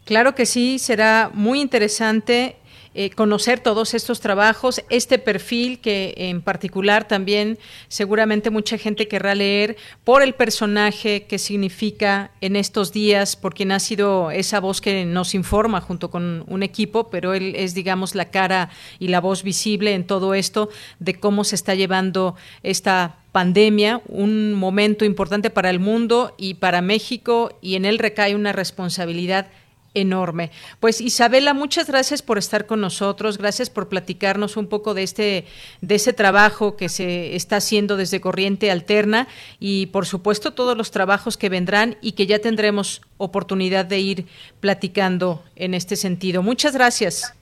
Claro 0.06 0.34
que 0.34 0.46
sí, 0.46 0.80
será 0.80 1.30
muy 1.32 1.62
interesante 1.62 2.56
eh, 2.96 3.10
conocer 3.10 3.60
todos 3.60 3.94
estos 3.94 4.20
trabajos, 4.20 4.82
este 4.90 5.18
perfil 5.18 5.80
que 5.80 6.14
en 6.16 6.42
particular 6.42 7.08
también 7.08 7.58
seguramente 7.88 8.50
mucha 8.50 8.78
gente 8.78 9.08
querrá 9.08 9.36
leer 9.36 9.78
por 10.04 10.22
el 10.22 10.34
personaje 10.34 11.24
que 11.24 11.40
significa 11.40 12.32
en 12.42 12.56
estos 12.56 12.92
días, 12.92 13.36
por 13.36 13.54
quien 13.54 13.72
ha 13.72 13.80
sido 13.80 14.32
esa 14.32 14.60
voz 14.60 14.82
que 14.82 15.06
nos 15.06 15.34
informa 15.34 15.82
junto 15.82 16.12
con 16.12 16.44
un 16.48 16.64
equipo, 16.64 17.10
pero 17.10 17.34
él 17.34 17.56
es, 17.56 17.74
digamos, 17.74 18.16
la 18.16 18.30
cara 18.30 18.70
y 19.00 19.08
la 19.08 19.22
voz 19.22 19.44
visible 19.44 19.94
en 19.94 20.06
todo 20.06 20.34
esto 20.34 20.70
de 21.00 21.16
cómo 21.16 21.44
se 21.44 21.56
está 21.56 21.76
llevando 21.76 22.36
esta 22.62 23.18
pandemia, 23.32 24.02
un 24.08 24.54
momento 24.54 25.06
importante 25.06 25.50
para 25.50 25.72
el 25.72 25.80
mundo 25.80 26.36
y 26.38 26.54
para 26.54 26.82
México, 26.82 27.58
y 27.62 27.76
en 27.76 27.86
él 27.86 27.98
recae 27.98 28.36
una 28.36 28.54
responsabilidad 28.54 29.48
enorme. 29.94 30.52
Pues 30.80 31.02
Isabela, 31.02 31.54
muchas 31.54 31.88
gracias 31.88 32.22
por 32.22 32.38
estar 32.38 32.66
con 32.66 32.82
nosotros, 32.82 33.38
gracias 33.38 33.70
por 33.70 33.90
platicarnos 33.90 34.58
un 34.58 34.68
poco 34.68 34.94
de 34.94 35.04
este 35.04 35.46
de 35.82 35.96
ese 35.96 36.14
trabajo 36.14 36.76
que 36.76 36.90
se 36.90 37.36
está 37.36 37.58
haciendo 37.58 37.98
desde 37.98 38.22
Corriente 38.22 38.72
Alterna 38.72 39.28
y 39.60 39.88
por 39.88 40.06
supuesto 40.06 40.54
todos 40.54 40.78
los 40.78 40.92
trabajos 40.92 41.38
que 41.38 41.50
vendrán 41.50 41.98
y 42.02 42.14
que 42.14 42.26
ya 42.26 42.40
tendremos 42.40 43.02
oportunidad 43.18 43.86
de 43.86 44.00
ir 44.00 44.26
platicando 44.60 45.44
en 45.56 45.74
este 45.74 45.96
sentido. 45.96 46.44
Muchas 46.44 46.74
gracias. 46.74 47.36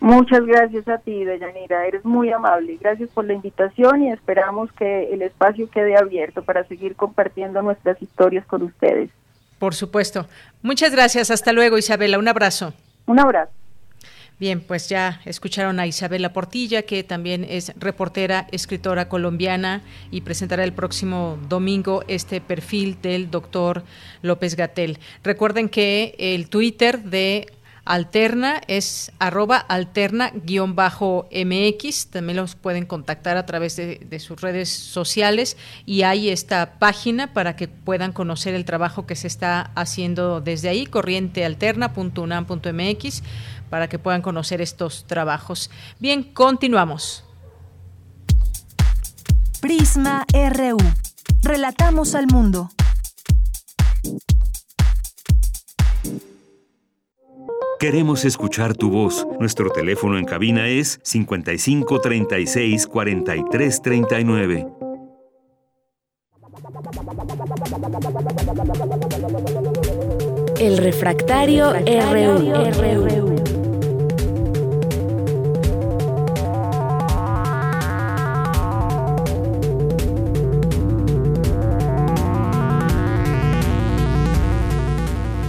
Muchas 0.00 0.44
gracias 0.44 0.86
a 0.88 0.98
ti, 0.98 1.24
Deyanira, 1.24 1.86
eres 1.86 2.04
muy 2.04 2.30
amable. 2.30 2.76
Gracias 2.78 3.08
por 3.10 3.24
la 3.24 3.32
invitación 3.32 4.02
y 4.02 4.12
esperamos 4.12 4.70
que 4.72 5.14
el 5.14 5.22
espacio 5.22 5.70
quede 5.70 5.96
abierto 5.96 6.42
para 6.42 6.64
seguir 6.64 6.94
compartiendo 6.94 7.62
nuestras 7.62 8.00
historias 8.02 8.44
con 8.44 8.62
ustedes. 8.64 9.08
Por 9.58 9.74
supuesto. 9.74 10.28
Muchas 10.62 10.92
gracias. 10.92 11.30
Hasta 11.30 11.52
luego, 11.52 11.78
Isabela. 11.78 12.18
Un 12.18 12.28
abrazo. 12.28 12.74
Un 13.06 13.20
abrazo. 13.20 13.52
Bien, 14.40 14.60
pues 14.60 14.88
ya 14.88 15.20
escucharon 15.26 15.78
a 15.78 15.86
Isabela 15.86 16.32
Portilla, 16.32 16.82
que 16.82 17.04
también 17.04 17.46
es 17.48 17.72
reportera, 17.76 18.48
escritora 18.50 19.08
colombiana 19.08 19.82
y 20.10 20.22
presentará 20.22 20.64
el 20.64 20.72
próximo 20.72 21.38
domingo 21.48 22.02
este 22.08 22.40
perfil 22.40 23.00
del 23.00 23.30
doctor 23.30 23.84
López 24.22 24.56
Gatel. 24.56 24.98
Recuerden 25.22 25.68
que 25.68 26.16
el 26.18 26.48
Twitter 26.48 27.04
de 27.04 27.52
Alterna 27.84 28.60
es 28.66 29.12
arroba 29.18 29.58
alterna-mx. 29.58 30.36
También 32.06 32.36
los 32.36 32.54
pueden 32.54 32.86
contactar 32.86 33.36
a 33.36 33.44
través 33.46 33.76
de, 33.76 34.18
sus 34.18 34.40
redes 34.40 34.70
sociales 34.70 35.58
y 35.84 36.02
hay 36.02 36.30
esta 36.30 36.78
página 36.78 37.34
para 37.34 37.56
que 37.56 37.68
puedan 37.68 38.12
conocer 38.12 38.54
el 38.54 38.64
trabajo 38.64 39.06
que 39.06 39.16
se 39.16 39.26
está 39.26 39.72
haciendo 39.74 40.40
desde 40.40 40.70
ahí, 40.70 40.86
corrientealterna.unam.mx, 40.86 43.22
para 43.68 43.88
que 43.88 43.98
puedan 43.98 44.22
conocer 44.22 44.62
estos 44.62 45.04
trabajos. 45.06 45.70
Bien, 45.98 46.22
continuamos. 46.22 47.24
Prisma 49.60 50.24
RU. 50.32 50.78
Relatamos 51.42 52.14
al 52.14 52.28
mundo. 52.28 52.70
Queremos 57.78 58.24
escuchar 58.24 58.74
tu 58.74 58.90
voz. 58.90 59.26
Nuestro 59.40 59.70
teléfono 59.70 60.18
en 60.18 60.24
cabina 60.24 60.68
es 60.68 61.00
55 61.02 62.00
36 62.00 62.86
43 62.86 63.82
39. 63.82 64.66
El 70.58 70.78
refractario, 70.78 71.72
RU. 71.72 73.34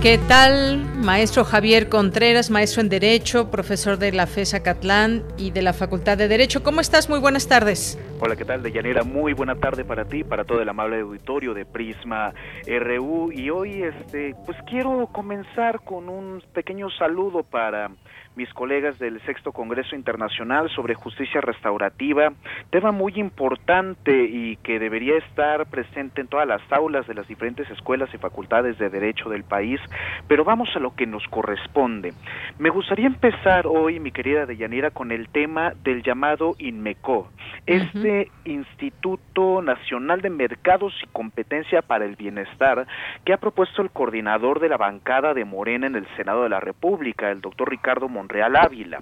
¿Qué 0.02 0.20
tal, 0.20 0.85
maestro 1.06 1.46
Javier 1.46 1.88
Contreras, 1.88 2.50
maestro 2.50 2.82
en 2.82 2.90
Derecho, 2.90 3.52
profesor 3.52 4.00
de 4.00 4.12
la 4.12 4.26
FESA 4.26 4.64
Catlán 4.64 5.24
y 5.38 5.52
de 5.52 5.62
la 5.62 5.72
Facultad 5.72 6.18
de 6.18 6.28
Derecho? 6.28 6.64
¿Cómo 6.64 6.82
estás? 6.82 7.10
Muy 7.10 7.20
buenas 7.20 7.48
tardes. 7.48 7.98
Hola, 8.20 8.36
¿qué 8.36 8.44
tal, 8.44 8.64
Deyanira? 8.64 9.04
Muy 9.04 9.34
buena 9.34 9.56
tarde 9.56 9.86
para 9.86 10.06
ti, 10.06 10.24
para 10.24 10.44
todo 10.44 10.62
el 10.62 10.68
amable 10.68 11.00
auditorio 11.00 11.54
de 11.54 11.64
Prisma 11.66 12.34
RU. 12.66 13.32
Y 13.32 13.52
hoy, 13.52 13.84
este, 13.84 14.36
pues 14.46 14.58
quiero 14.68 15.08
comenzar 15.12 15.82
con 15.82 16.10
un 16.10 16.42
pequeño 16.54 16.90
saludo 16.98 17.44
para 17.44 17.92
mis 18.36 18.54
colegas 18.54 19.00
del 19.00 19.22
Sexto 19.22 19.52
Congreso 19.52 19.96
Internacional 19.96 20.70
sobre 20.70 20.94
Justicia 20.94 21.42
Restaurativa, 21.42 22.34
tema 22.70 22.92
muy 22.92 23.14
importante 23.16 24.26
y 24.26 24.58
que 24.58 24.80
debería 24.80 25.18
estar 25.18 25.66
presente 25.68 26.22
en 26.22 26.28
todas 26.28 26.48
las 26.48 26.62
aulas 26.72 27.08
de 27.08 27.14
las 27.14 27.28
diferentes 27.28 27.70
escuelas 27.70 28.10
y 28.14 28.18
facultades 28.18 28.78
de 28.78 28.90
Derecho 28.90 29.30
del 29.30 29.44
país, 29.44 29.80
pero 30.28 30.44
vamos 30.44 30.70
a 30.76 30.80
lo 30.80 30.96
que 30.96 31.06
nos 31.06 31.26
corresponde. 31.28 32.14
Me 32.60 32.70
gustaría 32.70 33.08
empezar 33.08 33.68
hoy, 33.68 34.00
mi 34.00 34.12
querida 34.12 34.46
Deyanira, 34.46 34.92
con 34.92 35.12
el 35.12 35.30
tema 35.30 35.74
del 35.84 36.04
llamado 36.04 36.56
INMECO, 36.60 37.30
este 37.66 38.32
Instituto 38.44 39.62
Nacional 39.62 40.22
de 40.22 40.30
Mercados 40.30 40.94
y 41.04 41.08
Competencia 41.08 41.82
para 41.82 42.06
el 42.06 42.16
Bienestar 42.16 42.88
que 43.24 43.34
ha 43.34 43.38
propuesto 43.38 43.82
el 43.82 43.90
coordinador 43.92 44.60
de 44.60 44.70
la 44.70 44.78
bancada 44.78 45.34
de 45.34 45.46
Morena 45.46 45.88
en 45.88 45.96
el 45.96 46.08
Senado 46.16 46.44
de 46.44 46.50
la 46.50 46.60
República, 46.60 47.32
el 47.32 47.42
doctor 47.42 47.70
Ricardo 47.70 48.08
Monreal 48.26 48.56
Ávila. 48.56 49.02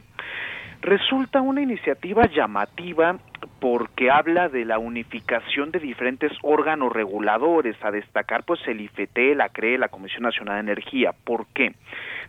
Resulta 0.82 1.40
una 1.40 1.62
iniciativa 1.62 2.28
llamativa 2.28 3.18
porque 3.62 4.12
habla 4.12 4.50
de 4.50 4.66
la 4.66 4.80
unificación 4.80 5.72
de 5.72 5.80
diferentes 5.80 6.34
órganos 6.42 6.92
reguladores, 6.92 7.78
a 7.82 7.92
destacar 7.92 8.44
pues 8.44 8.60
el 8.68 8.82
IFT, 8.82 9.18
la 9.36 9.48
CRE, 9.48 9.78
la 9.78 9.88
Comisión 9.88 10.24
Nacional 10.24 10.56
de 10.56 10.72
Energía. 10.72 11.14
¿Por 11.24 11.48
qué? 11.54 11.74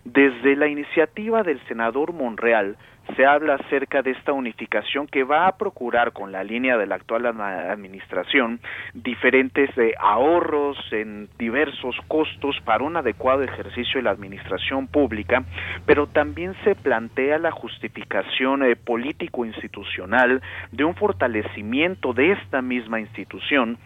Desde 0.04 0.54
la 0.54 0.68
iniciativa 0.68 1.42
del 1.42 1.60
senador 1.66 2.12
Monreal 2.12 2.76
se 3.16 3.24
habla 3.24 3.54
acerca 3.54 4.02
de 4.02 4.10
esta 4.10 4.32
unificación 4.32 5.06
que 5.06 5.24
va 5.24 5.46
a 5.46 5.56
procurar 5.56 6.12
con 6.12 6.30
la 6.30 6.44
línea 6.44 6.76
de 6.76 6.86
la 6.86 6.96
actual 6.96 7.26
administración 7.26 8.60
diferentes 8.92 9.70
eh, 9.78 9.94
ahorros 9.98 10.76
en 10.90 11.28
diversos 11.38 11.96
costos 12.08 12.56
para 12.64 12.84
un 12.84 12.96
adecuado 12.96 13.42
ejercicio 13.42 13.98
de 13.98 14.02
la 14.02 14.10
administración 14.10 14.88
pública, 14.88 15.44
pero 15.86 16.06
también 16.06 16.54
se 16.64 16.74
plantea 16.74 17.38
la 17.38 17.50
justificación 17.50 18.62
eh, 18.62 18.76
político-institucional 18.76 20.42
de 20.70 20.84
un 20.84 20.94
fortalecimiento 20.94 22.12
de 22.12 22.32
esta 22.32 22.62
misma 22.62 23.00
institución 23.00 23.78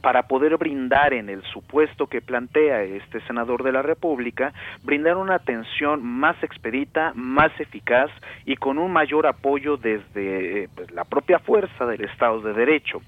para 0.00 0.24
poder 0.24 0.56
brindar 0.56 1.12
en 1.12 1.28
el 1.28 1.42
supuesto 1.42 2.06
que 2.06 2.20
plantea 2.20 2.82
este 2.82 3.20
senador 3.22 3.62
de 3.62 3.72
la 3.72 3.82
República, 3.82 4.52
brindar 4.82 5.16
una 5.16 5.36
atención 5.36 6.04
más 6.04 6.40
expedita, 6.42 7.12
más 7.14 7.52
eficaz 7.58 8.10
y 8.44 8.56
con 8.56 8.78
un 8.78 8.92
mayor 8.92 9.26
apoyo 9.26 9.76
desde 9.76 10.64
eh, 10.64 10.68
pues, 10.74 10.90
la 10.92 11.04
propia 11.04 11.38
fuerza 11.38 11.86
del 11.86 12.04
Estado 12.04 12.40
de 12.40 12.52
Derecho. 12.52 13.00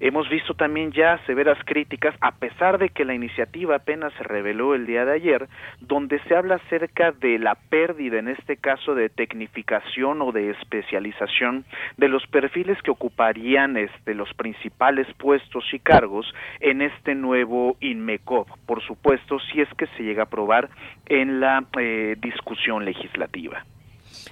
Hemos 0.00 0.28
visto 0.28 0.54
también 0.54 0.92
ya 0.92 1.18
severas 1.26 1.58
críticas, 1.64 2.14
a 2.20 2.32
pesar 2.32 2.78
de 2.78 2.88
que 2.90 3.04
la 3.04 3.14
iniciativa 3.14 3.76
apenas 3.76 4.12
se 4.14 4.24
reveló 4.24 4.74
el 4.74 4.86
día 4.86 5.04
de 5.04 5.12
ayer, 5.12 5.48
donde 5.80 6.20
se 6.20 6.34
habla 6.34 6.56
acerca 6.56 7.12
de 7.12 7.38
la 7.38 7.54
pérdida, 7.54 8.18
en 8.18 8.28
este 8.28 8.56
caso, 8.56 8.94
de 8.94 9.08
tecnificación 9.08 10.22
o 10.22 10.32
de 10.32 10.50
especialización 10.50 11.64
de 11.96 12.08
los 12.08 12.26
perfiles 12.26 12.80
que 12.82 12.90
ocuparían 12.90 13.76
este, 13.76 14.14
los 14.14 14.32
principales 14.34 15.06
puestos 15.14 15.64
y 15.72 15.78
cargos 15.78 16.32
en 16.60 16.82
este 16.82 17.14
nuevo 17.14 17.76
INMECOP, 17.80 18.48
por 18.66 18.82
supuesto, 18.82 19.38
si 19.40 19.60
es 19.60 19.68
que 19.74 19.86
se 19.96 20.02
llega 20.02 20.22
a 20.22 20.26
aprobar 20.26 20.68
en 21.06 21.40
la 21.40 21.64
eh, 21.78 22.16
discusión 22.20 22.84
legislativa. 22.84 23.64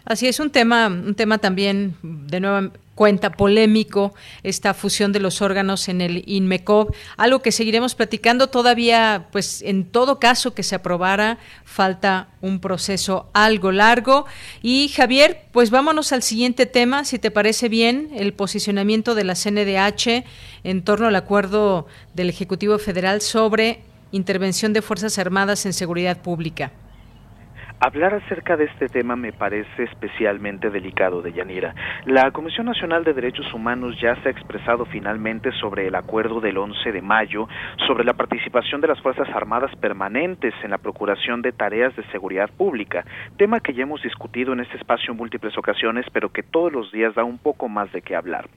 Así 0.05 0.27
es 0.27 0.41
un 0.41 0.51
tema, 0.51 0.89
un 0.89 1.15
tema 1.15 1.39
también 1.39 1.97
de 2.03 2.41
nueva 2.41 2.71
cuenta 2.95 3.33
polémico 3.33 4.15
esta 4.43 4.75
fusión 4.75 5.13
de 5.13 5.21
los 5.21 5.41
órganos 5.43 5.89
en 5.89 6.01
el 6.01 6.25
INMECOB, 6.27 6.95
algo 7.17 7.41
que 7.41 7.53
seguiremos 7.53 7.95
platicando 7.95 8.49
todavía, 8.49 9.29
pues 9.33 9.63
en 9.63 9.85
todo 9.85 10.19
caso 10.19 10.55
que 10.55 10.63
se 10.63 10.75
aprobara, 10.75 11.39
falta 11.65 12.29
un 12.41 12.61
proceso 12.61 13.31
algo 13.33 13.73
largo. 13.73 14.27
Y 14.63 14.89
Javier, 14.89 15.43
pues 15.53 15.71
vámonos 15.71 16.13
al 16.13 16.23
siguiente 16.23 16.67
tema, 16.67 17.05
si 17.05 17.19
te 17.19 17.31
parece 17.31 17.69
bien, 17.69 18.11
el 18.15 18.35
posicionamiento 18.35 19.15
de 19.15 19.25
la 19.25 19.35
CNDH 19.35 20.25
en 20.65 20.83
torno 20.83 21.07
al 21.07 21.17
acuerdo 21.17 21.87
del 22.15 22.29
Ejecutivo 22.29 22.79
Federal 22.79 23.21
sobre 23.21 23.81
intervención 24.13 24.73
de 24.73 24.83
Fuerzas 24.83 25.19
Armadas 25.19 25.65
en 25.65 25.73
seguridad 25.73 26.19
pública. 26.19 26.73
Hablar 27.85 28.15
acerca 28.15 28.57
de 28.57 28.67
este 28.67 28.87
tema 28.87 29.17
me 29.17 29.33
parece 29.33 29.83
especialmente 29.83 30.71
delicado, 30.71 31.21
de 31.21 31.33
Yanira. 31.33 31.75
La 32.07 32.31
Comisión 32.31 32.67
Nacional 32.67 33.03
de 33.03 33.13
Derechos 33.13 33.53
Humanos 33.53 34.01
ya 34.01 34.15
se 34.23 34.29
ha 34.29 34.31
expresado 34.31 34.85
finalmente 34.85 35.51
sobre 35.61 35.89
el 35.89 35.97
acuerdo 35.97 36.41
del 36.41 36.59
11 36.59 36.93
de 36.93 37.03
mayo 37.03 37.49
sobre 37.89 38.05
la 38.05 38.13
participación 38.13 38.81
de 38.81 38.87
las 38.87 39.01
Fuerzas 39.01 39.29
Armadas 39.31 39.75
permanentes 39.81 40.55
en 40.63 40.71
la 40.71 40.79
procuración 40.79 41.43
de 41.43 41.51
tareas 41.51 41.97
de 41.97 42.05
seguridad 42.13 42.49
pública, 42.57 43.05
tema 43.37 43.59
que 43.59 43.75
ya 43.75 43.83
hemos 43.83 44.01
discutido 44.01 44.53
en 44.53 44.61
este 44.61 44.77
espacio 44.77 45.11
en 45.11 45.17
múltiples 45.17 45.59
ocasiones, 45.59 46.07
pero 46.13 46.29
que 46.29 46.45
todos 46.45 46.73
los 46.73 46.93
días 46.93 47.17
da 47.17 47.25
un 47.25 47.39
poco 47.39 47.69
más 47.69 47.91
de 47.91 48.03
qué 48.03 48.15
hablar. 48.15 48.49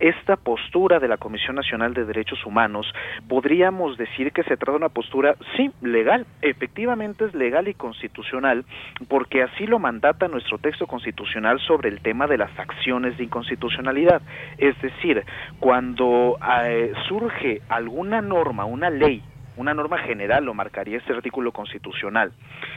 Esta 0.00 0.34
postura 0.34 0.98
de 0.98 1.06
la 1.06 1.18
Comisión 1.18 1.54
Nacional 1.54 1.94
de 1.94 2.04
Derechos 2.04 2.44
Humanos 2.44 2.92
podríamos 3.28 3.96
decir 3.96 4.32
que 4.32 4.42
se 4.42 4.56
trata 4.56 4.72
de 4.72 4.78
una 4.78 4.88
postura, 4.88 5.36
sí, 5.56 5.70
legal, 5.82 6.26
efectivamente 6.40 7.26
es 7.26 7.34
legal 7.34 7.68
y 7.68 7.74
constitucional, 7.74 8.64
porque 9.08 9.42
así 9.42 9.66
lo 9.66 9.78
mandata 9.78 10.28
nuestro 10.28 10.58
texto 10.58 10.86
constitucional 10.86 11.60
sobre 11.60 11.88
el 11.88 12.00
tema 12.00 12.26
de 12.26 12.38
las 12.38 12.56
acciones 12.58 13.16
de 13.16 13.24
inconstitucionalidad. 13.24 14.22
Es 14.58 14.80
decir, 14.80 15.24
cuando 15.58 16.38
eh, 16.64 16.92
surge 17.08 17.62
alguna 17.68 18.20
norma, 18.20 18.64
una 18.64 18.90
ley, 18.90 19.22
una 19.56 19.74
norma 19.74 19.98
general, 19.98 20.44
lo 20.44 20.54
marcaría 20.54 20.98
este 20.98 21.12
artículo 21.12 21.52
constitucional, 21.52 22.32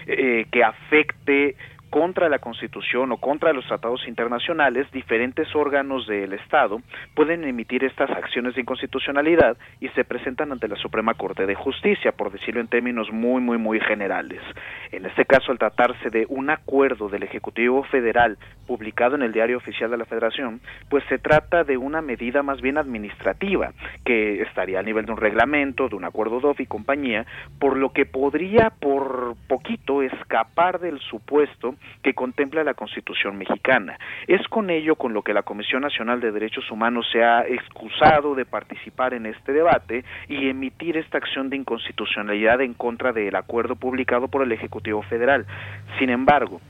eh, 0.07 0.45
que 0.51 0.63
afecte 0.63 1.55
contra 1.95 2.27
la 2.27 2.39
Constitución 2.39 3.13
o 3.13 3.17
contra 3.17 3.53
los 3.53 3.65
tratados 3.67 4.05
internacionales, 4.05 4.85
diferentes 4.91 5.47
órganos 5.55 6.05
del 6.07 6.33
Estado 6.33 6.81
pueden 7.13 7.45
emitir 7.45 7.85
estas 7.85 8.09
acciones 8.09 8.53
de 8.53 8.59
inconstitucionalidad 8.59 9.55
y 9.79 9.87
se 9.87 10.03
presentan 10.03 10.51
ante 10.51 10.67
la 10.67 10.75
Suprema 10.75 11.13
Corte 11.13 11.45
de 11.45 11.55
Justicia, 11.55 12.11
por 12.11 12.33
decirlo 12.33 12.59
en 12.59 12.67
términos 12.67 13.13
muy, 13.13 13.39
muy, 13.39 13.57
muy 13.57 13.79
generales. 13.79 14.41
En 14.91 15.05
este 15.05 15.23
caso, 15.23 15.53
al 15.53 15.57
tratarse 15.57 16.09
de 16.09 16.25
un 16.27 16.49
acuerdo 16.49 17.07
del 17.07 17.23
Ejecutivo 17.23 17.83
Federal 17.85 18.37
publicado 18.67 19.15
en 19.15 19.21
el 19.21 19.31
Diario 19.31 19.55
Oficial 19.55 19.89
de 19.89 19.95
la 19.95 20.03
Federación, 20.03 20.59
pues 20.89 21.01
se 21.07 21.17
trata 21.17 21.63
de 21.63 21.77
una 21.77 22.01
medida 22.01 22.43
más 22.43 22.59
bien 22.59 22.77
administrativa, 22.77 23.71
que 24.03 24.41
estaría 24.41 24.79
a 24.79 24.83
nivel 24.83 25.05
de 25.05 25.13
un 25.13 25.17
reglamento, 25.17 25.87
de 25.87 25.95
un 25.95 26.03
acuerdo 26.03 26.41
DOF 26.41 26.59
y 26.59 26.65
compañía, 26.65 27.25
por 27.57 27.77
lo 27.77 27.93
que 27.93 28.05
podría 28.05 28.69
por 28.81 29.35
poquito 29.47 30.01
escapar 30.01 30.81
del 30.81 30.99
supuesto 30.99 31.75
que 32.03 32.13
contempla 32.13 32.63
la 32.63 32.73
Constitución 32.73 33.37
mexicana. 33.37 33.97
Es 34.27 34.47
con 34.47 34.69
ello 34.69 34.95
con 34.95 35.13
lo 35.13 35.21
que 35.21 35.33
la 35.33 35.43
Comisión 35.43 35.81
Nacional 35.81 36.21
de 36.21 36.31
Derechos 36.31 36.69
Humanos 36.71 37.07
se 37.11 37.23
ha 37.23 37.41
excusado 37.47 38.35
de 38.35 38.45
participar 38.45 39.13
en 39.13 39.25
este 39.25 39.53
debate 39.53 40.03
y 40.27 40.49
emitir 40.49 40.97
esta 40.97 41.17
acción 41.17 41.49
de 41.49 41.57
inconstitucionalidad 41.57 42.61
en 42.61 42.73
contra 42.73 43.11
del 43.11 43.35
acuerdo 43.35 43.75
publicado 43.75 44.27
por 44.27 44.43
el 44.43 44.51
Ejecutivo 44.51 45.01
Federal. 45.03 45.45
Sin 45.99 46.09
embargo, 46.09 46.61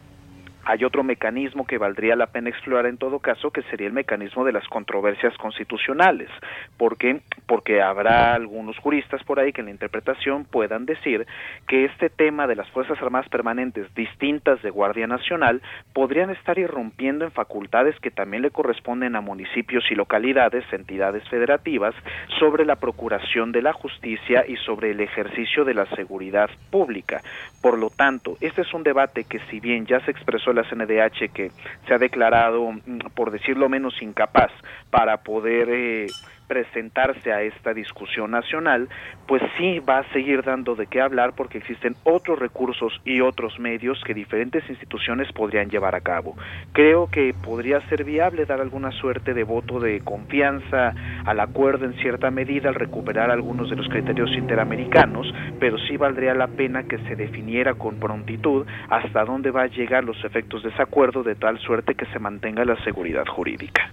hay 0.65 0.83
otro 0.83 1.03
mecanismo 1.03 1.65
que 1.65 1.77
valdría 1.77 2.15
la 2.15 2.27
pena 2.27 2.49
explorar 2.49 2.87
en 2.87 2.97
todo 2.97 3.19
caso, 3.19 3.51
que 3.51 3.61
sería 3.63 3.85
el 3.87 3.93
mecanismo 3.93 4.43
de 4.43 4.51
las 4.51 4.67
controversias 4.67 5.37
constitucionales. 5.37 6.29
¿Por 6.77 6.97
qué? 6.97 7.21
Porque 7.45 7.83
habrá 7.83 8.33
algunos 8.33 8.77
juristas 8.79 9.23
por 9.23 9.39
ahí 9.39 9.53
que 9.53 9.61
en 9.61 9.67
la 9.67 9.71
interpretación 9.71 10.45
puedan 10.45 10.87
decir 10.87 11.27
que 11.67 11.85
este 11.85 12.09
tema 12.09 12.47
de 12.47 12.55
las 12.55 12.67
Fuerzas 12.71 12.99
Armadas 12.99 13.29
Permanentes 13.29 13.93
distintas 13.93 14.59
de 14.63 14.71
Guardia 14.71 15.05
Nacional 15.05 15.61
podrían 15.93 16.31
estar 16.31 16.57
irrumpiendo 16.57 17.25
en 17.25 17.31
facultades 17.31 17.95
que 17.99 18.09
también 18.09 18.41
le 18.41 18.49
corresponden 18.49 19.15
a 19.15 19.21
municipios 19.21 19.83
y 19.91 19.95
localidades, 19.95 20.65
entidades 20.73 21.27
federativas, 21.29 21.93
sobre 22.39 22.65
la 22.65 22.77
procuración 22.77 23.51
de 23.51 23.61
la 23.61 23.73
justicia 23.73 24.45
y 24.47 24.55
sobre 24.57 24.91
el 24.91 24.99
ejercicio 24.99 25.63
de 25.63 25.75
la 25.75 25.85
seguridad 25.95 26.49
pública. 26.71 27.21
Por 27.61 27.77
lo 27.77 27.91
tanto, 27.91 28.37
este 28.41 28.61
es 28.61 28.73
un 28.73 28.81
debate 28.81 29.25
que 29.25 29.39
si 29.51 29.59
bien 29.59 29.85
ya 29.85 29.99
se 29.99 30.11
expresó 30.11 30.54
la 30.55 30.63
CNDH 30.63 31.31
que 31.33 31.51
se 31.87 31.93
ha 31.93 31.97
declarado, 31.97 32.71
mm, 32.71 32.99
por 33.13 33.31
decirlo 33.31 33.69
menos, 33.69 34.01
incapaz 34.01 34.51
para 34.89 35.17
poder 35.17 35.69
eh, 35.69 36.07
presentarse 36.47 37.31
a 37.31 37.41
esta 37.41 37.73
discusión 37.73 38.31
nacional, 38.31 38.89
pues 39.27 39.41
sí 39.57 39.79
va 39.79 39.99
a 39.99 40.13
seguir 40.13 40.43
dando 40.43 40.75
de 40.75 40.87
qué 40.87 41.01
hablar 41.01 41.33
porque 41.35 41.57
existen 41.57 41.95
otros 42.03 42.39
recursos 42.39 42.99
y 43.03 43.21
otros 43.21 43.59
medios 43.59 44.01
que 44.05 44.13
diferentes 44.13 44.67
instituciones 44.69 45.31
podrían 45.31 45.69
llevar 45.69 45.95
a 45.95 46.01
cabo. 46.01 46.35
Creo 46.73 47.07
que 47.07 47.33
podría 47.33 47.81
ser 47.89 48.03
viable 48.03 48.45
dar 48.45 48.61
alguna 48.61 48.91
suerte 48.91 49.33
de 49.33 49.43
voto 49.43 49.79
de 49.79 50.01
confianza 50.01 50.93
al 51.25 51.39
acuerdo 51.39 51.85
en 51.85 51.93
cierta 51.95 52.31
medida 52.31 52.69
al 52.69 52.75
recuperar 52.75 53.31
algunos 53.31 53.69
de 53.69 53.75
los 53.75 53.87
criterios 53.89 54.31
interamericanos, 54.31 55.33
pero 55.59 55.77
sí 55.77 55.97
valdría 55.97 56.33
la 56.33 56.47
pena 56.47 56.83
que 56.83 56.97
se 56.99 57.15
definiera 57.15 57.73
con 57.73 57.99
prontitud 57.99 58.65
hasta 58.89 59.25
dónde 59.25 59.51
va 59.51 59.63
a 59.63 59.67
llegar 59.67 60.03
los 60.03 60.23
efectos 60.23 60.63
de 60.63 60.69
ese 60.69 60.81
acuerdo 60.81 61.23
de 61.23 61.35
tal 61.35 61.59
suerte 61.59 61.95
que 61.95 62.05
se 62.07 62.19
mantenga 62.19 62.65
la 62.65 62.81
seguridad 62.83 63.25
jurídica. 63.25 63.91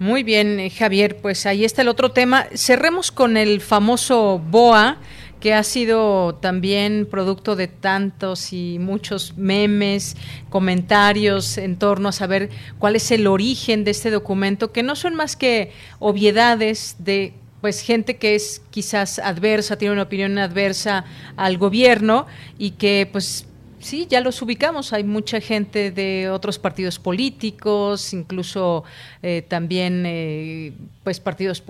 Muy 0.00 0.22
bien, 0.22 0.58
eh, 0.60 0.70
Javier, 0.70 1.18
pues 1.18 1.44
ahí 1.44 1.62
está 1.62 1.82
el 1.82 1.88
otro 1.88 2.10
tema. 2.10 2.46
Cerremos 2.54 3.12
con 3.12 3.36
el 3.36 3.60
famoso 3.60 4.38
BOA 4.38 4.96
que 5.40 5.52
ha 5.52 5.62
sido 5.62 6.36
también 6.36 7.06
producto 7.10 7.54
de 7.54 7.68
tantos 7.68 8.54
y 8.54 8.78
muchos 8.78 9.36
memes, 9.36 10.16
comentarios 10.48 11.58
en 11.58 11.76
torno 11.76 12.08
a 12.08 12.12
saber 12.12 12.48
cuál 12.78 12.96
es 12.96 13.10
el 13.10 13.26
origen 13.26 13.84
de 13.84 13.90
este 13.90 14.10
documento, 14.10 14.72
que 14.72 14.82
no 14.82 14.96
son 14.96 15.16
más 15.16 15.36
que 15.36 15.70
obviedades 15.98 16.96
de 16.98 17.34
pues 17.60 17.82
gente 17.82 18.16
que 18.16 18.34
es 18.34 18.62
quizás 18.70 19.18
adversa, 19.18 19.76
tiene 19.76 19.92
una 19.92 20.04
opinión 20.04 20.38
adversa 20.38 21.04
al 21.36 21.58
gobierno 21.58 22.26
y 22.56 22.70
que 22.70 23.06
pues 23.12 23.46
sí, 23.80 24.06
ya 24.08 24.20
los 24.20 24.40
ubicamos. 24.42 24.92
Hay 24.92 25.04
mucha 25.04 25.40
gente 25.40 25.90
de 25.90 26.30
otros 26.30 26.58
partidos 26.58 26.98
políticos, 26.98 28.12
incluso 28.12 28.84
eh, 29.22 29.42
también 29.42 30.04
eh, 30.06 30.72
pues 31.02 31.20
partidos, 31.20 31.62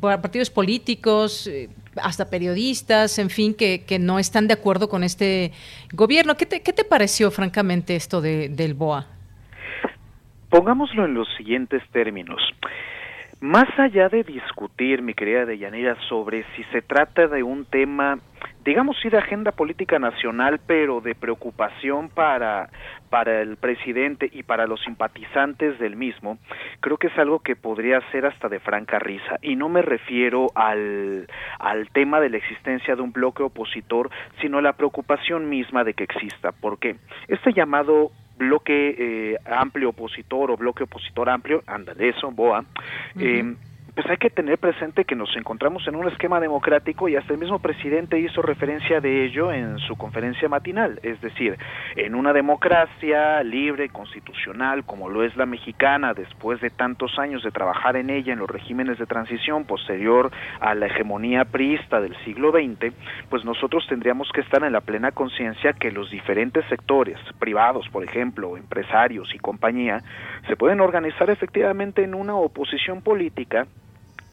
partidos 0.00 0.50
políticos, 0.50 1.46
eh, 1.46 1.68
hasta 2.02 2.30
periodistas, 2.30 3.18
en 3.18 3.30
fin, 3.30 3.54
que, 3.54 3.98
no 4.00 4.18
están 4.18 4.48
de 4.48 4.54
acuerdo 4.54 4.88
con 4.88 5.04
este 5.04 5.52
gobierno. 5.92 6.36
¿Qué 6.36 6.46
te, 6.46 6.62
qué 6.62 6.72
te 6.72 6.84
pareció, 6.84 7.30
francamente, 7.30 7.96
esto 7.96 8.20
de, 8.20 8.48
del 8.48 8.74
BOA? 8.74 9.06
Pongámoslo 10.48 11.04
en 11.04 11.14
los 11.14 11.28
siguientes 11.36 11.82
términos. 11.92 12.40
Más 13.40 13.68
allá 13.78 14.08
de 14.08 14.22
discutir, 14.22 15.00
mi 15.00 15.14
querida 15.14 15.46
Deyanira, 15.46 15.96
sobre 16.08 16.44
si 16.54 16.64
se 16.72 16.82
trata 16.82 17.26
de 17.26 17.42
un 17.42 17.64
tema 17.64 18.18
digamos 18.64 18.96
sí 19.02 19.08
de 19.08 19.18
agenda 19.18 19.52
política 19.52 19.98
nacional, 19.98 20.60
pero 20.66 21.00
de 21.00 21.14
preocupación 21.14 22.08
para, 22.08 22.68
para 23.08 23.40
el 23.40 23.56
presidente 23.56 24.28
y 24.32 24.42
para 24.42 24.66
los 24.66 24.80
simpatizantes 24.82 25.78
del 25.78 25.96
mismo, 25.96 26.38
creo 26.80 26.96
que 26.96 27.08
es 27.08 27.18
algo 27.18 27.40
que 27.40 27.56
podría 27.56 28.00
ser 28.10 28.26
hasta 28.26 28.48
de 28.48 28.60
franca 28.60 28.98
risa. 28.98 29.38
Y 29.42 29.56
no 29.56 29.68
me 29.68 29.82
refiero 29.82 30.48
al, 30.54 31.26
al 31.58 31.88
tema 31.90 32.20
de 32.20 32.30
la 32.30 32.36
existencia 32.36 32.96
de 32.96 33.02
un 33.02 33.12
bloque 33.12 33.42
opositor, 33.42 34.10
sino 34.40 34.58
a 34.58 34.62
la 34.62 34.74
preocupación 34.74 35.48
misma 35.48 35.84
de 35.84 35.94
que 35.94 36.04
exista. 36.04 36.52
porque 36.52 36.96
Este 37.28 37.52
llamado 37.52 38.10
bloque 38.36 38.94
eh, 38.98 39.36
amplio 39.44 39.90
opositor 39.90 40.50
o 40.50 40.56
bloque 40.56 40.84
opositor 40.84 41.28
amplio, 41.28 41.62
anda 41.66 41.92
de 41.94 42.08
eso, 42.08 42.30
BOA, 42.30 42.64
eh, 43.18 43.54
pues 44.00 44.12
hay 44.12 44.16
que 44.16 44.30
tener 44.30 44.56
presente 44.56 45.04
que 45.04 45.14
nos 45.14 45.36
encontramos 45.36 45.86
en 45.86 45.94
un 45.94 46.08
esquema 46.08 46.40
democrático 46.40 47.10
y 47.10 47.16
hasta 47.16 47.34
el 47.34 47.38
mismo 47.38 47.58
presidente 47.58 48.18
hizo 48.18 48.40
referencia 48.40 48.98
de 48.98 49.26
ello 49.26 49.52
en 49.52 49.76
su 49.76 49.94
conferencia 49.94 50.48
matinal, 50.48 50.98
es 51.02 51.20
decir, 51.20 51.58
en 51.96 52.14
una 52.14 52.32
democracia 52.32 53.42
libre, 53.42 53.90
constitucional, 53.90 54.84
como 54.84 55.10
lo 55.10 55.22
es 55.22 55.36
la 55.36 55.44
mexicana, 55.44 56.14
después 56.14 56.62
de 56.62 56.70
tantos 56.70 57.18
años 57.18 57.42
de 57.42 57.50
trabajar 57.50 57.96
en 57.96 58.08
ella 58.08 58.32
en 58.32 58.38
los 58.38 58.48
regímenes 58.48 58.98
de 58.98 59.04
transición 59.04 59.66
posterior 59.66 60.30
a 60.60 60.74
la 60.74 60.86
hegemonía 60.86 61.44
priista 61.44 62.00
del 62.00 62.16
siglo 62.24 62.52
XX, 62.52 62.94
pues 63.28 63.44
nosotros 63.44 63.86
tendríamos 63.86 64.30
que 64.32 64.40
estar 64.40 64.64
en 64.64 64.72
la 64.72 64.80
plena 64.80 65.12
conciencia 65.12 65.74
que 65.74 65.92
los 65.92 66.10
diferentes 66.10 66.64
sectores, 66.70 67.18
privados, 67.38 67.86
por 67.90 68.02
ejemplo, 68.02 68.56
empresarios 68.56 69.34
y 69.34 69.38
compañía, 69.38 69.98
se 70.48 70.56
pueden 70.56 70.80
organizar 70.80 71.28
efectivamente 71.28 72.02
en 72.02 72.14
una 72.14 72.34
oposición 72.34 73.02
política 73.02 73.66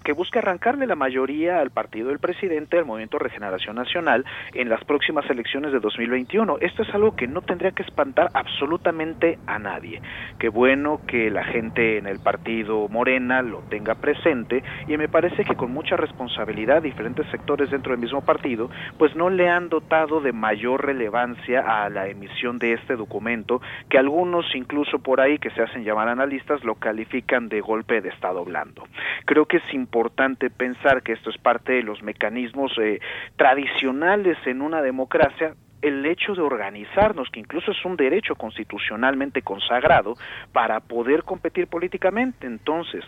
que 0.07 0.13
busca 0.13 0.39
arrancarle 0.39 0.87
la 0.87 0.95
mayoría 0.95 1.59
al 1.59 1.69
partido 1.69 2.07
del 2.07 2.19
presidente 2.19 2.77
del 2.77 2.85
Movimiento 2.85 3.19
Regeneración 3.19 3.75
Nacional 3.75 4.23
en 4.53 4.69
las 4.69 4.81
próximas 4.85 5.29
elecciones 5.29 5.73
de 5.73 5.81
2021. 5.81 6.59
Esto 6.61 6.83
es 6.83 6.95
algo 6.95 7.17
que 7.17 7.27
no 7.27 7.41
tendría 7.41 7.71
que 7.71 7.83
espantar 7.83 8.29
absolutamente 8.33 9.37
a 9.47 9.59
nadie. 9.59 10.01
Qué 10.39 10.47
bueno 10.47 11.01
que 11.05 11.29
la 11.29 11.43
gente 11.43 11.97
en 11.97 12.07
el 12.07 12.19
partido 12.19 12.87
Morena 12.87 13.41
lo 13.41 13.63
tenga 13.63 13.95
presente 13.95 14.63
y 14.87 14.95
me 14.95 15.09
parece 15.09 15.43
que 15.43 15.55
con 15.55 15.73
mucha 15.73 15.97
responsabilidad 15.97 16.81
diferentes 16.81 17.27
sectores 17.29 17.69
dentro 17.69 17.91
del 17.91 17.99
mismo 17.99 18.21
partido 18.21 18.69
pues 18.97 19.13
no 19.13 19.29
le 19.29 19.49
han 19.49 19.67
dotado 19.67 20.21
de 20.21 20.31
mayor 20.31 20.85
relevancia 20.85 21.83
a 21.83 21.89
la 21.89 22.07
emisión 22.07 22.59
de 22.59 22.71
este 22.71 22.95
documento 22.95 23.59
que 23.89 23.97
algunos 23.97 24.45
incluso 24.55 24.99
por 24.99 25.19
ahí 25.19 25.37
que 25.37 25.49
se 25.49 25.63
hacen 25.63 25.83
llamar 25.83 26.07
analistas 26.07 26.63
lo 26.63 26.75
califican 26.75 27.49
de 27.49 27.59
golpe 27.59 27.99
de 27.99 28.07
estado 28.07 28.45
blando. 28.45 28.87
Creo 29.25 29.47
que 29.47 29.57
es 29.57 29.73
importante 29.73 29.96
importante 29.97 30.51
pensar 30.51 31.01
que 31.01 31.13
esto 31.13 31.31
es 31.31 31.37
parte 31.39 31.73
de 31.73 31.81
los 31.81 32.03
mecanismos 32.03 32.71
eh, 32.79 32.99
tradicionales 33.35 34.37
en 34.45 34.61
una 34.61 34.83
democracia 34.83 35.55
el 35.81 36.05
hecho 36.05 36.33
de 36.33 36.41
organizarnos, 36.41 37.29
que 37.31 37.39
incluso 37.39 37.71
es 37.71 37.85
un 37.85 37.95
derecho 37.95 38.35
constitucionalmente 38.35 39.41
consagrado, 39.41 40.13
para 40.51 40.79
poder 40.79 41.23
competir 41.23 41.67
políticamente. 41.67 42.45
Entonces, 42.45 43.03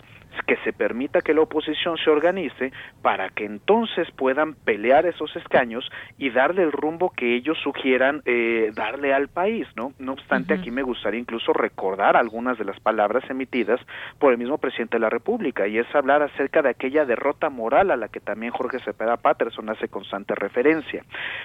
que 0.46 0.58
se 0.58 0.74
permita 0.74 1.22
que 1.22 1.34
la 1.34 1.42
oposición 1.42 1.98
se 1.98 2.10
organice 2.10 2.72
para 3.02 3.30
que 3.30 3.46
entonces 3.46 4.10
puedan 4.12 4.54
pelear 4.54 5.06
esos 5.06 5.36
escaños 5.36 5.90
y 6.18 6.30
darle 6.30 6.64
el 6.64 6.72
rumbo 6.72 7.12
que 7.12 7.36
ellos 7.36 7.58
sugieran 7.64 8.22
eh, 8.26 8.72
darle 8.74 9.14
al 9.14 9.28
país, 9.28 9.68
¿no? 9.76 9.94
No 10.00 10.14
obstante, 10.14 10.54
aquí 10.54 10.72
me 10.72 10.84
gustaría 10.84 11.20
incluso 11.20 11.54
recordar 11.54 12.16
algunas 12.16 12.58
de 12.58 12.66
las 12.66 12.80
palabras 12.80 13.30
emitidas 13.30 13.80
por 14.18 14.32
el 14.32 14.38
mismo 14.38 14.58
presidente 14.58 14.98
de 14.98 15.02
la 15.02 15.10
República 15.10 15.68
y 15.68 15.78
es 15.78 15.94
hablar 15.94 16.22
acerca 16.22 16.62
de 16.62 16.70
aquella 16.70 17.06
derrota 17.06 17.50
moral 17.50 17.92
a 17.92 17.98
la 17.98 18.08
que 18.08 18.20
también 18.20 18.52
Jorge 18.52 18.80
Cepeda 18.80 19.18
Patterson 19.18 19.70
hace 19.70 19.88
constante 19.88 20.36
referencia. 20.36 21.04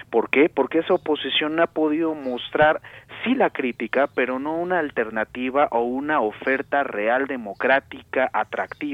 ¿Por 0.09 0.29
qué? 0.29 0.49
Porque 0.49 0.79
esa 0.79 0.93
oposición 0.93 1.59
ha 1.59 1.67
podido 1.67 2.13
mostrar 2.15 2.81
sí 3.23 3.35
la 3.35 3.49
crítica, 3.49 4.07
pero 4.13 4.39
no 4.39 4.55
una 4.55 4.79
alternativa 4.79 5.67
o 5.71 5.81
una 5.81 6.21
oferta 6.21 6.83
real 6.83 7.27
democrática 7.27 8.29
atractiva 8.33 8.84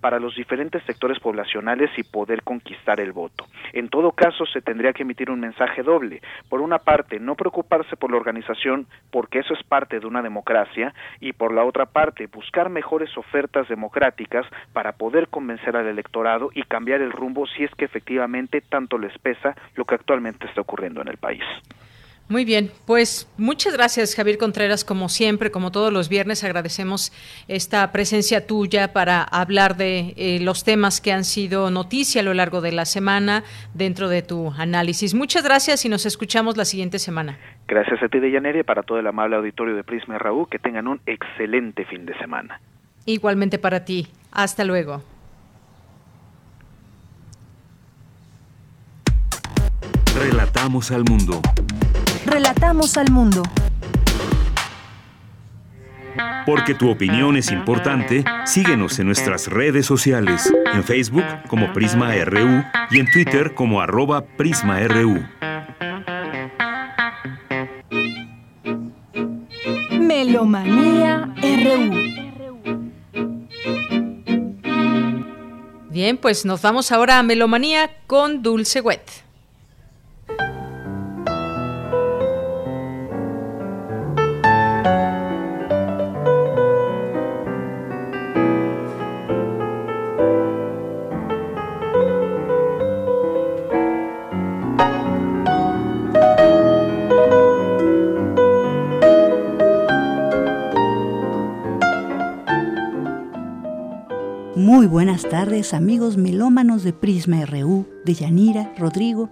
para 0.00 0.20
los 0.20 0.34
diferentes 0.36 0.82
sectores 0.84 1.18
poblacionales 1.18 1.90
y 1.96 2.02
poder 2.02 2.42
conquistar 2.42 3.00
el 3.00 3.12
voto. 3.12 3.46
En 3.72 3.88
todo 3.88 4.12
caso, 4.12 4.46
se 4.46 4.60
tendría 4.60 4.92
que 4.92 5.02
emitir 5.02 5.30
un 5.30 5.40
mensaje 5.40 5.82
doble. 5.82 6.20
Por 6.48 6.60
una 6.60 6.78
parte, 6.78 7.18
no 7.18 7.34
preocuparse 7.34 7.96
por 7.96 8.10
la 8.10 8.18
organización 8.18 8.86
porque 9.10 9.40
eso 9.40 9.54
es 9.54 9.62
parte 9.64 9.98
de 9.98 10.06
una 10.06 10.22
democracia 10.22 10.94
y 11.20 11.32
por 11.32 11.52
la 11.52 11.64
otra 11.64 11.86
parte, 11.86 12.26
buscar 12.26 12.68
mejores 12.68 13.16
ofertas 13.16 13.68
democráticas 13.68 14.46
para 14.72 14.92
poder 14.92 15.28
convencer 15.28 15.76
al 15.76 15.86
electorado 15.86 16.50
y 16.54 16.62
cambiar 16.62 17.00
el 17.00 17.12
rumbo 17.12 17.46
si 17.46 17.64
es 17.64 17.70
que 17.74 17.84
efectivamente 17.84 18.60
tanto 18.60 18.98
les 18.98 19.16
pesa 19.18 19.56
lo 19.74 19.84
que 19.84 19.94
actualmente 19.94 20.46
está 20.46 20.60
ocurriendo 20.60 21.00
en 21.00 21.08
el 21.08 21.16
país. 21.16 21.42
Muy 22.28 22.44
bien, 22.46 22.70
pues 22.86 23.30
muchas 23.36 23.74
gracias 23.74 24.14
Javier 24.14 24.38
Contreras, 24.38 24.84
como 24.84 25.08
siempre, 25.08 25.50
como 25.50 25.70
todos 25.70 25.92
los 25.92 26.08
viernes, 26.08 26.44
agradecemos 26.44 27.12
esta 27.46 27.92
presencia 27.92 28.46
tuya 28.46 28.92
para 28.92 29.22
hablar 29.22 29.76
de 29.76 30.14
eh, 30.16 30.38
los 30.40 30.64
temas 30.64 31.00
que 31.00 31.12
han 31.12 31.24
sido 31.24 31.70
noticia 31.70 32.22
a 32.22 32.24
lo 32.24 32.32
largo 32.32 32.60
de 32.60 32.72
la 32.72 32.86
semana 32.86 33.44
dentro 33.74 34.08
de 34.08 34.22
tu 34.22 34.50
análisis. 34.56 35.12
Muchas 35.14 35.44
gracias 35.44 35.84
y 35.84 35.90
nos 35.90 36.06
escuchamos 36.06 36.56
la 36.56 36.64
siguiente 36.64 36.98
semana. 36.98 37.38
Gracias 37.68 38.02
a 38.02 38.08
ti, 38.08 38.18
Deyanere, 38.18 38.60
y 38.60 38.62
para 38.62 38.82
todo 38.82 38.98
el 38.98 39.06
amable 39.06 39.36
auditorio 39.36 39.76
de 39.76 39.84
Prisma 39.84 40.14
y 40.14 40.18
Raúl, 40.18 40.48
que 40.48 40.58
tengan 40.58 40.88
un 40.88 41.00
excelente 41.06 41.84
fin 41.84 42.06
de 42.06 42.16
semana. 42.18 42.60
Igualmente 43.04 43.58
para 43.58 43.84
ti. 43.84 44.06
Hasta 44.30 44.64
luego. 44.64 45.02
Relatamos 50.14 50.90
al 50.92 51.04
mundo. 51.04 51.40
Relatamos 52.26 52.96
al 52.96 53.10
mundo. 53.10 53.42
Porque 56.46 56.74
tu 56.74 56.90
opinión 56.90 57.36
es 57.36 57.50
importante, 57.50 58.24
síguenos 58.44 58.98
en 58.98 59.06
nuestras 59.06 59.48
redes 59.48 59.86
sociales, 59.86 60.52
en 60.72 60.82
Facebook 60.84 61.24
como 61.48 61.72
Prisma 61.72 62.12
RU 62.24 62.64
y 62.90 63.00
en 63.00 63.10
Twitter 63.10 63.54
como 63.54 63.80
arroba 63.80 64.24
PrismaRU. 64.24 65.24
Melomanía 70.00 71.32
RU. 71.36 72.12
Bien, 75.90 76.16
pues 76.16 76.44
nos 76.44 76.62
vamos 76.62 76.90
ahora 76.90 77.18
a 77.18 77.22
Melomanía 77.22 77.90
con 78.06 78.42
Dulce 78.42 78.80
Wet. 78.80 79.31
Muy 104.82 104.88
buenas 104.88 105.22
tardes 105.22 105.74
amigos 105.74 106.16
melómanos 106.16 106.82
de 106.82 106.92
Prisma 106.92 107.46
RU, 107.46 107.86
de 108.04 108.14
Yanira, 108.14 108.74
Rodrigo. 108.76 109.30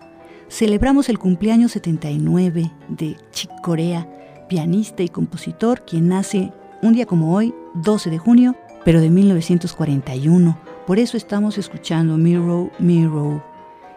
Celebramos 0.49 1.09
el 1.09 1.19
cumpleaños 1.19 1.73
79 1.73 2.71
de 2.89 3.17
Chick 3.33 3.51
Corea, 3.61 4.09
pianista 4.49 5.03
y 5.03 5.09
compositor, 5.09 5.85
quien 5.85 6.07
nace 6.07 6.53
un 6.83 6.93
día 6.93 7.05
como 7.05 7.35
hoy, 7.35 7.53
12 7.75 8.11
de 8.11 8.19
junio, 8.19 8.55
pero 8.85 9.01
de 9.01 9.11
1941. 9.11 10.57
Por 10.87 11.01
eso 11.01 11.17
estamos 11.17 11.59
escuchando 11.59 12.17
Mirror, 12.17 12.71
Mirror. 12.79 13.43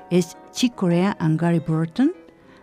Es 0.09 0.35
Chick 0.53 0.73
Corea 0.73 1.15
and 1.19 1.39
Gary 1.39 1.59
Burton, 1.59 2.13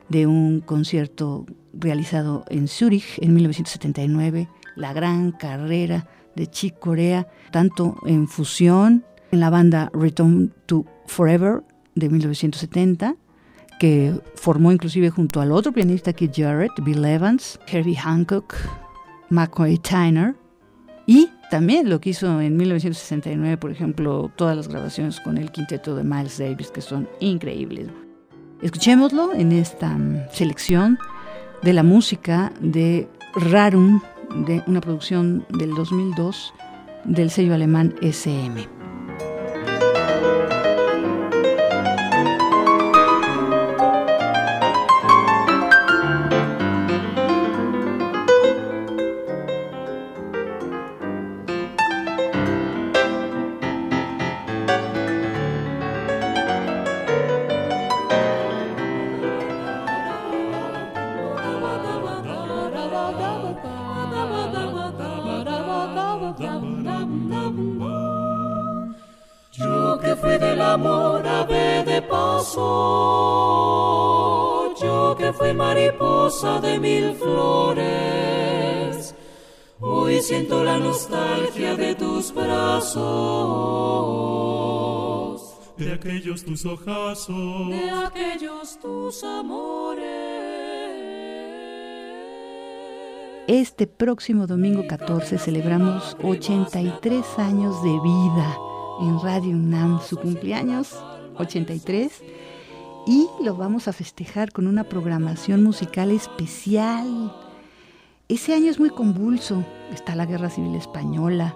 de 0.09 0.27
un 0.27 0.59
concierto 0.63 1.47
realizado 1.73 2.45
en 2.49 2.67
Zurich 2.67 3.21
en 3.21 3.35
1979, 3.35 4.49
la 4.75 4.93
gran 4.93 5.31
carrera 5.31 6.09
de 6.37 6.47
Chick 6.47 6.79
Corea, 6.79 7.27
tanto 7.51 7.97
en 8.07 8.29
fusión 8.29 9.05
en 9.31 9.41
la 9.41 9.51
banda 9.51 9.91
Return 9.93 10.53
to 10.67 10.85
Forever 11.07 11.63
de 11.95 12.09
1970, 12.09 13.17
que 13.79 14.15
formó 14.35 14.73
inclusive 14.73 15.11
junto 15.11 15.41
al 15.41 15.53
otro 15.53 15.73
pianista 15.73 16.13
Keith 16.13 16.35
Jarrett, 16.37 16.73
Bill 16.83 17.05
Evans, 17.05 17.59
Herbie 17.67 17.97
Hancock, 17.97 18.55
McCoy 19.31 19.79
Tyner, 19.79 20.35
y 21.07 21.31
también 21.51 21.91
lo 21.91 22.01
que 22.01 22.11
hizo 22.11 22.41
en 22.41 22.57
1969, 22.57 23.57
por 23.57 23.73
ejemplo, 23.73 24.31
todas 24.37 24.57
las 24.57 24.69
grabaciones 24.69 25.19
con 25.21 25.39
el 25.39 25.51
quinteto 25.51 25.97
de 25.97 26.05
Miles 26.05 26.39
Davis, 26.39 26.71
que 26.71 26.81
son 26.81 27.09
increíbles. 27.19 27.89
Escuchémoslo 28.63 29.35
en 29.35 29.53
esta 29.53 29.89
mm, 29.89 30.29
selección 30.33 30.99
de 31.63 31.73
la 31.73 31.83
música 31.83 32.53
de 32.61 33.09
Rarum 33.35 34.01
de 34.35 34.63
una 34.67 34.81
producción 34.81 35.45
del 35.51 35.75
2002 35.75 36.55
del 37.05 37.31
sello 37.31 37.55
alemán 37.55 37.95
SM. 38.01 38.80
Nostalgia 80.91 81.77
de 81.77 81.95
tus 81.95 82.35
brazos, 82.35 82.99
de 85.77 85.93
aquellos 85.93 86.45
tus 86.45 86.67
ojazos, 86.67 87.71
de 87.71 87.91
aquellos 87.91 88.77
tus 88.81 89.23
amores. 89.23 90.05
Este 93.47 93.87
próximo 93.87 94.49
domingo 94.49 94.85
14 94.89 95.39
celebramos 95.39 96.17
83 96.25 97.39
años 97.39 97.81
de 97.85 97.93
vida 98.01 98.59
en 99.01 99.21
Radio 99.21 99.51
UNAM, 99.51 100.01
su 100.01 100.17
cumpleaños 100.17 100.97
83, 101.39 102.21
y 103.07 103.29
lo 103.45 103.55
vamos 103.55 103.87
a 103.87 103.93
festejar 103.93 104.51
con 104.51 104.67
una 104.67 104.83
programación 104.83 105.63
musical 105.63 106.11
especial. 106.11 107.50
Ese 108.31 108.55
año 108.55 108.71
es 108.71 108.79
muy 108.79 108.91
convulso, 108.91 109.65
está 109.93 110.15
la 110.15 110.25
Guerra 110.25 110.51
Civil 110.51 110.77
Española, 110.77 111.53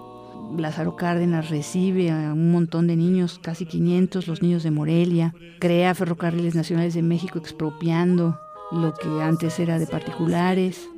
Lázaro 0.57 0.97
Cárdenas 0.97 1.49
recibe 1.49 2.11
a 2.11 2.33
un 2.33 2.51
montón 2.51 2.87
de 2.87 2.97
niños, 2.97 3.39
casi 3.41 3.65
500, 3.65 4.27
los 4.27 4.41
niños 4.41 4.61
de 4.61 4.71
Morelia, 4.71 5.33
crea 5.59 5.95
Ferrocarriles 5.95 6.53
Nacionales 6.53 6.93
de 6.93 7.01
México 7.01 7.39
expropiando 7.39 8.37
lo 8.73 8.93
que 8.93 9.07
antes 9.21 9.57
era 9.57 9.79
de 9.79 9.87
particulares. 9.87 10.89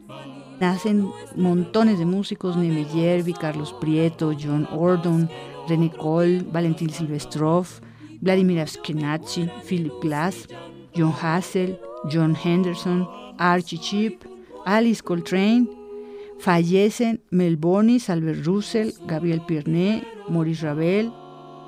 Nacen 0.59 1.11
montones 1.35 1.99
de 1.99 2.07
músicos, 2.07 2.57
Neme 2.57 2.85
Yerby, 2.85 3.33
Carlos 3.35 3.75
Prieto, 3.79 4.33
John 4.33 4.67
Ordon, 4.71 5.29
René 5.69 5.91
Cole, 5.91 6.43
Valentín 6.51 6.89
Silvestrov, 6.89 7.67
Vladimir 8.19 8.61
Ashkenazi, 8.61 9.47
Philip 9.69 9.93
Glass, 10.01 10.47
John 10.95 11.13
Hassel, 11.21 11.79
John 12.11 12.35
Henderson, 12.35 13.07
Archie 13.37 13.77
Chip, 13.77 14.36
Alice 14.67 15.01
Coltrane. 15.01 15.65
Fallecen 16.39 17.21
Mel 17.31 17.55
Bonis, 17.55 18.09
Albert 18.09 18.45
Russell, 18.45 18.93
Gabriel 19.07 19.41
Pierné, 19.47 20.03
Maurice 20.29 20.65
Ravel, 20.65 21.11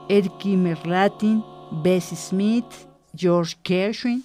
Erky 0.10 0.56
Merlatin, 0.58 1.42
Bessie 1.82 2.18
Smith, 2.18 2.88
George 3.16 3.56
Gershwin, 3.64 4.24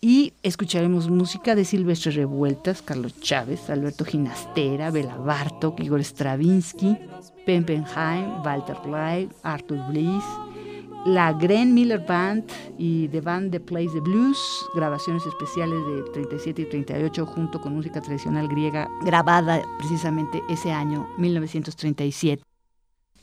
y 0.00 0.32
escucharemos 0.42 1.08
música 1.08 1.54
de 1.54 1.64
Silvestre 1.64 2.10
Revueltas, 2.12 2.82
Carlos 2.82 3.20
Chávez, 3.20 3.70
Alberto 3.70 4.04
Ginastera, 4.04 4.90
Bela 4.90 5.16
Bartok, 5.16 5.78
Igor 5.80 6.00
Stravinsky, 6.00 6.96
Pempenheim, 7.46 8.42
Walter 8.42 8.76
Bly, 8.84 9.28
Arthur 9.42 9.80
Bliss, 9.90 10.24
la 11.04 11.32
Gren 11.32 11.74
Miller 11.74 12.04
Band 12.06 12.44
y 12.78 13.08
The 13.08 13.20
Band 13.20 13.50
The 13.50 13.60
Plays 13.60 13.92
the 13.92 14.00
Blues, 14.00 14.38
grabaciones 14.74 15.24
especiales 15.26 15.84
de 15.86 16.02
37 16.12 16.62
y 16.62 16.64
38 16.66 17.26
junto 17.26 17.60
con 17.60 17.74
música 17.74 18.00
tradicional 18.00 18.48
griega 18.48 18.88
grabada 19.04 19.62
precisamente 19.78 20.42
ese 20.48 20.72
año, 20.72 21.06
1937. 21.18 22.42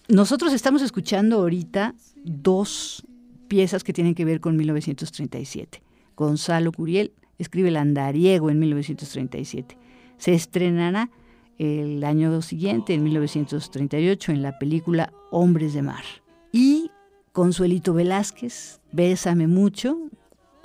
Nosotros 0.08 0.54
estamos 0.54 0.82
escuchando 0.82 1.38
ahorita 1.38 1.96
dos 2.24 3.04
piezas 3.48 3.84
que 3.84 3.94
tienen 3.94 4.16
que 4.16 4.26
ver 4.26 4.40
con 4.40 4.56
1937. 4.58 5.82
Gonzalo 6.16 6.72
Curiel 6.72 7.14
escribe 7.38 7.70
El 7.70 7.78
Andariego 7.78 8.50
en 8.50 8.60
1937. 8.60 9.78
Se 10.18 10.34
estrenará 10.34 11.10
el 11.58 12.04
año 12.04 12.42
siguiente, 12.42 12.94
en 12.94 13.04
1938, 13.04 14.32
en 14.32 14.42
la 14.42 14.58
película 14.58 15.14
Hombres 15.32 15.74
de 15.74 15.82
Mar. 15.82 16.04
Y 16.52 16.92
Consuelito 17.32 17.94
Velázquez, 17.94 18.82
Bésame 18.92 19.48
mucho, 19.48 19.98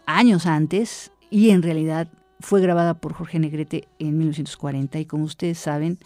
años 0.04 0.46
antes, 0.46 1.12
y 1.30 1.50
en 1.50 1.62
realidad 1.62 2.08
fue 2.40 2.60
grabada 2.60 2.94
por 2.94 3.12
Jorge 3.12 3.38
Negrete 3.38 3.86
en 3.98 4.18
1940 4.18 4.98
y 4.98 5.04
como 5.04 5.24
ustedes 5.24 5.58
saben, 5.58 5.98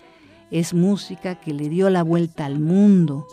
es 0.50 0.74
música 0.74 1.40
que 1.40 1.54
le 1.54 1.68
dio 1.68 1.88
la 1.88 2.02
vuelta 2.02 2.44
al 2.44 2.60
mundo. 2.60 3.26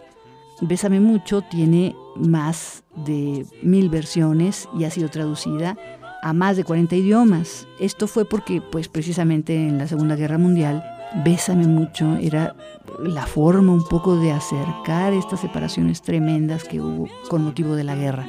Bésame 0.61 0.99
mucho 0.99 1.41
tiene 1.41 1.95
más 2.15 2.83
de 3.05 3.45
mil 3.61 3.89
versiones 3.89 4.69
y 4.77 4.85
ha 4.85 4.91
sido 4.91 5.09
traducida 5.09 5.77
a 6.23 6.33
más 6.33 6.55
de 6.55 6.63
40 6.63 6.95
idiomas. 6.95 7.67
Esto 7.79 8.07
fue 8.07 8.23
porque, 8.23 8.61
pues 8.61 8.87
precisamente 8.87 9.55
en 9.55 9.77
la 9.77 9.87
Segunda 9.87 10.15
Guerra 10.15 10.37
Mundial, 10.37 10.97
Bésame 11.15 11.67
mucho 11.67 12.17
era 12.21 12.55
la 12.99 13.25
forma 13.25 13.71
un 13.73 13.84
poco 13.88 14.15
de 14.17 14.31
acercar 14.31 15.13
estas 15.13 15.39
separaciones 15.41 16.01
tremendas 16.01 16.63
que 16.63 16.81
hubo 16.81 17.07
con 17.29 17.43
motivo 17.43 17.75
de 17.75 17.84
la 17.84 17.95
guerra. 17.95 18.25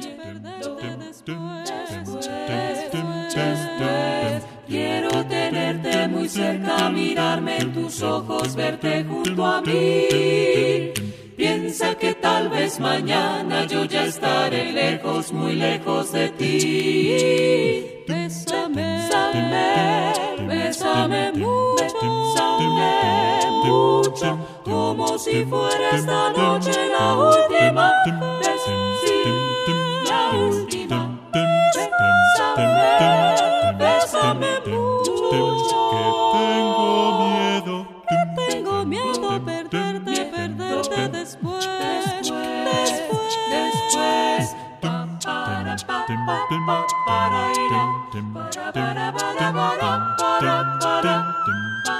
Quiero 4.67 5.25
tenerte 5.25 6.07
muy 6.07 6.29
cerca, 6.29 6.89
mirarme 6.89 7.57
en 7.57 7.73
tus 7.73 8.01
ojos, 8.03 8.55
verte 8.55 9.03
junto 9.03 9.45
a 9.45 9.61
mí. 9.61 10.93
Piensa 11.35 11.95
que 11.95 12.13
tal 12.15 12.49
vez 12.49 12.79
mañana 12.79 13.65
yo 13.65 13.85
ya 13.85 14.05
estaré 14.05 14.71
lejos, 14.71 15.31
muy 15.31 15.55
lejos 15.55 16.11
de 16.11 16.29
ti. 16.29 17.85
Bésame, 18.07 19.07
bésame, 19.07 20.13
bésame 20.47 21.31
mucho, 21.31 21.85
mucho, 22.63 24.37
como 24.63 25.17
si 25.17 25.45
fuera 25.45 25.91
esta 25.91 26.31
noche 26.31 26.89
la 26.89 27.15
última 27.15 27.93
vez, 28.39 28.61
la 30.07 30.29
última. 30.31 31.19
Mucho, 34.65 35.13
que 35.91 36.03
tengo 36.45 37.11
miedo, 37.19 37.75
que 38.07 38.19
tengo 38.35 38.85
miedo 38.85 39.29
perderte, 39.45 40.25
perderte 40.25 41.09
después, 41.09 41.67
después, 41.79 42.89
después. 43.49 44.55
Para, 44.81 45.19
para, 45.19 45.77
para, 47.05 47.41
para, 48.73 49.13
para, 49.13 50.15
para, 50.17 50.79
para. 50.79 51.48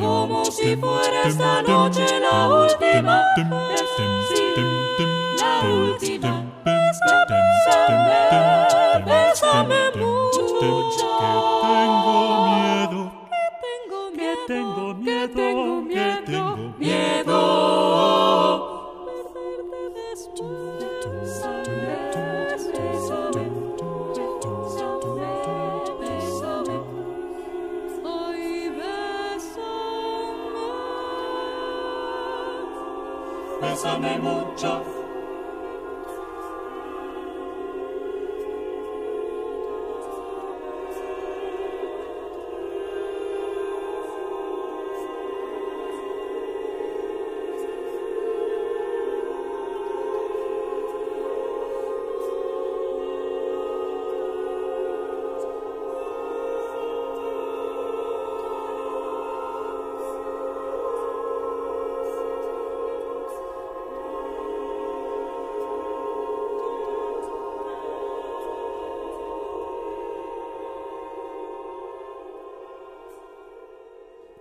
como 0.00 0.44
si 0.46 0.76
fuera 0.76 1.22
esta 1.26 1.62
noche 1.62 2.06
la 2.20 2.48
última 2.48 3.22
vez, 3.36 3.84
sí, 4.28 4.42
la 5.38 5.60
última. 5.68 6.46
Bésame, 6.64 8.18
bésame 9.04 9.80
mucho, 9.94 9.99
Bésame 33.82 34.18
mucho. 34.18 34.99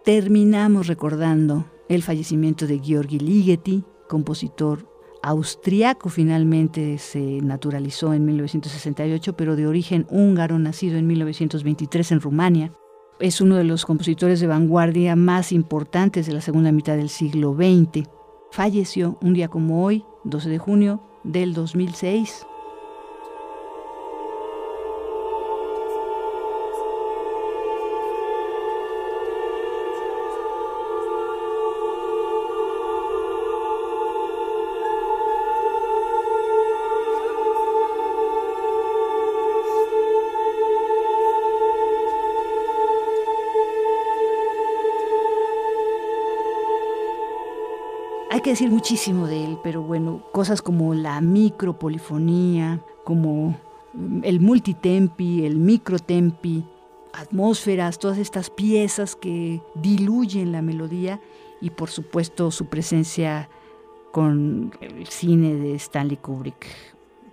Terminamos 0.09 0.87
recordando 0.87 1.65
el 1.87 2.01
fallecimiento 2.01 2.65
de 2.65 2.79
Georgi 2.79 3.19
Ligeti, 3.19 3.83
compositor 4.07 4.89
austriaco 5.21 6.09
finalmente 6.09 6.97
se 6.97 7.19
naturalizó 7.43 8.15
en 8.15 8.25
1968, 8.25 9.37
pero 9.37 9.55
de 9.55 9.67
origen 9.67 10.07
húngaro, 10.09 10.57
nacido 10.57 10.97
en 10.97 11.05
1923 11.05 12.13
en 12.13 12.21
Rumania. 12.21 12.73
Es 13.19 13.39
uno 13.39 13.55
de 13.55 13.65
los 13.65 13.85
compositores 13.85 14.39
de 14.39 14.47
vanguardia 14.47 15.15
más 15.15 15.51
importantes 15.51 16.25
de 16.25 16.33
la 16.33 16.41
segunda 16.41 16.71
mitad 16.71 16.97
del 16.97 17.09
siglo 17.09 17.53
XX. 17.53 18.09
Falleció 18.49 19.19
un 19.21 19.35
día 19.35 19.47
como 19.47 19.85
hoy, 19.85 20.05
12 20.23 20.49
de 20.49 20.57
junio 20.57 21.03
del 21.23 21.53
2006. 21.53 22.47
Decir 48.49 48.69
muchísimo 48.71 49.27
de 49.27 49.45
él, 49.45 49.57
pero 49.63 49.81
bueno, 49.81 50.23
cosas 50.31 50.61
como 50.61 50.93
la 50.93 51.21
micropolifonía, 51.21 52.81
como 53.03 53.55
el 54.23 54.39
multitempi, 54.39 55.45
el 55.45 55.57
microtempi, 55.57 56.65
atmósferas, 57.13 57.99
todas 57.99 58.17
estas 58.17 58.49
piezas 58.49 59.15
que 59.15 59.61
diluyen 59.75 60.51
la 60.51 60.61
melodía 60.61 61.19
y 61.61 61.69
por 61.69 61.89
supuesto 61.89 62.51
su 62.51 62.65
presencia 62.65 63.49
con 64.11 64.71
el 64.81 65.07
cine 65.07 65.55
de 65.55 65.75
Stanley 65.75 66.17
Kubrick. 66.17 66.67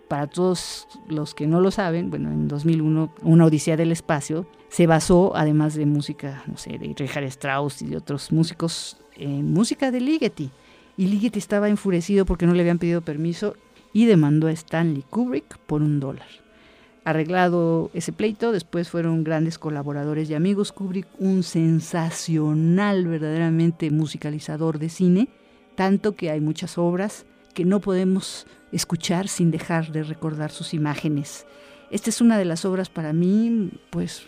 Para 0.09 0.27
todos 0.27 0.87
los 1.09 1.35
que 1.35 1.47
no 1.47 1.61
lo 1.61 1.71
saben, 1.71 2.11
bueno, 2.11 2.31
en 2.31 2.47
2001, 2.47 3.11
Una 3.23 3.47
Odisea 3.47 3.77
del 3.77 3.91
Espacio 3.91 4.47
se 4.69 4.87
basó, 4.87 5.35
además 5.35 5.75
de 5.75 5.87
música, 5.87 6.45
no 6.47 6.57
sé, 6.57 6.79
de 6.79 6.95
Richard 6.97 7.25
Strauss 7.25 7.83
y 7.83 7.87
de 7.87 7.97
otros 7.97 8.31
músicos, 8.31 8.99
en 9.17 9.53
música 9.53 9.91
de 9.91 10.01
Ligeti 10.01 10.51
y 10.97 11.31
estaba 11.39 11.69
enfurecido 11.69 12.25
porque 12.25 12.47
no 12.47 12.55
le 12.55 12.61
habían 12.61 12.79
pedido 12.79 13.03
permiso 13.03 13.57
y 13.93 14.07
demandó 14.07 14.47
a 14.47 14.53
Stanley 14.53 15.05
Kubrick 15.09 15.59
por 15.59 15.83
un 15.83 16.01
dólar. 16.01 16.29
Arreglado 17.05 17.91
ese 17.95 18.13
pleito, 18.13 18.51
después 18.51 18.89
fueron 18.89 19.23
grandes 19.23 19.59
colaboradores 19.59 20.29
y 20.29 20.35
amigos. 20.35 20.73
Kubrick, 20.73 21.07
un 21.19 21.45
sensacional, 21.45 23.07
verdaderamente 23.07 23.91
musicalizador 23.91 24.79
de 24.79 24.89
cine, 24.89 25.29
tanto 25.77 26.17
que 26.17 26.31
hay 26.31 26.41
muchas 26.41 26.79
obras 26.79 27.25
que 27.55 27.65
no 27.65 27.81
podemos 27.81 28.47
escuchar 28.73 29.29
sin 29.29 29.51
dejar 29.51 29.93
de 29.93 30.03
recordar 30.03 30.51
sus 30.51 30.75
imágenes. 30.75 31.47
Esta 31.91 32.11
es 32.11 32.21
una 32.21 32.39
de 32.39 32.45
las 32.45 32.65
obras 32.65 32.91
para 32.91 33.13
mí, 33.13 33.71
pues, 33.91 34.27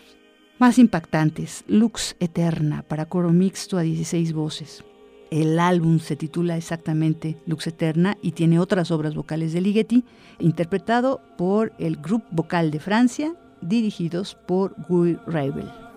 más 0.57 0.79
impactantes, 0.79 1.65
Lux 1.67 2.15
Eterna, 2.19 2.83
para 2.83 3.05
coro 3.05 3.31
mixto 3.31 3.77
a 3.77 3.81
16 3.81 4.33
voces. 4.33 4.83
El 5.31 5.59
álbum 5.59 5.99
se 5.99 6.15
titula 6.15 6.57
exactamente 6.57 7.37
Lux 7.45 7.67
Eterna 7.67 8.17
y 8.21 8.31
tiene 8.31 8.59
otras 8.59 8.89
obras 8.89 9.13
vocales 9.13 9.53
de 9.53 9.61
Ligeti, 9.61 10.03
interpretado 10.39 11.21
por 11.37 11.71
el 11.77 11.97
Grupo 11.97 12.25
Vocal 12.31 12.71
de 12.71 12.79
Francia, 12.79 13.35
dirigidos 13.61 14.35
por 14.47 14.75
Guy 14.87 15.17
Ravel. 15.27 15.88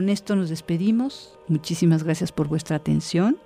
Con 0.00 0.08
esto 0.08 0.34
nos 0.34 0.48
despedimos. 0.48 1.38
Muchísimas 1.46 2.04
gracias 2.04 2.32
por 2.32 2.48
vuestra 2.48 2.76
atención. 2.76 3.36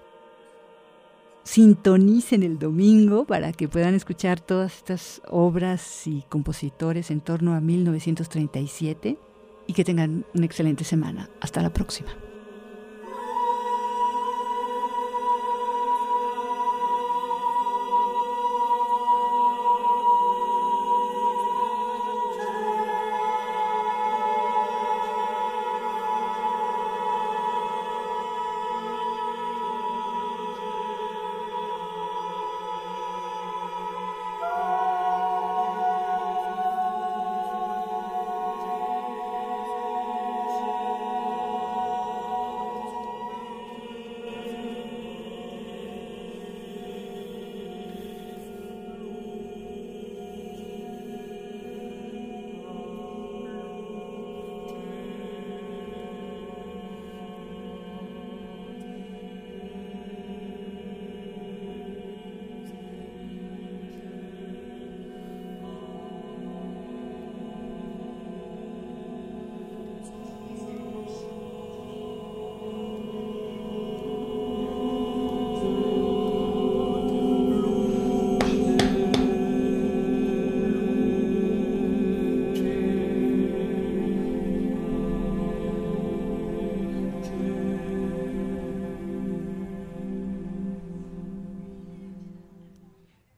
Sintonicen 1.43 2.45
el 2.45 2.61
domingo 2.61 3.25
para 3.25 3.53
que 3.53 3.67
puedan 3.67 3.97
escuchar 3.97 4.39
todas 4.39 4.77
estas 4.77 5.21
obras 5.27 6.07
y 6.07 6.23
compositores 6.29 7.11
en 7.11 7.23
torno 7.23 7.55
a 7.55 7.61
1937 7.61 9.19
y 9.67 9.73
que 9.73 9.85
tengan 9.85 10.25
una 10.33 10.47
excelente 10.47 10.85
semana. 10.85 11.29
Hasta 11.41 11.61
la 11.61 11.73
próxima. 11.73 12.11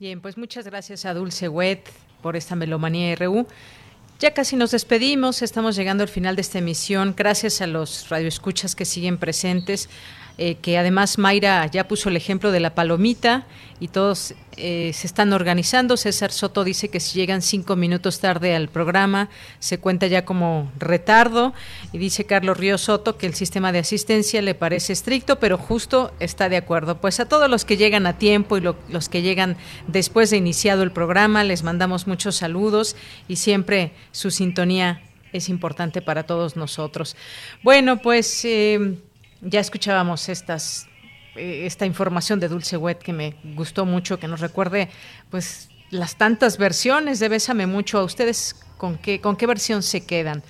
Bien, 0.06 0.20
pues 0.20 0.38
muchas 0.38 0.64
gracias 0.64 1.04
a 1.04 1.14
Dulce 1.14 1.48
Wet 1.48 1.82
por 2.22 2.36
esta 2.36 2.54
Melomanía 2.54 3.16
RU. 3.16 3.44
Ya 4.20 4.32
casi 4.32 4.54
nos 4.54 4.70
despedimos, 4.70 5.42
estamos 5.42 5.74
llegando 5.74 6.04
al 6.04 6.08
final 6.08 6.36
de 6.36 6.42
esta 6.42 6.58
emisión. 6.58 7.14
Gracias 7.16 7.60
a 7.60 7.66
los 7.66 8.08
radioescuchas 8.08 8.76
que 8.76 8.84
siguen 8.84 9.18
presentes, 9.18 9.88
eh, 10.38 10.56
que 10.56 10.76
además 10.76 11.16
Mayra 11.16 11.64
ya 11.66 11.88
puso 11.88 12.10
el 12.10 12.16
ejemplo 12.16 12.52
de 12.52 12.60
la 12.60 12.74
palomita 12.74 13.46
y 13.80 13.88
todos 13.88 14.34
eh, 14.58 14.90
se 14.92 15.06
están 15.06 15.32
organizando. 15.32 15.96
César 15.96 16.30
Soto 16.30 16.62
dice 16.62 16.90
que 16.90 17.00
si 17.00 17.18
llegan 17.18 17.40
cinco 17.40 17.74
minutos 17.74 18.20
tarde 18.20 18.54
al 18.54 18.68
programa 18.68 19.30
se 19.60 19.78
cuenta 19.78 20.08
ya 20.08 20.26
como 20.26 20.70
retardo 20.78 21.54
y 21.90 21.96
dice 21.96 22.26
Carlos 22.26 22.58
Río 22.58 22.76
Soto 22.76 23.16
que 23.16 23.26
el 23.26 23.34
sistema 23.34 23.72
de 23.72 23.78
asistencia 23.78 24.42
le 24.42 24.54
parece 24.54 24.92
estricto, 24.92 25.38
pero 25.38 25.56
justo 25.56 26.12
está 26.20 26.50
de 26.50 26.58
acuerdo. 26.58 27.00
Pues 27.00 27.18
a 27.18 27.26
todos 27.26 27.48
los 27.48 27.64
que 27.64 27.78
llegan 27.78 28.06
a 28.06 28.18
tiempo 28.18 28.58
y 28.58 28.60
los 28.60 29.08
que 29.08 29.22
llegan 29.22 29.56
después 29.86 30.28
de 30.28 30.36
iniciado 30.36 30.82
el 30.82 30.92
programa 30.92 31.44
les 31.44 31.62
mandamos 31.62 32.06
muchos 32.06 32.36
saludos 32.36 32.94
y 33.26 33.36
siempre 33.36 33.92
su 34.12 34.30
sintonía 34.30 35.00
es 35.32 35.48
importante 35.48 36.02
para 36.02 36.24
todos 36.24 36.56
nosotros. 36.56 37.16
Bueno, 37.62 38.02
pues... 38.02 38.44
Eh, 38.44 38.98
ya 39.46 39.60
escuchábamos 39.60 40.28
estas 40.28 40.88
eh, 41.36 41.66
esta 41.66 41.86
información 41.86 42.40
de 42.40 42.48
Dulce 42.48 42.76
Wet 42.76 42.98
que 42.98 43.12
me 43.12 43.36
gustó 43.54 43.84
mucho, 43.84 44.18
que 44.18 44.28
nos 44.28 44.40
recuerde 44.40 44.88
pues 45.30 45.68
las 45.90 46.16
tantas 46.16 46.58
versiones 46.58 47.20
de 47.20 47.28
Bésame 47.28 47.66
mucho 47.66 47.98
a 47.98 48.04
ustedes 48.04 48.54
con 48.76 48.98
qué 48.98 49.20
con 49.20 49.36
qué 49.36 49.46
versión 49.46 49.82
se 49.82 50.04
quedan. 50.04 50.42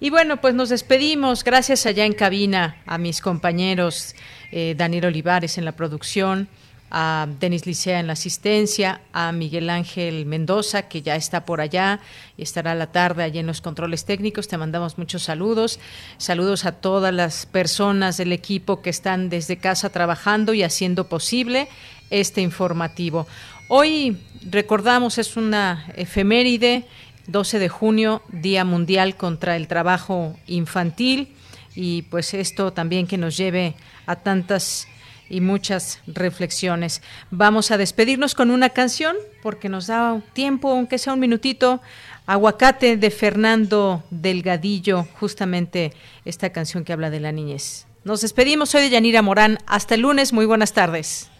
Y 0.00 0.10
bueno, 0.10 0.40
pues 0.40 0.54
nos 0.54 0.68
despedimos. 0.68 1.44
Gracias 1.44 1.86
allá 1.86 2.04
en 2.04 2.12
cabina 2.12 2.82
a 2.86 2.98
mis 2.98 3.20
compañeros 3.20 4.16
eh, 4.50 4.74
Daniel 4.76 5.06
Olivares 5.06 5.58
en 5.58 5.64
la 5.64 5.72
producción, 5.72 6.48
a 6.94 7.26
Denis 7.40 7.64
Licea 7.64 8.00
en 8.00 8.06
la 8.06 8.12
asistencia, 8.12 9.00
a 9.14 9.32
Miguel 9.32 9.70
Ángel 9.70 10.26
Mendoza, 10.26 10.82
que 10.88 11.00
ya 11.00 11.16
está 11.16 11.46
por 11.46 11.62
allá 11.62 12.00
y 12.36 12.42
estará 12.42 12.72
a 12.72 12.74
la 12.74 12.92
tarde 12.92 13.22
allí 13.22 13.38
en 13.38 13.46
los 13.46 13.62
controles 13.62 14.04
técnicos. 14.04 14.46
Te 14.46 14.58
mandamos 14.58 14.98
muchos 14.98 15.22
saludos. 15.22 15.80
Saludos 16.18 16.66
a 16.66 16.72
todas 16.72 17.14
las 17.14 17.46
personas 17.46 18.18
del 18.18 18.30
equipo 18.32 18.82
que 18.82 18.90
están 18.90 19.30
desde 19.30 19.56
casa 19.56 19.88
trabajando 19.88 20.52
y 20.52 20.62
haciendo 20.62 21.08
posible 21.08 21.66
este 22.10 22.42
informativo. 22.42 23.26
Hoy 23.68 24.18
recordamos, 24.50 25.16
es 25.16 25.38
una 25.38 25.86
efeméride, 25.96 26.84
12 27.26 27.58
de 27.58 27.70
junio, 27.70 28.20
Día 28.28 28.66
Mundial 28.66 29.16
contra 29.16 29.56
el 29.56 29.66
Trabajo 29.66 30.36
Infantil, 30.46 31.34
y 31.74 32.02
pues 32.02 32.34
esto 32.34 32.74
también 32.74 33.06
que 33.06 33.16
nos 33.16 33.38
lleve 33.38 33.76
a 34.04 34.16
tantas 34.16 34.88
y 35.32 35.40
muchas 35.40 36.00
reflexiones. 36.06 37.00
Vamos 37.30 37.70
a 37.70 37.78
despedirnos 37.78 38.34
con 38.34 38.50
una 38.50 38.68
canción 38.68 39.16
porque 39.42 39.70
nos 39.70 39.86
da 39.86 40.20
tiempo, 40.34 40.70
aunque 40.70 40.98
sea 40.98 41.14
un 41.14 41.20
minutito. 41.20 41.80
Aguacate 42.26 42.98
de 42.98 43.10
Fernando 43.10 44.04
Delgadillo, 44.10 45.08
justamente 45.18 45.94
esta 46.26 46.50
canción 46.50 46.84
que 46.84 46.92
habla 46.92 47.08
de 47.08 47.20
la 47.20 47.32
niñez. 47.32 47.86
Nos 48.04 48.20
despedimos, 48.20 48.68
soy 48.68 48.82
de 48.82 48.90
Yanira 48.90 49.22
Morán. 49.22 49.58
Hasta 49.66 49.94
el 49.94 50.02
lunes, 50.02 50.34
muy 50.34 50.44
buenas 50.44 50.74
tardes. 50.74 51.30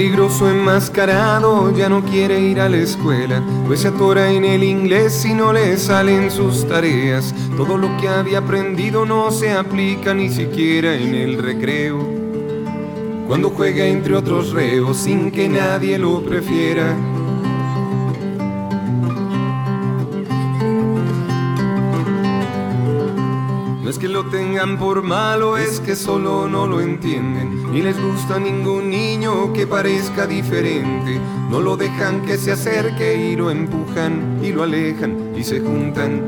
Peligroso 0.00 0.48
enmascarado, 0.48 1.76
ya 1.76 1.90
no 1.90 2.02
quiere 2.02 2.40
ir 2.40 2.58
a 2.58 2.70
la 2.70 2.78
escuela, 2.78 3.44
pues 3.66 3.80
se 3.80 3.88
atora 3.88 4.30
en 4.30 4.46
el 4.46 4.64
inglés 4.64 5.26
y 5.26 5.34
no 5.34 5.52
le 5.52 5.76
salen 5.76 6.30
sus 6.30 6.66
tareas. 6.66 7.34
Todo 7.54 7.76
lo 7.76 7.94
que 7.98 8.08
había 8.08 8.38
aprendido 8.38 9.04
no 9.04 9.30
se 9.30 9.52
aplica 9.52 10.14
ni 10.14 10.30
siquiera 10.30 10.94
en 10.94 11.14
el 11.14 11.36
recreo. 11.36 11.98
Cuando 13.28 13.50
juega 13.50 13.84
entre 13.84 14.16
otros 14.16 14.52
reos 14.52 14.96
sin 14.96 15.30
que 15.30 15.50
nadie 15.50 15.98
lo 15.98 16.22
prefiera. 16.22 16.96
No 23.90 23.94
es 23.94 23.98
que 23.98 24.06
lo 24.08 24.24
tengan 24.26 24.78
por 24.78 25.02
malo, 25.02 25.56
es 25.56 25.80
que 25.80 25.96
solo 25.96 26.46
no 26.46 26.68
lo 26.68 26.80
entienden. 26.80 27.72
Ni 27.72 27.82
les 27.82 28.00
gusta 28.00 28.38
ningún 28.38 28.88
niño 28.88 29.52
que 29.52 29.66
parezca 29.66 30.28
diferente. 30.28 31.18
No 31.50 31.60
lo 31.60 31.76
dejan 31.76 32.22
que 32.22 32.38
se 32.38 32.52
acerque 32.52 33.16
y 33.16 33.34
lo 33.34 33.50
empujan 33.50 34.38
y 34.44 34.52
lo 34.52 34.62
alejan 34.62 35.32
y 35.36 35.42
se 35.42 35.58
juntan. 35.58 36.22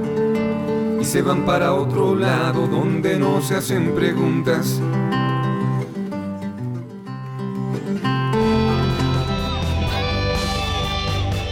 Y 1.00 1.04
se 1.04 1.22
van 1.22 1.42
para 1.46 1.72
otro 1.74 2.16
lado 2.16 2.66
donde 2.66 3.16
no 3.16 3.40
se 3.40 3.54
hacen 3.54 3.94
preguntas. 3.94 4.80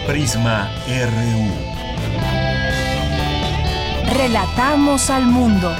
Prisma 0.09 0.73
RU. 0.89 1.70
Relatamos 4.12 5.09
al 5.09 5.24
mundo. 5.27 5.73